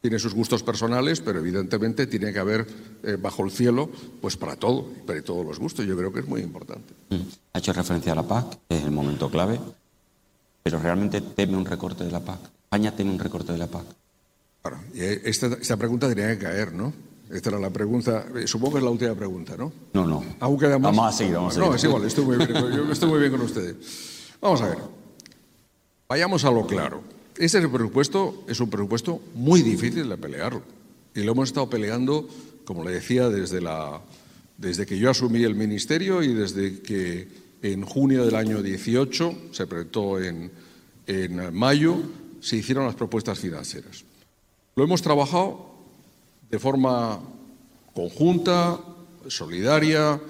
Tiene 0.00 0.18
sus 0.18 0.34
gustos 0.34 0.62
personales, 0.62 1.20
pero 1.20 1.40
evidentemente 1.40 2.06
tiene 2.06 2.32
que 2.32 2.38
haber 2.38 2.66
eh, 3.02 3.16
bajo 3.20 3.44
el 3.44 3.50
cielo, 3.50 3.90
pues 4.20 4.36
para 4.36 4.56
todo, 4.56 4.88
para 5.06 5.20
todos 5.22 5.44
los 5.44 5.58
gustos. 5.58 5.84
Yo 5.86 5.96
creo 5.96 6.12
que 6.12 6.20
es 6.20 6.28
muy 6.28 6.42
importante. 6.42 6.94
Mm. 7.10 7.16
Ha 7.54 7.58
hecho 7.58 7.72
referencia 7.72 8.12
a 8.12 8.16
la 8.16 8.22
PAC, 8.22 8.58
es 8.68 8.84
el 8.84 8.92
momento 8.92 9.30
clave 9.30 9.58
pero 10.66 10.80
realmente 10.80 11.20
teme 11.20 11.56
un 11.56 11.64
recorte 11.64 12.02
de 12.02 12.10
la 12.10 12.18
PAC. 12.18 12.40
España 12.64 12.90
teme 12.90 13.12
un 13.12 13.20
recorte 13.20 13.52
de 13.52 13.58
la 13.58 13.68
PAC. 13.68 13.84
Y 14.94 15.00
esta, 15.00 15.76
pregunta 15.76 16.08
tenía 16.08 16.26
que 16.30 16.38
caer, 16.38 16.72
¿no? 16.72 16.92
Esta 17.30 17.50
era 17.50 17.60
la 17.60 17.70
pregunta, 17.70 18.26
eh, 18.34 18.48
supongo 18.48 18.72
que 18.72 18.78
es 18.78 18.84
la 18.84 18.90
última 18.90 19.14
pregunta, 19.14 19.56
¿no? 19.56 19.72
No, 19.92 20.04
no. 20.04 20.24
¿Aún 20.40 20.58
queda 20.58 20.76
más? 20.80 20.90
Vamos 20.90 21.14
a 21.14 21.16
seguir, 21.16 21.34
vamos 21.36 21.52
a 21.52 21.54
seguir. 21.54 21.68
No, 21.68 21.76
es 21.76 21.84
igual, 21.84 22.04
estoy 22.04 22.24
muy 22.24 22.36
bien, 22.38 22.50
yo 22.52 22.90
estoy 22.90 23.08
muy 23.08 23.20
bien 23.20 23.30
con 23.30 23.42
ustedes. 23.42 23.76
Vamos 24.40 24.60
a 24.60 24.66
ver, 24.70 24.78
vayamos 26.08 26.44
a 26.44 26.50
lo 26.50 26.66
claro. 26.66 27.00
Este 27.38 27.58
es, 27.58 27.64
el 27.64 27.70
presupuesto, 27.70 28.44
es 28.48 28.60
un 28.60 28.70
presupuesto 28.70 29.20
muy 29.34 29.60
difícil 29.60 30.08
de 30.08 30.16
pelearlo. 30.16 30.62
Y 31.14 31.20
lo 31.20 31.32
hemos 31.32 31.50
estado 31.50 31.68
peleando, 31.68 32.26
como 32.64 32.82
le 32.82 32.92
decía, 32.92 33.28
desde, 33.28 33.60
la, 33.60 34.00
desde 34.56 34.86
que 34.86 34.98
yo 34.98 35.10
asumí 35.10 35.42
el 35.42 35.54
ministerio 35.54 36.22
y 36.22 36.32
desde 36.32 36.80
que 36.80 37.28
en 37.60 37.84
junio 37.84 38.24
del 38.24 38.36
año 38.36 38.62
18, 38.62 39.50
se 39.52 39.66
presentó 39.66 40.18
en, 40.18 40.50
mayo, 41.52 41.98
se 42.40 42.56
hicieron 42.56 42.86
las 42.86 42.94
propuestas 42.94 43.38
financieras. 43.38 44.04
Lo 44.74 44.84
hemos 44.84 45.02
trabajado 45.02 45.74
de 46.50 46.58
forma 46.58 47.20
conjunta, 47.94 48.80
solidaria, 49.28 50.20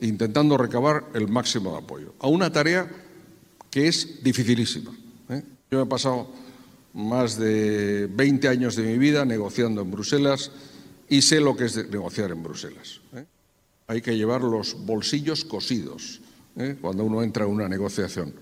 intentando 0.00 0.56
recabar 0.56 1.04
el 1.14 1.28
máximo 1.28 1.72
de 1.72 1.78
apoyo 1.78 2.14
a 2.20 2.28
una 2.28 2.50
tarea 2.50 2.90
que 3.70 3.86
es 3.86 4.22
dificilísima. 4.22 4.96
¿eh? 5.28 5.42
Yo 5.70 5.82
he 5.82 5.86
pasado 5.86 6.43
más 6.94 7.36
de 7.36 8.06
20 8.06 8.48
años 8.48 8.76
de 8.76 8.84
mi 8.84 8.98
vida 8.98 9.24
negociando 9.24 9.82
en 9.82 9.90
Bruselas 9.90 10.52
y 11.08 11.22
sé 11.22 11.40
lo 11.40 11.56
que 11.56 11.66
es 11.66 11.90
negociar 11.90 12.30
en 12.30 12.42
Bruselas. 12.42 13.00
¿eh? 13.14 13.24
Hay 13.88 14.00
que 14.00 14.16
llevar 14.16 14.42
los 14.42 14.86
bolsillos 14.86 15.44
cosidos 15.44 16.20
¿eh? 16.56 16.76
cuando 16.80 17.04
uno 17.04 17.22
entra 17.22 17.44
en 17.44 17.50
una 17.50 17.68
negociación, 17.68 18.32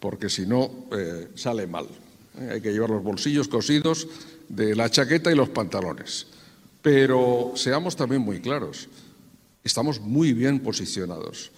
porque 0.00 0.28
si 0.28 0.46
no 0.46 0.70
eh, 0.92 1.28
sale 1.34 1.66
mal. 1.66 1.86
Hay 2.50 2.60
que 2.60 2.72
llevar 2.72 2.90
los 2.90 3.02
bolsillos 3.02 3.48
cosidos 3.48 4.06
de 4.48 4.74
la 4.74 4.90
chaqueta 4.90 5.30
y 5.30 5.34
los 5.34 5.50
pantalones. 5.50 6.28
Pero 6.80 7.52
seamos 7.56 7.96
también 7.96 8.22
muy 8.22 8.40
claros, 8.40 8.88
estamos 9.64 10.00
muy 10.00 10.32
bien 10.32 10.60
posicionados. 10.60 11.50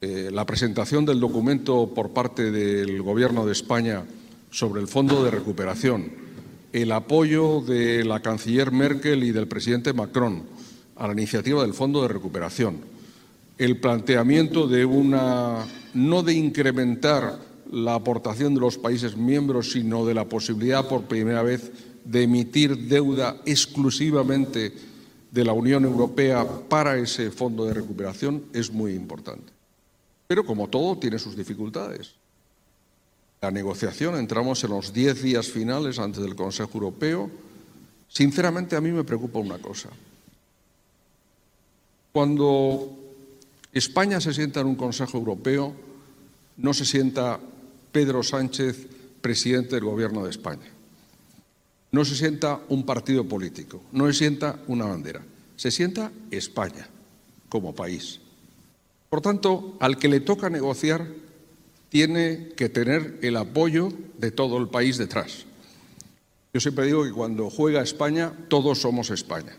la 0.00 0.46
presentación 0.46 1.04
del 1.04 1.20
documento 1.20 1.92
por 1.94 2.10
parte 2.10 2.50
del 2.50 3.02
Gobierno 3.02 3.44
de 3.44 3.52
España 3.52 4.04
sobre 4.50 4.80
el 4.80 4.88
Fondo 4.88 5.24
de 5.24 5.30
Recuperación, 5.30 6.10
el 6.72 6.92
apoyo 6.92 7.60
de 7.60 8.04
la 8.04 8.20
canciller 8.20 8.72
Merkel 8.72 9.24
y 9.24 9.32
del 9.32 9.48
presidente 9.48 9.92
Macron 9.92 10.44
a 10.96 11.06
la 11.06 11.12
iniciativa 11.12 11.62
del 11.62 11.74
Fondo 11.74 12.02
de 12.02 12.08
Recuperación, 12.08 12.78
el 13.58 13.78
planteamiento 13.78 14.66
de 14.66 14.84
una, 14.84 15.66
no 15.94 16.22
de 16.22 16.34
incrementar 16.34 17.38
la 17.70 17.94
aportación 17.94 18.54
de 18.54 18.60
los 18.60 18.78
países 18.78 19.16
miembros, 19.16 19.72
sino 19.72 20.04
de 20.04 20.14
la 20.14 20.24
posibilidad 20.24 20.88
por 20.88 21.04
primera 21.04 21.42
vez 21.42 21.70
de 22.04 22.22
emitir 22.22 22.88
deuda 22.88 23.40
exclusivamente 23.46 24.72
de 25.30 25.44
la 25.44 25.52
Unión 25.52 25.84
Europea 25.84 26.46
para 26.68 26.98
ese 26.98 27.30
fondo 27.30 27.64
de 27.64 27.74
recuperación 27.74 28.44
es 28.52 28.72
muy 28.72 28.94
importante. 28.94 29.52
Pero 30.26 30.44
como 30.44 30.68
todo, 30.68 30.98
tiene 30.98 31.18
sus 31.18 31.36
dificultades. 31.36 32.14
La 33.42 33.50
negociación, 33.50 34.16
entramos 34.16 34.62
en 34.64 34.70
los 34.70 34.92
diez 34.92 35.22
días 35.22 35.48
finales 35.48 35.98
antes 35.98 36.22
del 36.22 36.36
Consejo 36.36 36.72
Europeo. 36.74 37.30
Sinceramente, 38.06 38.76
a 38.76 38.82
mí 38.82 38.92
me 38.92 39.02
preocupa 39.02 39.38
una 39.38 39.56
cosa. 39.56 39.88
Cuando 42.12 42.98
España 43.72 44.20
se 44.20 44.34
sienta 44.34 44.60
en 44.60 44.66
un 44.66 44.74
Consejo 44.74 45.16
Europeo, 45.16 45.72
no 46.58 46.74
se 46.74 46.84
sienta 46.84 47.40
Pedro 47.90 48.22
Sánchez, 48.22 48.86
presidente 49.22 49.76
del 49.76 49.84
Gobierno 49.84 50.24
de 50.24 50.30
España. 50.30 50.70
No 51.92 52.04
se 52.04 52.16
sienta 52.16 52.60
un 52.68 52.84
partido 52.84 53.26
político, 53.26 53.80
no 53.92 54.06
se 54.08 54.18
sienta 54.18 54.60
una 54.66 54.84
bandera, 54.84 55.22
se 55.56 55.70
sienta 55.70 56.12
España 56.30 56.86
como 57.48 57.74
país. 57.74 58.20
Por 59.08 59.22
tanto, 59.22 59.78
al 59.80 59.96
que 59.96 60.08
le 60.08 60.20
toca 60.20 60.50
negociar 60.50 61.06
tiene 61.90 62.48
que 62.56 62.68
tener 62.68 63.18
el 63.20 63.36
apoyo 63.36 63.92
de 64.16 64.30
todo 64.30 64.56
el 64.56 64.68
país 64.68 64.96
detrás. 64.96 65.44
Yo 66.54 66.60
siempre 66.60 66.86
digo 66.86 67.04
que 67.04 67.12
cuando 67.12 67.50
juega 67.50 67.82
España, 67.82 68.32
todos 68.48 68.80
somos 68.80 69.10
España. 69.10 69.56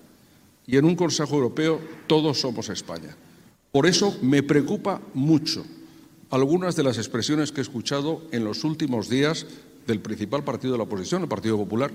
Y 0.66 0.78
en 0.78 0.86
un 0.86 0.96
Consejo 0.96 1.36
Europeo, 1.36 1.80
todos 2.08 2.40
somos 2.40 2.70
España. 2.70 3.16
Por 3.72 3.86
eso 3.86 4.18
me 4.22 4.44
preocupa 4.44 5.02
mucho 5.14 5.66
algunas 6.30 6.76
de 6.76 6.84
las 6.84 6.98
expresiones 6.98 7.52
que 7.52 7.60
he 7.60 7.64
escuchado 7.64 8.24
en 8.32 8.46
los 8.46 8.64
últimos 8.64 9.10
días 9.10 9.46
del 9.86 10.00
principal 10.00 10.44
partido 10.44 10.74
de 10.74 10.78
la 10.78 10.86
oposición, 10.86 11.22
el 11.24 11.28
Partido 11.28 11.58
Popular, 11.58 11.92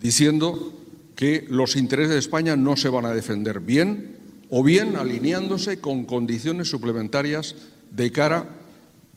diciendo 0.00 0.72
que 1.16 1.46
los 1.48 1.74
intereses 1.74 2.12
de 2.12 2.18
España 2.18 2.56
no 2.56 2.76
se 2.76 2.88
van 2.88 3.06
a 3.06 3.14
defender 3.14 3.60
bien 3.60 4.16
o 4.48 4.62
bien 4.62 4.96
alineándose 4.96 5.80
con 5.80 6.04
condiciones 6.04 6.68
suplementarias 6.68 7.56
de 7.90 8.12
cara 8.12 8.59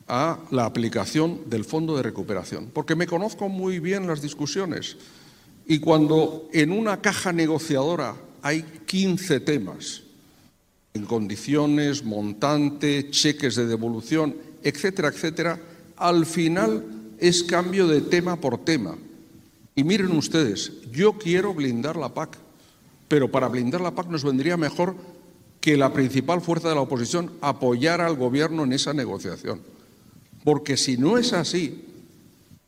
a 0.07 0.39
la 0.51 0.65
aplicación 0.65 1.41
del 1.49 1.65
Fondo 1.65 1.95
de 1.95 2.03
Recuperación. 2.03 2.69
Porque 2.73 2.95
me 2.95 3.07
conozco 3.07 3.49
muy 3.49 3.79
bien 3.79 4.07
las 4.07 4.21
discusiones 4.21 4.97
y 5.65 5.79
cuando 5.79 6.49
en 6.51 6.71
una 6.71 7.01
caja 7.01 7.31
negociadora 7.31 8.15
hay 8.41 8.63
15 8.85 9.39
temas, 9.39 10.03
en 10.93 11.05
condiciones, 11.05 12.03
montante, 12.03 13.09
cheques 13.09 13.55
de 13.55 13.65
devolución, 13.65 14.35
etcétera, 14.61 15.07
etcétera, 15.07 15.59
al 15.97 16.25
final 16.25 16.85
es 17.17 17.43
cambio 17.43 17.87
de 17.87 18.01
tema 18.01 18.35
por 18.35 18.63
tema. 18.65 18.97
Y 19.75 19.83
miren 19.83 20.11
ustedes, 20.11 20.73
yo 20.91 21.13
quiero 21.13 21.53
blindar 21.53 21.95
la 21.95 22.13
PAC, 22.13 22.37
pero 23.07 23.31
para 23.31 23.47
blindar 23.47 23.81
la 23.81 23.95
PAC 23.95 24.07
nos 24.07 24.23
vendría 24.23 24.57
mejor 24.57 24.95
que 25.61 25.77
la 25.77 25.93
principal 25.93 26.41
fuerza 26.41 26.69
de 26.69 26.75
la 26.75 26.81
oposición 26.81 27.31
apoyara 27.39 28.05
al 28.05 28.17
gobierno 28.17 28.65
en 28.65 28.73
esa 28.73 28.93
negociación. 28.93 29.61
Porque 30.43 30.77
si 30.77 30.97
no 30.97 31.17
es 31.17 31.33
así, 31.33 31.85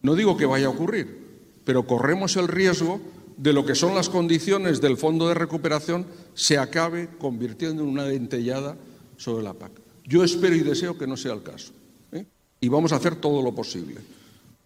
no 0.02 0.16
digo 0.16 0.38
que 0.38 0.46
vaya 0.46 0.68
a 0.68 0.70
ocurrir, 0.70 1.26
pero 1.66 1.86
corremos 1.86 2.36
el 2.38 2.48
riesgo 2.48 3.02
de 3.38 3.54
lo 3.54 3.66
que 3.66 3.76
son 3.76 3.96
las 3.96 4.10
condiciones 4.10 4.82
del 4.82 4.98
fondo 4.98 5.28
de 5.28 5.34
recuperación 5.34 6.06
se 6.34 6.58
acabe 6.58 7.10
convirtiendo 7.20 7.84
en 7.84 7.90
una 7.90 8.06
dentellada 8.06 8.78
sobre 9.18 9.44
la 9.44 9.54
PAC. 9.54 9.72
Yo 10.06 10.24
espero 10.24 10.56
y 10.56 10.60
deseo 10.60 10.98
que 10.98 11.08
no 11.08 11.18
sea 11.18 11.34
el 11.34 11.44
caso. 11.44 11.74
¿eh? 12.12 12.26
Y 12.62 12.70
vamos 12.70 12.94
a 12.94 12.98
hacer 12.98 13.16
todo 13.16 13.42
lo 13.42 13.54
posible. 13.54 13.98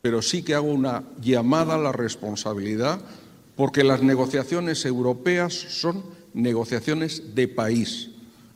Pero 0.01 0.21
sí 0.21 0.43
que 0.43 0.53
hago 0.53 0.67
una 0.67 1.03
llamada 1.21 1.75
a 1.75 1.79
la 1.79 1.91
responsabilidad 1.91 3.01
porque 3.55 3.83
las 3.83 4.01
negociaciones 4.01 4.85
europeas 4.85 5.53
son 5.53 6.03
negociaciones 6.33 7.35
de 7.35 7.47
país, 7.47 8.11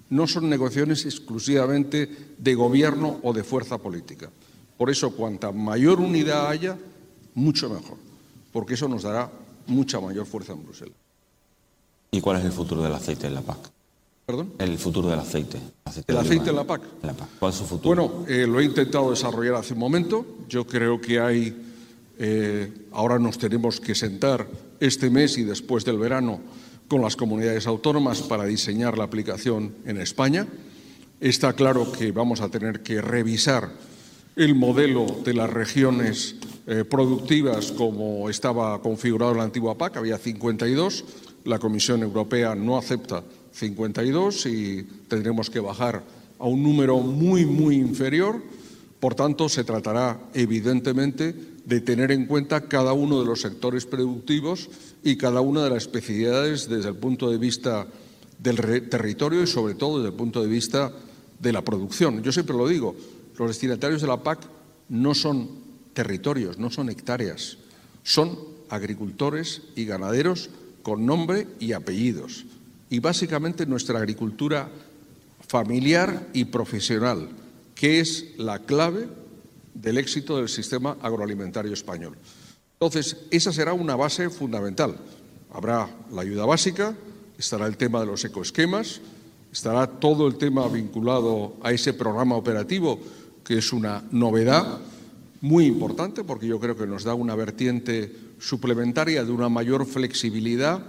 no 0.10 0.28
son 0.28 0.50
negociaciones 0.50 1.06
exclusivamente 1.06 2.10
de 2.38 2.56
gobierno 2.56 3.20
o 3.24 3.34
de 3.34 3.44
fuerza 3.44 3.78
política. 3.78 4.30
Por 4.78 4.90
eso, 4.90 5.12
cuanta 5.12 5.52
mayor 5.52 6.00
unidad 6.00 6.48
haya, 6.50 6.78
mucho 7.36 7.70
mejor 7.70 7.98
porque 8.54 8.76
eso 8.76 8.88
nos 8.88 9.04
dará 9.04 9.30
mucha 9.68 10.00
mayor 10.00 10.26
fuerza 10.26 10.54
en 10.54 10.64
Bruselas. 10.64 10.96
¿Y 12.12 12.22
cuál 12.22 12.40
es 12.40 12.46
el 12.46 12.52
futuro 12.52 12.84
del 12.84 12.94
aceite 12.94 13.28
en 13.28 13.34
la 13.34 13.42
PAC? 13.42 13.58
¿Perdón? 14.26 14.54
El 14.60 14.78
futuro 14.78 15.10
del 15.10 15.20
aceite. 15.20 15.60
¿El 16.08 16.18
aceite 16.18 16.52
en 16.52 16.56
la 16.56 16.64
PAC? 16.64 16.82
¿Cuál 17.40 17.52
es 17.52 17.58
su 17.58 17.66
futuro? 17.66 18.08
Bueno, 18.08 18.26
eh, 18.30 18.48
lo 18.48 18.60
he 18.62 18.66
intentado 18.66 19.10
desarrollar 19.10 19.56
hace 19.56 19.74
un 19.74 19.80
momento. 19.80 20.26
Yo 20.48 20.66
creo 20.66 21.02
que 21.02 21.20
hay. 21.20 21.72
Eh, 22.20 22.72
ahora 22.92 23.18
nos 23.18 23.40
tenemos 23.40 23.82
que 23.82 23.96
sentar 23.96 24.48
este 24.80 25.10
mes 25.10 25.38
y 25.40 25.44
después 25.44 25.84
del 25.84 25.98
verano 25.98 26.40
con 26.88 27.02
las 27.02 27.16
comunidades 27.16 27.66
autónomas 27.66 28.22
para 28.22 28.46
diseñar 28.46 28.98
la 28.98 29.06
aplicación 29.06 29.74
en 29.86 30.00
España. 30.00 30.48
Está 31.20 31.54
claro 31.54 31.92
que 31.92 32.12
vamos 32.12 32.42
a 32.42 32.50
tener 32.50 32.84
que 32.84 33.02
revisar 33.02 33.72
el 34.36 34.56
modelo 34.56 35.06
de 35.24 35.34
las 35.34 35.50
regiones 35.50 36.36
eh, 36.66 36.84
productivas 36.84 37.72
como 37.72 38.30
estaba 38.30 38.82
configurado 38.82 39.34
en 39.34 39.38
la 39.38 39.44
antigua 39.44 39.78
PAC, 39.78 39.98
había 39.98 40.18
52, 40.18 41.06
la 41.46 41.60
Comisión 41.60 42.02
Europea 42.02 42.56
no 42.56 42.78
acepta 42.78 43.24
52 43.52 44.46
y 44.48 44.84
tendremos 45.08 45.50
que 45.50 45.60
bajar 45.60 46.04
a 46.40 46.46
un 46.46 46.64
número 46.64 47.00
muy, 47.00 47.46
muy 47.46 47.76
inferior. 47.76 48.42
Por 49.00 49.14
tanto, 49.14 49.50
se 49.50 49.64
tratará 49.64 50.20
evidentemente 50.34 51.36
de 51.66 51.82
tener 51.82 52.12
en 52.12 52.26
cuenta 52.26 52.68
cada 52.68 52.94
uno 52.94 53.20
de 53.20 53.26
los 53.26 53.42
sectores 53.42 53.86
productivos 53.86 54.70
y 55.04 55.18
cada 55.18 55.42
una 55.42 55.64
de 55.64 55.70
las 55.70 55.84
especificidades 55.84 56.68
desde 56.70 56.90
el 56.90 56.96
punto 56.96 57.30
de 57.30 57.38
vista 57.38 57.86
del 58.40 58.90
territorio 58.90 59.44
y 59.44 59.48
sobre 59.48 59.76
todo 59.76 59.98
desde 59.98 60.10
el 60.10 60.16
punto 60.16 60.42
de 60.42 60.48
vista 60.48 60.92
de 61.40 61.54
la 61.54 61.62
producción. 61.62 62.24
Yo 62.24 62.32
siempre 62.32 62.58
lo 62.58 62.68
digo, 62.68 62.96
los 63.38 63.48
destinatarios 63.48 64.02
de 64.02 64.08
la 64.08 64.24
PAC 64.24 64.40
no 64.90 65.16
son 65.16 65.50
territorios, 65.94 66.58
no 66.58 66.70
son 66.70 66.90
hectáreas, 66.90 67.58
son 68.04 68.38
agricultores 68.70 69.62
y 69.76 69.86
ganaderos 69.86 70.50
con 70.82 71.06
nombre 71.06 71.48
y 71.60 71.74
apellidos. 71.74 72.46
Y 72.90 73.00
básicamente 73.00 73.66
nuestra 73.66 74.00
agricultura 74.00 74.70
familiar 75.48 76.28
y 76.34 76.46
profesional, 76.46 77.30
que 77.76 78.00
es 78.00 78.38
la 78.38 78.60
clave 78.60 79.08
del 79.74 79.98
éxito 79.98 80.38
del 80.38 80.50
sistema 80.50 80.98
agroalimentario 81.02 81.74
español. 81.74 82.16
Entonces, 82.74 83.18
esa 83.32 83.52
será 83.52 83.74
una 83.74 83.96
base 83.96 84.30
fundamental. 84.30 84.98
Habrá 85.52 85.90
la 86.12 86.22
ayuda 86.22 86.46
básica, 86.46 86.96
estará 87.38 87.66
el 87.66 87.78
tema 87.78 88.00
de 88.00 88.08
los 88.08 88.26
ecoesquemas, 88.26 89.02
estará 89.52 89.88
todo 89.88 90.28
el 90.28 90.38
tema 90.38 90.68
vinculado 90.68 91.56
a 91.64 91.72
ese 91.72 91.94
programa 91.94 92.36
operativo 92.36 93.00
que 93.44 93.58
es 93.58 93.74
una 93.74 94.04
novedad 94.12 94.80
muy 95.42 95.66
importante 95.66 96.24
porque 96.24 96.48
yo 96.48 96.60
creo 96.60 96.78
que 96.78 96.88
nos 96.88 97.04
da 97.04 97.14
una 97.14 97.36
vertiente 97.36 98.10
suplementaria 98.40 99.26
de 99.26 99.32
una 99.32 99.50
mayor 99.50 99.86
flexibilidad. 99.86 100.86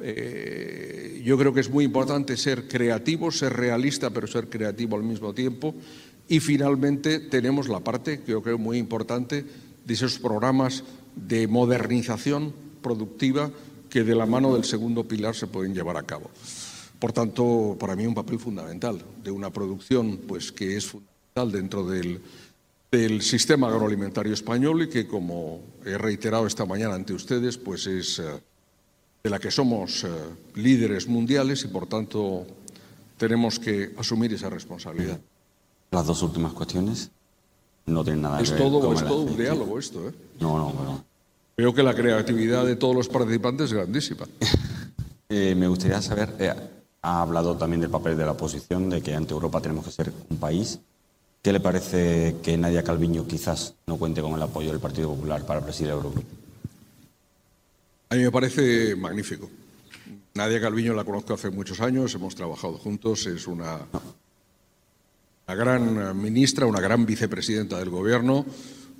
Eh, 0.00 1.22
yo 1.24 1.38
creo 1.38 1.54
que 1.54 1.60
es 1.60 1.70
muy 1.70 1.84
importante 1.84 2.36
ser 2.36 2.68
creativo, 2.68 3.30
ser 3.30 3.54
realista, 3.54 4.10
pero 4.10 4.26
ser 4.26 4.48
creativo 4.48 4.96
al 4.96 5.04
mismo 5.04 5.32
tiempo. 5.32 5.74
Y 6.28 6.40
finalmente 6.40 7.18
tenemos 7.18 7.68
la 7.68 7.80
parte 7.80 8.20
que 8.20 8.32
yo 8.32 8.42
creo 8.42 8.58
muy 8.58 8.76
importante 8.76 9.46
de 9.86 9.94
esos 9.94 10.18
programas 10.18 10.84
de 11.16 11.48
modernización 11.48 12.52
productiva 12.82 13.50
que 13.88 14.04
de 14.04 14.14
la 14.14 14.26
mano 14.26 14.52
del 14.52 14.64
segundo 14.64 15.08
pilar 15.08 15.34
se 15.34 15.46
pueden 15.46 15.74
llevar 15.74 15.96
a 15.96 16.02
cabo. 16.02 16.30
Por 16.98 17.12
tanto, 17.12 17.74
para 17.80 17.96
mí 17.96 18.06
un 18.06 18.14
papel 18.14 18.38
fundamental 18.38 19.02
de 19.24 19.30
una 19.30 19.50
producción 19.50 20.18
pues, 20.28 20.52
que 20.52 20.76
es 20.76 20.84
fundamental 20.84 21.17
dentro 21.46 21.84
del, 21.84 22.20
sistema 23.20 23.68
agroalimentario 23.68 24.32
español 24.32 24.82
y 24.82 24.88
que, 24.88 25.06
como 25.06 25.60
he 25.84 25.98
reiterado 25.98 26.46
esta 26.46 26.64
mañana 26.64 26.94
ante 26.94 27.12
ustedes, 27.12 27.58
pues 27.58 27.86
es 27.86 28.18
eh, 28.18 28.40
de 29.22 29.30
la 29.30 29.38
que 29.38 29.50
somos 29.50 30.04
eh, 30.04 30.08
líderes 30.54 31.06
mundiales 31.06 31.64
y, 31.64 31.68
por 31.68 31.86
tanto, 31.86 32.46
tenemos 33.18 33.58
que 33.58 33.94
asumir 33.98 34.32
esa 34.32 34.48
responsabilidad. 34.48 35.20
Las 35.90 36.06
dos 36.06 36.22
últimas 36.22 36.52
cuestiones 36.54 37.10
no 37.86 38.02
tienen 38.02 38.22
nada 38.22 38.40
es 38.40 38.50
que 38.50 38.62
ver 38.62 38.70
todo, 38.70 38.92
Es 38.92 39.04
todo 39.04 39.22
un 39.22 39.36
diálogo 39.36 39.78
esto, 39.78 40.08
¿eh? 40.08 40.12
No, 40.40 40.58
no, 40.58 40.70
bueno. 40.70 41.04
Creo 41.56 41.74
que 41.74 41.82
la 41.82 41.94
creatividad 41.94 42.64
de 42.64 42.76
todos 42.76 42.94
los 42.94 43.08
participantes 43.08 43.66
es 43.66 43.72
grandísima. 43.74 44.26
me 45.28 45.68
gustaría 45.68 46.00
saber, 46.00 46.34
ha 47.02 47.22
hablado 47.22 47.56
también 47.56 47.80
del 47.80 47.90
papel 47.90 48.16
de 48.16 48.24
la 48.24 48.32
oposición, 48.32 48.90
de 48.90 49.02
que 49.02 49.14
ante 49.14 49.32
Europa 49.32 49.60
tenemos 49.60 49.84
que 49.84 49.90
ser 49.90 50.12
un 50.30 50.36
país 50.36 50.80
¿Qué 51.42 51.52
le 51.52 51.60
parece 51.60 52.36
que 52.42 52.56
Nadia 52.58 52.82
Calviño 52.82 53.26
quizás 53.26 53.74
no 53.86 53.96
cuente 53.96 54.20
con 54.20 54.32
el 54.32 54.42
apoyo 54.42 54.70
del 54.70 54.80
Partido 54.80 55.10
Popular 55.10 55.46
para 55.46 55.60
presidir 55.60 55.90
el 55.90 55.96
Eurogrupo? 55.96 56.28
A 58.10 58.16
mí 58.16 58.22
me 58.22 58.32
parece 58.32 58.96
magnífico. 58.96 59.48
Nadia 60.34 60.60
Calviño 60.60 60.94
la 60.94 61.04
conozco 61.04 61.34
hace 61.34 61.50
muchos 61.50 61.80
años, 61.80 62.14
hemos 62.14 62.34
trabajado 62.34 62.74
juntos, 62.74 63.26
es 63.26 63.46
una, 63.46 63.78
una 65.46 65.54
gran 65.54 66.20
ministra, 66.20 66.66
una 66.66 66.80
gran 66.80 67.06
vicepresidenta 67.06 67.78
del 67.78 67.90
Gobierno, 67.90 68.44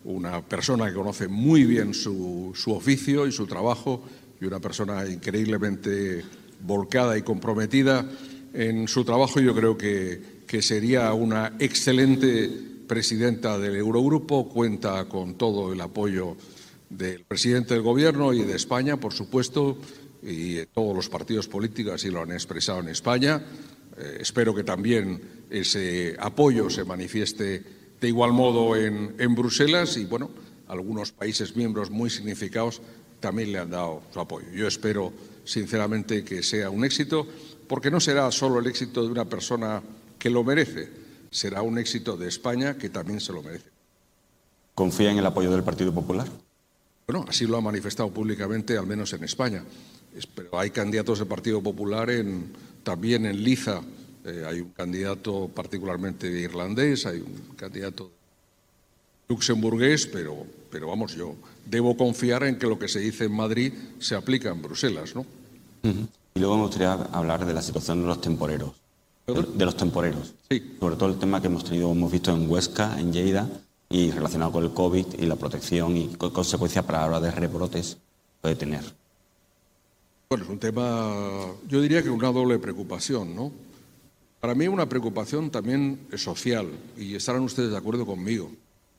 una 0.05 0.40
persona 0.43 0.86
que 0.89 0.94
conoce 0.94 1.27
muy 1.27 1.65
bien 1.65 1.93
su, 1.93 2.52
su 2.55 2.73
oficio 2.73 3.27
y 3.27 3.32
su 3.32 3.47
trabajo 3.47 4.02
y 4.40 4.47
una 4.47 4.60
persona 4.60 5.06
increíblemente 5.09 6.24
volcada 6.60 7.19
y 7.19 7.23
comprometida 7.23 8.09
en 8.52 8.86
su 8.86 9.05
trabajo. 9.05 9.40
Yo 9.40 9.55
creo 9.55 9.77
que 9.77 10.38
que 10.48 10.62
sería 10.62 11.12
una 11.12 11.52
excelente 11.58 12.50
presidenta 12.88 13.58
del 13.58 13.76
Eurogrupo, 13.76 14.48
cuenta 14.48 15.04
con 15.04 15.34
todo 15.36 15.74
el 15.74 15.80
apoyo 15.82 16.36
del 16.88 17.22
presidente 17.24 17.74
del 17.74 17.82
Gobierno 17.82 18.32
y 18.32 18.42
de 18.42 18.56
España, 18.56 18.96
por 18.96 19.12
supuesto, 19.12 19.76
y 20.22 20.64
todos 20.66 20.96
los 20.96 21.10
partidos 21.10 21.46
políticos 21.48 21.92
así 21.94 22.10
lo 22.10 22.22
han 22.22 22.32
expresado 22.32 22.80
en 22.80 22.88
España. 22.88 23.44
Eh, 23.98 24.18
espero 24.20 24.54
que 24.54 24.64
también 24.64 25.20
ese 25.50 26.16
apoyo 26.18 26.70
se 26.70 26.82
manifieste 26.82 27.62
de 28.00 28.08
igual 28.08 28.32
modo 28.32 28.74
en, 28.74 29.16
en 29.18 29.34
Bruselas 29.34 29.98
y, 29.98 30.06
bueno, 30.06 30.30
algunos 30.66 31.12
países 31.12 31.56
miembros 31.56 31.90
muy 31.90 32.08
significados 32.08 32.80
también 33.20 33.52
le 33.52 33.58
han 33.58 33.70
dado 33.70 34.02
su 34.14 34.18
apoyo. 34.18 34.46
Yo 34.54 34.66
espero, 34.66 35.12
sinceramente, 35.44 36.24
que 36.24 36.42
sea 36.42 36.70
un 36.70 36.86
éxito, 36.86 37.26
porque 37.66 37.90
no 37.90 38.00
será 38.00 38.32
solo 38.32 38.60
el 38.60 38.66
éxito 38.66 39.02
de 39.02 39.12
una 39.12 39.26
persona 39.26 39.82
que 40.18 40.30
lo 40.30 40.44
merece. 40.44 40.88
Será 41.30 41.62
un 41.62 41.78
éxito 41.78 42.16
de 42.16 42.28
España 42.28 42.76
que 42.76 42.88
también 42.88 43.20
se 43.20 43.32
lo 43.32 43.42
merece. 43.42 43.70
¿Confía 44.74 45.10
en 45.10 45.18
el 45.18 45.26
apoyo 45.26 45.50
del 45.50 45.62
Partido 45.62 45.92
Popular? 45.92 46.28
Bueno, 47.06 47.24
así 47.28 47.46
lo 47.46 47.56
ha 47.56 47.60
manifestado 47.60 48.10
públicamente, 48.10 48.76
al 48.76 48.86
menos 48.86 49.12
en 49.12 49.24
España. 49.24 49.64
Pero 50.34 50.58
hay 50.58 50.70
candidatos 50.70 51.18
del 51.18 51.28
Partido 51.28 51.62
Popular 51.62 52.10
en, 52.10 52.52
también 52.82 53.26
en 53.26 53.42
Liza. 53.42 53.80
Eh, 54.24 54.44
hay 54.46 54.60
un 54.60 54.70
candidato 54.70 55.50
particularmente 55.54 56.26
irlandés, 56.28 57.06
hay 57.06 57.20
un 57.20 57.56
candidato 57.56 58.10
luxemburgués, 59.28 60.06
pero, 60.06 60.46
pero 60.70 60.88
vamos, 60.88 61.14
yo 61.14 61.36
debo 61.66 61.96
confiar 61.96 62.44
en 62.44 62.58
que 62.58 62.66
lo 62.66 62.78
que 62.78 62.88
se 62.88 63.00
dice 63.00 63.24
en 63.24 63.32
Madrid 63.32 63.72
se 63.98 64.14
aplica 64.14 64.50
en 64.50 64.62
Bruselas, 64.62 65.14
¿no? 65.14 65.26
Y 65.82 66.40
luego 66.40 66.56
me 66.56 66.62
gustaría 66.62 66.92
hablar 66.92 67.44
de 67.44 67.54
la 67.54 67.62
situación 67.62 68.02
de 68.02 68.08
los 68.08 68.20
temporeros. 68.20 68.72
De, 69.28 69.64
los 69.64 69.76
temporeros. 69.76 70.34
Sí. 70.50 70.76
Sobre 70.80 70.96
todo 70.96 71.10
el 71.10 71.18
tema 71.18 71.40
que 71.40 71.48
hemos 71.48 71.62
tenido, 71.62 71.92
hemos 71.92 72.10
visto 72.10 72.32
en 72.32 72.50
Huesca, 72.50 72.98
en 72.98 73.12
Lleida, 73.12 73.46
y 73.90 74.10
relacionado 74.10 74.52
con 74.52 74.64
el 74.64 74.72
COVID 74.72 75.06
y 75.18 75.26
la 75.26 75.36
protección 75.36 75.96
y 75.96 76.09
consecuencias 76.16 76.84
para 76.84 77.00
la 77.00 77.06
hora 77.06 77.20
de 77.20 77.30
rebrotes 77.30 77.98
puede 78.40 78.56
tener. 78.56 78.82
Bueno, 80.30 80.44
es 80.44 80.50
un 80.50 80.59
tema, 80.59 81.46
yo 81.68 81.80
diría 81.80 82.02
que 82.02 82.10
una 82.10 82.32
doble 82.32 82.59
preocupación, 82.59 83.34
¿no? 83.34 83.52
Para 84.40 84.55
mí 84.55 84.68
una 84.68 84.88
preocupación 84.88 85.50
también 85.50 86.06
social, 86.16 86.68
y 86.96 87.14
estarán 87.14 87.42
ustedes 87.42 87.70
de 87.70 87.76
acuerdo 87.76 88.06
conmigo. 88.06 88.50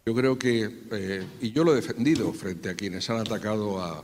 Yo 0.06 0.14
creo 0.14 0.38
que, 0.38 0.84
eh, 0.92 1.28
y 1.42 1.52
yo 1.52 1.64
lo 1.64 1.74
he 1.74 1.76
defendido 1.76 2.34
frente 2.34 2.70
a 2.70 2.76
quienes 2.76 3.10
han 3.10 3.18
atacado 3.18 3.82
a, 3.82 4.04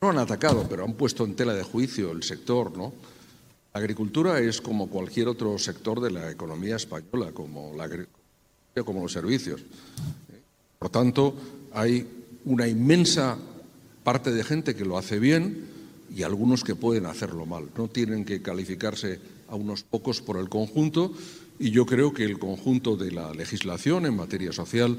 no 0.00 0.10
han 0.10 0.18
atacado, 0.18 0.66
pero 0.68 0.84
han 0.84 0.94
puesto 0.94 1.24
en 1.24 1.34
tela 1.34 1.54
de 1.54 1.62
juicio 1.62 2.10
el 2.10 2.22
sector, 2.22 2.76
¿no? 2.76 2.92
La 3.74 3.80
agricultura 3.80 4.38
es 4.40 4.60
como 4.60 4.88
cualquier 4.88 5.28
otro 5.28 5.58
sector 5.58 6.00
de 6.00 6.10
la 6.10 6.30
economía 6.30 6.76
española, 6.76 7.32
como, 7.32 7.74
la, 7.76 7.88
como 8.84 9.02
los 9.02 9.12
servicios. 9.12 9.60
Por 10.78 10.90
tanto, 10.90 11.34
hay 11.72 12.06
una 12.44 12.66
inmensa 12.66 13.36
parte 14.02 14.32
de 14.32 14.42
gente 14.42 14.74
que 14.74 14.84
lo 14.84 14.96
hace 14.96 15.18
bien 15.18 15.66
y 16.14 16.22
algunos 16.22 16.64
que 16.64 16.74
pueden 16.74 17.06
hacerlo 17.06 17.46
mal. 17.46 17.68
No 17.76 17.88
tienen 17.88 18.24
que 18.24 18.40
calificarse 18.40 19.20
a 19.48 19.54
unos 19.54 19.82
pocos 19.82 20.22
por 20.22 20.38
el 20.38 20.48
conjunto 20.48 21.12
y 21.58 21.70
yo 21.70 21.84
creo 21.84 22.14
que 22.14 22.24
el 22.24 22.38
conjunto 22.38 22.96
de 22.96 23.12
la 23.12 23.32
legislación 23.32 24.06
en 24.06 24.16
materia 24.16 24.52
social 24.52 24.98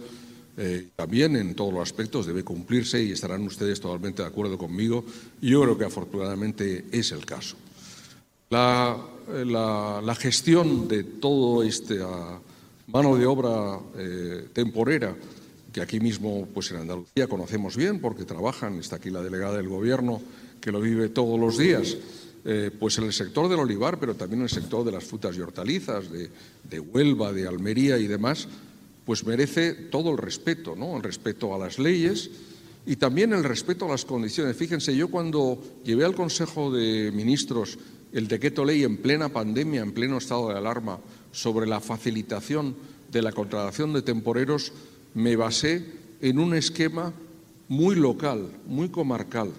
eh, 0.58 0.90
también 0.96 1.36
en 1.38 1.56
todos 1.56 1.74
los 1.74 1.82
aspectos 1.82 2.26
debe 2.26 2.44
cumplirse 2.44 3.02
y 3.02 3.12
estarán 3.12 3.44
ustedes 3.44 3.80
totalmente 3.80 4.22
de 4.22 4.28
acuerdo 4.28 4.58
conmigo. 4.58 5.06
Yo 5.42 5.62
creo 5.62 5.78
que 5.78 5.86
afortunadamente 5.86 6.86
es 6.92 7.12
el 7.12 7.26
caso. 7.26 7.56
La, 8.52 8.98
la, 9.46 10.16
gestión 10.16 10.88
de 10.88 11.04
todo 11.04 11.62
este 11.62 12.00
mano 12.88 13.16
de 13.16 13.28
obra 13.28 13.80
eh, 13.96 14.48
temporera 14.52 15.16
que 15.72 15.82
aquí 15.82 16.00
mismo, 16.00 16.48
pues 16.52 16.72
en 16.72 16.78
Andalucía 16.78 17.28
conocemos 17.28 17.78
bien 17.78 18.02
porque 18.02 18.26
trabajan, 18.26 18.80
está 18.80 18.96
aquí 18.96 19.12
la 19.12 19.22
delegada 19.22 19.58
del 19.58 19.70
Gobierno 19.70 20.20
que 20.60 20.72
lo 20.72 20.82
vive 20.82 21.10
todos 21.10 21.40
los 21.40 21.60
días, 21.60 21.96
eh, 22.44 22.72
pues 22.80 22.98
en 22.98 23.04
el 23.04 23.14
sector 23.14 23.48
del 23.50 23.60
olivar, 23.60 24.00
pero 24.00 24.16
también 24.16 24.40
en 24.40 24.46
el 24.46 24.50
sector 24.50 24.84
de 24.84 24.94
las 24.94 25.04
frutas 25.04 25.38
y 25.38 25.42
hortalizas, 25.42 26.12
de, 26.12 26.32
de, 26.64 26.80
Huelva, 26.80 27.32
de 27.32 27.48
Almería 27.48 28.00
y 28.00 28.08
demás, 28.08 28.48
pues 29.06 29.24
merece 29.28 29.74
todo 29.74 30.10
el 30.10 30.18
respeto, 30.18 30.76
¿no? 30.76 30.98
El 30.98 31.04
respeto 31.04 31.54
a 31.54 31.60
las 31.60 31.78
leyes 31.78 32.32
y 32.88 32.96
también 32.96 33.32
el 33.32 33.44
respeto 33.44 33.86
a 33.86 33.90
las 33.90 34.06
condiciones. 34.06 34.58
Fíjense, 34.58 34.96
yo 34.96 35.10
cuando 35.10 35.62
llevé 35.86 36.04
al 36.04 36.16
Consejo 36.16 36.72
de 36.72 37.12
Ministros 37.12 37.78
el 38.14 38.28
decreto 38.28 38.66
ley 38.66 38.84
en 38.84 38.98
plena 38.98 39.30
pandemia, 39.30 39.82
en 39.82 39.92
pleno 39.92 40.18
estado 40.18 40.50
de 40.50 40.58
alarma, 40.58 41.00
sobre 41.32 41.68
la 41.68 41.80
facilitación 41.80 42.76
de 43.12 43.22
la 43.22 43.32
contratación 43.32 43.94
de 43.94 44.02
temporeros, 44.02 44.72
me 45.14 45.36
basé 45.36 45.86
en 46.22 46.40
un 46.40 46.54
esquema 46.54 47.14
muy 47.68 47.96
local, 47.96 48.50
muy 48.66 48.90
comarcal, 48.90 49.52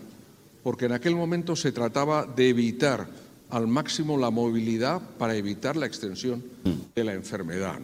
porque 0.62 0.86
en 0.86 0.92
aquel 0.92 1.14
momento 1.14 1.56
se 1.56 1.72
trataba 1.72 2.26
de 2.26 2.48
evitar 2.48 3.08
al 3.50 3.66
máximo 3.66 4.16
la 4.16 4.30
movilidad 4.30 5.00
para 5.18 5.36
evitar 5.36 5.76
la 5.76 5.86
extensión 5.86 6.42
de 6.94 7.04
la 7.04 7.14
enfermedad. 7.14 7.80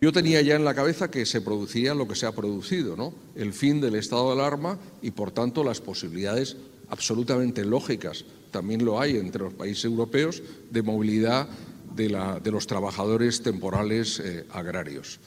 Yo 0.00 0.12
tenía 0.12 0.42
ya 0.42 0.56
en 0.56 0.64
la 0.64 0.74
cabeza 0.74 1.10
que 1.10 1.24
se 1.26 1.40
producía 1.40 1.94
lo 1.94 2.08
que 2.08 2.16
se 2.16 2.26
ha 2.26 2.32
producido, 2.32 2.96
¿no? 2.96 3.14
el 3.36 3.52
fin 3.52 3.80
del 3.80 3.94
estado 3.94 4.26
de 4.26 4.40
alarma 4.40 4.78
y, 5.02 5.12
por 5.12 5.30
tanto, 5.30 5.64
las 5.64 5.80
posibilidades 5.80 6.56
absolutamente 6.88 7.64
lógicas, 7.64 8.24
también 8.54 8.84
lo 8.84 9.00
hay 9.00 9.16
entre 9.16 9.42
los 9.42 9.52
países 9.52 9.84
europeos, 9.84 10.40
de 10.70 10.80
movilidad 10.80 11.48
de, 11.96 12.50
los 12.52 12.68
trabajadores 12.68 13.42
temporales 13.42 14.20
eh, 14.20 14.46
agrarios. 14.52 15.18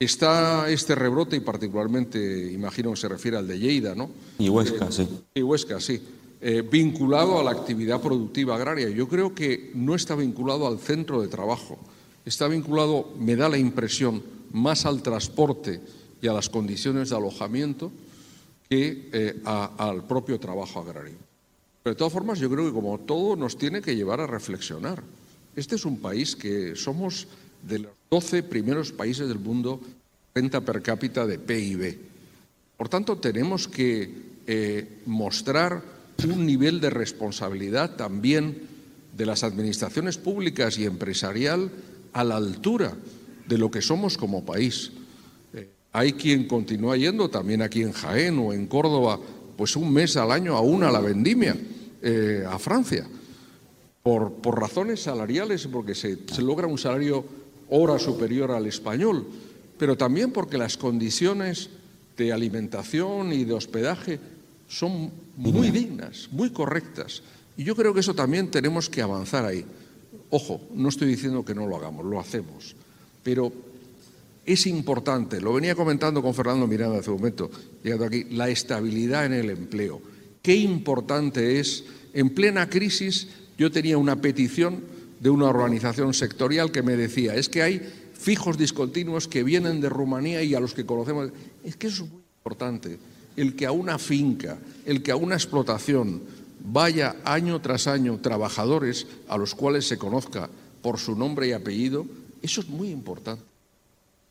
Está 0.00 0.70
este 0.70 0.94
rebrote, 0.94 1.36
y 1.36 1.40
particularmente 1.40 2.50
imagino 2.50 2.90
que 2.92 2.96
se 2.96 3.08
refiere 3.08 3.36
al 3.36 3.46
de 3.46 3.58
Lleida, 3.58 3.94
¿no? 3.94 4.08
Y 4.38 4.48
Huesca, 4.48 4.90
sí. 4.90 5.06
Y 5.34 5.42
Huesca, 5.42 5.78
sí. 5.78 6.00
Eh, 6.40 6.62
vinculado 6.62 7.38
a 7.38 7.44
la 7.44 7.50
actividad 7.50 8.00
productiva 8.00 8.56
agraria. 8.56 8.88
Yo 8.88 9.08
creo 9.08 9.34
que 9.34 9.70
no 9.74 9.94
está 9.94 10.14
vinculado 10.14 10.66
al 10.66 10.78
centro 10.78 11.20
de 11.20 11.28
trabajo, 11.28 11.78
está 12.24 12.48
vinculado, 12.48 13.12
me 13.18 13.36
da 13.36 13.50
la 13.50 13.58
impresión, 13.58 14.22
más 14.52 14.86
al 14.86 15.02
transporte 15.02 15.82
y 16.22 16.28
a 16.28 16.32
las 16.32 16.48
condiciones 16.48 17.10
de 17.10 17.16
alojamiento 17.16 17.92
que 18.70 19.10
eh, 19.12 19.42
al 19.44 20.06
propio 20.06 20.40
trabajo 20.40 20.80
agrario. 20.80 21.23
Pero 21.84 21.92
de 21.92 21.98
todas 21.98 22.14
formas, 22.14 22.38
yo 22.38 22.48
creo 22.48 22.64
que 22.64 22.72
como 22.72 22.98
todo 23.00 23.36
nos 23.36 23.58
tiene 23.58 23.82
que 23.82 23.94
llevar 23.94 24.18
a 24.18 24.26
reflexionar. 24.26 25.02
Este 25.54 25.74
es 25.74 25.84
un 25.84 25.98
país 25.98 26.34
que 26.34 26.74
somos 26.76 27.28
de 27.62 27.80
los 27.80 27.92
12 28.10 28.42
primeros 28.42 28.90
países 28.90 29.28
del 29.28 29.38
mundo 29.38 29.82
renta 30.34 30.62
per 30.62 30.80
cápita 30.80 31.26
de 31.26 31.38
PIB. 31.38 31.98
Por 32.78 32.88
tanto, 32.88 33.18
tenemos 33.18 33.68
que 33.68 34.10
eh, 34.46 35.02
mostrar 35.04 35.82
un 36.24 36.46
nivel 36.46 36.80
de 36.80 36.88
responsabilidad 36.88 37.96
también 37.96 38.62
de 39.14 39.26
las 39.26 39.44
administraciones 39.44 40.16
públicas 40.16 40.78
y 40.78 40.86
empresarial 40.86 41.70
a 42.14 42.24
la 42.24 42.36
altura 42.36 42.96
de 43.46 43.58
lo 43.58 43.70
que 43.70 43.82
somos 43.82 44.16
como 44.16 44.46
país. 44.46 44.90
Eh, 45.52 45.68
hay 45.92 46.14
quien 46.14 46.48
continúa 46.48 46.96
yendo, 46.96 47.28
también 47.28 47.60
aquí 47.60 47.82
en 47.82 47.92
Jaén 47.92 48.38
o 48.38 48.54
en 48.54 48.68
Córdoba, 48.68 49.20
pues 49.54 49.76
un 49.76 49.92
mes 49.92 50.16
al 50.16 50.32
año 50.32 50.56
aún 50.56 50.82
a 50.82 50.90
la 50.90 51.00
vendimia, 51.00 51.54
eh, 52.04 52.44
a 52.46 52.58
Francia, 52.58 53.06
por, 54.02 54.34
por, 54.34 54.60
razones 54.60 55.00
salariales, 55.00 55.66
porque 55.66 55.94
se, 55.94 56.18
se 56.26 56.42
logra 56.42 56.66
un 56.66 56.76
salario 56.76 57.24
hora 57.70 57.98
superior 57.98 58.50
al 58.50 58.66
español, 58.66 59.26
pero 59.78 59.96
también 59.96 60.30
porque 60.30 60.58
las 60.58 60.76
condiciones 60.76 61.70
de 62.16 62.30
alimentación 62.30 63.32
y 63.32 63.44
de 63.44 63.54
hospedaje 63.54 64.20
son 64.68 65.10
muy 65.36 65.70
dignas, 65.70 66.28
muy 66.30 66.50
correctas. 66.50 67.22
Y 67.56 67.64
yo 67.64 67.74
creo 67.74 67.94
que 67.94 68.00
eso 68.00 68.14
también 68.14 68.50
tenemos 68.50 68.90
que 68.90 69.00
avanzar 69.00 69.46
ahí. 69.46 69.64
Ojo, 70.28 70.60
no 70.74 70.90
estoy 70.90 71.08
diciendo 71.08 71.42
que 71.42 71.54
no 71.54 71.66
lo 71.66 71.76
hagamos, 71.76 72.04
lo 72.04 72.20
hacemos, 72.20 72.76
pero 73.22 73.50
es 74.44 74.66
importante, 74.66 75.40
lo 75.40 75.54
venía 75.54 75.74
comentando 75.74 76.20
con 76.20 76.34
Fernando 76.34 76.66
Miranda 76.66 76.98
hace 76.98 77.10
un 77.10 77.16
momento, 77.16 77.50
llegando 77.82 78.04
aquí, 78.04 78.24
la 78.24 78.50
estabilidad 78.50 79.24
en 79.24 79.32
el 79.32 79.48
empleo. 79.48 80.13
Qué 80.44 80.56
importante 80.56 81.58
es, 81.58 81.84
en 82.12 82.28
plena 82.28 82.68
crisis, 82.68 83.28
yo 83.56 83.72
tenía 83.72 83.96
una 83.96 84.20
petición 84.20 84.84
de 85.18 85.30
una 85.30 85.46
organización 85.46 86.12
sectorial 86.12 86.70
que 86.70 86.82
me 86.82 86.98
decía, 86.98 87.34
es 87.34 87.48
que 87.48 87.62
hay 87.62 87.80
fijos 88.12 88.58
discontinuos 88.58 89.26
que 89.26 89.42
vienen 89.42 89.80
de 89.80 89.88
Rumanía 89.88 90.42
y 90.42 90.54
a 90.54 90.60
los 90.60 90.74
que 90.74 90.84
conocemos. 90.84 91.30
Es 91.64 91.76
que 91.76 91.86
eso 91.86 92.04
es 92.04 92.10
muy 92.10 92.20
importante. 92.36 92.98
El 93.38 93.56
que 93.56 93.64
a 93.64 93.72
una 93.72 93.98
finca, 93.98 94.58
el 94.84 95.02
que 95.02 95.12
a 95.12 95.16
una 95.16 95.34
explotación 95.34 96.20
vaya 96.62 97.16
año 97.24 97.62
tras 97.62 97.86
año 97.86 98.18
trabajadores 98.20 99.06
a 99.28 99.38
los 99.38 99.54
cuales 99.54 99.88
se 99.88 99.96
conozca 99.96 100.50
por 100.82 100.98
su 100.98 101.16
nombre 101.16 101.48
y 101.48 101.52
apellido, 101.52 102.04
eso 102.42 102.60
es 102.60 102.68
muy 102.68 102.90
importante. 102.90 103.44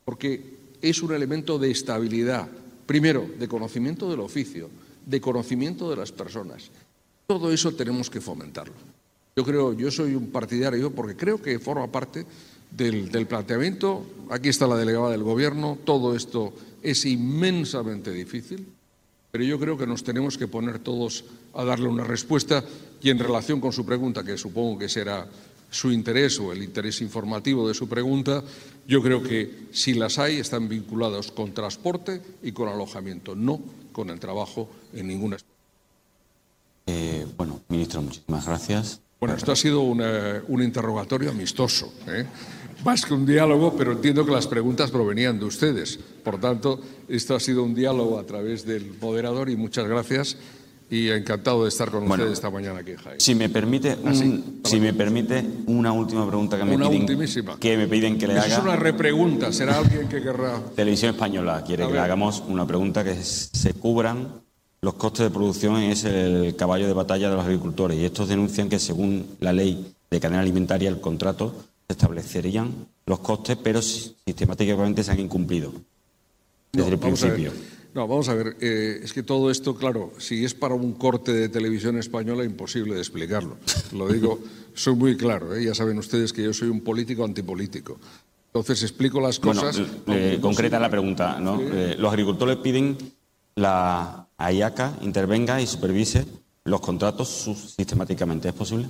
Porque 0.06 0.58
es 0.80 1.02
un 1.02 1.12
elemento 1.12 1.58
de 1.58 1.72
estabilidad, 1.72 2.48
primero, 2.86 3.28
de 3.40 3.48
conocimiento 3.48 4.12
del 4.12 4.20
oficio, 4.20 4.70
de 5.06 5.22
conocimiento 5.22 5.90
de 5.90 5.98
las 5.98 6.12
personas. 6.12 6.70
Todo 7.28 7.52
eso 7.52 7.74
tenemos 7.74 8.10
que 8.10 8.22
fomentarlo. 8.22 8.74
Yo 9.36 9.44
creo, 9.44 9.74
yo 9.74 9.90
soy 9.90 10.16
un 10.16 10.28
partidario 10.28 10.92
porque 10.92 11.16
creo 11.16 11.42
que 11.42 11.58
forma 11.60 11.88
parte 11.88 12.26
del, 12.70 13.28
planteamiento. 13.28 14.06
Aquí 14.30 14.50
está 14.50 14.68
la 14.68 14.78
delegada 14.78 15.10
del 15.12 15.24
Gobierno. 15.24 15.78
Todo 15.84 16.16
esto 16.16 16.54
es 16.82 17.06
inmensamente 17.06 18.12
difícil, 18.12 18.68
pero 19.32 19.44
yo 19.44 19.60
creo 19.60 19.78
que 19.78 19.88
nos 19.88 20.04
tenemos 20.04 20.38
que 20.38 20.48
poner 20.48 20.80
todos 20.80 21.26
a 21.54 21.64
darle 21.64 21.88
una 21.88 22.04
respuesta 22.04 22.64
y 23.02 23.10
en 23.10 23.20
relación 23.20 23.60
con 23.60 23.74
su 23.74 23.86
pregunta, 23.86 24.24
que 24.24 24.38
supongo 24.38 24.80
que 24.80 24.90
será 24.90 25.28
su 25.70 25.92
interés 25.92 26.40
o 26.40 26.54
el 26.54 26.62
interés 26.62 27.02
informativo 27.02 27.68
de 27.68 27.74
su 27.74 27.90
pregunta, 27.90 28.44
yo 28.88 29.02
creo 29.02 29.24
que 29.24 29.68
si 29.72 29.96
las 29.96 30.20
hay 30.20 30.38
están 30.38 30.70
vinculadas 30.70 31.32
con 31.32 31.54
transporte 31.54 32.22
y 32.44 32.52
con 32.52 32.70
alojamiento, 32.70 33.36
no 33.36 33.60
con 33.94 34.10
el 34.10 34.20
trabajo 34.20 34.70
en 34.94 35.08
ninguna. 35.08 35.38
Eh, 36.88 37.26
bueno, 37.38 37.62
ministro, 37.70 38.02
muchísimas 38.02 38.46
gracias. 38.46 39.00
Bueno, 39.22 39.36
esto 39.38 39.54
ha 39.54 39.56
sido 39.56 39.82
un 39.84 40.62
interrogatorio 40.62 41.30
amistoso, 41.30 41.94
¿eh? 42.08 42.26
más 42.84 43.06
que 43.06 43.14
un 43.14 43.26
diálogo, 43.26 43.74
pero 43.78 43.94
entiendo 43.94 44.26
que 44.26 44.32
las 44.32 44.48
preguntas 44.48 44.92
provenían 44.92 45.40
de 45.40 45.46
ustedes. 45.46 45.98
Por 46.24 46.40
tanto, 46.40 46.82
esto 47.08 47.34
ha 47.36 47.40
sido 47.40 47.64
un 47.64 47.74
diálogo 47.74 48.20
a 48.20 48.26
través 48.26 48.66
del 48.66 48.94
moderador 49.00 49.50
y 49.50 49.56
muchas 49.56 49.88
gracias 49.88 50.36
y 50.94 51.10
encantado 51.10 51.64
de 51.64 51.70
estar 51.70 51.90
con 51.90 52.10
ustedes 52.10 52.34
esta 52.34 52.52
mañana 52.52 52.82
aquí 52.82 52.94
Jaén. 52.96 53.20
Si 53.20 53.34
me 53.34 53.50
permite, 53.50 53.98
ah, 54.06 54.14
si 54.64 54.80
me 54.80 54.94
permite 54.94 55.44
una 55.66 55.92
última 55.92 56.28
pregunta 56.28 56.56
que 56.56 56.66
me 56.66 56.78
piden 56.78 57.08
que 57.60 57.78
me 57.78 57.88
piden 57.88 58.20
que 58.20 58.28
le 58.28 58.38
haga. 58.38 58.46
Es 58.46 58.60
una 58.60 58.76
repregunta, 58.76 59.52
será 59.52 59.80
alguien 59.80 60.08
que 60.08 60.22
querrá. 60.22 60.62
Televisión 60.76 61.16
española 61.16 61.64
quiere 61.66 61.88
que 61.88 61.94
le 61.94 62.00
hagamos 62.00 62.44
una 62.48 62.68
pregunta 62.68 63.04
que 63.04 63.16
se 63.16 63.74
cubran 63.74 64.44
los 64.82 64.94
costes 64.94 65.24
de 65.24 65.32
producción 65.32 65.78
es 65.78 66.04
el 66.04 66.56
caballo 66.56 66.86
de 66.86 66.94
batalla 66.94 67.30
de 67.30 67.38
los 67.38 67.46
agricultores 67.46 67.98
y 67.98 68.06
estos 68.06 68.28
denuncian 68.28 68.70
que 68.70 68.78
según 68.78 69.26
la 69.40 69.52
ley 69.52 69.96
de 70.12 70.20
cadena 70.20 70.42
alimentaria 70.42 70.90
el 70.90 71.00
contrato 71.00 71.56
se 71.88 71.94
establecerían 71.94 72.72
los 73.06 73.20
costes, 73.20 73.58
pero 73.64 73.82
sistemáticamente 73.82 75.04
se 75.04 75.12
han 75.12 75.22
incumplido 75.22 75.74
desde 76.72 76.92
el 76.92 77.00
principio. 77.00 77.52
No, 77.94 78.08
vamos 78.08 78.28
a 78.28 78.34
ver, 78.34 78.58
eh, 78.60 79.02
es 79.04 79.14
que 79.14 79.22
todo 79.22 79.52
esto, 79.52 79.76
claro, 79.76 80.14
si 80.18 80.44
es 80.44 80.56
para 80.56 80.74
un 80.74 80.94
corte 80.94 81.32
de 81.32 81.50
televisión 81.50 81.98
española, 82.00 82.44
imposible 82.44 82.96
de 82.96 83.00
explicarlo. 83.00 83.58
Lo 83.92 84.08
digo, 84.08 84.40
soy 84.74 84.96
muy 84.96 85.16
claro, 85.16 85.56
¿eh? 85.56 85.64
ya 85.64 85.76
saben 85.76 86.00
ustedes 86.00 86.34
que 86.34 86.44
yo 86.44 86.54
soy 86.54 86.70
un 86.70 86.82
político 86.82 87.24
antipolítico. 87.24 88.00
Entonces 88.48 88.82
explico 88.82 89.22
las 89.22 89.40
cosas. 89.40 89.80
Bueno, 90.06 90.42
concreta 90.42 90.80
la 90.80 90.90
pregunta, 90.90 91.40
¿no? 91.40 91.60
Eh, 91.62 91.96
los 91.98 92.12
agricultores 92.12 92.58
piden 92.58 92.98
la 93.56 94.28
AIACA 94.38 94.98
intervenga 95.02 95.62
y 95.62 95.68
supervise 95.68 96.26
los 96.64 96.82
contratos 96.82 97.30
sistemáticamente. 97.76 98.50
¿Es 98.50 98.56
posible? 98.56 98.88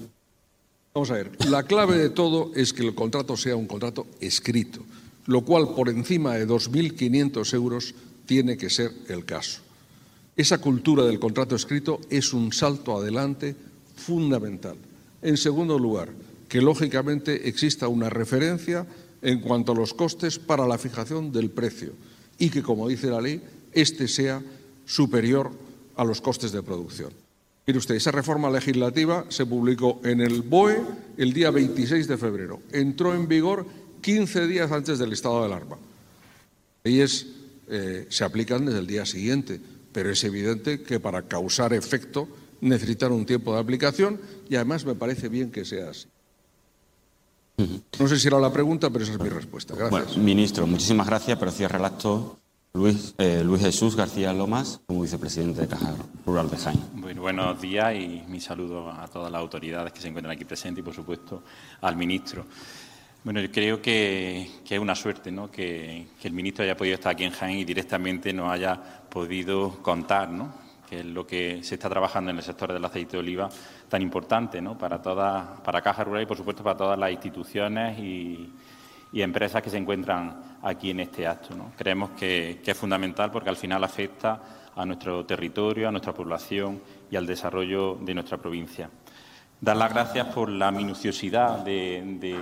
Vamos 0.93 1.11
a 1.11 1.15
ver, 1.15 1.31
la 1.49 1.63
clave 1.63 1.97
de 1.97 2.09
todo 2.09 2.51
es 2.55 2.71
que 2.71 2.84
el 2.84 2.93
contrato 2.93 3.35
sea 3.35 3.55
un 3.55 3.67
contrato 3.67 4.05
escrito, 4.21 4.81
lo 5.25 5.41
cual 5.41 5.69
por 5.75 5.89
encima 5.89 6.35
de 6.35 6.47
2.500 6.47 7.53
euros 7.53 7.95
tiene 8.26 8.58
que 8.58 8.70
ser 8.70 8.91
el 9.08 9.26
caso. 9.26 9.62
Esa 10.36 10.58
cultura 10.58 11.04
del 11.04 11.20
contrato 11.20 11.56
escrito 11.56 12.02
es 12.10 12.34
un 12.34 12.52
salto 12.54 12.98
adelante 12.98 13.56
fundamental. 13.95 14.76
En 15.22 15.38
segundo 15.38 15.78
lugar, 15.78 16.10
que 16.50 16.62
lógicamente 16.62 17.48
exista 17.48 17.88
una 17.88 18.10
referencia 18.10 18.86
en 19.22 19.40
cuanto 19.40 19.72
a 19.72 19.76
los 19.76 19.94
costes 19.94 20.40
para 20.40 20.68
la 20.68 20.78
fijación 20.78 21.32
del 21.32 21.50
precio 21.50 21.94
y 22.38 22.50
que, 22.50 22.64
como 22.64 22.88
dice 22.88 23.08
la 23.08 23.22
ley, 23.22 23.41
éste 23.72 24.08
sea 24.08 24.41
superior 24.86 25.52
a 25.95 26.04
los 26.04 26.20
costes 26.20 26.52
de 26.52 26.64
producción. 26.64 27.14
Mire 27.66 27.80
usted, 27.80 27.95
esa 27.95 28.12
reforma 28.12 28.50
legislativa 28.50 29.26
se 29.30 29.45
publicó 29.45 30.02
en 30.04 30.20
el 30.20 30.41
BOE 30.41 30.82
el 31.18 31.32
día 31.32 31.50
26 31.50 32.08
de 32.08 32.18
febrero. 32.18 32.62
Entró 32.72 33.14
en 33.14 33.28
vigor 33.28 33.66
15 34.02 34.48
días 34.48 34.72
antes 34.72 35.00
del 35.00 35.14
estado 35.14 35.40
de 35.40 35.45
alarma. 35.45 35.78
Y 36.84 37.00
es 37.00 37.26
eh, 37.69 38.07
se 38.10 38.23
aplican 38.23 38.65
desde 38.65 38.80
el 38.80 38.88
día 38.88 39.06
siguiente, 39.06 39.60
pero 39.91 40.10
es 40.11 40.23
evidente 40.23 40.81
que 40.81 40.99
para 40.99 41.23
causar 41.23 41.73
efecto 41.73 42.27
necesitan 42.61 43.11
un 43.11 43.26
tiempo 43.26 43.53
de 43.53 43.60
aplicación 43.60 44.19
y 44.49 44.56
además 44.56 44.85
me 44.85 44.95
parece 44.95 45.30
bien 45.30 45.52
que 45.52 45.65
sea 45.65 45.90
así. 45.90 46.07
No 47.99 48.07
sé 48.07 48.18
si 48.18 48.27
era 48.27 48.40
la 48.40 48.52
pregunta, 48.52 48.90
pero 48.90 49.03
esa 49.03 49.14
es 49.14 49.19
mi 49.19 49.30
respuesta. 49.30 49.76
Gracias. 49.76 50.18
ministro, 50.18 50.65
muchísimas 50.65 51.06
gracias, 51.06 51.38
pero 51.38 51.52
cierra 51.52 51.77
el 51.77 51.85
acto 51.85 52.40
Luis, 52.76 53.14
eh, 53.19 53.44
Luis 53.45 53.61
Jesús 53.61 53.95
García 53.95 54.34
Lomas, 54.34 54.81
como 54.88 55.03
vicepresidente 55.03 55.61
de 55.61 55.68
Caja 55.68 55.94
Rural 56.26 56.49
de 56.49 56.57
Jaén. 56.57 56.80
Bueno, 56.94 57.22
buenos 57.22 57.61
días 57.61 57.94
y 57.94 58.23
mi 58.27 58.40
saludo 58.40 58.90
a 58.90 59.07
todas 59.07 59.31
las 59.31 59.40
autoridades 59.40 59.94
que 59.94 60.02
se 60.02 60.07
encuentran 60.07 60.35
aquí 60.35 60.44
presentes 60.44 60.81
y, 60.81 60.84
por 60.84 60.95
supuesto, 60.95 61.44
al 61.81 61.95
ministro. 61.95 62.48
Bueno, 63.24 63.40
yo 63.40 63.50
creo 63.50 63.82
que, 63.82 64.50
es 64.70 64.80
una 64.80 64.95
suerte 64.95 65.32
¿no? 65.32 65.50
que, 65.50 66.08
el 66.24 66.34
ministro 66.34 66.66
haya 66.66 66.76
podido 66.76 66.95
estar 66.95 67.14
aquí 67.14 67.24
en 67.24 67.32
Jaén 67.32 67.60
y 67.60 67.64
directamente 67.64 68.34
nos 68.34 68.52
haya 68.52 68.78
podido 69.10 69.82
contar 69.82 70.30
¿no? 70.30 70.54
que 70.90 71.00
es 71.00 71.06
lo 71.06 71.26
que 71.26 71.64
se 71.64 71.76
está 71.76 71.90
trabajando 71.90 72.32
en 72.32 72.38
el 72.38 72.44
sector 72.44 72.74
del 72.74 72.84
aceite 72.84 73.14
de 73.14 73.20
oliva 73.20 73.48
tan 73.88 74.02
importante 74.02 74.62
¿no? 74.62 74.78
para, 74.78 75.02
toda, 75.02 75.56
para 75.64 75.82
Caja 75.82 76.04
Rural 76.04 76.24
y, 76.24 76.26
por 76.26 76.36
supuesto, 76.36 76.64
para 76.64 76.76
todas 76.76 77.00
las 77.00 77.12
instituciones 77.12 77.98
y, 77.98 78.52
empresas 79.14 79.62
que 79.62 79.70
se 79.70 79.78
encuentran 79.78 80.58
aquí 80.64 80.90
en 80.90 81.00
este 81.00 81.26
acto. 81.26 81.56
Creemos 81.78 82.10
que, 82.12 82.60
es 82.66 82.78
fundamental 82.78 83.32
porque 83.32 83.50
al 83.50 83.56
final 83.56 83.84
afecta 83.86 84.41
a 84.76 84.86
nuestro 84.86 85.24
territorio, 85.24 85.88
a 85.88 85.91
nuestra 85.91 86.14
población 86.14 86.82
y 87.10 87.16
al 87.16 87.26
desarrollo 87.26 87.95
de 88.02 88.16
nuestra 88.16 88.38
provincia. 88.38 88.90
Dar 89.62 89.78
las 89.78 89.94
gracias 89.94 90.28
por 90.28 90.50
la 90.50 90.72
minuciosidad 90.72 91.60
de 91.60 92.18
de, 92.20 92.36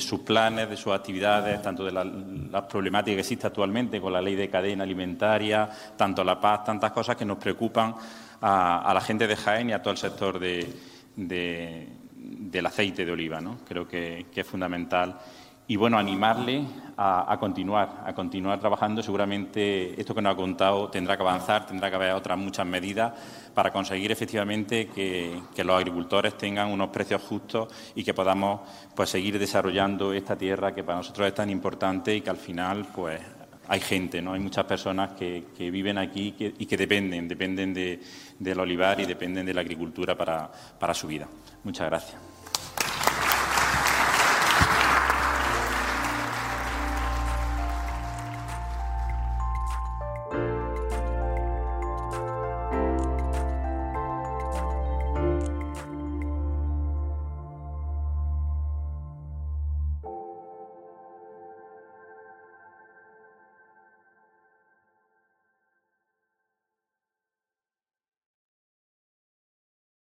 sus 0.00 0.20
planes, 0.20 0.68
de 0.68 0.76
sus 0.76 0.92
actividades, 0.92 1.60
tanto 1.62 1.84
de 1.84 1.92
la, 1.92 2.68
problemática 2.68 3.14
que 3.14 3.20
existe 3.20 3.46
actualmente 3.46 4.00
con 4.00 4.12
la 4.12 4.20
ley 4.20 4.34
de 4.34 4.48
cadena 4.48 4.84
alimentaria, 4.84 5.68
tanto 5.96 6.22
la 6.22 6.40
paz, 6.40 6.64
tantas 6.64 6.92
cosas 6.92 7.16
que 7.16 7.24
nos 7.24 7.38
preocupan 7.38 7.94
a, 8.40 8.90
la 8.92 9.00
gente 9.00 9.26
de 9.26 9.36
Jaén 9.36 9.70
y 9.70 9.72
a 9.72 9.82
todo 9.82 9.92
el 9.92 9.98
sector 9.98 10.38
de, 10.38 10.66
del 11.16 12.66
aceite 12.66 13.04
de 13.04 13.12
oliva. 13.12 13.40
¿no? 13.40 13.58
Creo 13.66 13.86
que, 13.88 14.26
que 14.32 14.42
es 14.42 14.46
fundamental 14.46 15.16
y 15.70 15.76
bueno, 15.76 15.98
animarle 15.98 16.64
a, 16.96 17.36
continuar, 17.38 18.02
a 18.04 18.12
continuar 18.12 18.58
trabajando. 18.58 19.04
Seguramente 19.04 20.00
esto 20.00 20.12
que 20.12 20.20
nos 20.20 20.32
ha 20.32 20.36
contado 20.36 20.88
tendrá 20.88 21.16
que 21.16 21.22
avanzar, 21.22 21.64
tendrá 21.64 21.88
que 21.88 21.94
haber 21.94 22.12
otras 22.12 22.36
muchas 22.36 22.66
medidas 22.66 23.12
para 23.54 23.72
conseguir 23.72 24.12
efectivamente 24.12 24.88
que, 24.88 25.40
los 25.56 25.76
agricultores 25.76 26.36
tengan 26.38 26.68
unos 26.68 26.88
precios 26.88 27.22
justos 27.22 27.68
y 27.94 28.02
que 28.02 28.14
podamos 28.14 28.60
pues 28.94 29.10
seguir 29.10 29.38
desarrollando 29.38 30.12
esta 30.12 30.36
tierra 30.36 30.74
que 30.74 30.82
para 30.82 30.98
nosotros 30.98 31.28
es 31.28 31.34
tan 31.34 31.50
importante 31.50 32.14
y 32.14 32.22
que 32.22 32.30
al 32.30 32.38
final 32.38 32.86
pues 32.94 33.20
hay 33.68 33.80
gente, 33.80 34.20
¿no? 34.20 34.32
Hay 34.32 34.40
muchas 34.40 34.64
personas 34.64 35.12
que, 35.12 35.44
viven 35.70 35.98
aquí 35.98 36.34
y 36.38 36.66
que, 36.66 36.76
dependen, 36.76 37.28
dependen 37.28 37.72
del 37.72 38.58
olivar 38.58 38.98
y 39.00 39.06
dependen 39.06 39.46
de 39.46 39.54
la 39.54 39.60
agricultura 39.60 40.16
para 40.16 40.94
su 40.94 41.06
vida. 41.06 41.28
Muchas 41.62 41.88
gracias. 41.88 42.29